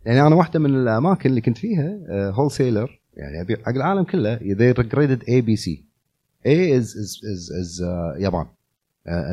يعني 0.06 0.28
أنا 0.28 0.36
واحدة 0.36 0.60
من 0.60 0.76
الأماكن 0.76 1.30
اللي 1.30 1.42
كنت 1.42 1.58
فيها 1.58 1.98
wholesaler 2.32 3.00
يعني 3.14 3.42
ابيع 3.42 3.58
حق 3.58 3.70
العالم 3.70 4.04
كله 4.04 4.38
they 4.38 4.74
A 5.20 5.42
B 5.46 5.62
C. 5.64 5.70
A 6.46 6.80
is 6.80 6.88
is 6.96 7.12
is, 7.32 7.42
is 7.62 7.82
uh, 7.82 8.22
يابان. 8.22 8.46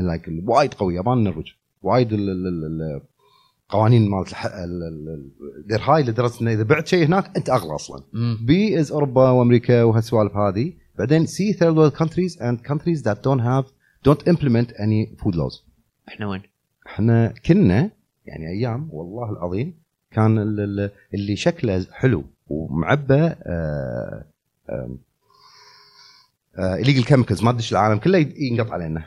like 0.03 0.31
وايد 0.46 0.74
قوي 0.74 0.94
يابان 0.94 1.18
النرويج 1.18 1.46
وايد 1.82 2.12
ال- 2.12 2.30
ال- 2.30 2.46
ال- 2.46 2.64
ال- 2.64 3.01
القوانين 3.66 4.11
مالت 4.11 4.32
ال- 4.44 5.80
هاي 5.80 6.03
لدرجة 6.03 6.40
إنه 6.42 6.53
إذا 6.53 6.62
بعت 6.62 6.86
شيء 6.86 7.07
هناك 7.07 7.36
أنت 7.36 7.51
أغلى 7.51 7.74
أصلا. 7.74 8.03
بي 8.46 8.80
از 8.80 8.92
أوروبا 8.92 9.30
وأمريكا 9.30 9.82
وهالسوالف 9.82 10.36
هذه. 10.36 10.72
بعدين 10.99 11.26
say 11.26 11.53
third 11.53 11.76
world 11.79 11.93
countries 11.96 12.32
and 12.36 12.68
countries 12.70 13.03
that 13.03 13.16
don't 13.22 13.40
have 13.42 13.66
don't 14.09 14.22
implement 14.32 14.68
any 14.72 15.16
food 15.22 15.34
laws. 15.34 15.62
إحنا 16.09 16.26
وين؟ 16.26 16.42
إحنا 16.86 17.34
كنا 17.46 17.90
يعني 18.26 18.49
أيام 18.49 18.88
والله 18.92 19.30
العظيم 19.30 19.74
كان 20.11 20.38
ال- 20.38 20.61
ال- 20.61 20.90
اللي 21.14 21.36
شكله 21.36 21.86
حلو 21.92 22.24
ومعبى 22.46 23.14
آه 23.42 24.24
ال 26.59 26.66
legal 26.66 27.05
chemicals 27.05 27.43
ما 27.42 27.53
تدش 27.53 27.72
العالم 27.72 27.99
كله 27.99 28.18
ينقط 28.36 28.70
علينا. 28.70 29.05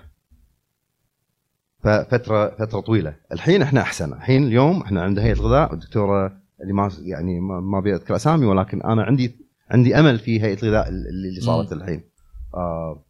ففتره 1.79 2.49
فترة 2.49 2.79
طويلة. 2.79 3.15
الحين 3.31 3.61
إحنا 3.61 3.81
أحسن. 3.81 4.13
الحين 4.13 4.43
اليوم 4.43 4.81
إحنا 4.81 5.01
عند 5.01 5.19
هيئة 5.19 5.33
الغذاء 5.33 5.73
الدكتوره 5.73 6.37
اللي 6.61 6.73
ما 6.73 6.91
يعني 7.01 7.39
ما 7.39 7.77
ابي 7.77 7.95
اذكر 7.95 8.15
أسامي 8.15 8.45
ولكن 8.45 8.81
أنا 8.81 9.03
عندي 9.03 9.35
عندي 9.71 9.99
أمل 9.99 10.19
في 10.19 10.41
هيئة 10.41 10.63
الغذاء 10.63 10.89
اللي 10.89 11.41
صارت 11.41 11.73
الحين. 11.73 12.03
آه. 12.53 13.03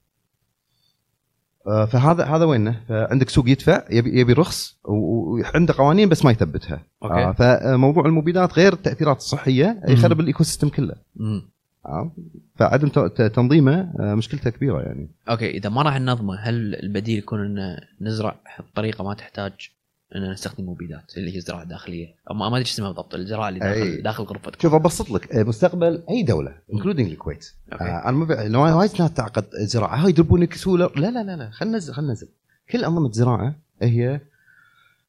آه، 1.67 1.85
فهذا 1.85 2.25
هذا 2.25 2.45
وينه؟ 2.45 2.81
فعندك 2.89 3.29
سوق 3.29 3.49
يدفع 3.49 3.83
يبي 3.89 4.19
يبي 4.19 4.33
رخص 4.33 4.77
وعنده 4.83 5.73
قوانين 5.77 6.09
بس 6.09 6.25
ما 6.25 6.31
يثبتها. 6.31 6.83
okay. 7.03 7.13
آه 7.13 7.31
فموضوع 7.31 8.05
المبيدات 8.05 8.53
غير 8.53 8.73
التأثيرات 8.73 9.17
الصحية 9.17 9.81
يخرب 9.87 10.19
ال 10.19 10.43
ecosystem 10.43 10.69
كله. 10.69 10.95
مم. 11.15 11.41
آه. 11.85 12.11
فعدم 12.55 12.87
تنظيمه 13.27 13.93
آه 13.99 14.15
مشكلته 14.15 14.49
كبيرة 14.49 14.81
يعني. 14.81 15.09
okay 15.29 15.49
إذا 15.49 15.69
ما 15.69 15.81
راح 15.81 15.99
ننظمه 15.99 16.35
هل 16.35 16.75
البديل 16.75 17.17
يكون 17.17 17.39
ان 17.39 17.77
نزرع 18.01 18.35
بطريقة 18.59 19.03
ما 19.03 19.13
تحتاج 19.13 19.71
ان 20.15 20.31
نستخدم 20.31 20.69
مبيدات 20.69 21.17
اللي 21.17 21.31
هي 21.33 21.37
الزراعة 21.37 21.63
الداخلية. 21.63 22.15
أو 22.29 22.35
ما 22.35 22.47
أدري 22.47 22.59
إيش 22.59 22.71
اسمها 22.71 22.87
بالضبط 22.87 23.15
الزراعة 23.15 23.49
اللي 23.49 23.73
أي. 23.73 23.79
داخل 23.79 24.03
داخل 24.03 24.23
غرفتك 24.23 24.61
شوف 24.61 24.73
أبسط 24.73 25.11
لك 25.11 25.31
آه، 25.31 25.43
مستقبل 25.43 26.03
أي 26.09 26.23
دولة 26.23 26.55
including 26.73 27.11
الكويت. 27.11 27.51
okay. 27.73 27.83
آه 27.83 28.09
أنا 28.09 28.57
ما 28.57 28.75
وايد 28.75 28.91
ناس 29.01 29.13
تعقد 29.13 29.45
الزراعة. 29.61 29.95
هاي 29.95 30.09
يضربونك 30.09 30.53
سولر 30.53 30.99
لا 30.99 31.11
لا 31.11 31.23
لا 31.23 31.35
لا 31.35 31.49
خلينا 31.51 31.73
ننزل 31.73 31.93
خلينا 31.93 32.09
ننزل. 32.09 32.27
كل 32.69 32.85
أنظمة 32.85 33.07
الزراعه 33.07 33.55
هي 33.81 34.21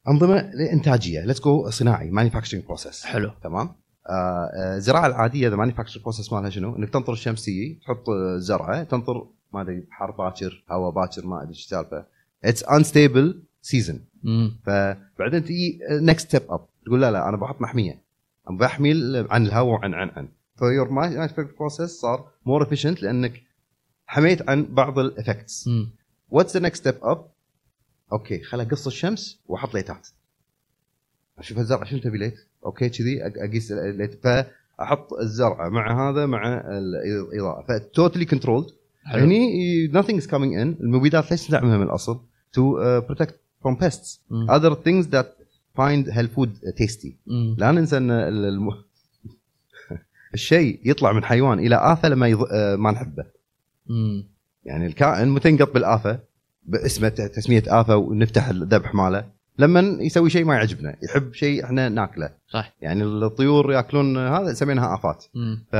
أنظمة 0.07 0.39
إنتاجية. 0.73 1.25
let's 1.25 1.41
go 1.41 1.69
صناعي 1.69 2.09
manufacturing 2.09 2.63
process 2.65 3.03
حلو. 3.05 3.31
تمام؟ 3.43 3.69
آه، 4.09 4.09
آه، 4.09 4.75
الزراعة 4.75 5.07
العادية 5.07 5.49
the 5.49 5.55
manufacture 5.55 5.99
process 6.01 6.33
مالها 6.33 6.49
شنو؟ 6.49 6.75
إنك 6.75 6.89
تنطر 6.89 7.13
الشمس 7.13 7.45
تجي 7.45 7.79
تحط 7.85 8.05
زرعة 8.37 8.83
تنطر 8.83 9.27
ما 9.53 9.61
أدري 9.61 9.83
حر 9.91 10.11
باكر 10.11 10.63
هواء 10.71 10.91
باكر 10.93 11.25
ما 11.25 11.37
أدري 11.41 11.49
إيش 11.49 11.63
السالفة. 11.63 12.05
it's 12.43 12.63
unstable 12.63 13.43
season 13.63 14.05
فبعدين 14.65 15.43
تجي 15.43 15.79
next 15.91 16.27
step 16.27 16.41
up 16.49 16.65
تقول 16.85 17.01
لا 17.01 17.11
لا 17.11 17.29
أنا 17.29 17.37
بحط 17.37 17.61
محمية. 17.61 18.01
أنا 18.49 18.57
بحمي 18.57 18.91
عن 19.29 19.45
الهواء 19.45 19.79
وعن 19.79 19.93
عن 19.93 20.09
عن. 20.09 20.27
ف 20.59 20.65
your 20.65 20.89
manufacture 20.89 21.55
process 21.59 21.89
صار 21.89 22.27
more 22.45 22.63
efficient 22.63 23.03
لأنك 23.03 23.41
حميت 24.07 24.49
عن 24.49 24.65
بعض 24.65 24.99
ال 24.99 25.08
effects 25.08 25.69
what's 26.29 26.57
the 26.57 26.63
next 26.63 26.81
step 26.87 27.03
up 27.03 27.25
okay 28.11 28.43
خل 28.43 28.61
أقص 28.61 28.87
الشمس 28.87 29.41
وأحط 29.45 29.73
light 29.73 29.97
ات. 29.97 30.07
أشوف 31.37 31.57
الزرع 31.57 31.83
شنو 31.83 31.99
تبي 31.99 32.17
light؟ 32.17 32.35
okay 32.65 32.89
كذي 32.89 33.27
أقيس 33.27 33.71
ال 33.71 33.80
light 33.80 34.23
فأحط 34.23 35.13
الزرعه 35.13 35.69
مع 35.69 36.09
هذا 36.09 36.25
مع 36.25 36.63
الإضاءة. 36.67 37.65
ف 37.67 37.74
totally 37.74 38.25
controlled 38.25 38.67
هني 39.05 39.91
nothing 39.93 40.21
is 40.21 40.27
coming 40.27 40.53
in. 40.53 40.81
المبيدات 40.81 41.31
ليش 41.31 41.49
ندعمها 41.49 41.77
من 41.77 41.83
الأصل؟ 41.83 42.19
To 42.55 42.59
uh, 42.59 43.11
protect 43.11 43.33
from 43.65 43.75
pests 43.83 44.19
مم. 44.29 44.47
other 44.51 44.75
things 44.75 45.07
that 45.07 45.25
find 45.77 46.07
health 46.13 46.33
food 46.39 46.49
tasty 46.81 47.11
مم. 47.27 47.55
لا 47.59 47.71
ننسى 47.71 47.97
ان 47.97 48.11
ال- 48.11 48.45
الم... 48.45 48.69
الشيء 50.33 50.79
يطلع 50.85 51.11
من 51.11 51.23
حيوان 51.23 51.59
إلى 51.59 51.75
آفة 51.75 52.09
لما 52.09 52.27
يض... 52.27 52.43
آه، 52.51 52.75
ما 52.75 52.91
نحبه 52.91 53.25
مم. 53.87 54.25
يعني 54.65 54.85
الكائن 54.85 55.27
متى 55.29 55.49
ينقط 55.49 55.73
بالآفة 55.73 56.19
باسمه 56.65 57.09
تسمية 57.09 57.63
آفة 57.67 57.95
ونفتح 57.97 58.47
الذبح 58.49 58.95
ماله 58.95 59.25
لما 59.59 59.79
يسوي 59.79 60.29
شيء 60.29 60.45
ما 60.45 60.55
يعجبنا 60.55 60.95
يحب 61.03 61.33
شيء 61.33 61.63
إحنا 61.63 61.89
ناكله 61.89 62.29
صح 62.49 62.73
يعني 62.81 63.03
الطيور 63.03 63.73
ياكلون 63.73 64.17
هذا 64.17 64.53
سميناها 64.53 64.93
آفات 64.95 65.25
مم. 65.35 65.63
ف 65.71 65.75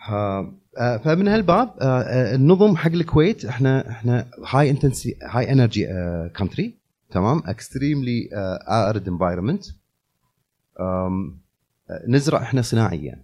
ها- 0.00 0.52
فمن 0.76 1.28
هالباب 1.28 1.74
آه، 1.80 1.84
آه، 1.84 2.34
النظم 2.34 2.76
حق 2.76 2.90
الكويت 2.92 3.44
إحنا 3.44 3.90
إحنا 3.90 4.26
هاي 4.46 4.70
intensity 4.70 5.16
high 5.22 5.52
energy 5.52 5.86
country 6.36 6.74
تمام؟ 7.10 7.42
extremely 7.46 8.28
arid 8.68 9.08
environment 9.08 9.64
نزرع 12.08 12.42
إحنا 12.42 12.62
صناعيا 12.62 13.22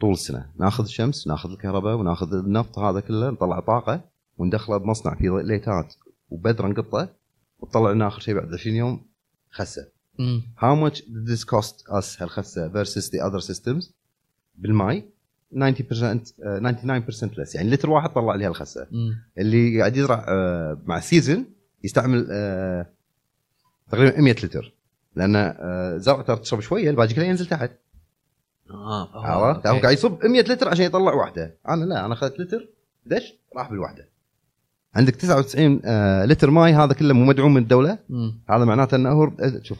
طول 0.00 0.12
السنة. 0.12 0.46
ناخذ 0.58 0.84
الشمس 0.84 1.26
ناخذ 1.26 1.50
الكهرباء 1.50 1.96
وناخذ 1.96 2.34
النفط 2.34 2.78
هذا 2.78 3.00
كله 3.00 3.30
نطلع 3.30 3.60
طاقة 3.60 4.00
وندخله 4.38 4.76
بمصنع 4.76 5.14
في 5.14 5.42
light 5.44 5.86
ات 5.86 5.94
وبذرة 6.30 6.68
نقطة 6.68 7.08
وتطلع 7.60 7.90
لنا 7.90 8.08
آخر 8.08 8.20
شيء 8.20 8.34
بعد 8.34 8.54
20 8.54 8.76
يوم 8.76 9.06
خسة. 9.50 9.88
how 10.56 10.74
much 10.74 10.96
did 10.96 11.26
this 11.26 11.44
cost 11.44 11.74
us 11.88 12.22
هالخسة 12.22 12.68
versus 12.68 13.10
the 13.10 13.20
other 13.20 13.40
systems 13.40 13.92
بالماي. 14.56 15.04
90% 15.52 16.34
آه، 16.42 16.58
99% 16.58 17.38
less 17.38 17.54
يعني 17.54 17.70
لتر 17.70 17.90
واحد 17.90 18.10
طلع 18.10 18.34
لي 18.34 18.46
هالخسه 18.46 18.86
مم. 18.90 19.22
اللي 19.38 19.78
قاعد 19.80 19.96
يزرع 19.96 20.26
آه، 20.28 20.78
مع 20.86 20.98
ال 20.98 21.05
season 21.05 21.44
يستعمل 21.84 22.28
آه، 22.30 22.86
تقريبا 23.90 24.20
100 24.20 24.32
لتر. 24.32 24.74
لأن 25.16 25.36
آه، 25.36 25.96
زرع 25.96 26.22
ترى 26.22 26.36
تشرب 26.36 26.60
شوية 26.60 26.90
الباقي 26.90 27.14
كله 27.14 27.24
ينزل 27.24 27.46
تحت. 27.46 27.70
آه 28.70 29.14
آه، 29.14 29.26
عرفت؟ 29.26 29.66
قاعد 29.66 29.92
يصب 29.92 30.24
100 30.24 30.40
لتر 30.42 30.68
عشان 30.68 30.84
يطلع 30.84 31.14
واحدة. 31.14 31.56
أنا 31.68 31.84
لا 31.84 32.06
أنا 32.06 32.14
أخذت 32.14 32.40
لتر 32.40 32.68
دش 33.06 33.34
راح 33.56 33.70
بالواحدة. 33.70 34.08
عندك 34.94 35.16
99 35.16 35.80
آه، 35.84 36.24
لتر 36.24 36.50
ماي 36.50 36.72
هذا 36.72 36.92
كله 36.92 37.14
مو 37.14 37.24
مدعوم 37.24 37.54
من 37.54 37.62
الدولة. 37.62 37.98
مم. 38.08 38.40
هذا 38.50 38.64
معناته 38.64 38.94
إنه 38.94 39.12
هو 39.12 39.30
شوف 39.62 39.78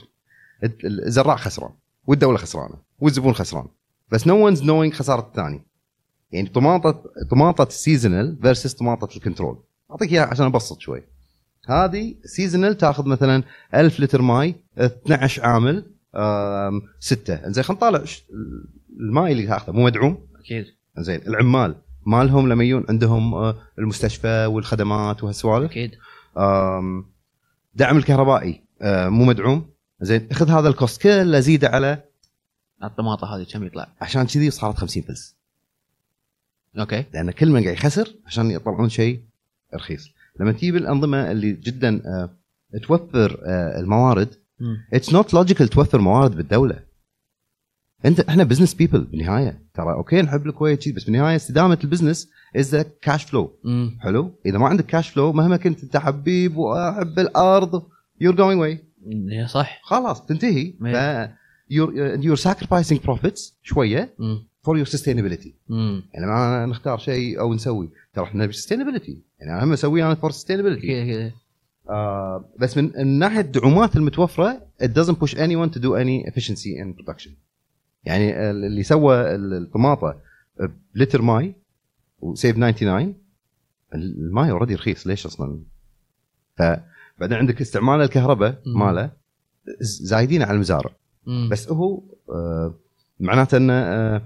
الزراع 0.85 1.37
خسران 1.37 1.71
والدولة 2.07 2.39
خسرانة 2.39 2.75
والزبون 2.99 3.33
خسران. 3.35 3.67
بس 4.13 4.27
no 4.27 4.47
one's 4.47 4.63
knowing 4.63 4.93
خساره 4.95 5.21
الثاني. 5.21 5.67
يعني 6.33 6.49
طماطة 6.49 7.03
طماطة 7.31 7.63
ال 7.67 7.75
seasonal 7.75 8.39
versus 8.43 8.75
طماطة 8.75 9.17
ال 9.17 9.22
control 9.22 9.59
أعطيك 9.91 10.13
إياها 10.13 10.27
عشان 10.27 10.47
أبسط 10.47 10.81
شوي. 10.81 11.03
هذه 11.69 12.15
seasonal 12.25 12.77
تأخذ 12.79 13.07
مثلا 13.09 13.43
1000 13.75 14.01
لتر 14.01 14.23
ماي 14.23 14.55
12 14.79 15.45
عامل 15.47 15.87
آم، 16.17 16.83
ستة. 17.01 17.51
زين 17.51 17.65
خلينا 17.65 17.79
نطالع 17.79 18.05
الماي 19.01 19.33
اللي 19.33 19.47
تأخذه. 19.47 19.73
مو 19.73 19.85
مدعوم؟ 19.85 20.27
أكيد. 20.41 20.67
زين 20.99 21.21
العمال. 21.27 21.75
مالهم 22.07 22.49
لما 22.49 22.65
يجون 22.65 22.85
عندهم 22.89 23.35
آه، 23.35 23.57
المستشفى 23.79 24.47
والخدمات 24.47 25.25
وهالسوالف. 25.25 25.71
أكيد. 25.71 25.91
دعم 27.75 27.97
الكهربائي 27.99 28.65
آه، 28.83 29.09
مو 29.09 29.25
مدعوم. 29.25 29.71
زين 30.01 30.29
خذ 30.33 30.51
هذا 30.51 30.69
ال 30.69 30.76
cost 30.76 31.03
كله 31.03 31.41
زيده 31.41 31.69
على 31.69 32.03
الطماطة 32.85 33.37
هذه 33.37 33.47
كم 33.53 33.65
يطلع؟ 33.65 33.89
عشان 34.01 34.27
كذي 34.27 34.51
صارت 34.51 34.77
50 34.77 35.03
فلس. 35.03 35.37
okay. 36.79 37.05
لأن 37.15 37.31
كل 37.31 37.51
من 37.51 37.63
قاعد 37.63 37.77
يخسر 37.77 38.15
عشان 38.27 38.51
يطلعون 38.51 38.89
شيء 38.89 39.21
رخيص. 39.75 40.11
لما 40.41 40.53
تجيب 40.53 40.77
الأنظمة 40.77 41.31
اللي 41.31 41.53
جدا 41.53 42.03
آه، 42.07 42.31
توفر 42.83 43.41
آه، 43.47 43.81
الموارد. 43.81 44.29
it's 44.93 45.13
not 45.13 45.35
logical 45.35 45.69
توفر 45.69 45.99
موارد 46.01 46.37
بالدولة. 46.37 46.81
أنت 48.05 48.21
إحنا 48.21 48.45
business 48.45 48.75
people 48.75 49.01
بالنهاية. 49.01 49.63
ترى 49.75 49.93
okay 49.93 50.23
نحب 50.23 50.47
الكويت 50.47 50.89
بس 50.89 51.05
بالنهاية 51.05 51.37
استدامة 51.37 51.79
ال 51.85 51.90
business 51.90 52.31
is 52.57 52.77
cash 53.03 53.25
flow. 53.25 53.59
حلو؟ 54.01 54.35
إذا 54.47 54.59
ما 54.59 54.69
عندك 54.69 54.87
cash 54.87 55.09
flow 55.09 55.33
مهما 55.33 55.57
كنت 55.57 55.83
أنت 55.83 55.97
حبيب 55.97 56.57
وأحب 56.57 57.19
الأرض 57.19 57.83
you're 58.21 58.35
going 58.35 58.61
away 58.61 58.85
صح. 59.47 59.81
خلاص 59.83 60.27
تنتهي. 60.27 60.73
ف 60.81 60.97
you're, 61.71 62.17
you're 62.23 62.43
sacrificing 62.43 62.99
profits 62.99 63.53
شوية 63.63 64.15
your 64.69 64.87
sustainability. 64.87 65.49
مم. 65.69 66.03
يعني 66.15 66.27
ما 66.27 66.67
نختار 66.67 66.99
شيء 66.99 67.41
أو 67.41 67.55
نسوي 67.55 67.91
ترى 68.15 68.25
إحنا 68.25 68.45
نبي 68.45 68.53
sustainability. 68.53 69.13
يعني 69.41 69.53
أنا 69.53 69.65
هم 69.65 69.73
اسويه 69.73 70.07
أنا 70.07 70.15
for 70.15 70.33
sustainability. 70.33 70.85
أكيد 70.85 71.09
أكيد 71.09 71.33
آه 71.89 72.45
بس 72.59 72.77
من 72.77 72.93
من 72.97 73.19
ناحية 73.19 73.41
الدعومات 73.41 73.97
المتوفرة 73.97 74.67
it 74.83 74.87
doesn't 74.87 75.17
push 75.25 75.35
anyone 75.35 75.71
to 75.75 75.81
do 75.81 75.95
any 75.95 76.31
efficiency 76.31 76.79
in 76.83 77.03
production. 77.03 77.31
يعني 78.05 78.51
اللي 78.51 78.83
سوى 78.83 79.35
الطماطة 79.35 80.21
بلتر 80.95 81.23
ماي 81.23 81.55
و 82.21 82.28
save 82.28 82.57
99 82.57 83.15
الماي 83.95 84.51
already 84.51 84.75
رخيص 84.75 85.07
ليش 85.07 85.27
أصلا؟ 85.27 85.63
فبعدين 86.57 87.39
عندك 87.39 87.61
استعمال 87.61 88.01
الكهرباء. 88.01 88.63
ماله 88.67 89.11
زايدين 89.81 90.43
على 90.43 90.53
المزارع. 90.55 90.91
مم. 91.29 91.49
بس 91.49 91.69
هو 91.73 92.03
آه 92.31 92.75
معناته 93.21 93.57
إنه 93.57 93.73
آه 93.73 94.23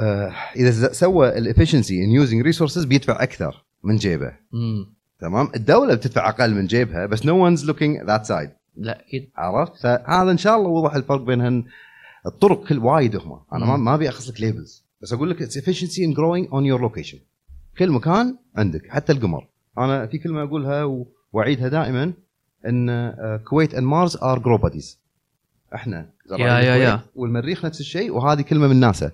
آه 0.00 0.32
إذا 0.56 0.92
سوى 0.92 1.38
ال 1.38 1.44
efficiency 1.44 2.04
in 2.04 2.10
using 2.10 2.42
resources 2.42 2.84
بيدفع 2.84 3.22
أكثر 3.22 3.64
من 3.84 3.96
جيبه. 3.96 4.32
مم. 4.52 4.86
تمام؟ 5.20 5.48
الدولة 5.56 5.94
بتدفع 5.94 6.28
أقل 6.28 6.54
من 6.54 6.66
جيبها 6.66 7.06
بس 7.06 7.26
no 7.26 7.44
one's 7.44 7.64
looking 7.64 8.02
that 8.06 8.26
side 8.26 8.50
لا 8.76 9.00
أكيد. 9.00 9.30
عرفت؟ 9.36 9.76
فهذا 9.82 10.30
إن 10.30 10.38
شاء 10.38 10.56
الله 10.56 10.68
وضح 10.68 10.94
الفرق 10.94 11.20
بين 11.20 11.40
هن 11.40 11.64
الطرق 12.26 12.66
كل 12.68 12.78
وايد 12.78 13.16
هم. 13.16 13.40
أنا 13.52 13.66
ما 13.66 13.76
مم. 13.76 13.84
ما 13.84 13.94
أبي 13.94 14.08
أخص 14.08 14.28
لك 14.30 14.40
labels 14.40 14.84
بس 15.02 15.12
أقول 15.12 15.30
لك 15.30 15.42
it's 15.42 15.58
efficiency 15.58 15.98
in 15.98 16.14
growing 16.14 16.48
on 16.50 16.64
your 16.64 16.82
location. 16.90 17.16
كل 17.78 17.90
مكان 17.90 18.36
عندك 18.56 18.86
حتى 18.90 19.12
القمر. 19.12 19.46
أنا 19.78 20.06
في 20.06 20.18
كلمة 20.18 20.42
أقولها 20.42 21.04
وأعيدها 21.32 21.68
دائما 21.68 22.12
إن 22.66 23.12
Kuwait 23.44 23.74
and 23.74 23.84
Mars 23.86 24.22
are 24.22 24.38
grow 24.38 24.58
buddies 24.58 25.01
إحنا 25.74 26.10
يا- 26.30 26.60
يا- 26.60 26.76
يا. 26.76 27.00
والمريخ 27.14 27.64
نفس 27.64 27.80
الشيء 27.80 28.12
وهذه 28.12 28.40
كلمة 28.42 28.66
من 28.68 28.76
ناسا 28.80 29.10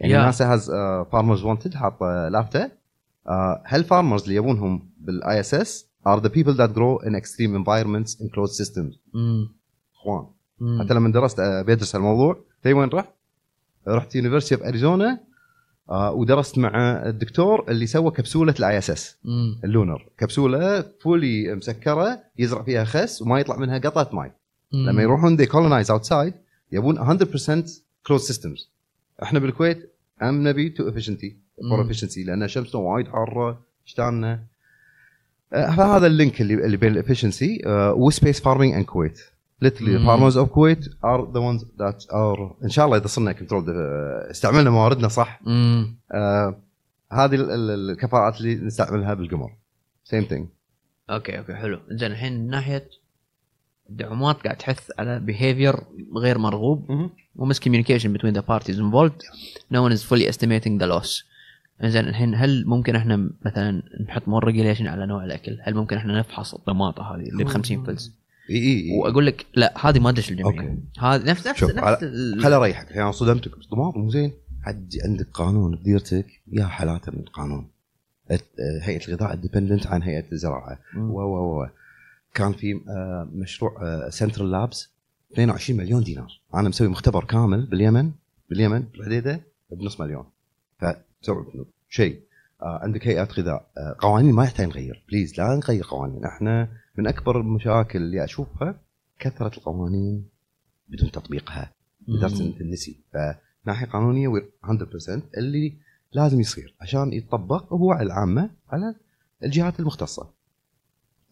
يعني 0.00 0.12
يا. 0.12 0.18
ناسا 0.18 0.52
has 0.52 0.70
farmers 1.12 1.44
wanted 1.44 1.74
حاطه 1.74 2.28
لافتة 2.28 2.70
هال 3.66 3.78
farmers 3.78 4.22
اللي 4.22 4.34
يبونهم 4.34 4.90
بال 5.00 5.40
ISS 5.40 5.86
are 6.08 6.20
the 6.20 6.28
people 6.28 6.54
that 6.56 6.70
grow 6.76 7.06
in 7.06 7.12
extreme 7.20 7.54
environments 7.64 8.20
in 8.20 8.26
closed 8.28 8.64
systems 8.64 8.98
مم. 9.14 9.48
اخوان 9.94 10.26
مم. 10.60 10.82
حتى 10.82 10.94
لما 10.94 11.12
درست 11.12 11.40
آه، 11.40 11.62
بدرس 11.62 11.96
الموضوع 11.96 12.40
في 12.62 12.72
وين 12.72 12.88
رحت؟ 12.88 13.08
رحت 13.88 14.14
University 14.16 14.54
of 14.54 14.62
Arizona 14.64 15.18
ودرست 15.88 16.58
مع 16.58 16.70
الدكتور 17.06 17.64
اللي 17.68 17.86
سوى 17.86 18.10
كبسولة 18.10 18.54
ال 18.58 18.78
ISS. 18.78 18.90
ال 18.90 19.16
lunar 19.64 20.06
كبسولة 20.18 20.84
fully 21.00 21.54
مسكرة 21.54 22.18
يزرع 22.38 22.62
فيها 22.62 22.84
خس 22.84 23.22
وما 23.22 23.40
يطلع 23.40 23.56
منها 23.56 23.78
قطره 23.78 24.14
ماي. 24.16 24.32
لما 24.72 25.02
يروحون 25.02 25.36
they 25.36 25.46
colonize 25.46 25.90
outside 25.90 26.34
يبون 26.72 27.18
100% 27.18 27.70
closed 28.06 28.20
systems 28.26 28.70
إحنا 29.22 29.38
بالكويت 29.38 29.92
هم 30.22 30.48
نبي 30.48 30.68
to 30.70 30.88
efficiently 30.88 31.36
for. 31.70 31.82
efficiency 31.82 32.24
لأن 32.24 32.48
شمسنا 32.48 32.80
وايد 32.80 33.08
حارة 33.08 33.60
اشتاننا 33.86 34.40
آه، 35.52 35.76
فهذا 35.76 36.06
ال 36.06 36.13
link 36.13 36.40
اللي 36.40 36.54
اللي 36.54 36.76
بين 36.76 36.92
ال 36.92 36.98
efficiency 36.98 37.62
و 37.96 38.03
space 38.03 38.40
farming 38.40 38.74
and 38.74 38.84
Kuwait 38.84 39.20
literally 39.64 39.96
the 39.98 40.06
farmers 40.06 40.36
of 40.36 40.46
Kuwait 40.54 40.84
are 41.04 41.22
the 41.34 41.40
ones 41.40 41.62
that 41.78 42.06
are 42.12 42.62
إن 42.64 42.68
شاء 42.68 42.86
الله 42.86 42.96
إذا 42.96 43.06
صرنا 43.06 43.32
control 43.32 43.64
استعملنا 44.30 44.70
مواردنا 44.70 45.08
صح. 45.08 45.40
آه 46.12 46.60
هذه 47.12 47.34
ال- 47.34 47.50
ال- 47.50 47.90
الكفاءات 47.90 48.40
اللي 48.40 48.54
نستعملها 48.54 49.14
بالقمر. 49.14 49.52
same 50.04 50.22
thing 50.24 50.48
okay 51.10 51.38
okay 51.38 51.54
حلو. 51.54 51.80
زين 51.90 52.10
الحين 52.12 52.32
من 52.44 52.50
ناحية 52.50 52.88
الدعومات 53.90 54.42
قاعد 54.42 54.56
تحث 54.56 54.90
على 54.98 55.22
behavior 55.26 55.82
غير 56.18 56.38
مرغوب 56.38 57.10
و 57.36 57.60
miscommunication 57.60 58.16
between 58.16 58.34
the 58.34 58.42
parties 58.42 58.78
involved. 58.78 59.22
No 59.70 59.82
one 59.82 59.92
is 59.92 60.02
fully 60.02 60.26
estimating 60.32 60.78
the 60.78 60.86
loss. 60.86 61.24
زين 61.84 62.08
الحين 62.08 62.34
هل 62.34 62.66
ممكن 62.66 62.96
إحنا 62.96 63.30
مثلا 63.46 63.82
نحط 64.08 64.28
more 64.28 64.44
regulation 64.44 64.86
على 64.86 65.06
نوع 65.06 65.24
الأكل؟ 65.24 65.58
هل 65.62 65.74
ممكن 65.74 65.96
إحنا 65.96 66.18
نفحص 66.18 66.54
الطماطة 66.54 67.02
هذه 67.02 67.28
اللي 67.28 67.44
ب 67.44 67.48
50 67.48 67.84
فلس؟ 67.84 68.12
إي 68.50 68.56
إي 68.56 68.98
وأقول 68.98 69.26
لك 69.26 69.46
لا 69.54 69.88
هذه 69.88 69.98
ما 69.98 70.12
تدش 70.12 70.30
الجمعيه 70.30 70.60
okay. 70.60 70.78
هذا 70.98 71.30
نفس 71.30 71.46
نفس 71.46 71.60
شوف، 71.60 71.70
نفس 71.70 72.04
خل 72.42 72.52
أريحك. 72.52 72.88
الحين 72.88 73.02
أنا 73.02 73.12
صدمتك. 73.12 73.58
بس 73.58 73.66
ضمار 73.66 73.98
مو 73.98 74.10
زين 74.10 74.32
عندك 75.04 75.28
قانون 75.34 75.76
بديرتك 75.76 76.26
يا 76.52 76.64
حالاته 76.64 77.12
من 77.12 77.18
القانون 77.18 77.66
هيئة 78.82 79.08
الغذاء 79.08 79.34
independent 79.34 79.86
عن 79.86 80.02
هيئة 80.02 80.24
الزراعة. 80.32 80.78
و 80.96 81.20
و 81.20 81.62
و. 81.62 81.66
كان 82.36 82.52
في 82.52 82.80
آه، 82.88 83.28
مشروع 83.32 83.72
central 84.10 84.50
labs 84.50 84.90
22 85.32 85.78
مليون 85.78 86.02
دينار. 86.02 86.40
أنا 86.54 86.68
مسوي 86.68 86.88
مختبر 86.88 87.24
كامل 87.24 87.66
باليمن 87.66 88.12
باليمن 88.50 88.80
بالحديده 88.80 89.40
بنص 89.70 90.00
مليون. 90.00 90.24
فتسوي 90.78 91.66
شيء. 91.88 92.20
آه، 92.62 92.78
عندك 92.82 93.06
هيئات 93.06 93.38
غذاء. 93.38 93.70
آه، 93.78 93.96
قوانين 93.98 94.34
ما 94.34 94.44
يحتاج 94.44 94.66
نغير. 94.66 95.04
please 95.08 95.40
لا 95.40 95.56
نغير 95.56 95.84
قوانين. 95.90 96.24
إحنا 96.24 96.68
من 96.96 97.06
أكبر 97.06 97.40
المشاكل 97.40 97.98
اللي 97.98 98.24
أشوفها 98.24 98.80
كثرة 99.18 99.56
القوانين 99.56 100.28
بدون 100.88 101.10
تطبيقها 101.10 101.72
لدرجه 102.08 102.58
تنسي 102.58 103.00
فناحيه 103.12 103.86
قانونية 103.86 104.28
we're 104.28 104.68
100% 104.68 105.22
اللي 105.38 105.76
لازم 106.12 106.40
يصير 106.40 106.74
عشان 106.80 107.12
يطبق 107.12 107.72
هو 107.72 107.92
على 107.92 108.06
العامة 108.06 108.50
على 108.68 108.94
الجهات 109.44 109.80
المختصة. 109.80 110.35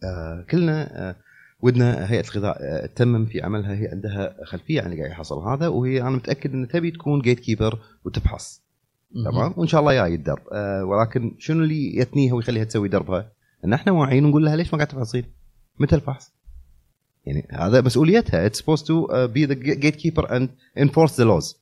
آه 0.05 0.45
كلنا 0.49 1.09
آه 1.09 1.15
ودنا 1.61 2.11
هيئة 2.11 2.23
الغذاء 2.23 2.57
آه 2.61 2.85
تتمم 2.85 3.25
في 3.25 3.41
عملها 3.41 3.73
هي 3.73 3.87
عندها 3.87 4.35
خلفية 4.45 4.81
عن 4.81 4.85
اللي 4.85 4.97
قاعد 4.97 5.11
يحصل 5.11 5.47
هذا 5.47 5.67
وهي 5.67 6.01
أنا 6.01 6.09
متأكد 6.09 6.53
إن 6.53 6.67
تبي 6.67 6.91
تكون 6.91 7.21
gatekeeper 7.21 7.79
وتفحص. 8.05 8.65
تمام؟ 9.31 9.53
وإن 9.57 9.67
شاء 9.67 9.81
الله 9.81 9.93
جاي 9.93 10.15
الدرب. 10.15 10.43
ولكن 10.83 11.35
شنو 11.39 11.63
اللي 11.63 11.97
يثنيها 11.97 12.33
ويخليها 12.33 12.63
تسوي 12.63 12.87
دربها؟ 12.89 13.31
إن 13.65 13.73
إحنا 13.73 13.91
واعيين 13.91 14.25
ونقول 14.25 14.45
لها 14.45 14.55
ليش 14.55 14.73
ما 14.73 14.77
قاعد 14.77 14.87
تفحصين؟ 14.87 15.23
متى 15.79 15.95
الفحص؟ 15.95 16.33
يعني 17.25 17.47
هذا 17.51 17.81
مسؤوليتها. 17.81 18.45
it's 18.45 18.61
supposed 18.61 18.83
to 18.83 19.07
uh, 19.07 19.27
be 19.35 19.45
the 19.51 19.55
gatekeeper 19.55 20.25
and 20.27 20.47
enforce 20.79 21.15
the 21.15 21.25
laws. 21.25 21.55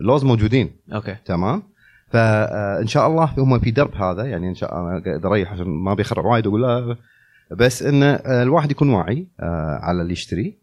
ال 0.00 0.05
laws 0.05 0.24
موجودين. 0.24 0.70
okay. 0.92 1.16
تمام؟ 1.24 1.62
فان 2.10 2.86
شاء 2.86 3.06
الله 3.06 3.34
هم 3.38 3.58
في 3.58 3.70
درب 3.70 3.94
هذا. 3.94 4.24
يعني 4.24 4.48
إن 4.48 4.54
شاء 4.54 4.78
الله 4.78 5.02
أريح 5.24 5.52
عشان 5.52 5.66
ما 5.66 5.94
بيخرع 5.94 6.22
وايد 6.24 6.46
أقول 6.46 6.62
لا 6.62 6.96
بس 7.50 7.82
إن 7.82 8.02
آه، 8.02 8.42
الواحد 8.42 8.70
يكون 8.70 8.90
واعي 8.90 9.26
آه، 9.40 9.78
على 9.82 10.02
اللي 10.02 10.12
يشتري. 10.12 10.58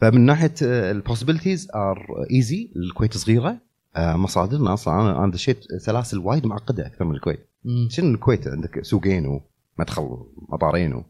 فمن 0.00 0.20
ناحية 0.20 0.54
ال 0.62 0.70
possibilities 0.70 1.68
are 1.74 2.26
easy 2.30 2.70
الكويت 2.76 3.16
صغيرة 3.16 3.56
آه، 3.96 4.16
مصادرنا 4.16 4.74
أصلا 4.74 5.00
أنا 5.00 5.24
أنا 5.24 5.32
دشيت 5.32 5.64
سلاسل 5.78 6.18
وايد 6.18 6.46
معقدة 6.46 6.86
أكثر 6.86 7.04
من 7.04 7.14
الكويت. 7.14 7.46
شنو 7.88 8.14
الكويت؟ 8.14 8.48
عندك 8.48 8.84
سوقين 8.84 9.40
ومدخل 9.78 10.18
مطارين 10.48 11.04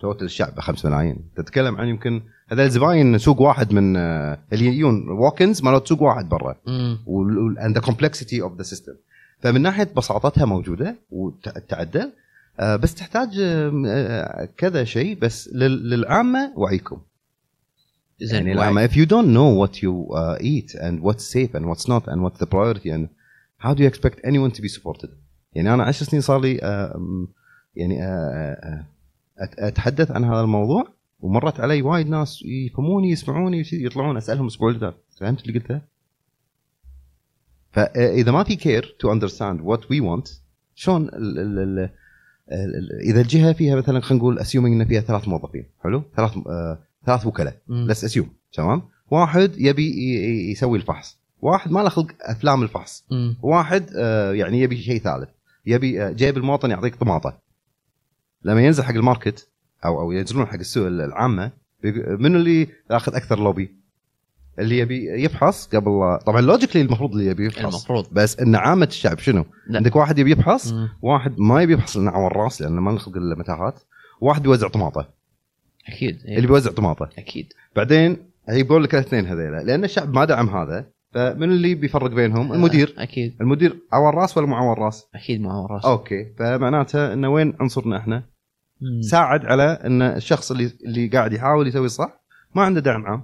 total 0.00 0.24
الشعب 0.24 0.60
5 0.60 0.88
ملايين. 0.88 1.30
تتكلم 1.36 1.76
عن 1.76 1.88
يمكن 1.88 2.22
هذول 2.48 2.70
زباين 2.70 3.18
سوق 3.18 3.40
واحد 3.40 3.72
من 3.72 3.96
اللي 3.96 4.66
يجون 4.66 5.10
و 5.10 5.16
walk-ins 5.16 5.62
مالت 5.62 5.86
سوق 5.86 6.02
واحد 6.02 6.28
برا. 6.28 6.54
and 7.58 7.74
the 7.74 7.80
complexity 7.80 8.40
of 8.40 8.62
the 8.62 8.74
system. 8.74 8.94
فمن 9.40 9.62
ناحية 9.62 9.90
بساطتها 9.96 10.44
موجودة 10.44 10.96
وتعدل 11.10 12.12
بس 12.60 12.94
تحتاج 12.94 13.28
آه، 13.40 13.72
آه، 13.86 14.48
كذا 14.56 14.84
شيء 14.84 15.18
بس 15.18 15.48
لل- 15.52 15.90
للعامه 15.90 16.52
وعيكم 16.56 17.00
زين 18.20 18.36
يعني. 18.46 18.52
العامه 18.52 18.86
if 18.88 18.90
you 18.90 19.06
don't 19.06 19.28
know 19.36 19.66
what 19.66 19.76
you 19.82 20.14
uh, 20.14 20.38
eat 20.42 20.80
and 20.80 21.02
what's 21.02 21.24
safe 21.34 21.54
and 21.60 21.64
what's 21.66 21.86
not 21.88 22.04
and 22.12 22.22
what's 22.22 22.38
the 22.38 22.46
priority 22.46 22.90
and 22.90 23.08
how 23.64 23.74
do 23.74 23.82
you 23.82 23.88
expect 23.92 24.18
anyone 24.24 24.50
to 24.58 24.62
be 24.62 24.68
supported 24.68 25.08
يعني 25.54 25.74
أنا 25.74 25.84
عشر 25.84 26.04
سنين 26.06 26.22
صار 26.22 26.40
لي 26.40 26.58
آه، 26.62 27.00
يعني 27.76 28.02
آه، 28.02 28.06
آه، 28.08 28.84
أتحدث 29.68 30.10
عن 30.10 30.24
هذا 30.24 30.40
الموضوع 30.40 30.88
ومرت 31.20 31.60
علي 31.60 31.82
وايد 31.82 32.08
ناس 32.08 32.42
يفهموني 32.42 33.10
يسمعوني 33.10 33.62
يطلعون 33.72 34.16
أسألهم 34.16 34.42
الأسبوع 34.46 34.68
اللي 34.68 34.80
فات 34.80 34.96
فهمت 35.20 35.46
اللي 35.46 35.58
قلته؟ 35.58 35.80
فإذا 37.72 38.32
ما 38.32 38.42
في 38.44 38.56
care 38.56 38.96
to 38.98 39.12
understand 39.12 39.60
what 39.60 39.90
we 39.90 40.00
want 40.00 40.28
شلون 40.74 41.10
إذا 43.04 43.20
الجهة 43.20 43.52
فيها 43.52 43.76
مثلا 43.76 44.00
خلينا 44.00 44.22
نقول 44.22 44.38
assuming 44.38 44.80
إن 44.80 44.88
فيها 44.88 45.00
ثلاث 45.00 45.28
موظفين 45.28 45.64
حلو؟ 45.84 46.02
ثلاث 46.16 46.32
آه 46.46 46.78
ثلاث 47.06 47.26
وكلاء. 47.26 47.56
بس 47.68 48.04
assume 48.04 48.28
تمام؟ 48.52 48.82
واحد 49.10 49.52
يبي 49.58 49.92
يسوي 50.50 50.78
الفحص، 50.78 51.18
واحد 51.40 51.70
ما 51.70 51.80
له 51.80 51.88
خلق 51.88 52.06
أفلام 52.20 52.62
الفحص، 52.62 53.04
مم. 53.10 53.36
واحد 53.42 53.90
آه 53.96 54.32
يعني 54.32 54.60
يبي 54.60 54.76
شيء 54.76 55.00
ثالث 55.00 55.28
يبي 55.66 56.02
آه 56.02 56.10
جايب 56.10 56.36
المواطن 56.36 56.70
يعطيك 56.70 56.94
طماطة 56.96 57.38
لما 58.44 58.62
ينزل 58.62 58.82
حق 58.82 58.94
ال 58.94 59.02
market 59.02 59.48
أو 59.84 60.00
أو 60.00 60.12
ينزلون 60.12 60.46
حق 60.46 60.54
السوق 60.58 60.86
العامة 60.86 61.50
منو 62.18 62.38
اللي 62.38 62.68
ياخذ 62.90 63.14
أكثر 63.14 63.38
لوبي؟ 63.38 63.77
اللي 64.58 64.78
يبي 64.78 65.24
يفحص 65.24 65.68
قبل 65.68 66.18
طبعا 66.26 66.40
logically 66.40 66.82
المفروض 66.82 67.12
اللي 67.12 67.26
يبي 67.26 67.46
يفحص 67.46 67.64
المفروض 67.74 68.06
بس 68.12 68.40
إن 68.40 68.56
عامة 68.56 68.86
الشعب 68.86 69.18
شنو؟ 69.18 69.44
لا. 69.66 69.76
عندك 69.76 69.96
واحد 69.96 70.18
يبي 70.18 70.32
يفحص 70.32 70.72
مم. 70.72 70.88
واحد 71.02 71.40
ما 71.40 71.62
يبي 71.62 71.72
يفحص 71.72 71.96
لأنه 71.96 72.10
عور 72.10 72.30
الرأس 72.30 72.62
لأنه 72.62 72.80
ما 72.80 72.92
له 72.92 73.00
خلق 73.00 73.16
المتاهات 73.16 73.80
واحد 74.20 74.42
بيوزع 74.42 74.68
طماطة 74.68 75.08
أكيد. 75.88 76.18
اللي 76.28 76.46
بيوزع 76.46 76.70
طماطة 76.70 77.08
أكيد 77.18 77.52
بعدين 77.76 78.16
يقول 78.48 78.84
لك 78.84 78.94
الاثنين 78.94 79.26
هذيلا 79.26 79.62
لأن 79.62 79.84
الشعب 79.84 80.14
ما 80.14 80.24
دعم 80.24 80.48
هذا 80.48 80.86
فمن 81.12 81.50
اللي 81.50 81.74
بيفرق 81.74 82.10
بينهم؟ 82.10 82.52
المدير 82.52 82.94
أكيد 82.98 83.36
المدير 83.40 83.78
عور 83.92 84.14
راس 84.14 84.38
ولا 84.38 84.46
مو 84.46 84.54
عور 84.54 84.78
راس؟ 84.78 85.06
أكيد 85.14 85.40
عور 85.40 85.66
راس 85.70 85.84
okay 85.84 86.26
فمعناته 86.38 87.12
انه 87.12 87.28
وين 87.28 87.54
عنصرنا 87.60 87.96
إحنا؟ 87.96 88.22
مم. 88.80 89.02
ساعد 89.02 89.44
على 89.46 89.62
إن 89.62 90.02
الشخص 90.02 90.50
اللي 90.50 90.70
اللي 90.84 91.08
قاعد 91.08 91.32
يحاول 91.32 91.68
يسوي 91.68 91.88
صح 91.88 92.20
ما 92.54 92.62
عنده 92.62 92.80
دعم 92.80 93.06
عام 93.06 93.22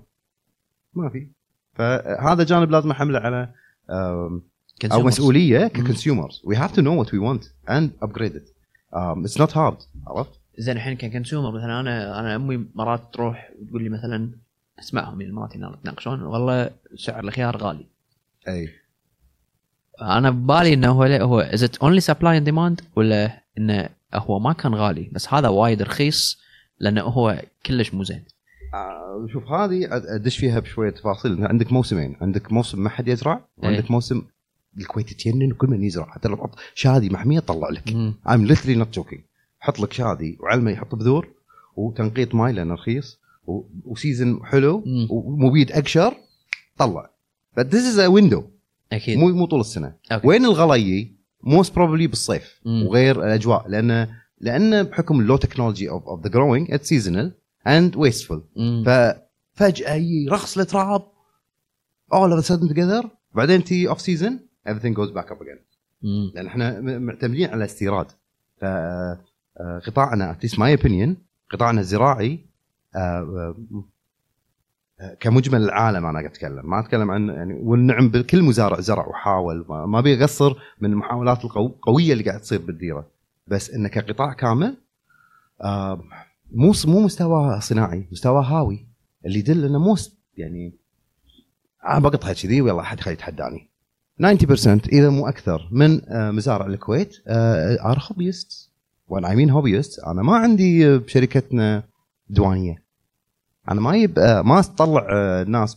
ما 0.97 1.09
في. 1.09 1.29
فهذا 1.75 2.45
جانب 2.45 2.71
لازم 2.71 2.91
أحمله 2.91 3.19
على 3.19 3.49
أو 3.91 4.41
Consumers. 4.85 5.05
مسؤولية. 5.05 5.67
ك 5.67 5.74
consumers 5.74 6.43
we 6.45 6.57
have 6.57 6.73
to 6.73 6.83
know 6.83 6.99
what 6.99 7.15
we 7.15 7.19
want 7.21 7.45
and 7.71 7.91
upgrade 8.03 8.37
it 8.37 8.49
it's 8.93 9.41
not 9.41 9.57
hard 9.57 9.77
عرفت؟ 10.07 10.31
زين 10.59 10.77
الحين 10.77 10.97
ك 10.97 11.03
consumer 11.03 11.51
مثلا 11.51 11.81
أنا 11.81 12.21
أنا 12.21 12.37
أمي 12.37 12.67
مرات 12.75 13.15
تروح 13.15 13.51
تقول 13.69 13.83
لي 13.83 13.89
مثلا 13.89 14.31
أسمعهم 14.79 15.21
يعني 15.21 15.33
مرات 15.33 15.55
يتناقشون 15.55 16.23
والله 16.23 16.71
سعر 16.97 17.25
الخيار 17.25 17.57
غالي. 17.57 17.87
أي. 18.49 18.69
أنا 20.03 20.31
ببالي 20.31 20.75
إنه 20.75 20.91
هو 20.91 21.05
هو 21.05 21.41
is 21.41 21.65
it 21.65 21.77
only 21.77 22.01
supply 22.01 22.37
and 22.39 22.45
demand 22.45 22.81
ولا 22.97 23.43
إنه 23.59 23.89
هو 24.15 24.39
ما 24.39 24.53
كان 24.53 24.75
غالي؟ 24.75 25.11
بس 25.13 25.35
هذا 25.35 25.49
وايد 25.49 25.83
رخيص 25.83 26.41
لأنه 26.81 27.03
هو 27.03 27.43
كلش 27.67 27.95
مو 27.95 28.05
زين. 28.05 28.25
شوف 29.33 29.45
هذه 29.49 29.89
أدش 29.91 30.39
فيها 30.39 30.61
بشوية 30.61 30.91
تفاصيل. 30.91 31.47
عندك 31.47 31.73
موسمين. 31.73 32.17
عندك 32.21 32.53
موسم 32.53 32.83
ما 32.83 32.89
حد 32.89 33.09
يزرع 33.09 33.49
وعندك 33.57 33.85
إيه. 33.85 33.93
موسم 33.93 34.23
الكويت 34.79 35.13
تجنن 35.13 35.53
وكل 35.53 35.69
من 35.69 35.85
يزرع. 35.85 36.07
حتى 36.11 36.29
لو 36.29 36.37
تحط 36.37 36.59
شادي 36.75 37.11
محميه 37.11 37.41
تطلع 37.41 37.69
لك. 37.69 38.13
I'm 38.29 38.51
literally 38.51 38.85
not 38.85 39.01
joking. 39.01 39.21
حط 39.61 39.81
لك 39.81 39.93
شادي 39.93 40.39
وعلمه 40.41 40.71
يحط 40.71 40.95
بذور 40.95 41.29
وتنقيط 41.77 42.35
ماي 42.35 42.53
لأنه 42.53 42.75
رخيص 42.75 43.21
و 43.85 43.93
season 43.93 44.41
حلو. 44.45 44.85
ومبيد 45.11 45.73
أقشر 45.73 46.15
طلع. 46.79 47.11
But 47.61 47.65
this 47.65 47.95
is 47.95 47.99
a 47.99 48.11
window. 48.21 48.43
أكيد. 48.93 49.19
مو 49.19 49.29
مو 49.29 49.47
طول 49.47 49.61
السنة. 49.61 49.95
okay. 50.13 50.29
وين 50.29 50.45
الغلا 50.45 50.75
يجي 50.75 51.17
most 51.43 51.75
probably 51.75 52.07
بالصيف. 52.07 52.61
مم. 52.65 52.87
وغير 52.87 53.25
الأجواء. 53.25 53.69
لأن 53.69 54.09
لأن 54.41 54.83
بحكم 54.83 55.21
ال 55.21 55.25
low 55.25 55.37
technology 55.37 55.91
of 55.91 56.23
the 56.23 56.31
growing 56.31 56.73
it's 56.73 56.89
seasonal 56.89 57.33
and 57.67 57.97
wasteful 57.97 58.39
مم. 58.57 58.85
ففجاه 58.87 59.95
يجي 59.95 60.29
رخص 60.31 60.59
التراب 60.59 61.03
of 62.15 62.45
a 62.45 62.47
sudden 62.47 62.69
together. 62.75 63.07
بعدين 63.35 63.65
the 63.65 63.89
off 63.89 64.01
season 64.01 64.41
everything 64.69 64.95
goes 64.97 65.11
back 65.15 65.29
up 65.31 65.39
again. 65.41 65.59
مم. 66.03 66.33
لأن 66.35 66.47
إحنا 66.47 66.81
معتمدين 66.81 67.51
على 67.51 67.65
استيراد. 67.65 68.07
ف 68.61 68.65
آه، 68.65 69.19
قطاعنا 69.87 70.37
least 70.47 70.53
my 70.55 70.81
opinion 70.81 71.11
قطاعنا 71.51 71.81
الزراعي 71.81 72.39
آه، 72.97 73.55
آه، 75.01 75.15
كمجمل 75.21 75.63
العالم 75.63 76.07
أنا 76.07 76.19
قاعد 76.19 76.25
أتكلم. 76.31 76.71
ما 76.71 76.81
أتكلم 76.81 77.11
عن 77.11 77.29
يعني 77.29 77.55
والنعم 77.55 78.09
بكل 78.09 78.43
مزارع 78.43 78.81
زرع 78.81 79.07
وحاول. 79.07 79.65
ما- 79.69 79.87
ما 79.87 80.01
بيقصر 80.01 80.55
من 80.81 80.93
المحاولات 80.93 81.45
القويه 81.45 82.13
اللي 82.13 82.25
قاعد 82.25 82.41
تصير 82.41 82.61
بالديرة. 82.61 83.07
بس 83.47 83.71
انه 83.71 83.89
كقطاع 83.89 84.33
كامل 84.33 84.77
مو 86.55 86.73
مو 86.85 87.01
مستوى 87.01 87.61
صناعي 87.61 88.09
مستوى 88.13 88.45
هاوي 88.45 88.87
اللي 89.27 89.39
يدل 89.39 89.65
إنه 89.65 89.79
مو 89.79 89.97
يعني 90.37 90.73
أنا 91.87 91.99
بقطعها 91.99 92.33
كذي 92.33 92.61
ويلا 92.61 92.81
أحد 92.81 93.01
خليه 93.01 93.15
يتحداني. 93.15 93.69
90% 94.23 94.67
إذا 94.93 95.11
مو 95.11 95.29
أكثر 95.29 95.69
من 95.71 96.09
آه، 96.09 96.31
مزارع 96.31 96.67
الكويت 96.67 97.17
are 97.29 98.09
hobbyist 98.11 98.71
وأنا 99.09 99.31
I 99.31 99.37
mean 99.37 99.51
hobbyist 99.51 99.99
أنا 99.99 100.23
ما 100.23 100.37
عندي 100.37 100.99
بشركتنا 100.99 101.83
ديوانية. 102.31 102.83
أنا 103.71 103.81
ما 103.81 103.97
يب 103.97 104.19
آه، 104.19 104.43
ما 104.43 104.59
أطلع 104.59 105.07
آه، 105.11 105.45
ناس. 105.45 105.77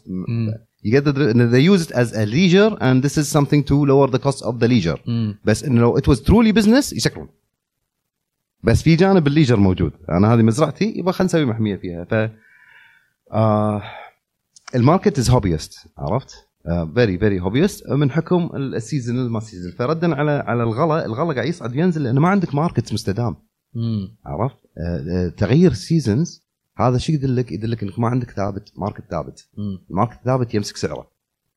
يقدر 0.84 1.34
they 1.34 1.78
use 1.78 1.88
it 1.88 1.92
as 1.92 2.14
a 2.14 2.26
leisure 2.26 2.78
and 2.80 3.04
this 3.04 3.18
is 3.18 3.28
something 3.38 3.64
to 3.64 3.86
lower 3.86 4.08
the 4.08 4.20
cost 4.20 4.42
of 4.42 4.60
the 4.60 4.68
leisure. 4.68 5.00
بس 5.46 5.64
إنه 5.64 5.82
لو 5.82 6.00
it 6.00 6.04
was 6.04 6.18
truly 6.20 6.54
business 6.62 6.94
يسكرون 6.94 7.28
بس 8.68 8.84
في 8.84 8.96
جانب 8.96 9.28
ال 9.28 9.31
leisure 9.32 9.58
موجود 9.60 9.92
أنا 10.10 10.34
هذه 10.34 10.42
مزرعتي 10.42 10.94
يبغى 10.98 11.14
خلينا 11.14 11.26
نسوي 11.26 11.46
محمية 11.46 11.76
فيها 11.76 12.04
ف 12.04 12.32
آه 13.32 13.84
ال 14.76 14.82
market 14.82 15.20
is 15.20 15.30
hobbyist 15.30 15.88
عرفت؟ 15.98 16.48
very 16.96 17.18
very 17.18 17.40
hobbyist 17.40 17.90
من 17.90 18.12
حكم 18.12 18.50
ال 18.56 18.66
season 18.66 19.30
ما 19.30 19.40
season 19.40 19.72
فردا 19.72 20.16
على 20.16 20.32
على 20.32 20.64
الغلا 20.64 21.06
الغلا 21.06 21.34
قاعد 21.34 21.48
يصعد 21.48 21.76
وينزل 21.76 22.04
لأنه 22.04 22.22
ما 22.22 22.28
عندك 22.30 22.56
market 22.56 22.94
مستدام 22.94 23.36
مم. 23.74 24.18
عرفت؟ 24.26 24.58
آه، 24.78 25.26
آه، 25.26 25.30
تغيير 25.30 25.72
ال 25.72 25.81
seasons 25.81 26.48
هذا 26.78 26.98
شو 26.98 27.14
يدلك؟ 27.14 27.52
يدلك 27.52 27.84
إنك 27.84 28.00
ما 28.00 28.08
عندك 28.08 28.32
ثابت 28.32 28.72
market 28.78 29.04
ثابت. 29.12 29.50
ال 29.90 29.94
market 29.94 30.20
ثابت 30.26 30.54
يمسك 30.54 30.78
سعره 30.78 31.12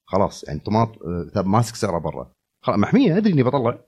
خلاص 0.05 0.45
يعني 0.49 0.61
طماط 0.61 0.89
آه، 1.37 1.43
ماسك 1.43 1.75
سعره 1.75 1.99
برا 1.99 2.33
خلاص 2.61 2.79
محمية 2.79 3.17
أدري 3.17 3.33
إني 3.33 3.43
بطلع 3.43 3.79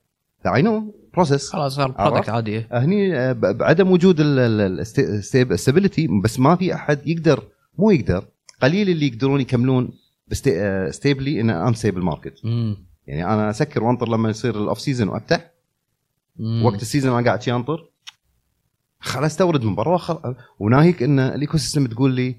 I 0.54 0.62
know 0.62 1.01
process 1.14 1.50
خلاص 1.50 1.74
صار؟ 1.76 1.90
product 1.90 2.28
عادي 2.28 2.66
هني 2.72 3.16
آه، 3.18 3.32
بعدم 3.32 3.90
وجود 3.90 4.16
ال 4.20 4.39
stability 4.39 6.08
بس 6.24 6.38
ما 6.40 6.56
في 6.56 6.74
أحد 6.74 7.06
يقدر 7.06 7.42
مو 7.78 7.90
يقدر 7.90 8.24
قليل 8.62 8.88
اللي 8.90 9.06
يقدرون 9.06 9.40
يكملون 9.40 9.90
stably 10.90 11.40
in 11.40 11.50
unstable 11.50 12.00
market. 12.02 12.44
يعني 13.06 13.24
أنا 13.24 13.50
أسكر 13.50 13.84
وأنطر 13.84 14.08
لما 14.08 14.30
يصير 14.30 14.62
ال 14.62 14.67
off 14.67 14.80
season 14.80 15.08
وأفتح 15.08 15.50
مم. 16.36 16.64
وقت 16.64 16.82
ال 16.82 16.87
season 16.87 17.12
أنا 17.18 17.24
قاعد 17.26 17.42
شي 17.42 17.52
أنطر 17.52 17.88
خلاص 19.00 19.24
أستورد 19.32 19.64
من 19.64 19.74
برا 19.74 19.94
وخل... 19.94 20.34
وناهيك 20.58 21.02
إن 21.02 21.18
ال 21.18 21.56
ecosystem 21.58 21.86
تقول 21.86 22.14
لي 22.14 22.36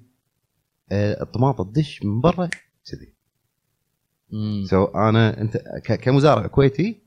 آه، 0.92 1.22
الطماطه 1.24 1.64
تدش 1.64 2.04
من 2.04 2.22
برا 2.22 2.50
كذي. 2.92 3.14
so 4.70 4.84
أنا 4.86 5.42
أنت 5.42 5.58
ك- 5.58 6.00
كمزارع 6.00 6.48
كويتي 6.48 7.03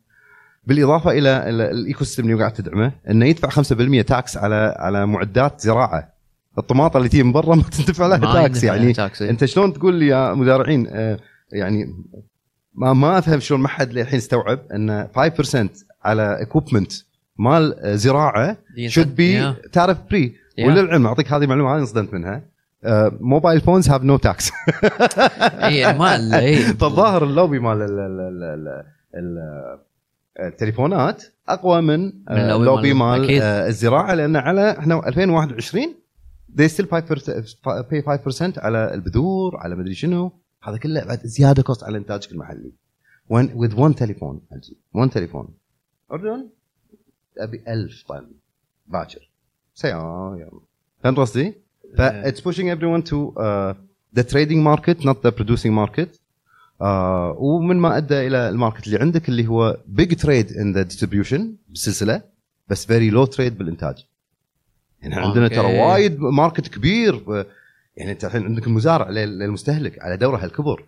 بالإضافة 0.67 1.11
إلى 1.11 1.49
ال- 1.49 1.61
ال 1.61 2.05
ecosystem 2.05 2.23
اللي 2.25 2.35
قاعد 2.41 2.53
تدعمه 2.53 2.93
إنه 3.11 3.27
يدفع 3.27 3.49
5% 3.49 4.03
tax 4.07 4.37
على 4.37 4.75
على 4.79 5.07
معدات 5.07 5.61
زراعة 5.61 6.13
الطماطه 6.59 6.97
اللي 6.97 7.09
تجي 7.09 7.23
من 7.23 7.33
برا 7.33 7.55
ما 7.57 7.63
تدفع 7.63 8.07
لها 8.07 8.33
tax 8.33 8.65
يعني 8.65 8.93
tax 8.93 9.23
إيه. 9.23 9.31
أنت 9.31 9.45
شلون 9.45 9.73
تقول 9.73 9.95
لي 9.95 10.07
يا 10.07 10.35
مزارعين 10.35 10.87
آه، 10.91 11.19
يعني 11.53 11.85
ما 12.75 12.93
ما 12.93 13.19
أفهم 13.19 13.41
شلون 13.41 13.61
ما 13.61 13.69
حد 13.69 13.93
للحين 13.93 14.17
استوعب 14.19 14.59
إن 14.75 15.09
5% 15.17 15.69
على 16.05 16.43
equipment 16.43 16.93
مال 17.39 17.75
زراعة 17.99 18.57
be 19.17 19.43
Yeah. 19.65 19.71
تعرف 19.73 19.99
بري. 20.11 20.35
وللعلم 20.65 21.07
أعطيك 21.07 21.33
هذه 21.33 21.47
معلومة 21.47 21.75
هذه 21.75 21.81
انصدمت 21.81 22.15
منها 22.15 22.43
mobile 23.21 23.61
phones 23.61 23.89
have 23.91 24.03
no 24.03 24.17
tax 24.17 24.51
اي 25.43 25.99
مال 25.99 26.35
اي 26.35 26.57
فالظاهر 26.57 27.25
اللوبي 27.25 27.59
مال 27.59 27.83
ال- 30.37 30.43
ال- 30.43 30.47
ال- 30.47 30.49
ال- 30.49 30.49
ال- 30.49 30.53
التليفونات 30.53 31.25
أقوى 31.49 31.81
من 31.81 32.01
من 32.05 32.13
آه، 32.29 32.57
اللوبي 32.57 32.63
اللوبي 32.71 32.93
مال- 32.95 33.21
مال. 33.21 33.41
آه، 33.43 33.69
الزراعة 33.69 34.15
لأن 34.15 34.37
على 34.37 34.79
إحنا 34.79 35.09
2021 35.09 35.95
they 36.57 36.69
still 36.69 36.87
5% 36.87 37.55
pay 37.91 38.03
5% 38.05 38.59
على 38.59 38.95
البذور 38.95 39.57
على 39.57 39.75
مدري 39.77 39.95
شنو. 39.95 40.33
هذا 40.63 40.77
كله 40.77 41.05
بعد 41.05 41.27
زيادة 41.27 41.63
cost 41.63 41.85
على 41.85 41.99
إنتاجك 41.99 42.33
المحلي. 42.33 42.73
When 43.33 43.47
with 43.47 43.73
one 43.77 43.95
تليفون 43.95 44.41
one 44.97 45.11
تليفون 45.13 45.49
أردن؟ 46.13 46.49
أبي 47.39 47.63
1000 47.69 48.05
طن. 48.09 48.27
باكر. 48.87 49.31
سيارة 49.75 50.37
يلا. 50.39 50.61
فهمت 51.03 51.19
قصدي؟ 51.19 51.55
ف 51.97 52.01
it's 52.03 52.41
pushing 52.41 52.67
everyone 52.77 53.03
to 53.09 53.35
uh, 53.37 53.75
the 54.21 54.25
trading 54.25 54.63
market 54.65 55.05
not 55.05 55.17
the 55.27 55.33
producing 55.33 55.73
market. 55.73 56.19
آه 56.81 57.37
ومن 57.39 57.77
ما 57.77 57.97
أدى 57.97 58.27
إلى 58.27 58.49
ال 58.49 58.54
market 58.54 58.87
اللي 58.87 58.99
عندك 58.99 59.29
اللي 59.29 59.47
هو 59.47 59.79
big 60.01 60.09
trade 60.15 60.49
in 60.51 60.75
the 60.77 60.95
distribution 60.95 61.41
بالسلسله 61.69 62.23
بس 62.69 62.87
very 62.87 63.13
low 63.13 63.37
trade 63.37 63.53
بالإنتاج. 63.53 63.95
يعني 65.03 65.15
إحنا 65.15 65.27
عندنا 65.27 65.49
ترى 65.49 65.59
okay. 65.67 65.79
وايد 65.81 66.21
market 66.21 66.69
كبير 66.69 67.45
يعني 67.97 68.13
أنت 68.13 68.25
الحين 68.25 68.43
عندك 68.45 68.67
المزارع 68.67 69.11
لل- 69.11 69.39
للمستهلك 69.39 69.99
على 70.03 70.17
دورة 70.17 70.37
هالكبر. 70.45 70.85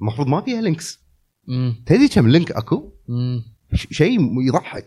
المفروض 0.00 0.26
ما 0.28 0.40
فيها 0.40 0.60
links. 0.60 1.00
تدري 1.86 2.08
كم 2.08 2.28
link 2.28 2.52
أكو؟ 2.52 2.92
شيء 3.74 4.40
يضحك. 4.48 4.86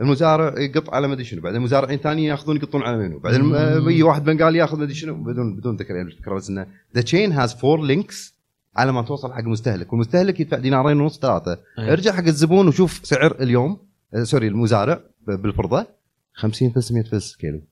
المزارع 0.00 0.60
يقط 0.60 0.90
على 0.90 1.08
مدري 1.08 1.24
شنو 1.24 1.42
بعدين 1.42 1.60
مزارعين 1.60 1.98
ثانيين 1.98 2.28
يأخذون 2.30 2.56
يقطون 2.56 2.82
على 2.82 2.96
منو. 2.96 3.18
بعدين 3.18 3.54
يجي 3.90 4.02
واحد 4.02 4.24
بنغالي 4.24 4.58
يأخذ 4.58 4.78
مدري 4.80 4.94
شنو 4.94 5.14
بدون 5.14 5.56
بدون 5.56 5.76
ذكر 5.76 5.94
يعني 5.96 6.10
بس 6.36 6.50
انه 6.50 6.66
the 6.94 7.00
chain 7.00 7.32
has 7.32 7.54
four 7.54 7.82
links 7.82 8.35
على 8.76 8.92
ما 8.92 9.02
توصل 9.02 9.32
حق 9.32 9.38
المستهلك 9.38 9.92
والمستهلك 9.92 10.40
يدفع 10.40 10.58
دينارين 10.58 11.00
ونص 11.00 11.18
ثلاثة. 11.18 11.58
أي. 11.78 11.92
ارجع 11.92 12.12
حق 12.12 12.24
الزبون 12.24 12.68
وشوف 12.68 13.00
سعر 13.04 13.36
اليوم 13.40 13.78
آه، 14.14 14.22
sorry 14.22 14.48
المزارع 14.48 15.00
بالفرضة 15.26 15.86
50 16.34 16.70
فلس 16.70 16.92
100 16.92 17.02
فلس 17.04 17.36
كيلو. 17.36 17.62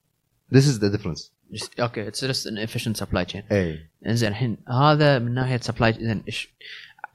This 0.54 0.62
is 0.62 0.78
the 0.80 0.96
difference. 0.96 1.30
Just- 1.54 1.80
okay 1.80 2.08
it's 2.08 2.24
just 2.24 2.46
inefficient 2.46 2.96
supply 2.96 3.24
chain 3.24 3.42
اي 3.52 3.78
إنزين 4.06 4.28
الحين 4.28 4.56
هذا 4.68 5.18
من 5.18 5.34
ناحية 5.34 5.56
supply 5.56 5.90
اذا 5.90 6.20
إيش؟ 6.28 6.54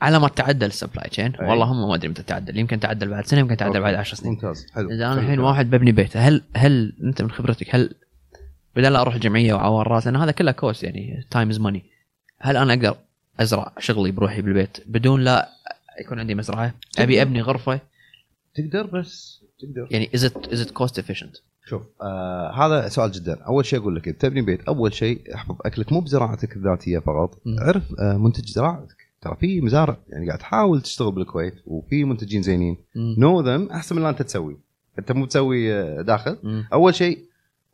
على 0.02 0.20
ما 0.20 0.28
تعدل 0.28 0.68
ال 0.68 0.74
supply 0.74 1.10
chain. 1.10 1.34
والله 1.40 1.66
هم 1.66 1.88
ما 1.90 1.96
أدري 1.96 2.08
متى 2.08 2.24
تعدل. 2.24 2.58
يمكن 2.58 2.80
تعدل 2.80 3.10
بعد 3.10 3.26
سنة 3.26 3.40
يمكن 3.40 3.58
تعدل 3.58 3.70
okay. 3.72 3.80
بعد 3.80 3.94
10 3.94 4.16
سنين. 4.16 4.34
ممتاز. 4.34 4.66
حلو. 4.74 4.90
إذا 4.90 5.06
أنا 5.06 5.22
الحين. 5.22 5.40
واحد 5.40 5.70
ببني 5.70 5.92
بيت 5.92 6.18
هل 6.18 6.44
هل 6.56 6.94
أنت 7.04 7.22
من 7.22 7.32
خبرتك 7.32 7.76
هل 7.76 7.96
بدل 8.76 8.94
لا 8.94 9.02
أروح 9.02 9.14
الجمعيه 9.16 9.54
وعوارات 9.54 10.06
لأن 10.06 10.16
هذا 10.16 10.32
كله 10.32 10.52
cost 10.52 10.84
يعني 10.84 11.28
time 11.32 11.50
is 11.50 11.60
money 11.60 11.84
هل 12.40 12.58
أنا 12.58 12.74
أقدر 12.74 12.98
أزرع 13.40 13.74
شغلي 13.80 14.12
بروحي 14.12 14.42
بالبيت 14.42 14.78
بدون 14.86 15.22
لا 15.22 15.50
يكون 16.02 16.20
عندي 16.20 16.36
مزرعة. 16.36 16.74
أبي 17.00 17.22
أبني 17.22 17.42
غرفة. 17.42 17.80
تقدر 18.56 18.86
بس 18.86 19.44
تقدر. 19.60 19.88
يعني 19.92 20.10
is 20.16 20.26
it 20.26 20.48
is 20.54 20.62
it 20.62 20.72
cost 20.72 21.00
efficient 21.00 21.38
شوف 21.66 21.82
آه 22.02 22.52
هذا 22.66 22.90
سؤال 22.90 23.12
جدا. 23.12 23.42
أول 23.42 23.66
شيء 23.66 23.80
أقول 23.80 23.96
لك 23.96 24.08
إذا 24.08 24.18
تبني 24.18 24.42
بيت 24.42 24.62
أول 24.62 24.94
شيء 24.94 25.36
احفظ 25.36 25.56
أكلك 25.66 25.94
مو 25.94 26.00
بزراعتك 26.00 26.56
الذاتية 26.56 27.00
فقط. 27.00 27.42
مم. 27.46 27.60
اعرف 27.60 27.84
آه 28.00 28.18
منتج 28.18 28.46
زراعتك. 28.46 29.10
ترى 29.22 29.36
في 29.40 29.62
مزارع 29.62 29.98
يعني 30.10 30.28
قاعد 30.28 30.40
تحاول 30.40 30.82
تشتغل 30.82 31.12
بالكويت 31.12 31.56
وفي 31.66 32.04
منتجين 32.04 32.42
زينين. 32.42 32.78
know 32.96 33.42
them 33.42 33.70
أحسن 33.72 33.96
من 33.96 34.02
اللي 34.02 34.10
أنت 34.10 34.22
تسوي. 34.22 34.58
أنت 35.00 35.12
مو 35.12 35.26
تسوي 35.26 35.74
آه، 35.74 36.02
داخل. 36.02 36.66
أول 36.74 36.96
شيء 36.96 37.20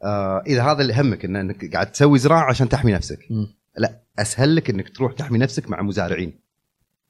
آه 0.03 0.43
إذا 0.47 0.63
هذا 0.63 0.81
اللي 0.81 1.01
همك 1.01 1.25
إن 1.25 1.35
أنك 1.35 1.73
قاعد 1.73 1.91
تسوي 1.91 2.19
زراعة 2.19 2.49
عشان 2.49 2.69
تحمي 2.69 2.91
نفسك. 2.93 3.19
مم. 3.29 3.47
لا 3.77 4.01
أسهل 4.19 4.55
لك 4.55 4.69
إنك 4.69 4.89
تروح 4.89 5.13
تحمي 5.13 5.37
نفسك 5.37 5.69
مع 5.69 5.81
مزارعين. 5.81 6.39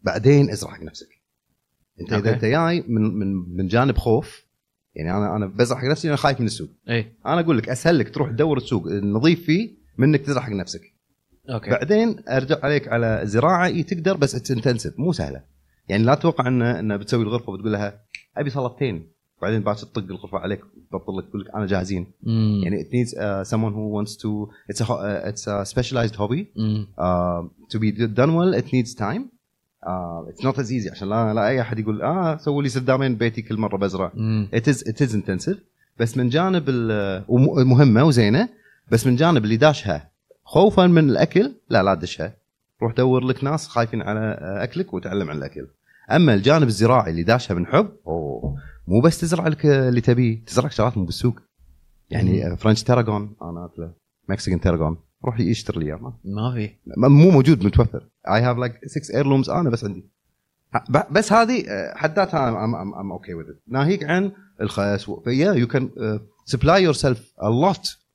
بعدين 0.04 0.50
ازرع 0.50 0.72
حق 0.72 0.84
نفسك. 0.84 1.10
أنت 2.02 2.14
okay. 2.14 2.30
اذا 2.30 2.36
أنت 2.36 2.46
جاي 2.46 2.84
من 2.88 3.02
من 3.02 3.58
من 3.58 3.68
جانب 3.68 3.98
خوف 3.98 4.46
يعني 4.96 5.12
أنا 5.12 5.36
أنا 5.36 5.46
بزرع 5.46 5.80
حق 5.80 5.86
نفسي 5.86 6.08
أنا 6.08 6.16
خايف 6.16 6.40
من 6.40 6.46
السوق. 6.46 6.70
إي. 6.90 7.14
أنا 7.26 7.40
أقول 7.40 7.58
لك 7.58 7.70
أسهل 7.70 8.00
لك 8.00 8.14
تروح 8.14 8.30
تدور 8.30 8.58
السوق 8.58 8.88
النظيف 8.88 9.46
فيه 9.46 9.72
من 9.98 10.08
إنك 10.08 10.22
تزرع 10.22 10.42
حق 10.42 10.52
نفسك. 10.52 10.82
okay. 11.50 11.70
بعدين 11.70 12.16
أرجع 12.30 12.60
عليك 12.64 12.88
على 12.88 13.22
الزراعه 13.22 13.66
إي 13.66 13.84
تقدر 13.84 14.18
بس 14.18 14.52
intensive 14.52 15.00
مو 15.00 15.14
سهلة. 15.14 15.44
يعني 15.90 16.04
لا 16.04 16.16
تتوقع 16.16 16.48
إن 16.48 16.62
إن 16.62 16.98
بتسوي 16.98 17.24
الغرفة 17.24 17.50
وبتقول 17.52 17.72
لها 17.72 18.02
أبي 18.38 18.50
صلبتين 18.50 19.15
بعدين 19.42 19.62
بعد 19.62 19.76
تطق 19.76 20.04
الغرفه 20.04 20.38
عليك 20.38 20.62
تبطل 20.92 21.18
لك 21.18 21.26
تقول 21.30 21.42
لك 21.42 21.56
أنا 21.56 21.66
جاهزين. 21.66 22.08
مم. 22.24 22.62
يعني 22.64 22.84
it 22.84 22.88
needs 22.88 23.12
uh, 23.12 23.52
someone 23.52 23.74
who 23.74 23.90
wants 23.98 24.16
to 24.16 24.50
it's 24.72 24.82
a 24.82 24.86
uh, 24.86 25.30
it's 25.32 25.48
a 25.48 25.74
specialized 25.76 26.16
hobby. 26.16 26.46
مم. 26.56 26.88
uh, 26.98 27.44
to 27.76 27.80
be 27.80 27.92
done 27.92 28.32
well 28.36 28.62
it 28.62 28.66
needs 28.74 28.94
time. 28.96 29.22
Uh, 29.86 30.32
it's 30.32 30.44
not 30.44 30.58
as 30.60 30.72
easy. 30.72 30.92
عشان 30.92 31.10
لا, 31.10 31.34
لا 31.34 31.48
أي 31.48 31.62
أحد 31.62 31.80
يقول 31.80 32.02
آه 32.02 32.38
سووا 32.38 32.64
لي 32.64 32.70
سدامين 32.70 33.16
بيتي 33.16 33.42
كل 33.42 33.58
مرة 33.58 33.78
بزرع. 33.78 34.12
مم. 34.16 34.48
it 34.56 34.64
is 34.72 34.78
it 34.78 35.06
is 35.08 35.12
intensive. 35.14 35.58
بس 36.00 36.18
من 36.18 36.30
جانب 36.30 36.64
وم- 37.28 37.68
مهمة 37.70 38.04
وزينة 38.04 38.50
بس 38.92 39.08
من 39.08 39.16
جانب 39.16 39.44
اللي 39.44 39.58
داشها. 39.58 40.10
خوفا 40.46 40.88
من 40.88 41.10
الأكل 41.10 41.52
لا 41.70 41.84
لا 41.84 41.96
تدشها. 41.96 42.34
روح 42.82 42.94
دور 42.94 43.24
لك 43.24 43.44
ناس 43.44 43.68
خايفين 43.68 44.02
على 44.02 44.20
آه، 44.20 44.64
أكلك 44.64 44.94
وتعلم 44.94 45.30
عن 45.30 45.38
الأكل. 45.38 45.68
أما 46.12 46.34
الجانب 46.34 46.68
الزراعي 46.68 47.12
اللي 47.12 47.24
داشها 47.24 47.54
من 47.54 47.66
حب 47.66 47.90
أوه. 48.08 48.56
مو 48.88 49.02
بس 49.02 49.20
تزرع 49.22 49.48
لك 49.48 49.66
اللي 49.66 50.02
تبيه 50.02 50.46
تزرع 50.46 50.70
شغلات 50.70 50.98
مو 50.98 51.06
بالسوق. 51.06 51.40
يعني 52.10 52.58
French 52.58 52.84
tarragon 52.84 53.36
أنا 53.42 53.66
أكله. 53.66 53.94
Mexican 54.30 54.60
tarragon 54.62 54.98
روح 55.26 55.40
يشتري 55.40 55.84
لي. 55.86 55.96
ما- 55.96 56.54
في. 56.54 56.70
مو 56.98 57.32
موجود 57.32 57.66
متوفر. 57.66 58.08
I 58.28 58.42
have 58.42 58.58
like 58.58 58.80
6 58.86 59.16
heirlooms 59.16 59.50
أنا 59.50 59.70
بس 59.70 59.84
عندي. 59.84 60.06
بس 61.12 61.34
هذه 61.34 61.64
آه، 61.70 61.94
حد 61.98 62.16
ذاتها 62.16 62.50
I'm 62.66 63.12
okay 63.12 63.34
with 63.34 63.46
ناهيك 63.68 64.04
عن 64.04 64.32
الخس 64.62 65.10
yeah 65.28 65.54
you 65.54 65.68
can 65.68 65.90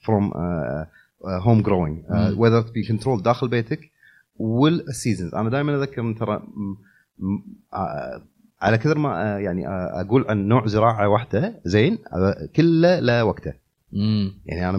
from 0.02 0.30
uh, 0.32 0.86
uh, 1.26 1.44
home 1.44 1.62
growing. 1.66 2.08
uh, 2.10 2.14
مم. 2.14 2.36
whether 2.38 2.66
it 2.66 2.70
be 2.70 2.92
controlled 2.92 3.22
داخل 3.22 3.48
بيتك 3.48 3.80
والسيزونز 4.36 5.34
أنا 5.34 5.50
دائما 5.50 5.76
أذكر 5.76 6.12
ترى 6.12 6.42
آه، 7.74 8.22
على 8.62 8.78
كثر 8.78 8.98
ما 8.98 9.34
آه، 9.36 9.38
يعني 9.38 9.68
آه، 9.68 10.00
أقول 10.00 10.24
عن 10.28 10.48
نوع 10.48 10.66
زراعة 10.66 11.08
واحدة 11.08 11.60
زين 11.64 11.98
آه، 12.12 12.48
كله 12.56 12.98
له 13.00 13.24
وقته. 13.24 13.52
يعني 14.46 14.68
أنا 14.70 14.78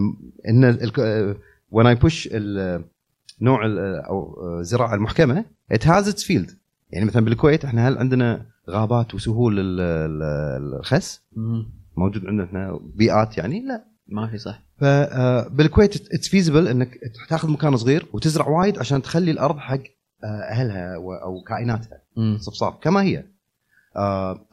إن 0.49 0.77
when 1.75 1.97
I 1.97 2.01
push 2.01 2.27
ال- 2.32 2.84
نوع 3.41 3.59
أو 4.07 4.36
الزراعه 4.59 4.95
المحكمة 4.95 5.45
it 5.73 5.82
has 5.84 6.05
its 6.05 6.23
field. 6.23 6.51
يعني 6.91 7.05
مثلا 7.05 7.25
بالكويت 7.25 7.65
إحنا 7.65 7.88
هل 7.88 7.97
عندنا 7.97 8.45
غابات 8.69 9.15
وسهول 9.15 9.59
ال- 9.59 9.79
ال- 9.82 10.79
الخس. 10.79 11.21
موجود 11.97 12.25
عندنا 12.25 12.43
إحنا 12.45 12.79
بيئات 12.95 13.38
يعني؟ 13.38 13.61
لا. 13.65 13.86
ما 14.07 14.27
في 14.27 14.38
صح. 14.38 14.61
فبالكويت 14.77 16.13
it's 16.13 16.27
feasible 16.29 16.67
إنك 16.67 16.97
تاخذ 17.29 17.49
مكان 17.51 17.77
صغير 17.77 18.05
وتزرع 18.13 18.47
وايد 18.47 18.79
عشان 18.79 19.01
تخلي 19.01 19.32
الأرض 19.32 19.57
حق 19.57 19.79
آه، 20.23 20.27
أهلها 20.51 20.95
أو 21.23 21.41
كائناتها 21.47 22.01
صفصاف 22.38 22.73
كما 22.82 23.01
هي. 23.01 23.23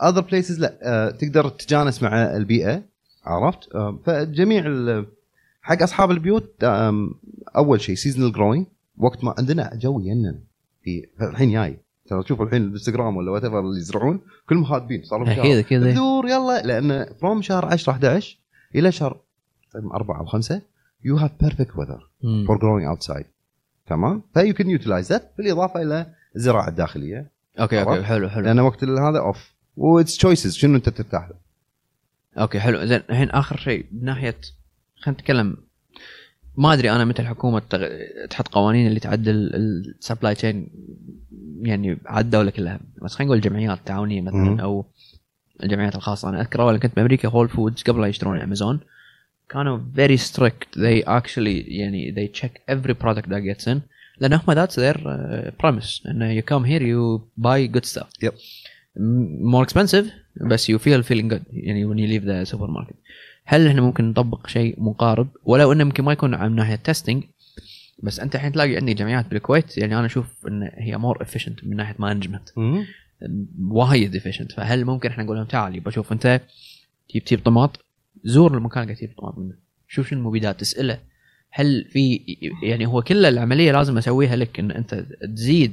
other 0.03 0.21
places 0.21 0.61
لا 0.61 0.79
آه، 0.83 1.11
تقدر 1.11 1.49
تتجانس 1.49 2.03
مع 2.03 2.37
البيئة 2.37 2.83
عرفت؟ 3.25 3.75
آه، 3.75 3.99
فجميع 4.07 4.65
حق 5.63 5.83
أصحاب 5.83 6.11
البيوت 6.11 6.65
أول 7.57 7.81
شيء 7.81 7.95
seasonal 7.95 8.33
growing 8.33 8.67
وقت 8.99 9.25
ما 9.25 9.35
عندنا 9.39 9.71
جو 9.75 10.01
ينن 10.01 10.39
في 10.83 11.07
الحين 11.23 11.53
جاي 11.53 11.79
ترى 12.07 12.23
تشوف 12.23 12.43
الحين 12.43 12.63
الإنستغرام 12.63 13.17
ولا 13.17 13.31
what 13.31 13.45
اللي 13.45 13.79
يزرعون 13.79 14.21
كلهم 14.49 14.65
هادبين 14.65 15.03
صار 15.03 15.25
لهم 15.25 15.35
شهر 15.35 15.45
كذا 15.45 15.63
كذا. 15.63 15.93
بذور 15.93 16.27
يلا 16.27 16.63
لأن 16.63 17.15
from 17.21 17.43
شهر 17.43 17.67
10 17.67 17.93
11 17.93 18.39
إلى 18.75 18.93
شهر 18.93 19.21
4 19.95 20.21
أو 20.21 20.27
5 20.27 20.63
you 21.05 21.17
have 21.17 21.31
perfect 21.41 21.77
weather. 21.77 22.11
for 22.47 22.59
growing 22.59 22.87
outside 22.87 23.27
تمام؟ 23.87 24.23
ف 24.35 24.55
you 24.55 24.63
can 24.63 24.71
utilize 24.71 25.13
that 25.13 25.33
بالإضافة 25.39 25.83
إلى 25.83 26.07
الزراعة 26.37 26.69
الداخلية. 26.69 27.31
okay 27.61 27.83
okay؟ 27.83 28.03
حلو 28.03 28.29
حلو. 28.29 28.45
لأن 28.45 28.61
وقت 28.61 28.85
هذا 28.85 29.19
of 29.19 29.53
what's 29.77 30.17
choices 30.17 30.57
شنو 30.57 30.77
أنت 30.77 30.89
ترتاح 30.89 31.29
له؟ 31.29 31.35
okay 32.43 32.61
حلو. 32.61 32.85
زين 32.85 33.01
الحين 33.11 33.31
آخر 33.31 33.57
شيء 33.57 33.87
من 33.93 34.05
ناحية 34.05 34.37
خلينا 34.97 35.21
نتكلم. 35.21 35.57
ما 36.57 36.73
أدري 36.73 36.91
أنا 36.91 37.05
متى 37.05 37.23
الحكومة 37.23 37.63
تغ... 37.71 37.87
تحط 38.31 38.49
قوانين 38.49 38.87
اللي 38.87 39.01
تعدل 39.01 39.51
ال 39.55 39.66
supply 39.66 40.35
chain 40.35 40.69
يعني 41.63 41.99
على 42.07 42.25
الدولة 42.25 42.51
كلها. 42.51 42.81
بس 43.03 43.15
خلينا 43.15 43.27
نقول 43.29 43.37
الجمعيات 43.37 43.79
التعاونيه. 43.79 44.21
مثلا 44.21 44.63
أو 44.63 44.87
الجمعيات 45.63 45.95
الخاصة. 45.95 46.29
أنا 46.29 46.41
أذكر 46.41 46.63
أول 46.63 46.79
كنت 46.79 46.97
بأمريكا 46.97 47.29
Whole 47.29 47.49
Foods 47.49 47.83
قبل 47.83 48.01
لا 48.01 48.07
يشترون 48.07 48.41
امازون 48.41 48.81
كانوا 49.49 49.79
very 49.97 50.19
strict. 50.19 50.79
They 50.79 51.05
actually 51.07 51.65
يعني 51.69 52.15
they 52.15 52.41
check 52.41 52.75
every 52.75 52.95
product 52.95 53.29
that 53.29 53.43
gets 53.43 53.67
in. 53.67 53.79
لأن 54.21 54.33
هم 54.33 54.67
their 54.67 54.97
uh, 54.97 55.51
promise. 55.63 56.07
انه 56.11 56.41
come 56.41 56.65
here 56.65 56.83
you 56.83 57.23
buy 57.43 57.77
good 57.77 57.87
stuff. 57.87 58.09
Yep. 58.23 58.35
M- 58.97 59.55
more 59.55 59.65
expensive 59.69 60.05
بس 60.41 60.71
you 60.71 60.75
feel 60.75 61.03
feeling 61.03 61.29
good. 61.33 61.43
يعني 61.53 61.87
when 61.87 61.99
you 61.99 62.21
leave 62.21 62.25
the 62.27 62.55
supermarket. 62.55 62.95
هل 63.45 63.67
إحنا 63.67 63.81
ممكن 63.81 64.05
نطبق 64.09 64.47
شيء 64.47 64.83
مقارب؟ 64.83 65.29
ولو 65.45 65.73
إنه 65.73 65.81
يمكن 65.81 66.05
ما 66.05 66.13
يكون 66.13 66.35
عن 66.35 66.55
ناحية 66.55 66.77
testing 66.77 67.25
بس 68.03 68.21
أنت 68.21 68.35
الحين 68.35 68.53
تلاقي 68.53 68.77
عندي 68.77 68.95
جمعيات 68.95 69.27
بالكويت 69.27 69.79
يعني 69.79 69.99
أنا 69.99 70.07
أشوف 70.07 70.47
إن 70.47 70.71
هي 70.75 70.97
more 70.97 71.25
efficient 71.25 71.65
من 71.65 71.77
ناحية 71.77 71.95
management 71.99 72.49
وايد 73.69 74.17
efficient. 74.17 74.55
فهل 74.57 74.85
ممكن 74.85 75.09
إحنا 75.09 75.25
نقول 75.25 75.37
لهم 75.37 75.47
تعال 75.47 75.77
يبا 75.77 75.91
شوف 75.91 76.13
أنت 76.13 76.41
تجيب 77.09 77.25
تجيب 77.25 77.45
طماط 77.45 77.85
زور 78.25 78.57
المكان 78.57 78.83
اللي 78.83 78.95
قاعد 78.95 79.07
تجيب 79.07 79.19
طماط 79.19 79.39
منه. 79.39 79.55
شوف 79.89 80.09
شنو 80.09 80.19
المبيدات 80.21 80.61
تسأله. 80.61 80.99
هل 81.51 81.85
في 81.93 82.21
يعني 82.63 82.87
هو 82.87 83.03
كل 83.03 83.27
العملية 83.27 83.73
لازم 83.73 83.99
أسويها 83.99 84.37
لك 84.37 84.59
إن 84.61 84.71
أنت 84.71 85.05
تزيد 85.35 85.73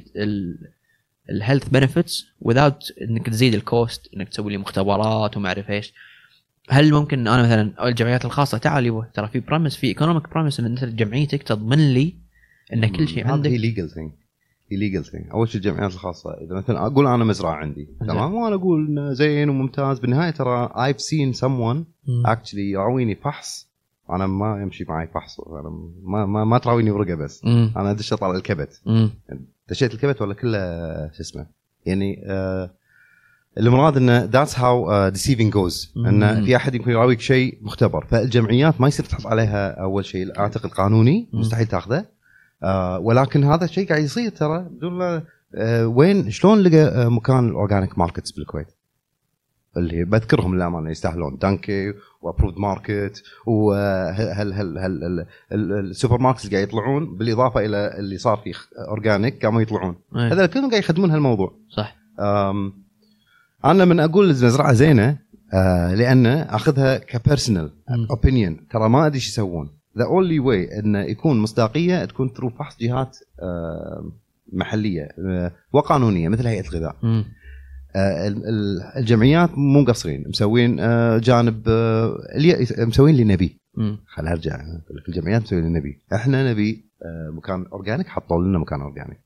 ال 1.30 1.35
health 1.35 1.68
benefits 1.68 2.26
without 2.48 3.02
إنك 3.02 3.26
تزيد 3.26 3.54
ال 3.54 3.66
cost 3.66 4.14
إنك 4.16 4.28
تسوي 4.28 4.52
لي 4.52 4.58
مختبرات 4.58 5.36
وما 5.36 5.48
أعرف 5.48 5.70
إيش. 5.70 5.92
هل 6.68 6.92
ممكن 6.92 7.28
أنا 7.28 7.42
مثلا 7.42 7.88
الجمعيات 7.88 8.24
الخاصة؟ 8.24 8.58
تعال 8.58 8.86
يبا 8.86 9.06
ترى 9.14 9.28
في 9.28 9.40
programs 9.40 9.76
في 9.76 9.86
economic 9.86 10.30
programs 10.30 10.60
إن 10.60 10.66
أنت 10.66 10.84
جمعيتك 10.84 11.42
تضمن 11.42 11.94
لي 11.94 12.14
إن 12.72 12.86
كل 12.86 13.08
شيء 13.08 13.26
عندك. 13.26 13.50
هي 13.50 13.58
ليجل 13.58 13.90
ثينج 13.90 14.12
هي 14.70 14.76
ليجل 14.76 15.04
ثينج 15.04 15.30
أول 15.30 15.48
شيء 15.48 15.60
الجمعيات 15.60 15.92
الخاصة 15.92 16.30
إذا 16.30 16.54
مثلا 16.54 16.86
أقول 16.86 17.06
أنا 17.06 17.24
مزرعة 17.24 17.54
عندي. 17.54 17.88
تمام؟ 18.00 18.34
وأنا 18.34 18.54
أقول 18.54 18.86
إنه 18.86 19.12
زين 19.12 19.48
وممتاز. 19.48 19.98
بالنهاية 19.98 20.30
ترى 20.30 20.68
I've 20.68 21.00
seen 21.00 21.40
someone 21.40 21.84
مم. 22.08 22.26
actually 22.26 22.70
يراويني 22.70 23.14
فحص 23.14 23.65
أنا 24.10 24.26
ما 24.26 24.62
يمشي 24.62 24.84
معي 24.88 25.06
فحص 25.06 25.40
أنا 25.40 25.70
ما 26.02 26.26
ما, 26.26 26.44
ما 26.44 26.58
تراويني 26.58 26.90
ورقة 26.90 27.14
بس. 27.14 27.44
مم. 27.44 27.72
أنا 27.76 27.90
أدش 27.90 28.12
أطلع 28.12 28.30
الكبت. 28.30 28.80
دشيت 29.68 29.94
الكبت 29.94 30.22
ولا 30.22 30.34
كله 30.34 30.58
شو 31.12 31.20
اسمه؟ 31.20 31.46
يعني 31.86 32.24
آه 32.26 32.70
المراد 33.58 33.96
إنه 33.96 34.24
that's 34.24 34.58
how 34.58 35.08
deceiving 35.08 35.52
goes 35.52 35.92
انه. 35.96 36.44
في 36.44 36.56
أحد 36.56 36.74
يمكن 36.74 36.90
يراويك 36.90 37.20
شيء 37.20 37.58
مختبر. 37.62 38.06
فالجمعيات 38.06 38.80
ما 38.80 38.88
يصير 38.88 39.06
تحط 39.06 39.26
عليها 39.26 39.80
أول 39.82 40.04
شيء. 40.04 40.38
اعتقد 40.38 40.70
قانوني. 40.70 41.28
مستحيل 41.32 41.66
تاخذه. 41.66 42.04
آه 42.62 42.98
ولكن 42.98 43.44
هذا 43.44 43.64
الشيء 43.64 43.88
قاعد 43.88 44.02
يصير 44.02 44.30
ترى. 44.30 44.66
بدون 44.70 45.22
آه 45.54 45.86
وين 45.86 46.30
شلون 46.30 46.58
لقى 46.58 46.82
آه 46.82 47.08
مكان 47.08 47.48
ال 47.48 47.54
organic 47.54 47.98
markets 47.98 48.30
بالكويت؟ 48.30 48.66
اللي 49.76 50.04
بذكرهم 50.04 50.54
للامانه 50.54 50.90
يستاهلون. 50.90 51.36
دانكي 51.36 51.92
و 52.22 52.26
Approved 52.26 52.58
Market 52.58 53.22
وهل 53.46 54.52
هل 54.52 54.78
هل 54.78 55.04
ال- 55.04 55.26
ال- 55.52 55.72
ال 55.90 56.18
supermarkets 56.18 56.50
قاعد 56.50 56.62
يطلعون 56.62 57.16
بالإضافة 57.16 57.60
إلى 57.60 57.98
اللي 57.98 58.18
صار 58.18 58.36
في 58.36 58.52
organic 58.88 59.44
قاموا 59.44 59.62
يطلعون. 59.62 59.96
إيه. 60.16 60.32
هذول 60.32 60.46
كلهم 60.46 60.70
قاعد 60.70 60.82
يخدمون 60.82 61.10
هالموضوع. 61.10 61.54
صح. 61.70 61.96
أنا 63.64 63.84
من 63.84 64.00
أقول 64.00 64.24
المزرعه 64.24 64.72
زينة 64.72 65.18
آه 65.54 65.94
لأن 65.94 66.26
أخذها 66.26 66.98
ك 66.98 67.05
personal. 67.05 67.70
opinion 68.10 68.66
ترى 68.70 68.88
ما 68.88 69.06
أدري 69.06 69.14
إيش 69.16 69.28
يسوون. 69.28 69.70
the 69.98 70.04
only 70.04 70.38
way 70.38 70.78
انه 70.78 71.00
يكون 71.00 71.40
مصداقية 71.40 72.04
تكون 72.04 72.28
through 72.28 72.50
فحص 72.50 72.78
جهات 72.80 73.16
آه 73.42 74.10
محلية 74.52 75.08
آه 75.28 75.52
وقانونية 75.72 76.28
مثل 76.28 76.46
هيئة 76.46 76.68
الغذاء. 76.68 76.96
مم. 77.02 77.24
آه 77.96 78.28
ال- 78.28 78.48
ال- 78.48 78.82
الجمعيات 78.96 79.50
مو 79.58 79.80
مقصرين 79.80 80.24
مسوين 80.28 80.80
آه 80.80 81.18
جانب 81.18 81.68
آه 81.68 82.16
اللي 82.36 82.66
مسوين 82.78 83.14
اللي 83.14 83.24
نبي. 83.24 83.60
مم. 83.74 83.98
خل 84.06 84.26
أرجع 84.28 84.54
أقول 84.54 84.96
لك 84.96 85.08
الجمعيات 85.08 85.42
مسوين 85.42 85.66
اللي 85.66 85.78
نبي. 85.78 85.98
إحنا 86.14 86.50
نبي 86.52 86.84
مكان 87.32 87.66
organic 87.72 88.08
حطوا 88.08 88.42
لنا 88.44 88.58
مكان 88.58 88.80
organic. 88.80 89.20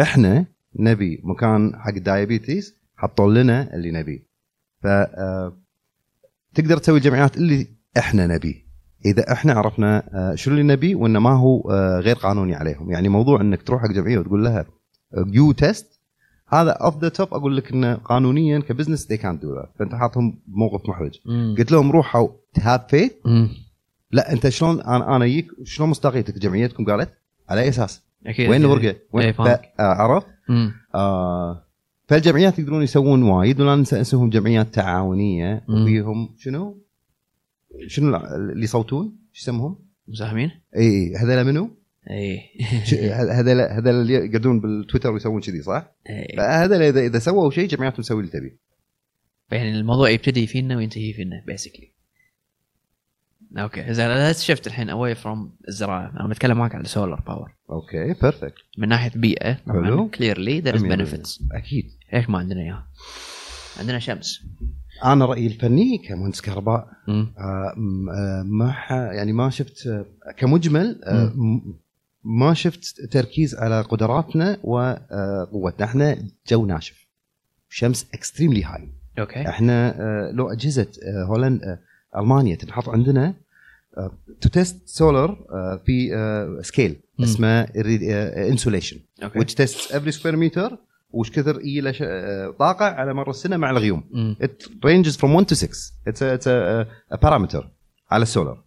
إحنا 0.00 0.44
نبي 0.78 1.20
مكان 1.24 1.72
حق 1.76 1.94
ال 1.94 2.03
diabetes 2.03 2.74
حطوا 2.96 3.32
لنا 3.34 3.74
اللي 3.74 3.90
نبي. 3.90 4.26
ف 4.82 4.86
تقدر 6.54 6.78
تسوي 6.78 6.98
الجمعيات 6.98 7.36
اللي 7.36 7.66
إحنا 7.98 8.26
نبي. 8.26 8.66
إذا 9.06 9.32
إحنا 9.32 9.52
عرفنا 9.52 10.32
شنو 10.34 10.54
اللي 10.54 10.74
نبي 10.74 10.94
وإنه 10.94 11.18
ما 11.20 11.30
هو 11.30 11.70
غير 12.04 12.16
قانوني 12.16 12.54
عليهم. 12.54 12.90
يعني 12.90 13.08
موضوع 13.08 13.40
إنك 13.40 13.62
تروح 13.62 13.82
حق 13.82 13.90
جمعية 13.90 14.18
وتقول 14.18 14.44
لها 14.44 14.64
you 15.26 15.52
test 15.52 15.95
هذا 16.48 16.70
off 16.70 16.98
the 17.02 17.08
top 17.08 17.34
أقول 17.34 17.56
لك 17.56 17.72
إنه 17.72 17.94
قانونيا 17.94 18.58
ك 18.58 18.63
business 18.63 19.06
can't 19.12 19.40
do 19.42 19.60
that 19.60 19.78
فأنت 19.78 19.94
حاطهم 19.94 20.38
بموقف 20.46 20.88
محرج 20.88 21.20
مم. 21.24 21.54
قلت 21.58 21.72
لهم 21.72 21.90
روحوا 21.92 22.28
have 22.58 22.80
faith. 22.88 23.12
لا 24.12 24.32
أنت 24.32 24.48
شلون 24.48 24.80
أنا 24.80 25.16
أنا 25.16 25.24
اجيك 25.24 25.46
شلون 25.64 25.88
مصداقيتك 25.88 26.38
جمعيتكم 26.38 26.84
قالت 26.84 27.10
على 27.48 27.60
أي 27.60 27.68
أساس؟ 27.68 28.02
أكيد 28.26 28.50
وين. 28.50 28.60
الورقة؟ 28.60 28.96
وين 29.12 29.34
آه، 29.40 29.60
عرفت؟ 29.80 30.26
آه 30.94 31.62
فالجمعيات 32.08 32.58
يقدرون 32.58 32.82
يسوون 32.82 33.22
وايد 33.22 33.60
ولا 33.60 33.76
ننسى 33.76 34.00
اسمهم 34.00 34.30
جمعيات 34.30 34.74
تعاونية. 34.74 35.64
وفيهم 35.68 36.34
شنو؟ 36.38 36.82
شنو 37.86 38.16
اللي 38.16 38.64
يصوتون؟ 38.64 39.16
شو 39.32 39.42
يسموهم؟ 39.42 39.78
مساهمين؟ 40.08 40.50
إي 40.76 41.16
هذول 41.16 41.44
منو؟ 41.44 41.70
اي 42.10 42.40
ش- 42.84 42.94
هذول 42.94 43.60
هذول 43.60 43.94
اللي 43.94 44.14
يقعدون 44.14 44.60
بالتويتر 44.60 45.10
ويسوون 45.10 45.40
كذي 45.40 45.62
صح؟ 45.62 45.92
إيه. 46.08 46.36
فهذول 46.36 46.82
اذا 46.82 47.00
إذا 47.00 47.18
سووا 47.18 47.50
شيء 47.50 47.68
جمعياتهم 47.68 48.02
تسوي 48.02 48.20
اللي 48.20 48.30
تبي. 48.32 48.56
يعني 49.50 49.70
الموضوع 49.70 50.10
يبتدي 50.10 50.46
فينا 50.46 50.76
وينتهي 50.76 51.12
فينا 51.12 51.42
basically 51.46 51.92
okay 53.58 53.94
زين 53.94 54.08
let's 54.14 54.42
شفت 54.44 54.66
الحين 54.66 54.90
away 54.90 55.14
from 55.14 55.52
الزراعة 55.68 56.12
أنا 56.20 56.28
بتكلم 56.28 56.58
معك 56.58 56.74
على 56.74 56.84
solar 56.84 57.20
power 57.20 57.54
okay 57.70 58.14
perfect 58.22 58.54
من 58.78 58.88
ناحية 58.88 59.10
بيئة 59.16 59.54
حلو. 59.54 60.08
clearly 60.08 60.60
there 60.60 60.74
is 60.74 60.82
benefits 60.82 61.42
أكيد 61.52 61.84
إيش 62.14 62.30
ما 62.30 62.38
عندنا 62.38 62.60
إياها؟ 62.60 62.86
عندنا 63.78 63.98
شمس 63.98 64.42
أنا 65.04 65.24
رأيي 65.24 65.46
الفني 65.46 65.98
كمهندس 65.98 66.40
كهرباء. 66.40 66.88
آه، 67.08 67.32
آه، 67.38 68.42
ما 68.46 68.74
يعني 68.90 69.32
ما 69.32 69.50
شفت 69.50 69.86
آه، 69.86 70.06
كمجمل 70.36 71.00
آه، 71.04 71.32
ما 72.26 72.54
شفت 72.54 73.00
تركيز 73.00 73.54
على 73.54 73.80
قدراتنا 73.80 74.58
وقوتنا 74.62 75.84
إحنا 75.86 76.18
جو 76.48 76.66
ناشف. 76.66 77.06
شمس 77.68 78.06
extremely 78.14 78.64
high 78.64 78.88
okay. 79.18 79.48
إحنا 79.48 80.00
آه، 80.00 80.30
لو 80.30 80.48
أجهزة 80.52 80.86
آه، 81.02 81.24
Holland 81.24 81.62
آه، 81.62 81.78
ألمانيا 82.20 82.56
تنحط 82.56 82.88
عندنا 82.88 83.34
to 84.40 84.48
test 84.48 84.88
solar 84.88 85.38
في 85.86 86.10
scale. 86.62 86.96
اسمه 87.20 87.60
insolation 87.60 89.00
okay. 89.22 89.40
which 89.40 89.52
tests 89.54 89.90
every 89.92 90.12
square 90.12 90.36
meter 90.36 90.72
وش 91.10 91.30
كثر 91.30 91.58
له 91.64 91.94
آه، 92.02 92.54
طاقة 92.58 92.84
على 92.84 93.14
مر 93.14 93.30
السنة 93.30 93.56
مع 93.56 93.70
الغيوم. 93.70 94.36
it 94.42 94.64
ranges 94.66 95.16
from 95.16 95.30
1 95.40 95.46
to 95.46 95.54
6 95.54 95.92
it's 96.08 96.20
a, 96.20 96.38
it's 96.38 96.46
a, 96.46 96.86
a 97.14 97.18
parameter 97.26 97.64
على 98.10 98.22
السولار 98.22 98.64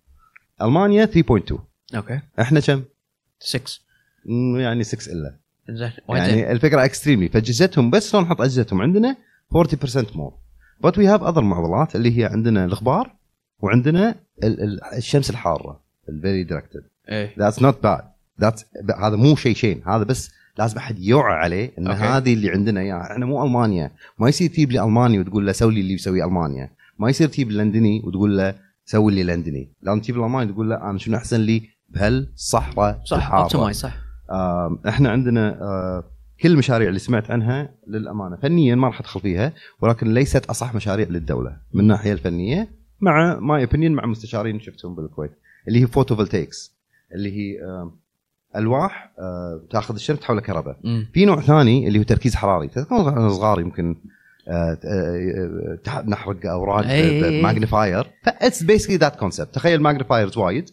ألمانيا 0.62 1.06
3.2 1.06 1.54
okay. 1.96 2.20
إحنا 2.40 2.60
كم؟ 2.60 2.84
6 3.40 3.80
مم، 4.26 4.60
يعني 4.60 4.84
6 4.84 5.12
إلا. 5.12 5.36
زين. 5.70 5.92
يعني 6.10 6.52
الفكرة 6.52 6.86
extremely 6.86 7.30
فاجهزتهم 7.30 7.90
بس 7.90 8.16
لو 8.16 8.22
نحط 8.22 8.42
اجهزتهم 8.42 8.82
عندنا 8.82 9.18
40% 9.52 10.16
more 10.16 10.34
بس 10.84 10.98
we 10.98 11.08
have 11.08 11.24
other 11.24 11.42
معضلات 11.42 11.96
اللي 11.96 12.20
هي 12.20 12.26
عندنا 12.26 12.66
الغبار 12.66 13.16
وعندنا 13.60 14.16
ال- 14.44 14.62
ال- 14.64 14.84
الشمس 14.84 15.30
الحارة 15.30 15.82
ال 16.10 16.16
very 16.16 16.44
directed 16.44 16.84
that's 17.40 17.62
not 17.62 17.84
bad 17.84 18.02
that 18.42 18.62
هذا 19.00 19.16
مو 19.16 19.36
شيء 19.36 19.56
شين 19.56 19.82
هذا 19.88 20.04
بس 20.04 20.32
لازم 20.58 20.78
أحد 20.78 21.00
يوعى 21.00 21.34
عليه 21.34 21.72
إن 21.78 21.88
okay. 21.88 22.00
هذه 22.00 22.34
اللي 22.34 22.50
عندنا 22.52 22.82
اياها 22.82 23.12
إحنا 23.12 23.26
مو 23.26 23.44
ألمانيا. 23.46 23.92
ما 24.20 24.30
يصير 24.30 24.50
تجيب 24.50 24.72
لي 24.72 24.84
ألماني 24.84 25.20
وتقول 25.20 25.46
له 25.46 25.52
سوي 25.52 25.74
لي 25.74 25.82
اللي 25.82 25.94
يسوي 25.94 26.24
ألمانيا. 26.24 26.70
ما 27.00 27.10
يصير 27.10 27.28
تجيب 27.28 27.52
لندني 27.52 28.02
وتقول 28.06 28.38
له 28.38 28.56
سوي 28.86 29.14
لي 29.16 29.24
لندني. 29.24 29.70
لازم 29.82 30.00
تجيب 30.02 30.18
الالماني 30.18 30.52
تقول 30.54 30.70
له 30.70 30.90
أنا 30.90 30.98
شنو 30.98 31.18
أحسن 31.18 31.40
لي 31.42 31.70
بهالصحراء 31.92 33.02
صح. 33.06 33.34
optimize 33.34 33.76
صح 33.80 33.96
إحنا 34.88 35.10
عندنا 35.10 35.62
آه، 35.62 36.04
كل 36.42 36.52
المشاريع 36.52 36.88
اللي 36.88 37.00
سمعت 37.00 37.32
عنها 37.32 37.74
للأمانة 37.88 38.36
فنيا 38.36 38.76
ما 38.76 38.88
راح 38.88 39.00
أدخل 39.00 39.20
فيها 39.20 39.54
ولكن 39.82 40.14
ليست 40.14 40.46
أصح 40.46 40.76
مشاريع 40.76 41.08
للدولة 41.08 41.58
من 41.74 41.82
الناحية 41.82 42.14
الفنية 42.14 42.70
مع 43.02 43.40
my 43.40 43.64
opinion 43.64 43.92
مع 43.94 44.06
مستشارين 44.06 44.60
شفتهم 44.60 44.96
بالكويت 44.96 45.32
اللي 45.68 45.82
هي 45.82 45.88
photovoltaics 45.88 46.80
اللي 47.16 47.32
هي 47.32 47.60
ألواح 48.56 49.14
آه، 49.20 49.68
تأخذ 49.72 49.96
الشمس 49.96 50.20
تحولها 50.20 50.42
كهرباء. 50.44 50.80
في 51.14 51.26
نوع 51.26 51.42
ثاني 51.42 51.88
اللي 51.88 52.00
هو 52.00 52.04
تركيز 52.04 52.36
حراري 52.36 52.70
صغار 53.30 53.60
يمكن 53.60 53.96
نحرق 56.08 56.46
أوراق. 56.46 56.86
magnifier 57.44 58.08
that's 58.24 58.64
basically 58.64 58.98
that 58.98 59.16
concept 59.16 59.56
تخيل 59.56 59.82
magnifiers 59.82 60.38
وايد. 60.38 60.70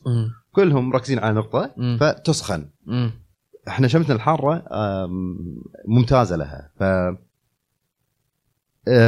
كلهم 0.53 0.89
مركزين 0.89 1.19
على 1.19 1.35
نقطة. 1.35 1.75
فتسخن. 2.01 2.65
إحنا 3.69 3.89
شمسنا 3.89 4.15
الحارة 4.15 4.65
ممتازة 5.89 6.37
لها 6.37 6.71
ف 6.79 6.83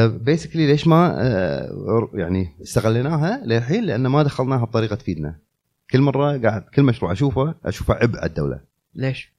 بيسكلي 0.07 0.67
ليش 0.67 0.87
ما 0.87 1.15
آه، 1.19 2.11
يعني 2.15 2.49
استغليناها 2.63 3.43
للحين 3.45 3.85
لأن 3.85 4.07
ما 4.07 4.23
دخلناها 4.23 4.65
بطريقة 4.65 4.97
تفيدنا 4.97 5.39
كل 5.91 6.01
مرة 6.01 6.39
قاعد 6.39 6.63
كل 6.63 6.83
مشروع 6.83 7.13
أشوفه 7.13 7.55
أشوفه 7.65 7.95
عبء 7.95 8.19
على 8.19 8.27
الدولة 8.27 8.61
ليش؟ 8.95 9.33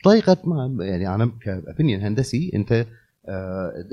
بطريقة 0.00 0.36
ما 0.44 0.84
يعني 0.84 1.14
أنا 1.14 1.30
كابنيون 1.42 2.00
هندسي 2.00 2.50
أنت 2.54 2.72
آه، 2.72 2.86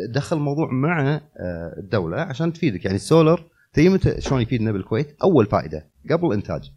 دخل 0.09 0.37
الموضوع 0.37 0.71
مع 0.71 1.09
آه، 1.37 1.75
الدولة 1.77 2.17
عشان 2.21 2.53
تفيدك 2.53 2.85
يعني 2.85 2.95
السولر 2.95 3.43
تدري 3.73 3.89
متى 3.89 4.21
شلون 4.21 4.41
يفيدنا 4.41 4.71
بالكويت؟ 4.71 5.15
أول 5.23 5.45
فائدة 5.45 5.87
قبل 6.11 6.27
الإنتاج 6.27 6.71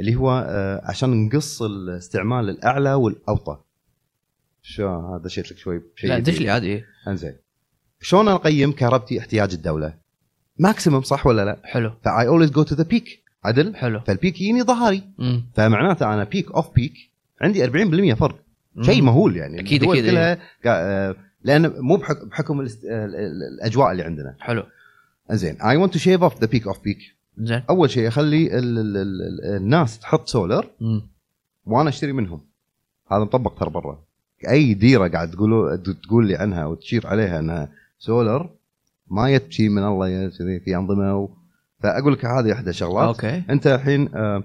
اللي 0.00 0.16
هو 0.16 0.46
آه، 0.48 0.80
عشان 0.84 1.26
نقص 1.26 1.62
الاستعمال 1.62 2.48
الأعلى 2.50 2.94
والأوطى 2.94 3.58
شو 4.62 4.88
هذا 4.88 5.22
دشيت 5.24 5.52
لك 5.52 5.58
شوي 5.58 5.82
بشيء 5.96 6.10
لا. 6.10 6.18
دش 6.18 6.40
لي 6.40 6.50
عادي 6.50 6.84
إنزين 7.08 7.36
شلون 8.00 8.28
أقيم 8.28 8.72
كهربتي 8.72 9.18
احتياج 9.18 9.52
الدولة؟ 9.54 9.94
maximum 10.58 11.02
صح 11.02 11.26
ولا 11.26 11.44
لا؟ 11.44 11.60
حلو 11.64 11.92
ف 12.04 12.26
I 12.26 12.29
always 12.29 12.50
go 12.50 12.62
to 12.62 12.74
the 12.74 12.84
peak 12.84 13.22
عدل؟ 13.44 13.76
حلو 13.76 14.00
فال 14.00 14.11
peak 14.11 14.34
يجيني 14.40 14.62
ظهري. 14.62 15.02
فمعناته 15.54 16.14
أنا 16.14 16.24
peak 16.24 16.50
off-peak 16.52 16.94
عندي 17.40 17.66
40% 17.66 18.14
فرق. 18.14 18.38
شيء 18.82 19.02
مهول 19.02 19.36
يعني 19.36 19.62
كلها 20.10 20.34
قا- 20.34 20.40
آه، 20.66 21.16
لأن 21.42 21.72
مو 21.80 21.96
بحك- 21.96 22.24
بحكم 22.24 22.60
الأجواء 22.60 23.92
اللي 23.92 24.02
عندنا. 24.02 24.34
حلو. 24.40 24.62
زين 25.30 25.60
I 25.62 25.76
want 25.76 25.92
to 25.92 25.98
shave 25.98 26.22
off 26.22 26.40
the 26.40 26.46
peak 26.46 26.66
off-peak 26.66 26.98
زين 27.38 27.62
أول 27.70 27.90
شيء 27.90 28.08
أخلي 28.08 28.58
ال 28.58 28.78
ال 28.78 28.96
ال 28.96 29.56
الناس 29.56 29.98
تحط 29.98 30.28
سولر. 30.28 30.70
وأنا 31.66 31.88
أشتري 31.88 32.12
منهم. 32.12 32.40
هذا 33.12 33.20
مطبق 33.20 33.58
ترى 33.58 33.70
برا. 33.70 33.98
أي 34.50 34.74
ديرة 34.74 35.08
قاعد 35.08 35.30
تقولوا 35.30 35.76
تقول 35.76 36.26
لي 36.28 36.36
عنها 36.36 36.66
وتشير 36.66 37.06
عليها 37.06 37.38
إنها 37.38 37.68
سولر 37.98 38.50
ما 39.10 39.30
يتشي 39.30 39.68
من 39.68 39.84
الله 39.84 40.28
كذي 40.28 40.60
في 40.60 40.76
أنظمة 40.76 41.16
و... 41.16 41.28
فأقول 41.82 42.12
لك 42.12 42.24
هذه 42.24 42.52
أحدى 42.52 42.70
الشغلات 42.70 43.06
okay. 43.08 43.42
أنت 43.50 43.66
الحين 43.66 44.08
آه، 44.14 44.42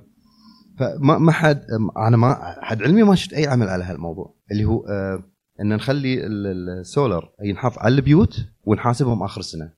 فما 0.80 1.18
ما 1.18 1.32
حد 1.32 1.64
أنا 1.98 2.18
ما 2.18 2.56
حد 2.62 2.82
علمي 2.84 3.04
ما 3.04 3.16
شفت 3.16 3.34
أي 3.34 3.48
عمل 3.48 3.70
على 3.70 3.84
هالموضوع. 3.84 4.34
اللي 4.52 4.66
هو 4.66 4.86
آه، 4.90 5.24
إن 5.64 5.74
نخلي 5.76 6.26
ال- 6.26 6.48
ال- 6.48 6.70
السولر 6.80 7.30
ينحط 7.42 7.78
على 7.80 7.96
البيوت 7.96 8.46
ونحاسبهم 8.66 9.24
آخر 9.24 9.40
السنة. 9.40 9.72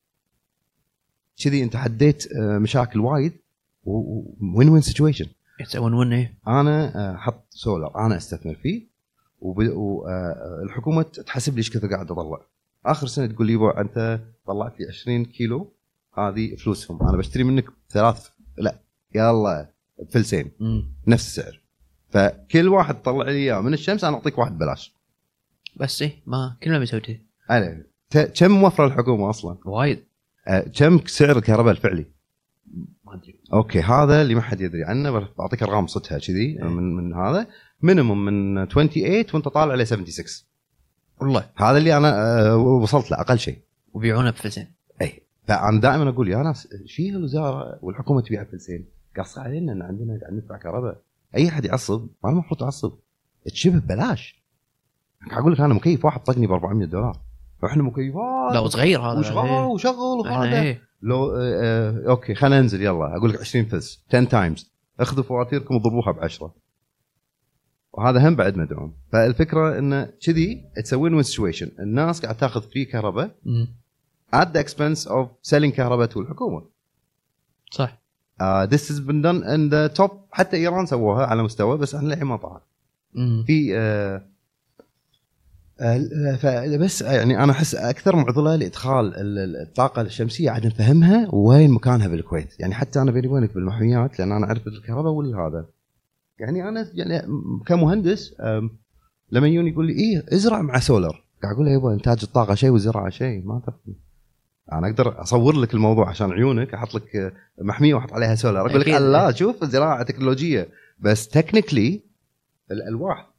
كذي 1.44 1.64
أنت 1.64 1.76
حديت 1.76 2.32
آه، 2.34 2.58
مشاكل 2.58 3.00
وايد 3.00 3.34
win-win 4.56 4.82
situation 4.82 5.26
يتسوون 5.60 5.94
one 5.94 6.14
إيه. 6.14 6.38
أنا 6.48 6.96
آه، 7.12 7.16
أحط 7.16 7.46
سولر 7.50 8.06
أنا 8.06 8.18
أستثمر 8.18 8.56
فيه 8.56 8.88
والحكومة 9.42 11.02
تحسب 11.04 11.54
لي 11.54 11.58
إيش 11.58 11.70
كثر 11.78 11.88
قاعد 11.88 12.12
أطلع. 12.12 12.42
آخر 12.86 13.08
سنة 13.08 13.26
تقول 13.26 13.48
لي 13.48 13.56
"بو، 13.58 13.70
أنت 13.70 14.20
طلعت 14.48 14.80
لي 14.80 14.88
20 14.88 15.26
كيلو 15.26 15.74
هذه 16.18 16.56
فلوسهم. 16.56 17.02
أنا 17.10 17.18
بشتري 17.18 17.44
منك 17.44 17.66
ثلاث 17.90 18.30
لا 18.58 18.80
يلا 19.16 19.70
فلسين. 20.10 20.52
مم. 20.60 20.86
نفس 21.08 21.28
السعر. 21.28 21.62
فكل 22.10 22.68
واحد 22.68 23.02
طلع 23.02 23.26
لي 23.26 23.32
إياه. 23.32 23.62
من 23.62 23.74
الشمس 23.74 24.04
أنا 24.04 24.16
أعطيك 24.16 24.38
واحد 24.38 24.56
ببلاش. 24.56 24.95
بس 25.76 26.02
إيه 26.02 26.22
ما 26.26 26.58
كلنا 26.64 26.80
بيسوي 26.80 27.00
كذي. 27.00 27.22
كم 28.40 28.52
موفره 28.52 28.86
الحكومة 28.88 29.30
أصلا؟ 29.30 29.58
وايد. 29.66 30.04
آه، 30.48 30.60
كم 30.60 31.00
سعر 31.06 31.38
الكهرباء 31.38 31.72
الفعلي؟ 31.72 32.06
ما 33.06 33.14
أدري. 33.14 33.40
okay 33.54 33.80
هذا 33.82 34.22
اللي 34.22 34.36
ما 34.36 34.42
حد 34.42 34.62
يدري 34.62 34.84
عنه 34.84 35.12
بعطيك 35.38 35.64
أرقام 35.64 35.88
صدها 35.88 36.20
كذي 36.20 36.46
إيه. 36.46 36.64
من 36.64 36.96
من 36.96 37.14
هذا. 37.14 37.48
minimum 37.82 38.26
من 38.26 38.66
28 38.66 39.26
وأنت 39.34 39.48
طالع 39.48 39.76
ل 39.76 39.88
76 39.88 40.26
والله. 41.22 41.50
هذا 41.56 41.78
اللي 41.78 41.98
أنا 41.98 42.40
آه، 42.50 42.58
وصلت 42.58 43.12
له 43.12 43.22
أقل 43.22 43.40
شيء. 43.40 43.58
وبيعونه 43.94 44.32
بفلسين 44.32 44.68
اي 45.02 45.24
فأنا 45.48 45.82
دائما 45.82 46.10
أقول 46.10 46.30
يا 46.30 46.38
ناس 46.38 46.68
شيل 46.86 47.16
الوزارة 47.16 47.80
والحكومة 47.82 48.22
تبيع 48.22 48.44
فلسين 48.44 48.86
قص 49.18 49.38
علينا 49.38 49.72
إن 49.72 49.82
عندنا 49.82 50.20
قاعد 50.22 50.34
ندفع 50.34 50.58
كهرباء. 50.58 51.02
أي 51.36 51.48
أحد 51.50 51.66
يعصب؟ 51.66 52.08
ما 52.24 52.30
المفروض 52.30 52.60
تعصب. 52.60 52.94
تشبه 53.46 53.80
ببلاش. 53.80 54.45
أقول 55.32 55.54
لك 55.54 55.60
أنا 55.60 55.74
مكيف 55.74 56.06
واحد 56.06 56.24
طقني 56.24 56.48
ب 56.48 56.52
400 56.52 56.88
دولار. 56.88 57.18
وإحنا 57.64 57.84
مكيفات. 57.84 58.54
لا 58.54 58.60
وصغير 58.60 59.02
هذا 59.02 59.20
وشغال 59.20 59.46
إيه. 59.46 59.66
وشغل 59.66 60.20
وهذا. 60.20 60.62
إيه. 60.62 60.82
لو 61.02 61.32
آه 61.32 61.38
آه 61.38 62.10
okay 62.10 62.36
خلينا 62.36 62.62
ننزل 62.62 62.82
يلا. 62.82 63.18
أقول 63.18 63.30
لك 63.30 63.40
20 63.40 63.66
فلس. 63.66 64.06
10 64.10 64.24
times 64.24 64.72
اخذوا 65.00 65.24
فواتيركم 65.24 65.76
وضربوها 65.76 66.12
ب 66.12 66.20
10 66.20 66.56
وهذا 67.94 68.28
هم 68.28 68.36
بعد 68.36 68.58
مدعوم 68.58 68.94
فالفكرة 69.12 69.80
انه 69.80 70.10
كذي 70.26 70.64
تس 70.84 71.14
win-win 71.14 71.24
situation 71.24 71.72
الناس 71.80 72.22
قاعد 72.22 72.38
تاخذ 72.38 72.62
free 72.62 72.86
كهرباء. 72.86 73.36
at 74.36 74.48
the 74.48 74.60
expense 74.60 75.08
of 75.08 75.28
selling 75.52 75.72
كهرباء 75.76 76.10
to 76.10 76.18
الحكومة. 76.18 76.64
صح. 77.72 77.98
uh, 78.42 78.66
this 78.66 78.90
has 78.90 79.00
been 79.00 79.22
done 79.22 79.44
in 79.44 79.70
the 79.70 79.98
top. 79.98 80.12
حتى 80.32 80.58
إيران 80.58 80.86
سووها 80.86 81.26
على 81.26 81.44
مستوى 81.44 81.78
بس 81.78 81.96
إحنا 81.96 82.08
للحين 82.08 82.24
ما 82.28 82.38
طلع. 82.38 82.62
في 83.46 83.70
uh, 83.70 83.76
آه، 83.76 84.26
فبس 86.40 87.02
يعني 87.02 87.44
أنا 87.44 87.52
أحس 87.52 87.76
أكثر 87.76 88.16
معضلة 88.16 88.56
لإدخال 88.56 89.06
ال- 89.16 89.38
ال- 89.40 89.62
الطاقة 89.62 90.02
الشمسية 90.02 90.50
عاد 90.52 90.66
نفهمها 90.66 91.28
وين 91.34 91.72
مكانها 91.72 92.08
بالكويت. 92.08 92.60
يعني 92.60 92.74
حتى 92.74 93.02
أنا 93.02 93.12
بيني 93.12 93.28
وبينك 93.28 93.54
بالمحميات 93.54 94.20
لأن 94.20 94.32
أنا 94.32 94.46
أعرف 94.46 94.68
الكهرباء 94.68 95.12
والهذا. 95.12 95.66
يعني 96.40 96.70
أنا 96.70 96.88
يعني 96.94 97.28
كمهندس 97.66 98.36
لما 99.32 99.48
يجون 99.48 99.68
يقول 99.68 99.88
لي 99.88 99.94
إيه 99.94 100.26
ازرع 100.36 100.62
مع 100.62 100.80
سولر. 100.80 101.24
قاعد 101.44 101.54
أقول 101.56 101.66
له 101.66 101.72
يبا 101.72 101.94
إنتاج 101.94 102.20
الطاقة 102.24 102.56
شيء 102.56 102.70
والزراعه 102.70 103.10
شيء 103.10 103.46
ما 103.46 103.60
تفهم 103.60 103.96
أنا 104.74 104.88
أقدر 104.88 105.22
أصور 105.22 105.56
لك 105.56 105.74
الموضوع 105.74 106.10
عشان 106.10 106.32
عيونك 106.32 106.74
أحط 106.74 106.96
لك 106.96 107.34
محمية 107.62 107.94
وأحط 107.94 108.14
عليها 108.14 108.36
سولر. 108.36 108.60
أقول 108.60 108.82
لك. 108.82 108.88
لا 108.88 109.32
شوف 109.32 109.64
زراعة 109.66 110.04
تكنولوجية. 110.04 110.68
بس 111.00 111.28
technically 111.28 112.02
الالواح 112.72 113.30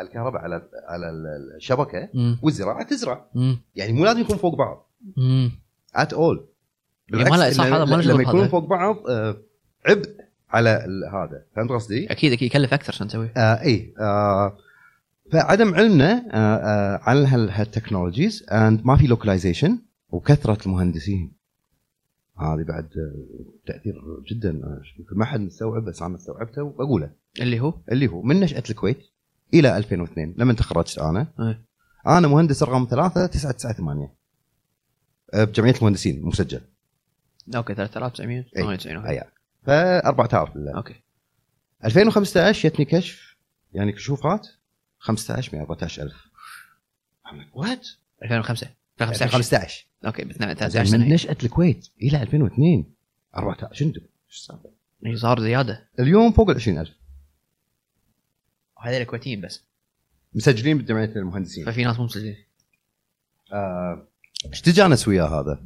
الكهرباء 0.00 0.40
على 0.42 0.62
على 0.88 1.10
الشبكة 1.56 2.08
مم. 2.14 2.38
والزراعة 2.42 2.82
تزرع 2.82 3.26
مم. 3.34 3.58
يعني 3.76 3.92
مو 3.92 4.04
لازم 4.04 4.20
يكون 4.20 4.36
فوق 4.36 4.54
بعض. 4.54 4.90
at 5.94 6.12
all 6.12 6.46
يعني 7.12 7.30
ما 7.30 7.36
هذا 7.36 7.84
ما 7.84 8.02
لما. 8.02 8.22
يكونون 8.22 8.48
فوق 8.48 8.64
بعض 8.68 8.96
آه، 9.08 9.36
عبء 9.86 10.10
على 10.50 10.68
هذا 11.12 11.42
فهمت 11.56 11.70
قصدي؟ 11.70 12.10
أكيد 12.12 12.32
أكيد 12.32 12.46
يكلف 12.46 12.74
أكثر 12.74 12.92
عشان 12.92 13.08
تسويه 13.08 13.32
آه 13.36 13.60
اي 13.62 13.94
آه 14.00 14.56
فعدم 15.32 15.74
علمنا 15.74 16.12
آه 16.32 16.56
آه 16.56 17.00
عن 17.02 17.16
هال- 17.26 17.50
هال 17.50 17.64
technologies 17.64 18.46
and 18.52 18.80
ما 18.86 18.96
في 18.96 19.06
localization 19.06 19.78
وكثرة 20.08 20.58
المهندسين 20.66 21.32
هذه 22.38 22.62
بعد 22.62 22.84
آه، 22.96 23.44
تأثير 23.66 23.94
جدا 24.30 24.50
آه، 24.50 24.82
ما 25.12 25.24
حد 25.24 25.40
مستوعب 25.40 25.84
بس 25.84 26.02
أنا 26.02 26.16
استوعبته 26.16 26.62
وبقوله 26.62 27.10
اللي 27.40 27.60
هو 27.60 27.74
اللي 27.92 28.06
هو 28.08 28.22
من 28.22 28.40
نشأة 28.40 28.62
الكويت 28.70 28.98
إلى 29.54 29.76
2002 29.76 30.34
لما 30.38 30.52
تخرجت 30.52 30.98
أنا. 30.98 31.32
إيه. 31.40 31.64
أنا 32.06 32.28
مهندس 32.28 32.62
رقم 32.62 32.86
3 32.90 33.26
998 33.26 34.08
آه، 35.34 35.44
بجمعية 35.44 35.74
المهندسين 35.74 36.22
مسجل. 36.22 36.60
okay 37.56 37.74
3998 37.74 39.06
اي 39.06 39.22
ف 39.62 39.70
4000 39.70 40.54
بالله. 40.54 40.76
okay. 40.76 40.94
2015 41.84 42.68
جتني 42.68 42.84
كشف. 42.84 43.36
يعني 43.72 43.92
كشوفات. 43.92 44.48
15 44.98 45.60
14000 45.60 46.12
وات 47.54 47.88
2005 48.22 48.66
2015 49.02 49.24
2015 49.24 49.86
أوكي 50.06 50.24
ب 50.24 50.32
13 50.32 50.84
زين 50.84 51.00
من 51.00 51.08
نشأة 51.08 51.36
الكويت 51.42 51.88
إلى 52.02 52.22
2002 52.22 52.84
14 53.36 53.92
شنو 54.32 55.16
صار 55.16 55.40
زيادة. 55.40 55.88
اليوم 56.00 56.32
فوق 56.32 56.50
ال 56.50 56.56
20000 56.56 56.88
هذول 58.84 59.00
الكويتيين 59.00 59.40
بس. 59.40 59.62
مسجلين 60.34 60.78
بجمعيه 60.78 61.16
المهندسين 61.16 61.66
ففي 61.66 61.84
ناس 61.84 61.98
مو 61.98 62.04
مسجلين. 62.04 62.36
آه، 63.52 64.06
إيش 64.46 64.60
تجانس 64.60 65.08
وياه 65.08 65.40
هذا؟ 65.40 65.62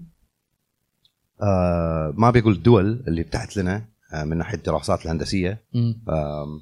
آه 1.42 2.14
ما 2.16 2.30
بيقول 2.30 2.52
الدول 2.52 3.04
اللي 3.08 3.24
فتحت 3.24 3.56
لنا 3.56 3.84
آه 4.12 4.24
من 4.24 4.36
ناحية 4.36 4.56
الدراسات 4.56 5.04
الهندسية. 5.06 5.62
آه، 6.08 6.60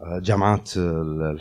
جامعات 0.00 0.70
آه، 0.78 1.38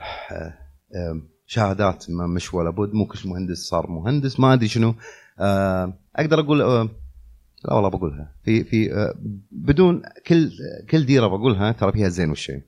شهادات 1.46 2.10
ما 2.10 2.28
مش 2.28 2.54
ولا 2.54 2.70
بد 2.70 2.94
مو 2.94 3.06
كل 3.06 3.30
مهندس 3.30 3.58
صار 3.58 3.90
مهندس 3.90 4.40
ما 4.40 4.54
أدري 4.54 4.68
شنو. 4.68 4.96
آه، 5.40 5.94
أقدر 6.16 6.40
أقول 6.40 6.62
آه، 6.62 6.90
لا 7.66 7.74
والله 7.74 7.90
بقولها. 7.90 8.36
في 8.44 8.64
في 8.64 8.94
آه، 8.94 9.16
بدون 9.52 10.02
كل 10.28 10.52
كل 10.90 11.06
ديرة 11.06 11.28
بقولها 11.28 11.72
ترى 11.72 11.92
فيها 11.92 12.08
الزين 12.08 12.30
والشين 12.30 12.62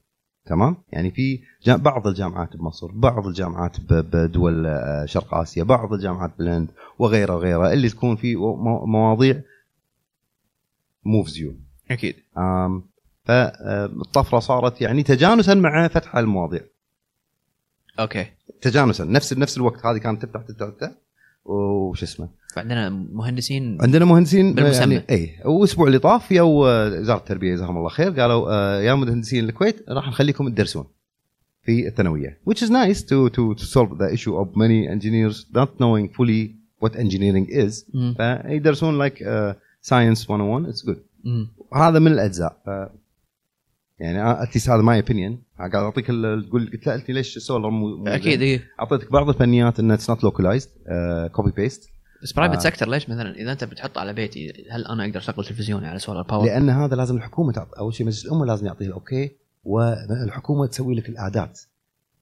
تمام؟ 0.46 0.78
يعني 0.92 1.12
في 1.12 1.42
بعض 1.68 2.08
الجامعات 2.08 2.56
بمصر 2.58 2.92
بعض 2.92 3.28
الجامعات 3.28 3.78
بدول 3.90 4.66
آه، 4.66 5.06
شرق 5.06 5.34
آسيا 5.36 5.64
بعض 5.64 5.94
الجامعات 5.94 6.32
بالهند 6.40 6.68
وغيره 7.00 7.36
وغيره 7.36 7.74
اللي 7.74 7.90
تكون 7.90 8.16
في 8.16 8.36
مو- 8.36 8.86
مواضيع 8.86 9.42
moves 11.06 11.38
you 11.38 11.54
أكيد. 11.92 12.16
فالطفره 13.26 14.40
صارت 14.40 14.82
يعني 14.82 15.04
تجانسا 15.04 15.54
مع 15.54 15.88
فتح 15.88 16.16
المواضيع. 16.16 16.62
okay. 18.00 18.26
تجانسا. 18.62 19.04
نفس 19.04 19.34
نفس 19.34 19.58
الوقت 19.58 19.86
هذه 19.86 19.98
كانت 19.98 20.26
تفتح 20.26 20.42
تفتح 20.42 20.70
تفتح 20.70 20.92
وش 21.46 22.04
اسمه؟ 22.04 22.30
فعندنا 22.54 22.90
مهندسين 22.90 23.78
عندنا 23.82 24.06
مهندسين 24.06 24.54
بالمسمى. 24.54 24.94
يعني 24.94 25.06
اي 25.10 25.30
والاسبوع 25.46 25.88
اللي 25.88 26.00
طاف 26.00 26.32
يا 26.32 26.42
وزارة 26.42 27.18
التربية 27.18 27.54
جزاهم 27.54 27.78
الله 27.78 27.90
خير 27.90 28.12
قالوا 28.20 28.52
آه، 28.52 28.82
يا 28.82 28.96
مهندسين 28.96 29.44
الكويت 29.46 29.90
راح 29.90 30.08
نخليكم 30.08 30.50
تدرسون 30.50 30.86
في 31.62 31.88
الثانوية 31.88 32.40
which 32.50 32.58
is 32.58 32.70
nice 32.70 33.02
to 33.02 33.30
to 33.30 33.56
to 33.60 33.66
solve 33.66 33.98
the 33.98 34.14
issue 34.14 34.36
of 34.42 34.48
many 34.56 34.88
engineers 34.96 35.46
not 35.56 35.70
knowing 35.80 36.10
fully 36.18 36.52
what 36.84 36.96
engineering 36.96 37.48
is. 37.50 37.86
فيدرسون 38.18 39.10
like 39.10 39.16
uh, 39.16 39.54
science 39.90 40.30
101 40.30 40.74
it's 40.74 40.82
good. 40.82 40.98
هذا 41.74 42.00
من 42.00 42.12
الأجزاء 42.12 42.58
ف 42.66 42.70
يعني 44.00 44.44
at 44.44 44.51
least 44.51 44.70
هذا 44.70 44.82
my 44.82 45.00
opinion 45.00 45.42
قاعد 45.60 45.76
أعطيك 45.76 46.06
تقول 46.06 46.50
قلت 46.52 46.90
قلت 46.90 47.12
ليش 47.12 47.38
سولر 47.38 47.70
مو 47.70 47.98
مو 47.98 48.08
أكيد؟ 48.08 48.42
اي 48.42 48.62
أعطيتك 48.80 49.12
بعض 49.12 49.30
الفنيات 49.30 49.80
انها 49.80 49.96
it's 49.96 50.10
not 50.10 50.24
localized 50.24 50.70
copy 51.32 51.52
paste 51.52 51.90
بس 52.24 52.34
private 52.34 52.56
آه. 52.56 52.60
sector 52.60 52.90
ليش 52.90 53.10
مثلا 53.10 53.36
إذا 53.36 53.52
أنت 53.52 53.64
بتحط 53.64 53.98
على 53.98 54.14
بيتي 54.14 54.66
هل 54.72 54.86
أنا 54.86 55.06
أقدر 55.06 55.18
أشغل 55.18 55.46
تلفزيوني 55.46 55.88
على 55.88 56.00
solar 56.00 56.24
power؟ 56.24 56.46
لأن 56.46 56.70
هذا 56.70 56.96
لازم 56.96 57.18
الحكومة 57.18 57.52
تعطي 57.52 57.80
أول 57.80 57.94
شيء 57.94 58.06
مجلس 58.06 58.26
الأمة 58.26 58.46
لازم 58.46 58.66
يعطيه 58.66 58.86
ال 58.86 58.95
okay 58.95 59.32
والحكومة 59.64 60.66
تسوي 60.66 60.96
لك 60.96 61.10
الاعداد 61.10 61.58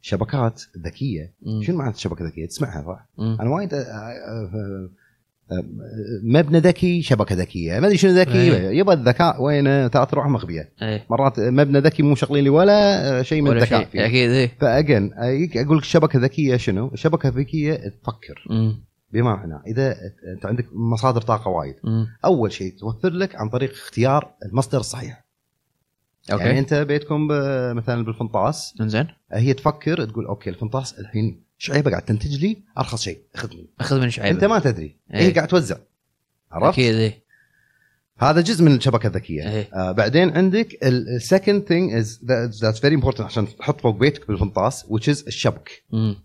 شبكات 0.02 0.62
ذكية. 0.78 1.34
شنو 1.62 1.78
معنى 1.78 1.94
شبكة 1.94 2.26
ذكية 2.26 2.46
تسمعها 2.46 2.84
صح؟ 2.84 3.08
أنا 3.20 3.50
وايد 3.50 3.74
آه، 3.74 3.78
آه، 3.78 4.90
آه، 5.52 5.64
مبنى 6.24 6.60
ذكي 6.60 7.02
شبكة 7.02 7.36
ذكية 7.36 7.80
ما 7.80 7.88
أدري 7.88 7.98
شنو 7.98 8.12
ذكي 8.12 8.42
إيه. 8.42 8.80
يبغى 8.80 8.96
الذكاء 8.96 9.44
وينه 9.44 9.88
ثلاث 9.88 10.14
روح 10.14 10.28
مخبية 10.28 10.74
إيه 10.82 11.06
مرات 11.10 11.40
مبنى 11.40 11.80
ذكي 11.80 12.04
مو 12.04 12.16
شغلين 12.16 12.44
لي 12.44 12.50
ولا 12.50 13.24
شيء 13.24 13.42
من 13.42 13.52
الذكاء 13.52 13.86
فيه 13.86 14.06
أكيد 14.06 14.30
إيه 14.30 14.52
فأجن 14.60 15.12
أقول 15.56 15.78
لك 15.78 15.84
شبكة 15.84 16.20
ذكية 16.20 16.58
شنو؟ 16.58 16.88
الشبكه 16.88 17.30
الذكيه 17.30 17.74
تفكر 17.74 18.46
مم. 18.50 18.91
بمعنى 19.14 19.62
إذا 19.68 19.96
أنت 20.36 20.46
عندك 20.46 20.68
مصادر 20.74 21.22
طاقة 21.22 21.50
وايد. 21.50 21.76
مم. 21.84 22.08
أول 22.26 22.52
شيء 22.52 22.78
توفر 22.80 23.10
لك 23.10 23.36
عن 23.36 23.50
طريق 23.50 23.72
اختيار 23.72 24.34
المصدر 24.46 24.80
الصحيح. 24.80 25.26
okay. 26.32 26.44
يعني 26.44 26.60
أنت 26.60 26.74
بيتكم 26.74 27.28
مثلا 27.76 28.06
بالفنطاس. 28.06 28.74
إنزين. 28.82 29.08
هي 29.32 29.54
تفكر 29.54 30.06
تقول 30.06 30.26
okay 30.26 30.50
الفنطاس 30.50 31.00
الحين 31.00 31.44
شعيبة 31.58 31.92
قاعد 31.92 32.02
تنتج 32.02 32.46
لي 32.46 32.58
أرخص 32.78 33.02
شيء 33.02 33.22
اخذني 33.36 33.70
أخذ 33.80 34.00
من 34.02 34.10
شعيب 34.10 34.34
أنت 34.36 34.44
ما 34.44 34.60
تدري. 34.60 34.98
إيه. 35.14 35.20
هي 35.20 35.32
قاعد 35.32 35.48
توزع. 35.48 35.78
عرفت؟ 36.52 36.80
أكيد 36.80 36.96
إيه. 36.96 37.22
هذا 38.18 38.42
جزء 38.42 38.64
من 38.64 38.76
الشبكة 38.76 39.08
الذكية. 39.08 39.50
إيه. 39.50 39.70
آه 39.74 39.92
بعدين 39.92 40.38
عندك 40.38 40.78
ال 40.84 40.95
second 40.95 41.64
thing 41.64 41.94
is 41.94 42.26
that's 42.62 42.80
very 42.80 42.96
important 42.96 43.26
عشان 43.26 43.58
تحط 43.58 43.82
فوق 43.82 43.96
بيتك 43.96 44.28
بالفنطاس 44.28 44.86
which 44.86 45.06
is 45.06 45.28
الشبك. 45.28 45.84
مم. 45.92 46.16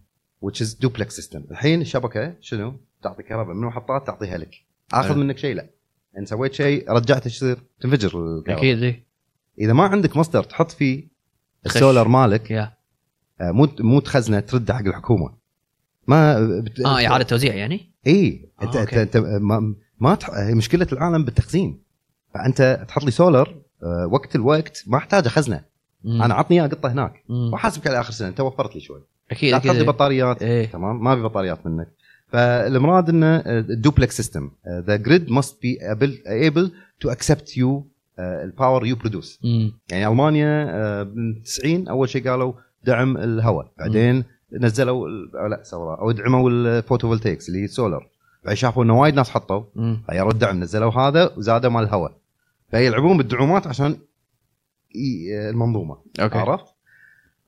Which 0.45 0.61
is 0.61 0.87
duplex 0.87 1.09
system. 1.21 1.51
الحين 1.51 1.81
الشبكة 1.81 2.35
شنو؟ 2.41 2.75
تعطي 3.03 3.23
كهرباء 3.23 3.55
من 3.55 3.67
محطات 3.67 4.07
تعطيها 4.07 4.39
لك. 4.39 4.55
آخذ 4.93 5.09
حلو. 5.09 5.21
منك 5.21 5.39
شيء 5.39 5.55
لا. 5.55 5.71
ان 6.19 6.27
سويت 6.27 6.55
شيء 6.55 6.93
رجعته 6.93 7.25
إيش 7.27 7.37
يصير؟ 7.37 7.59
تنفجر 7.81 8.09
الكهرباء. 8.09 8.59
أكيد 8.59 8.83
إيه. 8.83 9.07
إذا 9.59 9.73
ما 9.73 9.85
عندك 9.85 10.17
مصدر 10.17 10.43
تحط 10.43 10.71
فيه. 10.71 11.09
السولر 11.67 12.09
مالك 12.09 12.53
آه، 12.53 12.73
مو 13.41 13.69
مو 13.81 14.01
تخزنه 14.01 14.41
ترد 14.41 14.73
حق 14.73 14.87
الحكومة. 14.87 15.37
ما 16.07 16.47
بت... 16.61 16.81
آه 16.81 17.07
إعادة 17.07 17.25
توزيع 17.25 17.55
يعني؟ 17.55 17.93
اي 18.07 18.51
آه، 18.61 18.65
أنت 18.65 18.77
okay. 18.77 19.03
أنت, 19.03 19.17
ما, 19.17 19.75
ما 20.01 20.15
تح... 20.15 20.31
مشكلة 20.51 20.87
العالم 20.93 21.25
بالتخزين. 21.25 21.83
فأنت 22.35 22.85
تحط 22.89 23.05
لي 23.05 23.11
سولر 23.11 23.63
آه، 23.83 24.09
وقت 24.11 24.37
الوقت 24.37 24.85
ما 24.87 24.99
أحتاج 24.99 25.27
أخزنه. 25.27 25.65
أنا 26.05 26.35
عطني 26.35 26.61
إياه 26.61 26.69
قطة 26.69 26.93
هناك. 26.93 27.25
واحاسبك 27.29 27.87
على 27.87 28.01
آخر 28.01 28.13
سنة 28.13 28.29
أنت 28.29 28.41
وفرت 28.41 28.75
لي 28.75 28.81
شوي. 28.81 29.03
أكيد 29.31 29.51
لا 29.55 29.73
إيه. 29.73 29.87
بطاريات. 29.87 30.43
إيه. 30.43 30.67
تمام 30.67 31.05
ما 31.05 31.17
في 31.17 31.23
بطاريات 31.23 31.67
منك. 31.67 31.89
فالمراد 32.29 33.09
إنه 33.09 33.37
ال 33.47 33.57
duplex 33.57 34.17
system 34.17 34.51
the 34.69 34.97
grid 34.97 35.31
must 35.31 35.63
be 35.63 35.79
able 36.51 36.71
to 37.05 37.11
accept 37.15 37.57
you 37.59 37.69
ال 38.19 38.30
power 38.30 38.87
you 38.87 38.97
produce. 38.97 39.41
يعني 39.91 40.07
ألمانيا 40.07 40.67
آه، 40.71 41.03
من 41.05 41.43
90 41.43 41.89
أول 41.89 42.09
شيء 42.09 42.29
قالوا 42.31 42.53
دعم 42.85 43.17
الهواء. 43.17 43.73
بعدين 43.79 44.25
نزلوا 44.53 45.09
لا 45.49 45.61
sorry 45.63 45.99
أو 46.01 46.11
دعموا 46.11 46.51
ال 46.51 46.58
photovoltaics 46.58 47.49
اللي 47.49 47.61
هي 47.61 47.65
السولر 47.65 48.09
بعدين 48.45 48.57
شافوا 48.57 48.85
إنه 48.85 49.01
وايد 49.01 49.15
ناس 49.15 49.31
حطوا. 49.31 49.63
غيروا 50.11 50.31
الدعم 50.33 50.61
نزلوا 50.61 50.93
هذا 50.93 51.31
وزادوا 51.37 51.71
مال 51.71 51.83
الهواء. 51.85 52.17
فيلعبون 52.71 53.17
بالدعومات 53.17 53.67
عشان 53.67 53.97
ي- 54.95 55.51
المنظومة. 55.51 55.97
okay. 56.21 56.39
عرفت؟ 56.39 56.65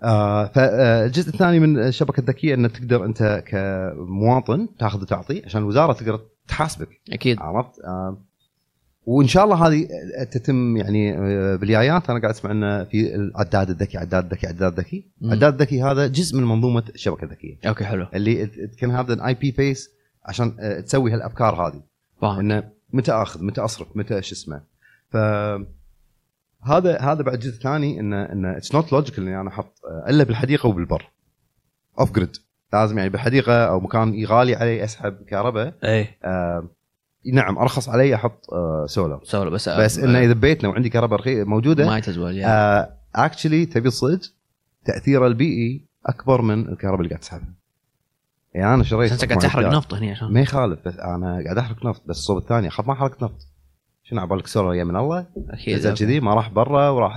آه 0.03 0.47
فالجزء 0.47 1.29
الثاني 1.29 1.61
من 1.61 1.79
الشبكة 1.79 2.21
الذكية 2.21 2.55
انه 2.55 2.69
تقدر 2.69 3.05
أنت 3.05 3.45
كمواطن 3.47 4.69
تاخذ 4.79 5.03
وتعطي 5.03 5.43
عشان 5.45 5.61
الوزارة 5.61 5.93
تقدر 5.93 6.21
تحاسبك. 6.49 6.89
أكيد. 7.13 7.39
عرفت؟ 7.41 7.81
آه 7.85 8.19
وإن 9.07 9.27
شاء 9.27 9.45
الله 9.45 9.67
هذه 9.67 9.89
تتم 10.31 10.77
يعني 10.77 11.19
آه، 11.19 11.57
بالجايات 11.57 12.11
أنا 12.11 12.21
قاعد 12.21 12.35
أسمع 12.35 12.51
انه 12.51 12.85
في 12.85 13.15
العداد 13.15 13.71
الذكي 13.71 13.99
عداد 13.99 14.33
ذكي 14.33 14.47
عداد 14.47 14.79
ذكي. 14.79 15.07
مم. 15.21 15.31
عداد 15.33 15.63
ذكي 15.63 15.83
هذا 15.83 16.07
جزء 16.07 16.37
من 16.37 16.45
منظومة 16.45 16.83
الشبكة 16.95 17.25
الذكية. 17.25 17.59
okay 17.67 17.85
حلو. 17.85 18.07
اللي 18.15 18.47
كان 18.79 18.91
هذا 18.91 19.27
EB 19.27 19.53
phase 19.53 19.91
عشان 20.25 20.57
آه، 20.61 20.81
تسوي 20.81 21.13
هالأفكار 21.13 21.55
هذه. 21.55 21.83
فاهم. 22.23 22.39
إنه 22.39 22.69
متى 22.93 23.13
آخذ 23.13 23.45
متى 23.45 23.61
أصرف 23.61 23.89
متى 23.95 24.23
شو 24.23 24.35
اسمه. 24.35 24.61
ف 25.11 25.17
هذا 26.63 26.99
هذا 27.01 27.23
بعد 27.23 27.39
جزء 27.39 27.63
ثاني 27.63 28.01
انه 28.01 28.23
انه 28.33 28.57
it's 28.57 28.75
not 28.75 28.93
logical 28.93 29.25
إني 29.29 29.41
أنا 29.41 29.49
أحط 29.49 29.75
آه، 29.85 30.11
إلا 30.11 30.25
بالحديقة 30.25 30.67
وبالبر. 30.67 31.11
off 32.01 32.13
grid 32.13 32.37
لازم 32.73 32.99
يعني 32.99 33.11
بالحديقة 33.11 33.65
أو 33.69 33.81
مكان 33.81 34.25
غالي 34.25 34.55
علي 34.55 34.85
أسحب 34.85 35.23
كهرباء. 35.29 35.75
إيه. 35.85 36.19
آه 36.25 36.69
نعم 37.33 37.59
أرخص 37.59 37.89
علي 37.89 38.15
أحط 38.15 38.53
آه 38.53 38.87
solar 38.87 39.21
solo 39.25 39.51
بس 39.51 39.69
بس 39.69 39.99
إنه 39.99 40.19
إذا 40.19 40.33
ببيتنا 40.33 40.69
وعندي 40.69 40.89
كهرباء 40.89 41.45
موجودة 41.45 41.87
ما 41.87 41.99
يتزول 41.99 42.37
يا. 42.37 42.99
actually 43.15 43.67
تبي 43.67 43.89
الصدق 43.89 44.21
تاثيره 44.85 45.27
البيئي 45.27 45.89
أكبر 46.07 46.43
من 46.43 46.69
الكهرباء 46.69 47.01
اللي 47.01 47.09
قاعد 47.09 47.21
تسحبها. 47.21 47.55
يعني 48.55 48.75
أنا 48.75 48.83
شريت 48.83 49.13
أنت 49.13 49.25
قاعد 49.25 49.39
تحرق. 49.43 49.73
نفط 49.73 49.95
هنا 49.95 50.11
عشان. 50.11 50.33
ما 50.33 50.41
يخالف 50.41 50.81
بس 50.87 50.97
أنا 50.99 51.43
قاعد 51.45 51.59
أحرق 51.59 51.87
نفط. 51.87 52.03
بس 52.07 52.19
الصوب 52.19 52.39
الثاني 52.39 52.69
اخاف 52.69 52.89
ما 52.89 52.95
حرقت 52.95 53.23
نفط. 53.23 53.49
شنو 54.11 54.21
عبالك 54.21 54.47
سولار 54.47 54.75
يا 54.75 54.85
من 54.85 54.97
الله؟ 54.97 55.27
أكيد 55.51 55.77
نزل 55.77 55.95
كذي 55.95 56.21
ما 56.21 56.35
راح 56.35 56.51
برا 56.51 56.89
وراح 56.89 57.17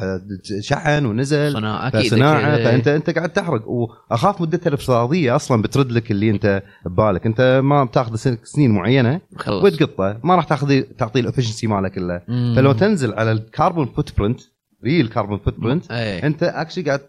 شحن 0.60 1.06
ونزل 1.06 1.54
صناعة 1.54 1.88
أكيد 1.88 2.12
صناعه 2.12 2.54
أكيد. 2.56 2.66
فانت 2.66 2.88
أنت 2.88 3.10
قاعد 3.10 3.30
تحرق. 3.34 3.68
وأخاف 3.68 4.42
مدتها 4.42 4.68
الافتراضيه 4.70 5.36
أصلا 5.36 5.62
بترد 5.62 5.92
لك 5.92 6.12
اللي 6.12 6.30
أنت 6.30 6.64
ببالك. 6.86 7.26
أنت 7.26 7.62
ما 7.64 7.84
بتاخذ 7.84 8.16
سن- 8.16 8.38
سنين 8.44 8.72
معينة 8.72 9.22
خلص 9.36 9.64
وتقطه 9.64 10.18
ما 10.24 10.36
راح 10.36 10.44
تاخذ 10.46 10.82
تعطيه 10.82 11.20
ال 11.20 11.24
efficiency 11.24 11.68
كله 11.68 12.22
مم. 12.28 12.54
فلو 12.56 12.72
تنزل 12.72 13.14
على 13.14 13.32
ال 13.32 13.39
carbon 13.39 13.86
footprint 13.86 14.40
real 14.84 15.08
carbon 15.08 15.38
footprint 15.38 15.92
أنت 15.92 16.44
actually 16.44 16.84
قاعد 16.84 17.00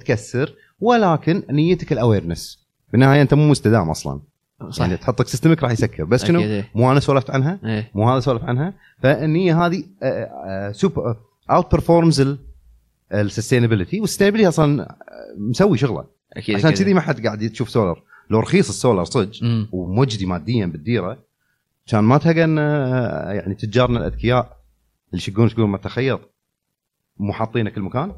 تكسر. 0.00 0.52
ولكن 0.80 1.42
نيتك 1.50 1.92
ال 1.92 1.99
awareness 1.99 2.66
بالنهاية 2.92 3.22
أنت 3.22 3.34
مو 3.34 3.48
مستدام 3.48 3.90
أصلا. 3.90 4.20
صح 4.68 4.84
يعني 4.84 4.96
تحط 4.96 5.20
لك 5.20 5.28
system 5.28 5.57
ك 5.57 5.62
راح 5.62 5.72
يسكر 5.72 6.04
بس 6.04 6.24
شنو 6.24 6.40
إيه. 6.40 6.70
مو 6.74 6.92
أنا 6.92 7.00
سولفت 7.00 7.30
عنها 7.30 7.60
إيه 7.64 7.90
مو 7.94 8.10
هذا 8.10 8.20
سولف 8.20 8.44
عنها 8.44 8.74
فالنيه 9.02 9.66
هذه 9.66 9.84
super 10.72 11.16
outperforms 11.50 12.38
ال 13.12 13.18
sustainability 13.18 14.00
وال 14.00 14.06
sustainability 14.06 14.48
أصلا 14.48 14.82
آه، 14.82 14.96
مسوي 15.38 15.78
شغلة 15.78 16.04
أكيد 16.32 16.56
عشان. 16.56 16.70
كذي 16.70 16.94
ما 16.94 17.00
حد 17.00 17.26
قاعد 17.26 17.50
تشوف 17.50 17.70
سولر 17.70 18.02
لو 18.30 18.40
رخيص 18.40 18.68
السولر 18.68 19.04
صدق. 19.04 19.30
ومجدي 19.72 20.26
ماديا 20.26 20.66
بالديرة 20.66 21.18
كان 21.86 22.04
ما 22.04 22.18
تلقى 22.18 22.44
آه، 22.58 23.32
يعني 23.32 23.54
تجارنا 23.54 23.98
الأذكياء 23.98 24.56
اللي 25.10 25.22
يشقون 25.22 25.48
يقولون 25.48 25.70
ما 25.70 25.78
تخيط 25.78 26.20
مو 27.18 27.32
حاطينه 27.32 27.70
كل 27.70 27.80
مكان. 27.80 28.12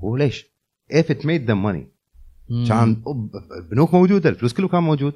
وليش؟ 0.00 0.46
if 0.92 1.04
it 1.04 1.18
made 1.18 1.48
them 1.48 1.66
money. 1.66 1.94
كان 2.68 3.02
البنوك 3.58 3.94
موجودة 3.94 4.30
الفلوس 4.30 4.52
كله 4.52 4.68
كان 4.68 4.82
موجود 4.82 5.12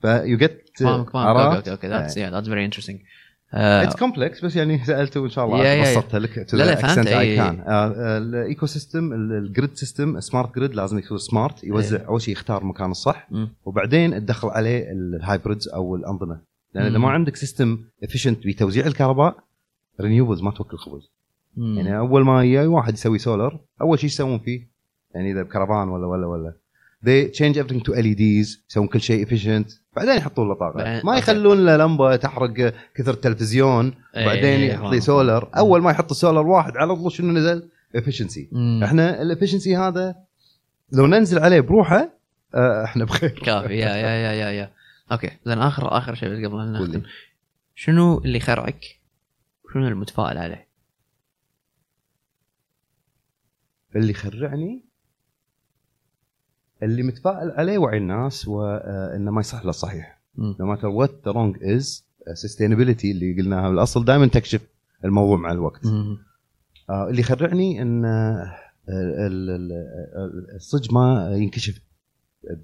ف 0.00 0.38
you 0.38 0.54
get 0.54 0.70
فاهمك 0.78 1.10
فاهمك 1.10 1.56
أوكي 1.56 1.70
أوكي 1.70 1.88
ذاتس 1.88 2.18
that's 2.18 2.48
very 2.48 2.70
interesting. 2.76 2.96
آه، 3.54 3.82
it's 3.82 3.96
complex 3.96 4.44
بس 4.44 4.56
يعني 4.56 4.84
سألته 4.84 5.20
وان 5.20 5.30
شاء 5.30 5.44
الله. 5.44 5.58
yeah- 5.58 5.64
yeah- 5.64 5.84
yeah. 5.86 5.98
بسطتها 5.98 6.18
لك 6.20 6.38
لا، 6.38 6.64
لا، 6.64 6.74
فهمت، 6.74 7.08
can. 7.08 7.68
آه، 7.68 8.18
ال 8.18 8.66
ecosystem 8.66 9.12
ال 9.12 9.24
grid 9.24 9.74
system 9.74 10.20
smart 10.20 10.54
grid 10.56 10.74
لازم 10.74 10.98
يكون 10.98 11.18
smart 11.18 11.64
يوزع 11.64 12.06
أول 12.08 12.22
شيء 12.22 12.32
يختار 12.32 12.62
المكان 12.62 12.90
الصح. 12.90 13.28
وبعدين 13.64 14.10
تدخل 14.26 14.48
عليه 14.48 14.92
ال 14.92 15.01
hybrids 15.01 15.68
أو 15.68 15.96
الأنظمة. 15.96 16.40
لأن 16.74 16.86
إذا. 16.86 16.98
ما 16.98 17.10
عندك 17.10 17.36
system 17.36 17.78
efficient 18.04 18.46
بتوزيع 18.46 18.86
الكهرباء 18.86 19.36
renewables 20.00 20.42
ما 20.42 20.50
توكل 20.50 20.76
خبز. 20.78 21.10
يعني 21.56 21.98
أول 21.98 22.24
ما 22.24 22.44
يجي 22.44 22.66
واحد 22.66 22.94
يسوي 22.94 23.18
سولر 23.18 23.60
أول 23.80 23.98
شيء 23.98 24.06
يسوون 24.10 24.38
فيه 24.38 24.68
يعني 25.14 25.32
إذا 25.32 25.42
بكرفان 25.42 25.88
ولا 25.88 26.06
ولا 26.06 26.26
ولا. 26.26 26.52
They 27.04 27.30
change 27.38 27.56
everything 27.56 27.82
to 27.82 27.92
LEDs 27.94 28.58
يسوون 28.70 28.86
كل 28.92 29.00
شيء 29.00 29.26
efficient 29.26 29.72
بعدين 29.96 30.16
يحطون 30.16 30.48
له 30.48 30.54
طاقة 30.54 30.74
بعدين- 30.76 31.06
ما. 31.06 31.18
يخلون 31.18 31.66
له 31.66 31.76
لمبة 31.76 32.16
تحرق 32.16 32.74
كثر 32.94 33.10
التلفزيون 33.14 33.94
إيه، 34.16 34.22
وبعدين 34.22 34.44
إيه، 34.60 34.72
يحط 34.72 34.90
لي. 34.92 35.00
سولر 35.00 35.50
أول 35.56 35.82
ما 35.82 35.90
يحط 35.90 36.10
السولر 36.10 36.46
واحد 36.46 36.76
على 36.76 36.96
طول 36.96 37.12
شنو 37.12 37.32
نزل 37.32 37.68
efficiency 37.96 38.40
مم. 38.52 38.80
إحنا 38.84 39.22
ال 39.22 39.27
efficiency 39.27 39.76
هذا 39.76 40.14
لو 40.92 41.06
ننزل 41.06 41.38
عليه 41.38 41.60
بروحه 41.60 42.18
آه، 42.54 42.84
إحنا 42.84 43.04
بخير 43.04 43.30
كافي 43.30 43.74
yeah 43.78 43.88
yeah 43.88 44.08
yeah 44.08 44.32
yeah 44.32 44.50
yeah 44.50 44.70
أوكي 45.12 45.30
زين 45.46 45.58
آخر 45.58 45.98
آخر 45.98 46.14
شيء 46.14 46.28
قبل 46.46 46.56
لي. 46.72 46.84
نختم 46.84 47.02
شنو 47.74 48.18
اللي 48.18 48.40
خرعك؟ 48.40 48.80
شنو 49.74 49.88
المتفائل 49.88 50.38
عليه؟ 50.38 50.68
اللي 53.96 54.10
يخرعني 54.10 54.84
اللي 56.82 57.02
متفائل 57.02 57.50
عليه 57.50 57.78
وعي 57.78 57.98
الناس 57.98 58.48
وانه 58.48 59.30
ما 59.30 59.40
يصح 59.40 59.62
له 59.64 59.70
الصحيح 59.70 60.20
no 60.38 60.64
matter 60.76 60.88
what 61.00 61.10
the 61.10 61.32
wrong 61.34 61.60
is 61.62 62.02
sustainability 62.44 63.04
اللي 63.04 63.36
قلناها 63.42 63.68
بالأصل 63.70 64.04
دائما 64.04 64.26
تكشف 64.26 64.60
الموضوع 65.04 65.36
مع 65.36 65.52
الوقت. 65.52 65.86
آه، 66.90 67.08
اللي 67.08 67.20
يخرعني 67.20 67.82
إن 67.82 68.04
آه، 68.04 68.56
ال- 68.88 69.50
ال- 69.50 69.72
ال- 70.16 70.54
الصج 70.54 70.94
ما 70.94 71.30
ينكشف 71.36 71.80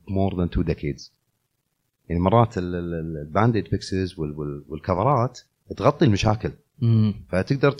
more 0.08 0.36
than 0.38 0.50
two 0.50 0.62
decades. 0.64 1.10
يعني 2.08 2.20
مرات 2.20 2.54
ال 2.58 2.70
band-aid 2.70 3.68
fixes 3.68 4.14
وال 4.68 4.86
cover 4.86 5.31
ات 5.31 5.40
تغطي 5.76 6.04
المشاكل. 6.04 6.50
فتقدر 7.28 7.76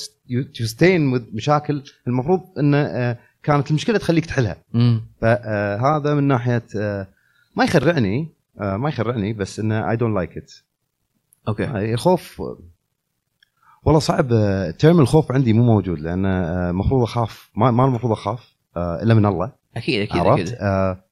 تـ 0.54 0.61
sustain 0.61 1.06
مشاكل 1.32 1.82
المفروض 2.06 2.40
إن 2.58 2.74
آه، 2.74 3.18
كانت 3.44 3.70
المشكلة 3.70 3.98
تخليك 3.98 4.26
تحلها. 4.26 4.56
فهذا 5.20 6.14
من 6.14 6.24
ناحية 6.24 6.62
آه، 6.76 7.06
ما 7.56 7.64
يخرعني 7.64 8.28
آه، 8.60 8.76
ما 8.76 8.88
يخرعني 8.88 9.32
بس 9.32 9.60
إنه 9.60 9.90
I 9.90 9.96
don't 9.96 10.14
like 10.14 10.36
it 10.36 10.52
okay. 11.48 11.94
الخوف 11.94 12.42
والله 13.84 14.00
صعب 14.00 14.32
آه، 14.32 14.70
term 14.70 15.00
الخوف 15.00 15.32
عندي 15.32 15.52
مو 15.52 15.62
موجود 15.64 15.98
لأن 15.98 16.26
آه، 16.26 16.70
المفروض 16.70 17.02
أخاف 17.02 17.50
ما 17.56 17.84
المفروض 17.84 18.12
أخاف 18.12 18.54
آه، 18.76 19.02
إلا 19.02 19.14
من 19.14 19.26
الله. 19.26 19.52
أكيد 19.76 20.02
أكيد 20.02 20.16
عرفت؟ 20.16 20.42
أكيد. 20.42 20.58
آه، 20.60 21.04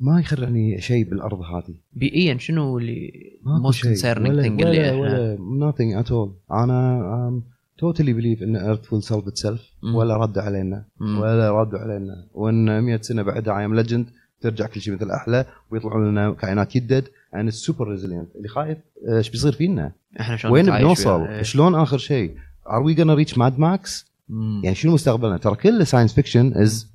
ما 0.00 0.20
يخرعني 0.20 0.80
شيء 0.80 1.10
بالأرض 1.10 1.40
هذه. 1.40 1.74
بيئيا 1.92 2.38
شنو 2.38 2.78
اللي 2.78 3.12
most. 3.44 3.82
concerning 3.82 4.62
اللي 4.62 4.90
ولا, 4.90 4.90
إحنا 4.90 5.00
ولا 5.00 5.72
nothing 5.72 6.04
at 6.04 6.08
all. 6.10 6.52
أنا 6.54 7.42
totally 7.82 8.12
believe 8.12 8.42
إن 8.42 8.78
will 8.90 9.02
solve 9.02 9.26
itself 9.26 9.60
مم. 9.82 9.94
ولا 9.94 10.16
رد 10.16 10.38
علينا. 10.38 10.84
ولا 11.00 11.60
ردوا 11.60 11.78
علينا 11.78 12.26
وإن 12.34 12.82
100 12.82 13.00
سنة 13.00 13.22
بعدها 13.22 13.58
I 13.58 13.63
Am 13.63 13.74
Legend 13.74 14.06
ترجع 14.40 14.66
كل 14.66 14.80
شيء 14.80 14.94
مثل 14.94 15.10
أحلى 15.10 15.44
ويطلعون 15.70 16.10
لنا 16.10 16.32
كائنات 16.32 16.76
يدد 16.76 17.08
and 17.34 17.48
it's 17.48 17.66
super 17.70 17.84
resilient 17.84 18.36
اللي 18.36 18.48
خايف 18.48 18.78
آه، 19.08 19.18
إيش 19.18 19.30
بيصير 19.30 19.52
فينا؟ 19.52 19.92
إحنا 20.20 20.36
شلون 20.36 20.52
وين 20.52 20.66
بنوصل؟ 20.66 21.22
إيه. 21.22 21.42
شلون 21.42 21.74
آخر 21.74 21.98
شيء؟ 21.98 22.34
are 22.66 22.82
we 22.82 22.98
gonna 22.98 23.16
reach 23.24 23.34
mad 23.34 23.58
max؟ 23.58 24.04
مم. 24.28 24.60
يعني 24.64 24.76
شنو 24.76 24.94
مستقبلنا؟ 24.94 25.36
ترى 25.36 25.54
كل 25.56 25.86
science 25.86 26.14
fiction 26.14 26.52
is 26.54 26.86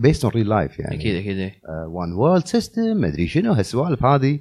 based 0.00 0.22
on 0.24 0.30
real 0.30 0.48
life 0.48 0.80
يعني 0.80 0.94
أكيد 0.94 1.14
أكيد. 1.16 1.52
one 1.68 2.12
world 2.12 2.46
system 2.46 2.96
ما 2.96 3.08
أدري 3.08 3.28
شنو 3.28 3.52
هالسوالف 3.52 4.04
هذه 4.04 4.40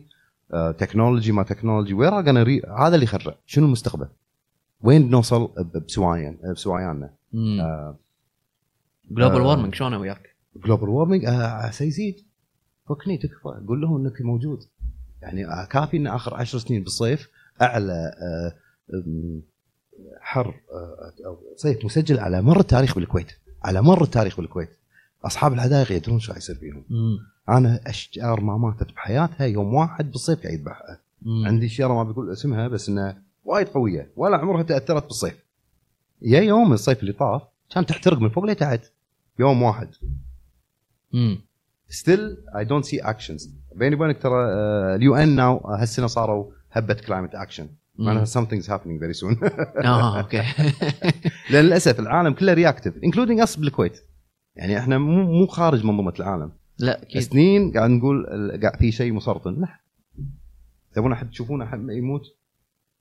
technology 0.78 1.32
ما 1.32 1.44
technology 1.44 1.94
where 1.94 2.14
هذا 2.14 2.96
اللي 2.96 3.04
يخرع 3.04 3.36
شنو 3.46 3.66
المستقبل؟ 3.66 4.08
وين 4.82 5.08
بنوصل 5.08 5.48
ب- 5.48 5.78
بسوايا 5.86 6.38
بسوايانا؟ 6.54 7.10
global 9.12 9.42
آه. 9.42 9.48
warming 9.48 9.76
شلون 9.76 9.94
وياك؟ 9.94 10.36
global 10.66 10.90
warming 10.90 11.26
سيزيد 11.72 12.16
فكني 12.90 13.18
تكفى 13.18 13.66
قول 13.68 13.82
لهم 13.82 14.06
إنك 14.06 14.22
موجود. 14.22 14.60
يعني 15.22 15.46
آه، 15.48 15.66
كافي 15.66 15.98
إن 15.98 16.08
آخر 16.08 16.34
عشر 16.36 16.58
سنين 16.58 16.84
بالصيف 16.84 17.30
أعلى 17.62 18.12
آه، 18.22 18.54
حر 20.22 20.48
آه، 20.72 21.14
أو 21.26 21.38
صيف 21.56 21.86
مسجل 21.86 22.20
على 22.20 22.42
مر 22.42 22.60
التاريخ 22.60 22.96
بالكويت. 22.96 23.32
على 23.64 23.82
مر 23.82 24.04
التاريخ 24.04 24.38
بالكويت. 24.38 24.70
أصحاب 25.26 25.54
الحدائق 25.54 25.92
يدرون 25.92 26.20
شو 26.20 26.34
يصير 26.34 26.56
فيهم. 26.56 26.84
أنا 27.50 27.80
أشجار 27.88 28.42
ما 28.42 28.58
ماتت 28.58 28.92
بحياتها 28.94 29.46
يوم 29.46 29.74
واحد 29.74 30.12
بالصيف 30.12 30.44
قاعد 30.44 30.54
يذبحها 30.54 31.00
عندي 31.46 31.70
شجره 31.70 31.94
ما 31.94 32.04
بقول 32.04 32.32
اسمها 32.32 32.68
بس 32.68 32.90
انها 32.90 33.22
وايد 33.50 33.68
قوية 33.68 34.12
ولا 34.16 34.38
عمرها 34.38 34.64
تأثرت 34.64 35.04
بالصيف. 35.06 35.46
يا 36.22 36.40
يوم 36.42 36.74
الصيف 36.74 37.00
اللي 37.00 37.14
طاف 37.14 37.42
كان 37.70 37.86
تحترق 37.86 38.18
من 38.20 38.30
فوق 38.30 38.46
لتحت. 38.46 38.82
يوم 39.40 39.62
واحد. 39.64 39.90
مم. 41.14 41.42
still 41.90 42.38
I 42.58 42.66
don't 42.66 42.86
see 42.86 43.00
actions 43.00 43.54
بيني 43.76 43.96
وبينك 43.96 44.22
ترى 44.22 44.46
ال 44.96 45.16
UN 45.16 45.36
ناو 45.36 45.58
هالسنة 45.58 46.08
صاروا 46.08 46.52
هبة 46.72 46.94
climate 46.94 47.36
action 47.36 47.68
معناها 47.96 48.26
something's 48.26 48.66
happening 48.66 49.00
very 49.02 49.20
soon. 49.22 49.44
آه 49.86 50.20
okay. 50.20 50.44
لأن 51.52 51.66
للأسف 51.66 52.00
العالم 52.00 52.34
كله 52.34 52.54
reactive 52.54 52.94
including 53.04 53.40
us 53.40 53.56
بالكويت. 53.56 54.00
يعني 54.56 54.80
إحنا 54.80 54.98
مو 54.98 55.24
مو 55.40 55.48
خارج 55.48 55.86
منظومة 55.86 56.14
العالم. 56.20 56.52
لا 56.80 57.02
أكيد. 57.04 57.22
سنين 57.22 57.72
قاعد 57.72 57.90
نقول 57.90 58.26
ال- 58.28 58.62
قاعد 58.62 58.76
في 58.80 58.92
شيء 58.92 59.14
مسرطن 59.14 59.62
لا. 59.62 59.68
تبون 60.94 61.12
أحد 61.12 61.30
تشوفونه 61.30 61.66
أحد 61.66 61.80
يموت؟ 61.90 62.22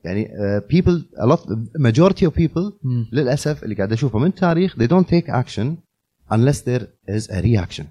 يعني 0.04 0.30
people 0.70 1.08
a 1.16 1.26
lot 1.26 1.40
majority 1.80 2.26
of 2.26 2.32
people 2.32 2.72
مم. 2.82 3.08
للأسف 3.12 3.64
اللي 3.64 3.74
قاعد 3.74 3.92
اشوفه 3.92 4.18
من 4.18 4.26
التاريخ 4.26 4.76
they 4.76 4.88
don't 4.88 5.06
take 5.06 5.28
action 5.28 5.66
unless 6.32 6.58
there 6.60 6.84
is 7.08 7.30
a 7.30 7.42
reaction 7.42 7.84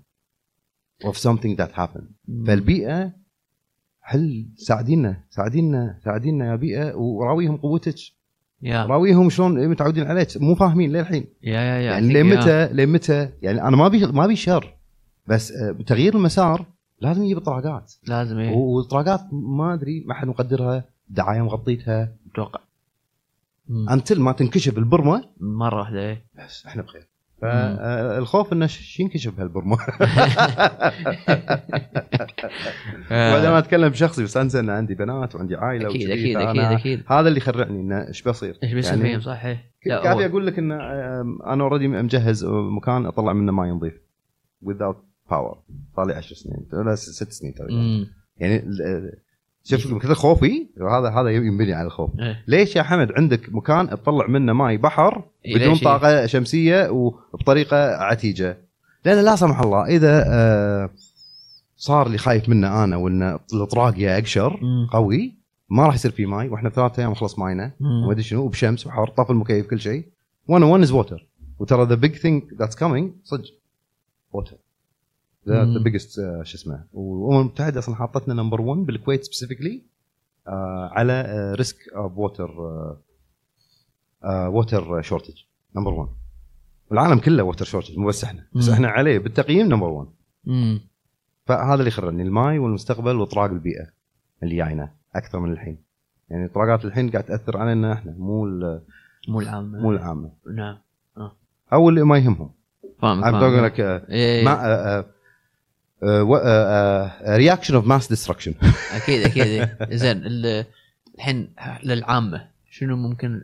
of 1.06 1.18
something 1.18 1.56
that 1.56 1.72
happened. 1.72 2.10
فالبيئة 2.48 3.14
حل 4.02 4.46
ساعدينا 4.56 5.24
ساعدينا 5.30 6.00
ساعدينا 6.06 6.52
يا 6.52 6.56
بيئة؟ 6.56 6.94
وراويهم 6.96 7.58
قوتك. 7.58 7.96
يا 8.62 8.86
راويهم 8.86 9.30
شلون 9.30 9.68
متعودين 9.68 10.08
عليك. 10.08 10.28
مو 10.38 10.56
فاهمين 10.56 10.92
للحين. 10.92 11.26
يعني 11.42 11.98
أكيد، 11.98 12.12
لين 12.12 12.26
يا. 12.26 12.40
متى 12.40 12.74
لين 12.74 12.90
متى 12.90 13.30
يعني 13.42 13.62
أنا 13.62 13.78
ما 13.78 13.88
بي 13.88 14.06
ما 14.06 14.28
بي 14.28 14.36
شر. 14.36 14.78
بس 15.28 15.52
آه، 15.52 15.72
تغيير 15.72 16.16
المسار 16.16 16.66
لازم 17.02 17.24
يجيب 17.24 17.38
اطراقات 17.38 17.94
لازم 18.08 18.38
إيه. 18.38 18.54
والاطراقات 18.56 19.22
ما 19.32 19.74
أدري 19.74 20.04
ما 20.08 20.14
حد 20.14 20.28
مقدرها. 20.28 20.84
دعاية 21.10 21.42
مغطيتها. 21.42 22.14
أتوقع. 22.32 22.60
until 23.92 24.20
ما 24.20 24.32
تنكشف 24.32 24.78
البرمة. 24.78 25.24
مرة 25.40 25.80
واحدة 25.80 26.00
إيه. 26.00 26.26
بس 26.46 26.66
إحنا 26.66 26.82
بخير. 26.82 27.08
فالخوف 27.42 28.54
إنه 28.54 28.68
ش- 28.68 29.00
ينكشف 29.00 29.34
بهالبرمة. 29.38 29.78
بعدين 33.10 33.50
ما 33.50 33.58
أتكلم 33.60 33.90
بشخصي 33.90 34.24
بس 34.24 34.38
انسى 34.38 34.60
ان 34.60 34.70
عندي 34.70 34.96
بنات 34.96 35.36
وعندي 35.36 35.56
عائلة 35.56 35.90
أكيد 35.90 36.10
أكيد 36.10 36.38
أكيد 36.38 36.62
أكيد. 36.62 37.04
هذا 37.08 37.28
اللي 37.28 37.38
يخرعني 37.38 37.80
إنه 37.80 38.08
إيش 38.08 38.22
بصير؟ 38.24 38.58
إيش 38.64 38.74
بيصير 38.74 38.94
يعني 38.98 39.10
فيهم 39.10 39.20
صح 39.20 39.46
إيه. 39.46 39.72
لا، 39.86 40.04
كافي 40.04 40.26
أقول 40.26 40.48
لك 40.48 40.60
إن 40.60 40.72
آم، 40.72 41.42
أنا 41.42 41.64
already 41.64 41.88
مجهز 41.88 42.46
مكان 42.46 43.06
أطلع 43.06 43.34
منه 43.34 43.52
ماي 43.52 43.70
نظيف. 43.70 43.94
Without 44.66 44.96
power 45.32 45.60
صار 45.96 46.06
لي 46.08 46.14
10 46.14 46.36
سنين 46.36 46.96
ست 46.96 47.32
سنين 47.32 47.54
تقريبا. 47.54 48.08
يعني 48.38 48.56
ال- 48.56 49.20
شوف 49.68 49.92
من 49.92 50.00
كثر 50.00 50.16
خوفي 50.16 50.68
هذا 50.82 51.10
هذا 51.10 51.30
ينبني 51.30 51.74
على 51.74 51.86
الخوف 51.86 52.10
إيه. 52.20 52.44
ليش 52.48 52.76
يا 52.76 52.84
حمد 52.84 53.12
عندك 53.12 53.54
مكان 53.54 53.90
تطلع 53.90 54.28
منه 54.28 54.54
ماي 54.54 54.78
بحر 54.78 55.24
إيه، 55.46 55.56
بدون 55.56 55.70
ليش؟ 55.70 55.84
طاقة 55.84 56.26
شمسية 56.26 56.90
وبطريقة 56.90 57.96
عتيجة 57.96 58.58
لأن 59.06 59.26
لا 59.26 59.36
سمح 59.36 59.60
الله 59.60 59.86
إذا 59.86 60.24
آه، 60.28 60.90
صار 61.78 62.08
اللي 62.08 62.18
خايف 62.18 62.50
منه 62.50 62.84
أنا 62.84 62.98
وإن 62.98 63.40
الأطراق 63.54 63.96
أقشر 64.00 64.60
مم. 64.62 64.88
قوي 64.92 65.38
ما 65.70 65.86
راح 65.86 65.96
يصير 65.96 66.12
في 66.12 66.26
ماي 66.26 66.50
وإحنا 66.50 66.70
ثلاثة 66.70 67.02
أيام 67.02 67.14
خلص 67.14 67.40
ماينا. 67.40 67.72
وما 67.82 68.12
أدري 68.12 68.24
شنو 68.24 68.42
وبشمس 68.42 68.88
وحر 68.88 69.08
طاف 69.08 69.32
المكيف 69.32 69.68
كل 69.68 69.80
شيء 69.80 70.06
وأنا 70.48 70.66
one 70.66 70.82
is 70.82 70.92
water 70.92 71.28
وترى 71.60 71.86
the 71.86 71.96
big 71.96 72.16
thing 72.16 72.44
that's 72.54 72.76
coming 72.76 73.12
صدق 73.24 73.54
ووتر 74.32 74.58
ذا 75.48 75.64
مم. 75.64 75.84
biggest 75.84 76.16
شو 76.44 76.56
اسمه 76.58 76.84
والامم 76.94 77.40
المتحده 77.42 77.80
أصلا 77.80 77.96
حاطتنا 77.96 78.34
number 78.34 78.62
1 78.62 78.80
بالكويت 78.86 79.24
specifically 79.24 79.84
على 80.92 81.14
آه، 81.14 81.54
risk 81.56 81.78
of 81.96 82.18
water 82.18 82.52
water 84.26 85.02
shortage 85.02 85.34
number 85.76 85.94
1 85.94 86.10
والعالم 86.92 87.20
كله 87.20 87.44
water 87.44 87.66
shortage 87.66 87.98
مو 87.98 88.08
بس 88.08 88.24
إحنا 88.24 88.44
بس. 88.56 88.70
إحنا 88.70 88.88
عليه 88.88 89.20
بالتقييم 89.20 89.68
number 89.68 89.88
1 89.88 90.08
مم. 90.46 90.82
فهذا 91.46 91.74
اللي 91.74 91.88
يخرعني 91.88 92.24
الماي 92.24 92.60
والمستقبل 92.60 93.16
واطراق 93.16 93.50
البيئة 93.52 93.88
اللي 94.44 94.56
جاينا 94.56 94.92
أكثر 95.16 95.40
من 95.40 95.52
الحين 95.52 95.78
يعني 96.30 96.46
اطراقات 96.46 96.86
الحين 96.86 97.10
قاعد 97.10 97.24
تأثر 97.24 97.58
علينا 97.58 97.94
إحنا 97.94 98.12
مو 98.18 98.46
ال- 98.46 98.82
مو 99.28 99.40
العامة 99.42 99.80
مو 99.80 99.92
العامة 99.92 100.32
نعم 100.56 100.78
أو 101.74 101.90
اللي 101.90 102.04
ما 102.04 102.18
يهمهم 102.18 102.52
فاهم 103.02 103.22
فاهم. 103.22 103.40
talking 103.40 103.72
like 103.72 103.78
uh, 103.78 104.10
إيه. 104.12 104.46
ما 104.46 105.06
reaction 107.36 107.76
of 107.76 107.88
mass 107.88 108.10
destruction 108.10 108.54
أكيد 108.96 109.22
أكيد. 109.22 109.70
زين 110.02 110.18
ال- 110.26 110.66
الحين 111.16 111.54
للعامة 111.84 112.48
شنو 112.70 112.96
ممكن 112.96 113.44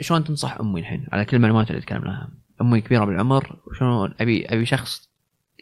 شلون 0.00 0.24
تنصح 0.24 0.60
أمي 0.60 0.80
الحين؟ 0.80 1.06
على 1.12 1.24
كل 1.24 1.36
المعلومات 1.36 1.70
اللي 1.70 1.80
تكلمنا 1.82 2.10
عنها. 2.10 2.30
أمي 2.60 2.80
كبيرة 2.80 3.04
بالعمر 3.04 3.56
وشنو 3.66 4.04
أبي 4.04 4.46
أبي 4.46 4.66
شخص 4.66 5.08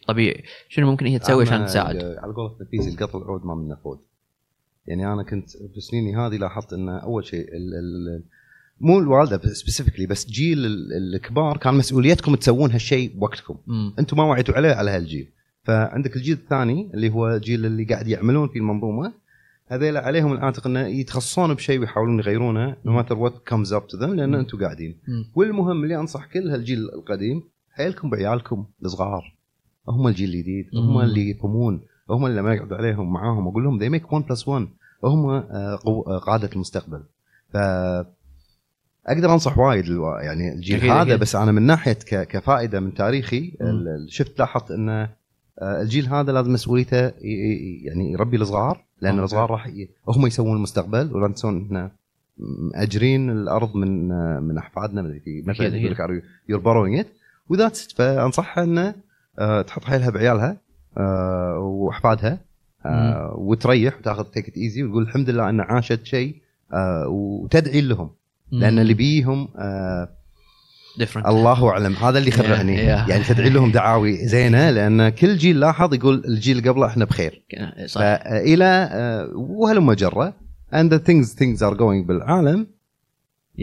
طبيعي. 0.09 0.45
شنو 0.69 0.91
ممكن 0.91 1.07
هي 1.07 1.19
تسوي 1.19 1.43
عشان 1.43 1.67
تساعد؟ 1.67 1.97
على 1.97 2.33
قولة 2.33 2.57
نفيزي 2.61 2.91
القطر 2.91 3.19
العود 3.19 3.45
ما 3.47 3.55
منه 3.55 3.77
فود 3.85 4.01
يعني 4.87 5.13
أنا 5.13 5.23
كنت 5.23 5.51
في 5.51 5.81
سنيني 5.81 6.17
هذه 6.17 6.37
لاحظت 6.37 6.73
إن 6.73 6.89
أول 6.89 7.25
شيء 7.25 7.41
ال 7.49 7.75
ال 7.75 8.23
مو 8.81 8.99
الوالدة 8.99 9.41
specifically 9.55 10.07
بس 10.07 10.27
جيل 10.27 10.67
ال- 10.67 11.15
الكبار 11.15 11.57
كان 11.57 11.75
مسؤوليتكم 11.75 12.35
تسوون 12.35 12.71
هالشيء 12.73 13.13
بوقتكم. 13.19 13.57
أنتم 13.99 14.17
ما 14.17 14.25
وعيتوا 14.25 14.55
عليه 14.55 14.73
على 14.73 14.91
هالجيل. 14.91 15.29
فعندك 15.65 16.17
الجيل 16.17 16.37
الثاني 16.37 16.91
اللي 16.95 17.11
هو 17.11 17.29
الجيل 17.29 17.67
اللي 17.67 17.85
قاعد 17.85 18.09
يعملون 18.09 18.49
في 18.49 18.59
المنظومة 18.59 19.13
هذيلا 19.69 20.01
عليهم 20.07 20.33
اعتقد 20.37 20.67
انه 20.67 20.81
يتخصصون 20.87 21.55
بشيء 21.55 21.81
ويحاولون 21.81 22.19
يغيرونه. 22.19 22.77
no 22.85 22.93
matter 22.93 23.19
what 23.19 23.35
comes 23.47 23.73
up 23.73 23.87
to 23.87 23.97
them 23.99 24.15
لأن. 24.15 24.35
أنتم 24.35 24.59
قاعدين. 24.59 24.97
مم. 25.09 25.25
والمهم 25.35 25.83
اللي 25.85 25.97
أنصح 25.97 26.27
كل 26.27 26.51
هالجيل 26.51 26.79
القديم 26.79 27.43
حيلكم 27.73 28.11
بعيالكم 28.11 28.67
الصغار. 28.85 29.37
هم 29.89 30.09
الجيل 30.09 30.29
الجديد 30.29 30.67
هم. 30.75 31.01
اللي 31.01 31.31
يقومون 31.31 31.81
هم 32.11 32.27
اللي 32.27 32.41
لما 32.41 32.55
اقعد 32.57 32.73
عليهم 32.73 33.13
معاهم. 33.13 33.49
أقول 33.49 33.65
لهم 33.65 33.79
they 33.81 34.01
make 34.01 34.13
1 34.13 34.25
plus 34.25 34.49
1 34.49 34.69
هم 35.05 35.29
آه، 35.31 35.79
آه، 35.87 36.19
قادة 36.19 36.51
المستقبل. 36.55 37.03
ف 37.53 37.57
أقدر 39.09 39.33
أنصح 39.33 39.59
وايد 39.59 39.85
الو- 39.85 40.17
يعني 40.17 40.53
الجيل 40.55 40.77
أكيد، 40.77 40.91
هذا 40.91 41.03
أكيد. 41.03 41.21
بس 41.21 41.37
أنا 41.37 41.53
من 41.53 41.63
ناحية 41.63 41.93
ك- 41.93 42.27
كفائدة 42.29 42.81
من 42.81 42.95
تاريخي 42.95 43.53
شفت 44.09 44.39
لاحظت 44.39 44.71
إن 44.71 44.89
آه، 44.89 45.83
الجيل 45.83 46.07
هذا 46.07 46.33
لازم 46.33 46.53
مسؤوليته 46.53 47.01
يعني 47.85 48.13
يربي 48.13 48.37
الصغار 48.37 48.85
لأن. 49.01 49.19
الصغار 49.21 49.51
راح 49.51 49.71
هم 50.09 50.27
يسوون 50.27 50.57
المستقبل 50.57 51.13
ولا 51.13 51.29
تنسون 51.29 51.65
إحنا 51.67 51.91
مأجرين 52.75 53.31
الأرض 53.31 53.77
من 53.77 54.13
آه، 54.13 54.41
من 54.41 54.59
أحفادنا 54.59 55.03
في 55.25 55.43
مثلا 55.47 55.67
يقول 55.77 55.93
لك 55.93 56.23
you're 56.49 56.61
borrowing 56.61 56.99
it 56.99 57.07
و 57.49 57.55
that's 57.55 57.93
فأنصحها 57.93 58.65
انه 58.65 58.95
آه، 59.39 59.63
تحط 59.63 59.85
حيلها 59.85 60.11
بعيالها 60.11 60.57
وأحفادها 61.59 62.39
وتريح 63.35 63.99
وتاخذ 63.99 64.25
take 64.25 64.57
easy 64.57 64.83
وتقول 64.83 65.03
الحمد 65.03 65.31
لله 65.31 65.49
إن 65.51 65.61
عاشت 65.61 66.05
شيء 66.05 66.35
وتدعي 67.07 67.81
لهم 67.81 68.11
لأن 68.51 68.79
اللي 68.79 68.95
بيهم 68.95 69.49
آه، 69.57 70.09
different 70.99 71.27
الله 71.27 71.69
اعلم 71.69 71.93
هذا 71.93 72.19
اللي 72.19 72.29
يخرعني 72.29 72.77
Yeah, 72.77 72.81
yeah. 72.81 73.11
يعني 73.11 73.25
تدعي 73.25 73.51
لهم 73.51 73.71
دعاوي 73.73 74.27
زينه 74.27 74.71
لأن 74.71 75.09
كل 75.09 75.37
جيل 75.37 75.61
لاحظ 75.61 75.95
يقول 75.95 76.23
الجيل 76.25 76.59
اللي 76.59 76.71
قبله 76.71 76.87
إحنا 76.87 77.05
بخير 77.05 77.43
صح 77.87 78.01
فالى 78.01 78.89
آه، 78.93 79.31
وهلم 79.35 79.93
جره 79.93 80.35
and 80.75 80.91
the 80.93 80.99
things 80.99 81.35
things 81.35 81.63
are 81.63 81.75
going 81.75 82.07
بالعالم 82.07 82.67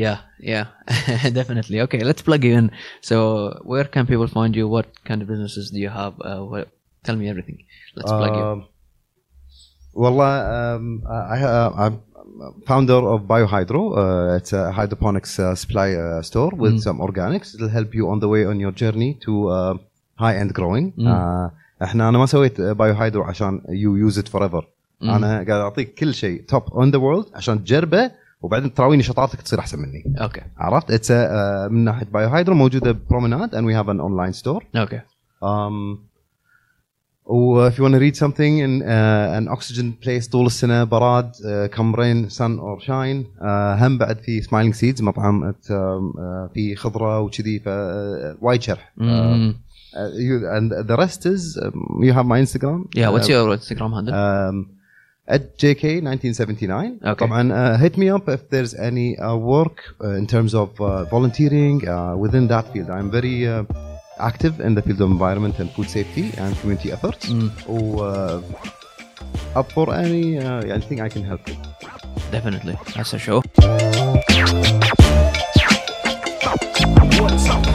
Yeah, 0.06 0.20
yeah, 0.54 0.66
definitely. 1.40 1.80
Okay, 1.86 2.02
let's 2.10 2.22
plug 2.22 2.44
you 2.44 2.54
in. 2.60 2.70
So, 3.10 3.16
where 3.64 3.86
can 3.86 4.06
people 4.06 4.28
find 4.28 4.54
you? 4.60 4.68
What 4.68 4.88
kind 5.08 5.22
of 5.22 5.28
businesses 5.30 5.72
do 5.74 5.80
you 5.80 5.92
have? 6.02 6.14
Uh, 6.20 6.42
what, 6.52 6.68
tell 7.06 7.16
me 7.16 7.30
everything. 7.30 7.58
Let's 7.96 8.12
plug 8.12 8.36
you. 8.40 8.46
Um, 9.96 9.98
والله 9.98 10.32
um, 10.78 11.02
I, 11.08 11.38
I, 11.44 11.88
I'm 11.88 11.94
founder 12.68 13.02
of 13.14 13.22
BioHydro. 13.32 13.82
Uh, 13.98 14.38
it's 14.38 14.54
a 14.54 14.72
hydroponics 14.72 15.40
uh, 15.40 15.56
supply 15.56 15.90
uh, 15.96 16.22
store 16.22 16.52
with 16.64 16.74
Mm. 16.76 16.82
some 16.88 16.98
organics. 17.08 17.56
It'll 17.56 17.74
help 17.80 17.92
you 17.96 18.04
on 18.12 18.20
the 18.24 18.28
way 18.34 18.42
on 18.52 18.58
your 18.66 18.74
journey 18.82 19.12
to 19.26 19.34
uh, 19.58 19.74
high 20.24 20.36
end 20.42 20.52
growing. 20.54 20.92
Mm. 20.98 21.08
Uh, 21.08 21.52
إحنا 21.84 22.10
أنا 22.10 22.18
ما 22.18 22.26
سويت 22.26 22.62
Bio 22.62 22.94
Hydro 22.94 23.24
عشان 23.24 23.62
you 23.70 23.96
use 23.96 24.20
it 24.20 24.28
forever 24.28 24.68
Mm. 25.02 25.10
أنا 25.10 25.28
قاعد 25.36 25.50
أعطيك 25.50 25.94
كل 25.94 26.14
شيء 26.14 26.44
top 26.48 26.64
on 26.74 26.92
the 26.92 26.98
world 26.98 27.26
عشان 27.36 27.64
تجربه 27.64 28.12
وبعدين 28.42 28.74
تراويني 28.74 29.04
شطارتك 29.04 29.42
تصير 29.42 29.60
أحسن 29.60 29.80
مني 29.80 30.04
Okay, 30.20 30.42
عرفت 30.58 30.92
it's 30.92 31.12
من 31.72 31.84
ناحية 31.84 32.06
Bio 32.14 32.30
Hydro 32.30 32.56
موجودة 32.56 32.98
Promenade 33.10 33.56
and 33.56 33.66
we 33.68 33.74
have 33.74 33.90
an 33.90 34.00
online 34.00 34.32
store 34.32 34.64
okay. 34.78 35.00
Um, 37.27 37.33
و 37.33 37.69
if 37.69 37.75
you 37.79 37.83
want 37.85 37.95
to 37.95 38.01
read 38.07 38.17
something 38.17 38.55
in 38.67 38.73
uh, 38.83 39.39
an 39.39 39.49
oxygen 39.57 39.93
place 40.05 40.29
طول 40.31 40.47
السنه 40.47 40.85
براد 40.85 41.33
uh, 41.35 41.77
come 41.77 41.95
rain 41.95 42.29
sun 42.31 42.59
or 42.59 42.81
shine 42.81 43.25
uh, 43.41 43.45
هم 43.83 43.99
بعد 43.99 44.19
في 44.19 44.43
سمايلينج 44.43 44.75
سيدز 44.75 45.03
مطعم 45.03 45.53
uh, 45.53 45.55
uh, 45.55 46.53
في 46.55 46.77
خضره 46.77 47.21
وكذي 47.21 47.59
ف 47.59 47.65
uh, 47.65 47.69
وايد 48.43 48.63
شرح 48.63 48.93
uh, 48.99 49.03
Mm. 49.03 49.55
uh, 49.93 50.11
you, 50.27 50.37
and 50.57 50.71
the 50.91 50.97
rest 51.05 51.27
is 51.35 51.43
um, 51.63 52.03
you 52.07 52.13
have 52.19 52.27
my 52.27 52.41
Instagram 52.47 52.79
yeah, 53.01 53.09
what's 53.15 53.29
uh, 53.29 53.33
your 53.33 53.47
Instagram 53.59 53.91
handle? 53.97 54.15
um, 54.15 54.67
at 55.29 55.43
JK1979 55.63 57.05
Okay. 57.05 57.27
طبعا 57.27 57.43
uh, 57.53 57.79
hit 57.79 57.97
me 57.99 58.09
up 58.17 58.29
if 58.29 58.41
there's 58.51 58.75
any 58.91 59.09
uh, 59.19 59.37
work 59.37 59.77
uh, 60.05 60.19
in 60.21 60.27
terms 60.27 60.53
of 60.55 60.69
uh, 60.81 61.05
volunteering 61.15 61.77
uh, 61.89 62.17
within 62.17 62.45
that 62.49 62.65
field 62.73 62.89
I'm 62.91 63.11
very 63.19 63.39
uh, 63.49 63.63
active 64.20 64.60
in 64.60 64.76
the 64.76 64.82
field 64.82 65.02
of 65.02 65.12
environment 65.12 65.60
and 65.60 65.72
food 65.72 65.90
safety 65.90 66.34
and 66.38 66.58
community 66.60 66.92
efforts 66.92 67.30
mm. 67.30 67.52
Oh, 67.68 68.00
uh, 68.00 68.42
up 69.56 69.72
for 69.72 69.94
any 69.94 70.38
uh, 70.38 70.62
anything 70.62 71.02
I 71.02 71.10
can 71.10 71.24
help 71.24 71.48
you. 71.48 71.56
Definitely, 72.32 72.78
that's 72.96 73.14
a 73.14 73.20
show. 73.20 73.42
What's 77.22 77.50
up? 77.50 77.75